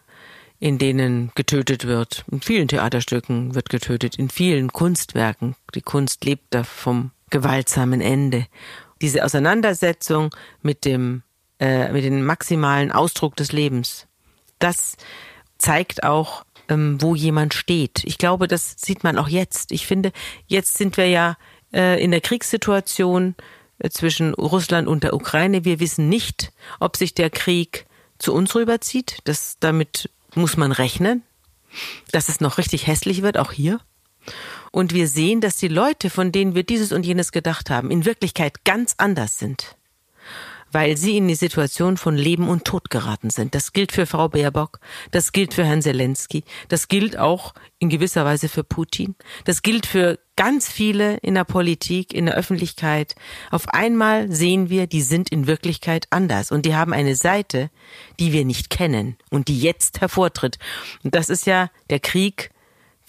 in 0.58 0.78
denen 0.78 1.32
getötet 1.34 1.86
wird. 1.86 2.24
In 2.30 2.40
vielen 2.40 2.68
Theaterstücken 2.68 3.54
wird 3.54 3.68
getötet, 3.68 4.16
in 4.16 4.30
vielen 4.30 4.72
Kunstwerken. 4.72 5.54
Die 5.74 5.82
Kunst 5.82 6.24
lebt 6.24 6.46
da 6.50 6.64
vom 6.64 7.10
gewaltsamen 7.32 8.00
Ende. 8.00 8.46
Diese 9.00 9.24
Auseinandersetzung 9.24 10.30
mit 10.62 10.84
dem, 10.84 11.24
äh, 11.58 11.90
mit 11.90 12.04
dem 12.04 12.24
maximalen 12.24 12.92
Ausdruck 12.92 13.34
des 13.34 13.50
Lebens, 13.50 14.06
das 14.60 14.96
zeigt 15.58 16.04
auch, 16.04 16.44
ähm, 16.68 17.02
wo 17.02 17.16
jemand 17.16 17.54
steht. 17.54 18.04
Ich 18.04 18.18
glaube, 18.18 18.46
das 18.46 18.76
sieht 18.78 19.02
man 19.02 19.18
auch 19.18 19.28
jetzt. 19.28 19.72
Ich 19.72 19.86
finde, 19.86 20.12
jetzt 20.46 20.78
sind 20.78 20.96
wir 20.96 21.08
ja 21.08 21.36
äh, 21.72 22.02
in 22.02 22.12
der 22.12 22.20
Kriegssituation 22.20 23.34
äh, 23.78 23.90
zwischen 23.90 24.34
Russland 24.34 24.86
und 24.86 25.02
der 25.02 25.14
Ukraine. 25.14 25.64
Wir 25.64 25.80
wissen 25.80 26.08
nicht, 26.08 26.52
ob 26.78 26.96
sich 26.96 27.14
der 27.14 27.30
Krieg 27.30 27.86
zu 28.18 28.32
uns 28.32 28.54
rüberzieht. 28.54 29.18
Das, 29.24 29.56
damit 29.58 30.10
muss 30.34 30.56
man 30.56 30.70
rechnen, 30.70 31.22
dass 32.12 32.28
es 32.28 32.40
noch 32.40 32.58
richtig 32.58 32.86
hässlich 32.86 33.22
wird, 33.22 33.36
auch 33.36 33.52
hier. 33.52 33.80
Und 34.72 34.92
wir 34.92 35.06
sehen, 35.06 35.40
dass 35.40 35.56
die 35.56 35.68
Leute, 35.68 36.10
von 36.10 36.32
denen 36.32 36.56
wir 36.56 36.64
dieses 36.64 36.90
und 36.90 37.06
jenes 37.06 37.30
gedacht 37.30 37.70
haben, 37.70 37.90
in 37.90 38.04
Wirklichkeit 38.04 38.64
ganz 38.64 38.94
anders 38.96 39.38
sind 39.38 39.76
weil 40.72 40.96
sie 40.96 41.18
in 41.18 41.28
die 41.28 41.34
Situation 41.34 41.96
von 41.96 42.16
Leben 42.16 42.48
und 42.48 42.64
Tod 42.64 42.90
geraten 42.90 43.30
sind. 43.30 43.54
Das 43.54 43.72
gilt 43.72 43.92
für 43.92 44.06
Frau 44.06 44.28
Baerbock, 44.28 44.80
das 45.10 45.32
gilt 45.32 45.54
für 45.54 45.64
Herrn 45.64 45.82
Zelensky, 45.82 46.44
das 46.68 46.88
gilt 46.88 47.18
auch 47.18 47.54
in 47.78 47.90
gewisser 47.90 48.24
Weise 48.24 48.48
für 48.48 48.64
Putin, 48.64 49.14
das 49.44 49.62
gilt 49.62 49.86
für 49.86 50.18
ganz 50.34 50.70
viele 50.70 51.18
in 51.18 51.34
der 51.34 51.44
Politik, 51.44 52.14
in 52.14 52.26
der 52.26 52.34
Öffentlichkeit. 52.34 53.14
Auf 53.50 53.68
einmal 53.68 54.32
sehen 54.32 54.70
wir, 54.70 54.86
die 54.86 55.02
sind 55.02 55.30
in 55.30 55.46
Wirklichkeit 55.46 56.06
anders 56.10 56.50
und 56.50 56.64
die 56.64 56.74
haben 56.74 56.94
eine 56.94 57.14
Seite, 57.14 57.70
die 58.18 58.32
wir 58.32 58.44
nicht 58.44 58.70
kennen 58.70 59.16
und 59.30 59.48
die 59.48 59.60
jetzt 59.60 60.00
hervortritt. 60.00 60.58
Und 61.04 61.14
das 61.14 61.28
ist 61.28 61.46
ja, 61.46 61.70
der 61.90 62.00
Krieg 62.00 62.50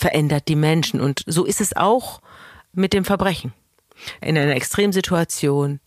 verändert 0.04 0.50
die 0.50 0.58
Menschen 0.58 1.00
und 1.00 1.24
so 1.28 1.46
ist 1.46 1.62
es 1.62 1.78
auch 1.78 2.22
mit 2.74 2.92
dem 2.92 3.06
Verbrechen. 3.06 3.54
In 4.20 4.38
einer 4.38 4.54
Extremsituation 4.54 5.80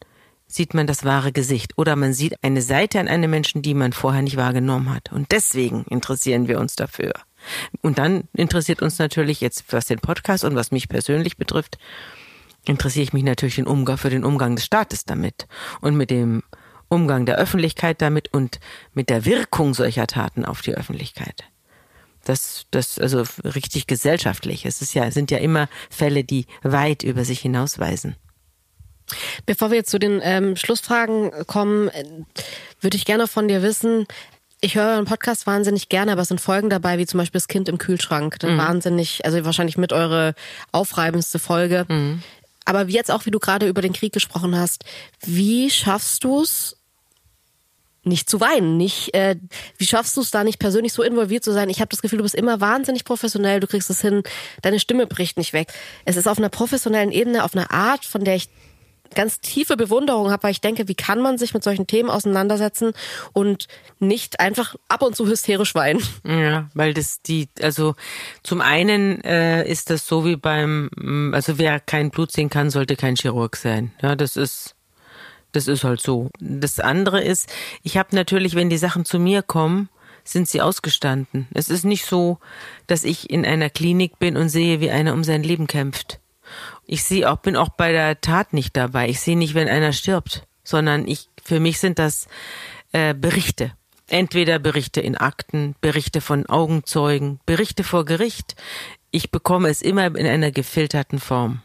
sieht 0.46 0.72
man 0.72 0.86
das 0.86 1.04
wahre 1.04 1.32
Gesicht 1.32 1.72
oder 1.76 1.96
man 1.96 2.14
sieht 2.14 2.42
eine 2.42 2.62
Seite 2.62 2.98
an 2.98 3.08
einem 3.08 3.30
Menschen, 3.30 3.60
die 3.60 3.74
man 3.74 3.92
vorher 3.92 4.22
nicht 4.22 4.38
wahrgenommen 4.38 4.94
hat. 4.94 5.12
Und 5.12 5.32
deswegen 5.32 5.84
interessieren 5.90 6.48
wir 6.48 6.58
uns 6.58 6.76
dafür. 6.76 7.12
Und 7.82 7.98
dann 7.98 8.24
interessiert 8.32 8.80
uns 8.80 8.98
natürlich 8.98 9.42
jetzt, 9.42 9.70
was 9.70 9.84
den 9.84 9.98
Podcast 9.98 10.44
und 10.44 10.54
was 10.54 10.70
mich 10.70 10.88
persönlich 10.88 11.36
betrifft, 11.36 11.76
interessiere 12.64 13.02
ich 13.02 13.12
mich 13.12 13.24
natürlich 13.24 13.56
den 13.56 13.66
Umgang 13.66 13.98
für 13.98 14.08
den 14.08 14.24
Umgang 14.24 14.56
des 14.56 14.64
Staates 14.64 15.04
damit 15.04 15.46
und 15.82 15.94
mit 15.94 16.10
dem 16.10 16.42
Umgang 16.88 17.26
der 17.26 17.36
Öffentlichkeit 17.36 18.00
damit 18.00 18.32
und 18.32 18.60
mit 18.94 19.10
der 19.10 19.26
Wirkung 19.26 19.74
solcher 19.74 20.06
Taten 20.06 20.46
auf 20.46 20.62
die 20.62 20.74
Öffentlichkeit. 20.74 21.44
Das, 22.26 22.66
das, 22.72 22.98
also 22.98 23.22
richtig 23.44 23.86
gesellschaftlich. 23.86 24.66
Es 24.66 24.82
ist 24.82 24.94
ja, 24.94 25.10
sind 25.12 25.30
ja 25.30 25.38
immer 25.38 25.68
Fälle, 25.90 26.24
die 26.24 26.46
weit 26.62 27.04
über 27.04 27.24
sich 27.24 27.40
hinausweisen. 27.40 28.16
Bevor 29.46 29.70
wir 29.70 29.76
jetzt 29.76 29.90
zu 29.90 30.00
den 30.00 30.20
ähm, 30.24 30.56
Schlussfragen 30.56 31.30
kommen, 31.46 31.88
äh, 31.88 32.04
würde 32.80 32.96
ich 32.96 33.04
gerne 33.04 33.28
von 33.28 33.46
dir 33.46 33.62
wissen, 33.62 34.06
ich 34.60 34.74
höre 34.74 34.96
einen 34.96 35.06
Podcast 35.06 35.46
wahnsinnig 35.46 35.88
gerne, 35.88 36.10
aber 36.10 36.22
es 36.22 36.28
sind 36.28 36.40
Folgen 36.40 36.68
dabei, 36.68 36.98
wie 36.98 37.06
zum 37.06 37.18
Beispiel 37.18 37.38
das 37.38 37.46
Kind 37.46 37.68
im 37.68 37.78
Kühlschrank. 37.78 38.42
Mhm. 38.42 38.58
Wahnsinnig, 38.58 39.24
also 39.24 39.44
wahrscheinlich 39.44 39.76
mit 39.76 39.92
eure 39.92 40.34
aufreibendste 40.72 41.38
Folge. 41.38 41.86
Mhm. 41.88 42.22
Aber 42.64 42.88
jetzt 42.88 43.12
auch, 43.12 43.26
wie 43.26 43.30
du 43.30 43.38
gerade 43.38 43.68
über 43.68 43.80
den 43.80 43.92
Krieg 43.92 44.12
gesprochen 44.12 44.58
hast, 44.58 44.84
wie 45.24 45.70
schaffst 45.70 46.24
du 46.24 46.42
es, 46.42 46.75
nicht 48.07 48.30
zu 48.30 48.40
weinen, 48.40 48.76
nicht 48.76 49.14
äh, 49.14 49.36
wie 49.78 49.86
schaffst 49.86 50.16
du 50.16 50.20
es 50.20 50.30
da 50.30 50.44
nicht 50.44 50.59
persönlich 50.59 50.92
so 50.92 51.02
involviert 51.02 51.44
zu 51.44 51.52
sein? 51.52 51.68
Ich 51.68 51.80
habe 51.80 51.88
das 51.88 52.02
Gefühl, 52.02 52.18
du 52.18 52.22
bist 52.22 52.34
immer 52.34 52.61
wahnsinnig 52.61 53.04
professionell, 53.04 53.61
du 53.61 53.66
kriegst 53.66 53.90
es 53.90 54.00
hin, 54.00 54.22
deine 54.62 54.80
Stimme 54.80 55.07
bricht 55.07 55.36
nicht 55.36 55.52
weg. 55.52 55.72
Es 56.04 56.16
ist 56.16 56.26
auf 56.26 56.38
einer 56.38 56.48
professionellen 56.48 57.12
Ebene, 57.12 57.44
auf 57.44 57.54
einer 57.54 57.70
Art, 57.70 58.04
von 58.04 58.24
der 58.24 58.36
ich 58.36 58.48
ganz 59.14 59.40
tiefe 59.40 59.76
Bewunderung 59.76 60.30
habe, 60.30 60.44
weil 60.44 60.50
ich 60.50 60.61
denke, 60.61 60.88
wie 60.88 60.94
kann 60.94 61.20
man 61.20 61.38
sich 61.38 61.54
mit 61.54 61.62
solchen 61.62 61.86
Themen 61.86 62.11
auseinandersetzen 62.11 62.92
und 63.32 63.66
nicht 63.98 64.40
einfach 64.40 64.76
ab 64.88 65.02
und 65.02 65.16
zu 65.16 65.26
hysterisch 65.26 65.74
weinen? 65.74 66.02
Ja, 66.24 66.68
weil 66.74 66.94
das 66.94 67.22
die, 67.22 67.48
also 67.61 67.94
zum 68.42 68.61
einen 68.61 69.22
äh, 69.24 69.68
ist 69.68 69.90
das 69.90 70.07
so 70.07 70.24
wie 70.24 70.36
beim, 70.36 71.30
also 71.32 71.59
wer 71.59 71.80
kein 71.80 72.11
Blut 72.11 72.32
sehen 72.32 72.50
kann, 72.50 72.70
sollte 72.70 72.96
kein 72.96 73.16
Chirurg 73.16 73.57
sein. 73.57 73.92
Ja, 74.02 74.16
das 74.16 74.36
ist 74.36 74.75
das 75.57 75.68
ist 75.68 75.84
halt 75.84 76.00
so. 76.00 76.28
Das 76.38 76.78
andere 76.78 77.22
ist, 77.22 77.52
ich 77.82 77.96
habe 77.96 78.14
natürlich, 78.14 78.54
wenn 78.54 78.68
die 78.68 78.76
Sachen 78.76 79.04
zu 79.04 79.18
mir 79.18 79.42
kommen, 79.42 79.88
sind 80.22 80.48
sie 80.48 80.61
ausgestanden. 80.61 81.48
Es 81.54 81.70
ist 81.70 81.84
nicht 81.84 82.04
so, 82.04 82.38
dass 82.86 83.04
ich 83.04 83.30
in 83.30 83.46
einer 83.46 83.70
Klinik 83.70 84.18
bin 84.18 84.36
und 84.36 84.50
sehe, 84.50 84.80
wie 84.80 84.90
einer 84.90 85.14
um 85.14 85.24
sein 85.24 85.42
Leben 85.42 85.66
kämpft. 85.66 86.20
Ich 86.86 87.04
sehe 87.04 87.30
auch, 87.30 87.38
bin 87.38 87.57
auch 87.57 87.70
bei 87.70 87.90
der 87.92 88.20
Tat 88.20 88.52
nicht 88.52 88.76
dabei. 88.76 89.09
Ich 89.09 89.20
sehe 89.20 89.36
nicht, 89.36 89.54
wenn 89.54 89.68
einer 89.68 89.92
stirbt, 89.92 90.46
sondern 90.62 91.09
ich, 91.09 91.28
für 91.42 91.59
mich 91.59 91.78
sind 91.78 91.98
das 91.98 92.28
äh, 92.92 93.14
Berichte. 93.14 93.72
Entweder 94.09 94.59
Berichte 94.59 95.00
in 95.00 95.16
Akten, 95.16 95.74
Berichte 95.80 96.20
von 96.20 96.46
Augenzeugen, 96.46 97.40
Berichte 97.46 97.82
vor 97.82 98.04
Gericht. 98.04 98.54
Ich 99.11 99.30
bekomme 99.30 99.68
es 99.68 99.82
immer 99.82 100.07
in 100.07 100.26
einer 100.26 100.50
gefilterten 100.52 101.18
Form. 101.18 101.62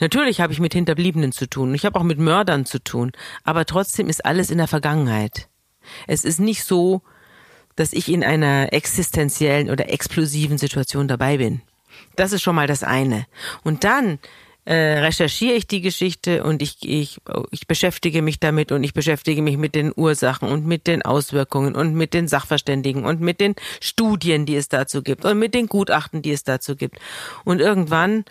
Natürlich 0.00 0.40
habe 0.40 0.52
ich 0.52 0.60
mit 0.60 0.72
Hinterbliebenen 0.72 1.32
zu 1.32 1.48
tun. 1.48 1.74
Ich 1.74 1.84
habe 1.84 1.98
auch 1.98 2.04
mit 2.04 2.18
Mördern 2.18 2.66
zu 2.66 2.82
tun. 2.82 3.12
Aber 3.44 3.66
trotzdem 3.66 4.08
ist 4.08 4.24
alles 4.24 4.50
in 4.50 4.58
der 4.58 4.68
Vergangenheit. 4.68 5.48
Es 6.06 6.24
ist 6.24 6.40
nicht 6.40 6.64
so, 6.64 7.02
dass 7.76 7.92
ich 7.92 8.08
in 8.10 8.24
einer 8.24 8.72
existenziellen 8.72 9.70
oder 9.70 9.92
explosiven 9.92 10.58
Situation 10.58 11.08
dabei 11.08 11.38
bin. 11.38 11.62
Das 12.16 12.32
ist 12.32 12.42
schon 12.42 12.54
mal 12.54 12.66
das 12.66 12.82
eine. 12.82 13.26
Und 13.62 13.84
dann 13.84 14.18
äh, 14.64 14.98
recherchiere 15.00 15.54
ich 15.54 15.66
die 15.66 15.80
Geschichte 15.80 16.44
und 16.44 16.60
ich, 16.62 16.76
ich, 16.82 17.20
ich 17.50 17.66
beschäftige 17.66 18.22
mich 18.22 18.38
damit 18.38 18.72
und 18.72 18.84
ich 18.84 18.92
beschäftige 18.92 19.40
mich 19.40 19.56
mit 19.56 19.74
den 19.74 19.92
Ursachen 19.96 20.48
und 20.48 20.66
mit 20.66 20.86
den 20.86 21.02
Auswirkungen 21.02 21.74
und 21.74 21.94
mit 21.94 22.12
den 22.12 22.28
Sachverständigen 22.28 23.04
und 23.04 23.20
mit 23.20 23.40
den 23.40 23.54
Studien, 23.80 24.46
die 24.46 24.56
es 24.56 24.68
dazu 24.68 25.02
gibt 25.02 25.24
und 25.24 25.38
mit 25.38 25.54
den 25.54 25.66
Gutachten, 25.66 26.22
die 26.22 26.32
es 26.32 26.44
dazu 26.44 26.76
gibt. 26.76 26.98
Und 27.44 27.60
irgendwann 27.60 28.24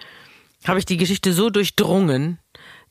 habe 0.66 0.80
ich 0.80 0.86
die 0.86 0.98
Geschichte 0.98 1.34
so 1.34 1.50
durchdrungen, 1.50 2.40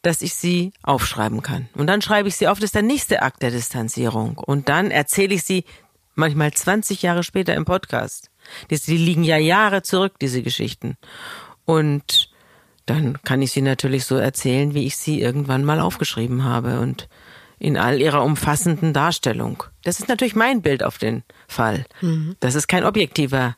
dass 0.03 0.23
ich 0.23 0.35
sie 0.35 0.73
aufschreiben 0.83 1.43
kann. 1.43 1.69
Und 1.75 1.87
dann 1.89 2.03
schreibe 2.03 2.29
ich 2.29 2.37
sie 2.37 2.49
auf, 2.49 2.59
das 2.59 2.67
ist 2.67 2.75
der 2.75 2.83
nächste 2.83 3.23
Akt 3.23 3.43
der 3.43 3.51
Distanzierung. 3.51 4.39
Und 4.39 4.69
dann 4.69 4.91
erzähle 4.91 5.35
ich 5.35 5.43
sie 5.43 5.65
manchmal 6.15 6.53
20 6.53 7.03
Jahre 7.03 7.23
später 7.23 7.55
im 7.55 7.65
Podcast. 7.65 8.31
Die, 8.71 8.79
die 8.79 8.97
liegen 8.97 9.25
ja 9.25 9.37
Jahre 9.37 9.83
zurück, 9.83 10.19
diese 10.21 10.43
Geschichten. 10.43 10.97
Und 11.65 12.31
dann 12.87 13.23
kann 13.23 13.43
ich 13.43 13.53
sie 13.53 13.63
natürlich 13.63 14.05
so 14.05 14.17
erzählen, 14.17 14.75
wie 14.75 14.87
ich 14.87 14.97
sie 14.97 15.21
irgendwann 15.21 15.65
mal 15.65 15.81
aufgeschrieben 15.81 16.45
habe 16.45 16.81
und 16.81 17.09
in 17.59 17.77
all 17.77 18.01
ihrer 18.01 18.23
umfassenden 18.25 18.93
Darstellung. 18.93 19.65
Das 19.83 19.99
ist 19.99 20.09
natürlich 20.09 20.37
mein 20.37 20.63
Bild 20.63 20.83
auf 20.83 20.99
den 20.99 21.25
Fall. 21.49 21.85
Mhm. 22.01 22.37
Das 22.41 22.55
ist 22.55 22.69
kein 22.69 22.85
objektiver, 22.85 23.57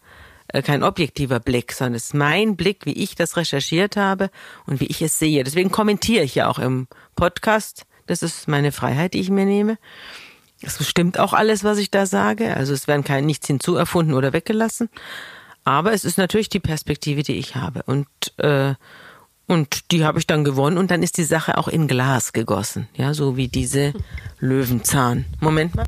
kein 0.63 0.83
objektiver 0.83 1.41
Blick, 1.41 1.73
sondern 1.73 1.95
es 1.95 2.07
ist 2.07 2.15
mein 2.15 2.57
Blick, 2.57 2.87
wie 2.87 2.93
ich 2.93 3.15
das 3.15 3.37
recherchiert 3.37 3.97
habe 3.97 4.31
und 4.67 4.81
wie 4.81 4.87
ich 4.87 5.03
es 5.03 5.19
sehe. 5.19 5.45
Deswegen 5.45 5.71
kommentiere 5.71 6.25
ich 6.25 6.35
ja 6.35 6.49
auch 6.49 6.59
im 6.59 6.89
Podcast. 7.17 7.87
Das 8.07 8.23
ist 8.23 8.49
meine 8.49 8.73
Freiheit, 8.73 9.15
die 9.15 9.21
ich 9.21 9.31
mir 9.31 9.47
nehme. 9.47 9.79
Es 10.63 10.85
stimmt 10.87 11.19
auch 11.19 11.33
alles, 11.33 11.65
was 11.65 11.79
ich 11.79 11.91
da 11.91 12.07
sage. 12.07 12.57
Also 12.57 12.75
es 12.75 12.87
werden 12.87 13.05
kein 13.05 13.25
nichts 13.25 13.47
hinzuerfunden 13.47 14.15
oder 14.15 14.33
weggelassen. 14.33 14.91
Aber 15.65 15.93
es 15.93 16.05
ist 16.05 16.19
natürlich 16.19 16.49
die 16.49 16.61
Perspektive, 16.61 17.23
die 17.23 17.37
ich 17.37 17.55
habe. 17.57 17.83
Und 17.85 18.09
äh, 18.39 18.75
und 19.51 19.91
die 19.91 20.05
habe 20.05 20.21
ich 20.21 20.29
dann 20.29 20.45
gewonnen 20.45 20.79
und 20.79 20.93
dann 20.93 21.03
ist 21.03 21.17
die 21.17 21.25
Sache 21.25 21.59
auch 21.59 21.67
in 21.67 21.89
Glas 21.89 22.33
gegossen. 22.33 22.87
Ja, 22.95 23.15
so 23.15 23.37
wie 23.37 23.49
diese 23.49 23.95
Löwenzahn. 24.39 25.25
Moment 25.41 25.75
mal. 25.75 25.87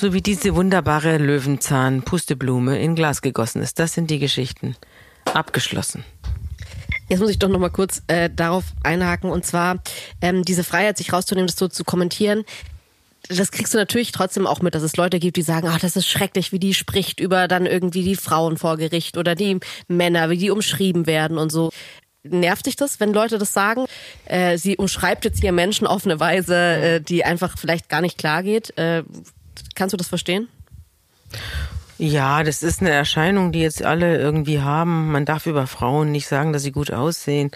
So 0.00 0.14
wie 0.14 0.22
diese 0.22 0.54
wunderbare 0.54 1.18
Löwenzahn 1.18 2.00
Pusteblume 2.00 2.80
in 2.80 2.94
Glas 2.94 3.20
gegossen 3.20 3.60
ist. 3.60 3.78
Das 3.78 3.92
sind 3.92 4.10
die 4.10 4.18
Geschichten. 4.18 4.74
Abgeschlossen. 5.34 6.04
Jetzt 7.10 7.20
muss 7.20 7.28
ich 7.28 7.38
doch 7.38 7.50
noch 7.50 7.58
mal 7.58 7.68
kurz 7.68 8.02
äh, 8.06 8.30
darauf 8.34 8.64
einhaken 8.82 9.28
und 9.28 9.44
zwar 9.44 9.76
ähm, 10.22 10.42
diese 10.42 10.64
Freiheit, 10.64 10.96
sich 10.96 11.12
rauszunehmen, 11.12 11.48
das 11.48 11.56
so 11.56 11.68
zu 11.68 11.84
kommentieren 11.84 12.44
das 13.28 13.52
kriegst 13.52 13.74
du 13.74 13.78
natürlich 13.78 14.12
trotzdem 14.12 14.46
auch 14.46 14.62
mit, 14.62 14.74
dass 14.74 14.82
es 14.82 14.96
Leute 14.96 15.18
gibt, 15.20 15.36
die 15.36 15.42
sagen, 15.42 15.68
ach, 15.70 15.78
das 15.78 15.94
ist 15.94 16.08
schrecklich, 16.08 16.52
wie 16.52 16.58
die 16.58 16.72
spricht 16.72 17.20
über 17.20 17.46
dann 17.46 17.66
irgendwie 17.66 18.02
die 18.02 18.16
Frauen 18.16 18.56
vor 18.56 18.78
Gericht 18.78 19.18
oder 19.18 19.34
die 19.34 19.60
Männer, 19.86 20.30
wie 20.30 20.38
die 20.38 20.50
umschrieben 20.50 21.06
werden 21.06 21.36
und 21.36 21.52
so. 21.52 21.70
Nervt 22.22 22.64
dich 22.64 22.76
das, 22.76 22.98
wenn 22.98 23.12
Leute 23.12 23.36
das 23.36 23.52
sagen? 23.52 23.84
Äh, 24.24 24.56
sie 24.56 24.78
umschreibt 24.78 25.26
jetzt 25.26 25.42
hier 25.42 25.52
Menschen 25.52 25.86
auf 25.86 26.06
eine 26.06 26.18
Weise, 26.18 26.56
äh, 26.56 27.00
die 27.02 27.22
einfach 27.22 27.58
vielleicht 27.58 27.90
gar 27.90 28.00
nicht 28.00 28.16
klar 28.16 28.42
geht. 28.42 28.76
Äh, 28.78 29.04
kannst 29.80 29.94
du 29.94 29.96
das 29.96 30.08
verstehen? 30.08 30.46
Ja, 31.96 32.42
das 32.42 32.62
ist 32.62 32.80
eine 32.80 32.90
Erscheinung, 32.90 33.50
die 33.50 33.60
jetzt 33.60 33.82
alle 33.82 34.18
irgendwie 34.18 34.60
haben. 34.60 35.10
Man 35.10 35.24
darf 35.24 35.46
über 35.46 35.66
Frauen 35.66 36.12
nicht 36.12 36.26
sagen, 36.26 36.52
dass 36.52 36.62
sie 36.62 36.72
gut 36.72 36.90
aussehen. 36.90 37.50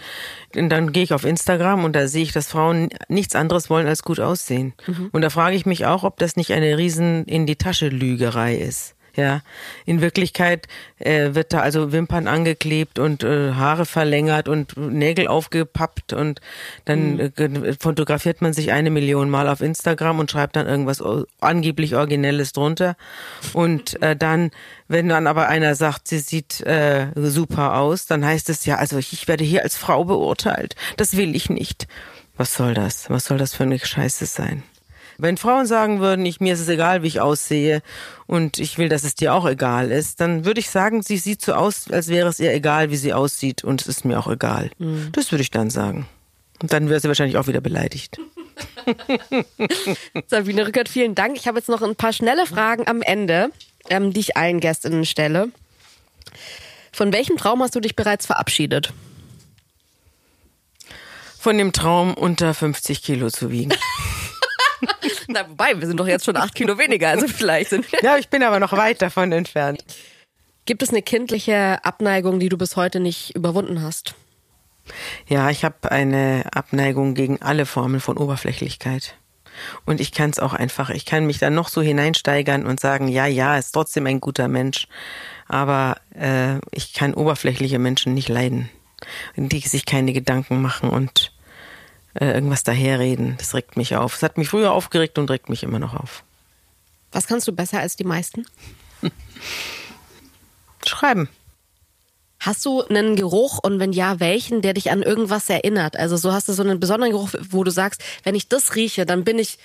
Und 0.56 0.70
dann 0.70 0.92
gehe 0.92 1.02
ich 1.02 1.12
auf 1.12 1.24
Instagram 1.24 1.84
und 1.84 1.94
da 1.94 2.08
sehe 2.08 2.22
ich, 2.22 2.32
dass 2.32 2.48
Frauen 2.48 2.88
nichts 3.08 3.34
anderes 3.34 3.68
wollen 3.68 3.86
als 3.86 4.02
gut 4.02 4.20
aussehen. 4.20 4.72
Mhm. 4.86 5.10
Und 5.12 5.20
da 5.22 5.28
frage 5.28 5.56
ich 5.56 5.66
mich 5.66 5.84
auch, 5.84 6.02
ob 6.02 6.18
das 6.18 6.36
nicht 6.36 6.52
eine 6.52 6.78
riesen 6.78 7.24
in 7.26 7.46
die 7.46 7.56
Tasche 7.56 7.88
Lügerei 7.88 8.56
ist. 8.56 8.94
Ja, 9.16 9.42
in 9.86 10.00
Wirklichkeit 10.00 10.66
äh, 10.98 11.34
wird 11.34 11.52
da 11.52 11.60
also 11.60 11.92
Wimpern 11.92 12.26
angeklebt 12.26 12.98
und 12.98 13.22
äh, 13.22 13.52
Haare 13.52 13.86
verlängert 13.86 14.48
und 14.48 14.76
Nägel 14.76 15.28
aufgepappt 15.28 16.12
und 16.12 16.40
dann 16.84 17.14
mhm. 17.14 17.20
äh, 17.36 17.74
fotografiert 17.78 18.42
man 18.42 18.52
sich 18.52 18.72
eine 18.72 18.90
Million 18.90 19.30
Mal 19.30 19.48
auf 19.48 19.60
Instagram 19.60 20.18
und 20.18 20.32
schreibt 20.32 20.56
dann 20.56 20.66
irgendwas 20.66 21.00
angeblich 21.40 21.94
Originelles 21.94 22.52
drunter. 22.52 22.96
Und 23.52 24.02
äh, 24.02 24.16
dann, 24.16 24.50
wenn 24.88 25.08
dann 25.08 25.28
aber 25.28 25.48
einer 25.48 25.76
sagt, 25.76 26.08
sie 26.08 26.18
sieht 26.18 26.60
äh, 26.62 27.06
super 27.14 27.76
aus, 27.76 28.06
dann 28.06 28.24
heißt 28.24 28.50
es 28.50 28.66
ja, 28.66 28.76
also 28.76 28.98
ich 28.98 29.28
werde 29.28 29.44
hier 29.44 29.62
als 29.62 29.76
Frau 29.76 30.04
beurteilt. 30.04 30.74
Das 30.96 31.16
will 31.16 31.36
ich 31.36 31.50
nicht. 31.50 31.86
Was 32.36 32.54
soll 32.54 32.74
das? 32.74 33.10
Was 33.10 33.26
soll 33.26 33.38
das 33.38 33.54
für 33.54 33.62
eine 33.62 33.78
Scheiße 33.78 34.26
sein? 34.26 34.64
Wenn 35.18 35.36
Frauen 35.36 35.66
sagen 35.66 36.00
würden, 36.00 36.26
ich, 36.26 36.40
mir 36.40 36.54
ist 36.54 36.60
es 36.60 36.68
egal, 36.68 37.02
wie 37.02 37.08
ich 37.08 37.20
aussehe 37.20 37.82
und 38.26 38.58
ich 38.58 38.78
will, 38.78 38.88
dass 38.88 39.04
es 39.04 39.14
dir 39.14 39.34
auch 39.34 39.46
egal 39.46 39.90
ist, 39.90 40.20
dann 40.20 40.44
würde 40.44 40.60
ich 40.60 40.70
sagen, 40.70 41.02
sie 41.02 41.18
sieht 41.18 41.42
so 41.42 41.54
aus, 41.54 41.90
als 41.90 42.08
wäre 42.08 42.28
es 42.28 42.40
ihr 42.40 42.52
egal, 42.52 42.90
wie 42.90 42.96
sie 42.96 43.12
aussieht 43.12 43.64
und 43.64 43.82
es 43.82 43.88
ist 43.88 44.04
mir 44.04 44.18
auch 44.18 44.28
egal. 44.28 44.70
Mhm. 44.78 45.10
Das 45.12 45.30
würde 45.30 45.42
ich 45.42 45.50
dann 45.50 45.70
sagen. 45.70 46.06
Und 46.62 46.72
dann 46.72 46.88
wäre 46.88 47.00
sie 47.00 47.08
wahrscheinlich 47.08 47.36
auch 47.36 47.46
wieder 47.46 47.60
beleidigt. 47.60 48.18
Sabine 50.26 50.66
Rückert, 50.66 50.88
vielen 50.88 51.14
Dank. 51.14 51.36
Ich 51.36 51.48
habe 51.48 51.58
jetzt 51.58 51.68
noch 51.68 51.82
ein 51.82 51.96
paar 51.96 52.12
schnelle 52.12 52.46
Fragen 52.46 52.86
am 52.86 53.02
Ende, 53.02 53.50
ähm, 53.90 54.12
die 54.12 54.20
ich 54.20 54.36
allen 54.36 54.60
Gästinnen 54.60 55.04
stelle. 55.04 55.48
Von 56.92 57.12
welchem 57.12 57.36
Traum 57.36 57.60
hast 57.62 57.74
du 57.74 57.80
dich 57.80 57.96
bereits 57.96 58.26
verabschiedet? 58.26 58.92
Von 61.38 61.58
dem 61.58 61.72
Traum, 61.72 62.14
unter 62.14 62.54
50 62.54 63.02
Kilo 63.02 63.30
zu 63.30 63.50
wiegen. 63.50 63.74
Na, 65.28 65.48
wobei, 65.48 65.78
wir 65.78 65.86
sind 65.86 65.98
doch 65.98 66.06
jetzt 66.06 66.24
schon 66.24 66.36
acht 66.36 66.54
Kilo 66.54 66.78
weniger, 66.78 67.08
also 67.10 67.28
vielleicht 67.28 67.70
sind 67.70 67.90
wir. 67.90 68.00
Ja, 68.02 68.16
ich 68.16 68.28
bin 68.28 68.42
aber 68.42 68.60
noch 68.60 68.72
weit 68.72 69.02
davon 69.02 69.32
entfernt. 69.32 69.84
Gibt 70.66 70.82
es 70.82 70.90
eine 70.90 71.02
kindliche 71.02 71.84
Abneigung, 71.84 72.40
die 72.40 72.48
du 72.48 72.56
bis 72.56 72.76
heute 72.76 73.00
nicht 73.00 73.36
überwunden 73.36 73.82
hast? 73.82 74.14
Ja, 75.28 75.50
ich 75.50 75.64
habe 75.64 75.90
eine 75.90 76.44
Abneigung 76.52 77.14
gegen 77.14 77.42
alle 77.42 77.66
Formen 77.66 78.00
von 78.00 78.16
Oberflächlichkeit. 78.16 79.16
Und 79.84 80.00
ich 80.00 80.12
kann 80.12 80.30
es 80.30 80.38
auch 80.38 80.52
einfach, 80.52 80.90
ich 80.90 81.06
kann 81.06 81.26
mich 81.26 81.38
da 81.38 81.50
noch 81.50 81.68
so 81.68 81.80
hineinsteigern 81.80 82.66
und 82.66 82.80
sagen, 82.80 83.08
ja, 83.08 83.26
ja, 83.26 83.56
ist 83.56 83.72
trotzdem 83.72 84.06
ein 84.06 84.20
guter 84.20 84.48
Mensch. 84.48 84.88
Aber 85.46 85.96
äh, 86.14 86.56
ich 86.72 86.94
kann 86.94 87.14
oberflächliche 87.14 87.78
Menschen 87.78 88.14
nicht 88.14 88.28
leiden, 88.28 88.70
die 89.36 89.60
sich 89.60 89.84
keine 89.84 90.12
Gedanken 90.12 90.60
machen 90.60 90.90
und 90.90 91.33
äh, 92.14 92.26
irgendwas 92.32 92.64
daherreden. 92.64 93.34
Das 93.38 93.54
regt 93.54 93.76
mich 93.76 93.96
auf. 93.96 94.16
Es 94.16 94.22
hat 94.22 94.38
mich 94.38 94.48
früher 94.48 94.72
aufgeregt 94.72 95.18
und 95.18 95.30
regt 95.30 95.48
mich 95.48 95.62
immer 95.62 95.78
noch 95.78 95.94
auf. 95.94 96.24
Was 97.12 97.26
kannst 97.26 97.46
du 97.46 97.52
besser 97.52 97.80
als 97.80 97.96
die 97.96 98.04
meisten? 98.04 98.46
Schreiben. 100.86 101.28
Hast 102.40 102.64
du 102.66 102.82
einen 102.82 103.16
Geruch 103.16 103.58
und 103.62 103.78
wenn 103.80 103.92
ja, 103.92 104.20
welchen, 104.20 104.60
der 104.60 104.74
dich 104.74 104.90
an 104.90 105.02
irgendwas 105.02 105.48
erinnert? 105.48 105.96
Also 105.96 106.16
so 106.16 106.32
hast 106.32 106.48
du 106.48 106.52
so 106.52 106.62
einen 106.62 106.78
besonderen 106.78 107.12
Geruch, 107.12 107.30
wo 107.50 107.64
du 107.64 107.70
sagst, 107.70 108.02
wenn 108.22 108.34
ich 108.34 108.48
das 108.48 108.74
rieche, 108.74 109.06
dann 109.06 109.24
bin 109.24 109.38
ich 109.38 109.58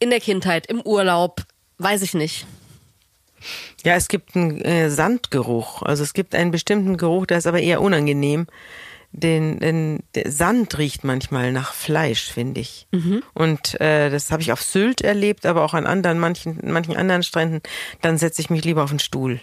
in 0.00 0.10
der 0.10 0.20
Kindheit, 0.20 0.66
im 0.66 0.82
Urlaub, 0.82 1.42
weiß 1.78 2.02
ich 2.02 2.14
nicht. 2.14 2.46
Ja, 3.84 3.94
es 3.94 4.08
gibt 4.08 4.36
einen 4.36 4.60
äh, 4.60 4.90
Sandgeruch. 4.90 5.82
Also 5.82 6.02
es 6.02 6.12
gibt 6.12 6.34
einen 6.34 6.50
bestimmten 6.50 6.96
Geruch, 6.96 7.26
der 7.26 7.38
ist 7.38 7.46
aber 7.46 7.60
eher 7.60 7.80
unangenehm 7.80 8.46
den, 9.14 9.60
den 9.60 10.00
der 10.14 10.30
Sand 10.30 10.76
riecht 10.76 11.04
manchmal 11.04 11.52
nach 11.52 11.72
Fleisch, 11.72 12.32
finde 12.32 12.60
ich. 12.60 12.86
Mhm. 12.90 13.22
Und 13.32 13.80
äh, 13.80 14.10
das 14.10 14.32
habe 14.32 14.42
ich 14.42 14.50
auf 14.52 14.60
Sylt 14.60 15.02
erlebt, 15.02 15.46
aber 15.46 15.62
auch 15.62 15.74
an 15.74 15.86
anderen, 15.86 16.18
manchen, 16.18 16.58
manchen 16.64 16.96
anderen 16.96 17.22
Stränden. 17.22 17.60
Dann 18.02 18.18
setze 18.18 18.42
ich 18.42 18.50
mich 18.50 18.64
lieber 18.64 18.82
auf 18.82 18.90
den 18.90 18.98
Stuhl. 18.98 19.40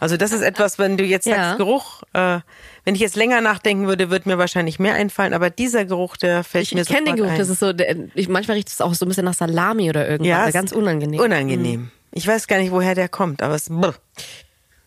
Also 0.00 0.16
das 0.16 0.32
ist 0.32 0.40
etwas, 0.42 0.78
wenn 0.78 0.96
du 0.96 1.04
jetzt 1.04 1.26
ja. 1.26 1.36
sagst 1.36 1.58
Geruch, 1.58 2.02
äh, 2.14 2.40
wenn 2.84 2.94
ich 2.94 3.00
jetzt 3.00 3.16
länger 3.16 3.42
nachdenken 3.42 3.86
würde, 3.86 4.10
würde 4.10 4.28
mir 4.28 4.38
wahrscheinlich 4.38 4.78
mehr 4.78 4.94
einfallen, 4.94 5.34
aber 5.34 5.50
dieser 5.50 5.84
Geruch, 5.84 6.16
der 6.16 6.42
fällt 6.42 6.64
ich, 6.64 6.74
mir 6.74 6.84
so 6.84 6.90
Ich 6.90 6.96
kenne 6.96 7.10
den 7.10 7.16
Geruch, 7.16 7.32
ein. 7.32 7.38
das 7.38 7.50
ist 7.50 7.60
so, 7.60 7.72
der, 7.74 7.96
ich, 8.14 8.28
manchmal 8.28 8.56
riecht 8.56 8.68
es 8.68 8.80
auch 8.80 8.94
so 8.94 9.04
ein 9.04 9.08
bisschen 9.08 9.24
nach 9.26 9.34
Salami 9.34 9.90
oder 9.90 10.08
irgendwas, 10.08 10.28
ja, 10.28 10.50
ganz 10.50 10.72
unangenehm. 10.72 11.20
Unangenehm. 11.20 11.80
Mhm. 11.80 11.90
Ich 12.12 12.26
weiß 12.26 12.46
gar 12.46 12.58
nicht, 12.58 12.72
woher 12.72 12.94
der 12.94 13.08
kommt, 13.08 13.42
aber 13.42 13.54
es 13.54 13.68
brr. 13.68 13.94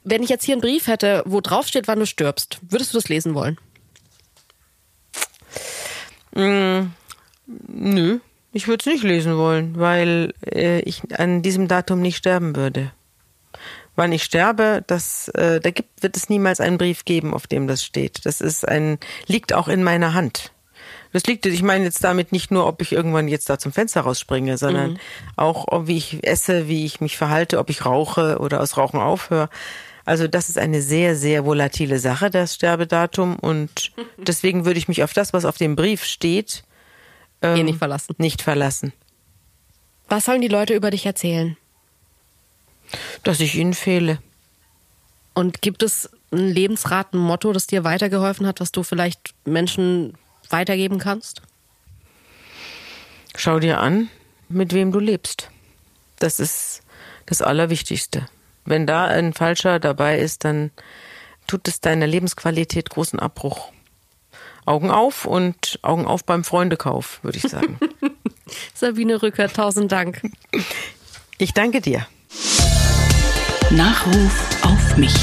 Wenn 0.03 0.23
ich 0.23 0.29
jetzt 0.29 0.45
hier 0.45 0.55
einen 0.55 0.61
Brief 0.61 0.87
hätte, 0.87 1.21
wo 1.25 1.41
drauf 1.41 1.67
steht, 1.67 1.87
wann 1.87 1.99
du 1.99 2.05
stirbst, 2.05 2.59
würdest 2.61 2.93
du 2.93 2.97
das 2.97 3.09
lesen 3.09 3.35
wollen? 3.35 3.57
Mm, 6.33 6.91
nö, 7.45 8.19
ich 8.53 8.67
würde 8.67 8.81
es 8.81 8.85
nicht 8.85 9.03
lesen 9.03 9.37
wollen, 9.37 9.77
weil 9.77 10.33
äh, 10.45 10.79
ich 10.81 11.01
an 11.17 11.41
diesem 11.41 11.67
Datum 11.67 12.01
nicht 12.01 12.17
sterben 12.17 12.55
würde. 12.55 12.91
Wann 13.95 14.11
ich 14.11 14.23
sterbe, 14.23 14.83
das, 14.87 15.27
äh, 15.29 15.59
da 15.59 15.71
gibt, 15.71 16.03
wird 16.03 16.15
es 16.15 16.29
niemals 16.29 16.59
einen 16.59 16.77
Brief 16.77 17.03
geben, 17.03 17.33
auf 17.33 17.47
dem 17.47 17.67
das 17.67 17.83
steht. 17.83 18.25
Das 18.25 18.41
ist 18.41 18.67
ein, 18.67 18.99
liegt 19.25 19.53
auch 19.53 19.67
in 19.67 19.83
meiner 19.83 20.13
Hand. 20.13 20.51
Das 21.13 21.23
liegt, 21.25 21.45
ich 21.45 21.63
meine 21.63 21.85
jetzt 21.85 22.03
damit 22.03 22.31
nicht 22.31 22.51
nur, 22.51 22.67
ob 22.67 22.81
ich 22.81 22.91
irgendwann 22.91 23.27
jetzt 23.27 23.49
da 23.49 23.57
zum 23.57 23.71
Fenster 23.71 24.01
rausspringe, 24.01 24.57
sondern 24.57 24.91
mhm. 24.91 24.99
auch, 25.35 25.87
wie 25.87 25.97
ich 25.97 26.25
esse, 26.27 26.67
wie 26.67 26.85
ich 26.85 27.01
mich 27.01 27.17
verhalte, 27.17 27.59
ob 27.59 27.69
ich 27.69 27.85
rauche 27.85 28.37
oder 28.39 28.61
aus 28.61 28.77
Rauchen 28.77 28.99
aufhöre. 28.99 29.49
Also 30.07 30.29
das 30.29 30.47
ist 30.47 30.57
eine 30.57 30.81
sehr, 30.81 31.17
sehr 31.17 31.43
volatile 31.43 31.99
Sache, 31.99 32.29
das 32.29 32.55
Sterbedatum. 32.55 33.35
Und 33.35 33.91
deswegen 34.17 34.63
würde 34.63 34.79
ich 34.79 34.87
mich 34.87 35.03
auf 35.03 35.11
das, 35.11 35.33
was 35.33 35.43
auf 35.43 35.57
dem 35.57 35.75
Brief 35.75 36.05
steht, 36.05 36.63
ähm, 37.41 37.65
nicht 37.65 37.77
verlassen. 37.77 38.15
Nicht 38.17 38.41
verlassen. 38.41 38.93
Was 40.07 40.23
sollen 40.23 40.39
die 40.39 40.47
Leute 40.47 40.73
über 40.73 40.91
dich 40.91 41.05
erzählen? 41.05 41.57
Dass 43.23 43.41
ich 43.41 43.55
ihnen 43.55 43.73
fehle. 43.73 44.19
Und 45.33 45.61
gibt 45.61 45.83
es 45.83 46.09
ein 46.31 46.53
Lebensrat, 46.53 47.13
ein 47.13 47.19
Motto, 47.19 47.51
das 47.51 47.67
dir 47.67 47.83
weitergeholfen 47.83 48.47
hat, 48.47 48.61
was 48.61 48.71
du 48.71 48.83
vielleicht 48.83 49.35
Menschen 49.43 50.13
weitergeben 50.49 50.99
kannst? 50.99 51.41
Schau 53.35 53.59
dir 53.59 53.81
an, 53.81 54.07
mit 54.47 54.71
wem 54.71 54.93
du 54.93 54.99
lebst. 54.99 55.49
Das 56.19 56.39
ist 56.39 56.81
das 57.25 57.41
Allerwichtigste. 57.41 58.25
Wenn 58.67 58.85
da 58.85 59.05
ein 59.05 59.31
Falscher 59.31 59.79
dabei 59.79 60.19
ist, 60.19 60.43
dann 60.43 60.71
tut 61.47 61.69
es 61.69 61.79
deiner 61.79 62.05
Lebensqualität 62.05 62.89
großen 62.89 63.17
Abbruch. 63.17 63.71
Augen 64.65 64.91
auf 64.91 65.23
und 65.23 65.79
Augen 65.83 66.05
auf 66.05 66.25
beim 66.25 66.43
Freundekauf, 66.43 67.23
würde 67.23 67.37
ich 67.37 67.49
sagen. 67.49 67.79
Sabine 68.73 69.21
Rücker, 69.21 69.47
tausend 69.47 69.93
Dank. 69.93 70.21
Ich 71.37 71.53
danke 71.53 71.79
dir. 71.79 72.05
Nachruf 73.69 74.65
auf 74.65 74.97
mich. 74.97 75.15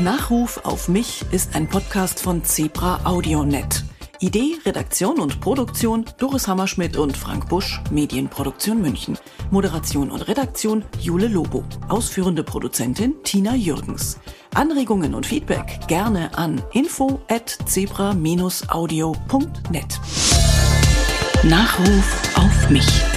Nachruf 0.00 0.64
auf 0.64 0.88
mich 0.88 1.24
ist 1.30 1.54
ein 1.54 1.68
Podcast 1.68 2.18
von 2.18 2.42
Zebra 2.42 3.02
AudioNet. 3.04 3.84
Idee, 4.24 4.56
Redaktion 4.64 5.20
und 5.20 5.42
Produktion 5.42 6.06
Doris 6.16 6.48
Hammerschmidt 6.48 6.96
und 6.96 7.14
Frank 7.14 7.50
Busch, 7.50 7.82
Medienproduktion 7.90 8.80
München. 8.80 9.18
Moderation 9.50 10.10
und 10.10 10.22
Redaktion 10.22 10.82
Jule 10.98 11.28
Lobo. 11.28 11.62
Ausführende 11.90 12.42
Produzentin 12.42 13.16
Tina 13.22 13.54
Jürgens. 13.54 14.18
Anregungen 14.54 15.14
und 15.14 15.26
Feedback 15.26 15.78
gerne 15.88 16.38
an 16.38 16.62
info 16.72 17.20
at 17.28 17.58
zebra-audio.net. 17.66 20.00
Nachruf 21.42 22.22
auf 22.36 22.70
mich. 22.70 23.13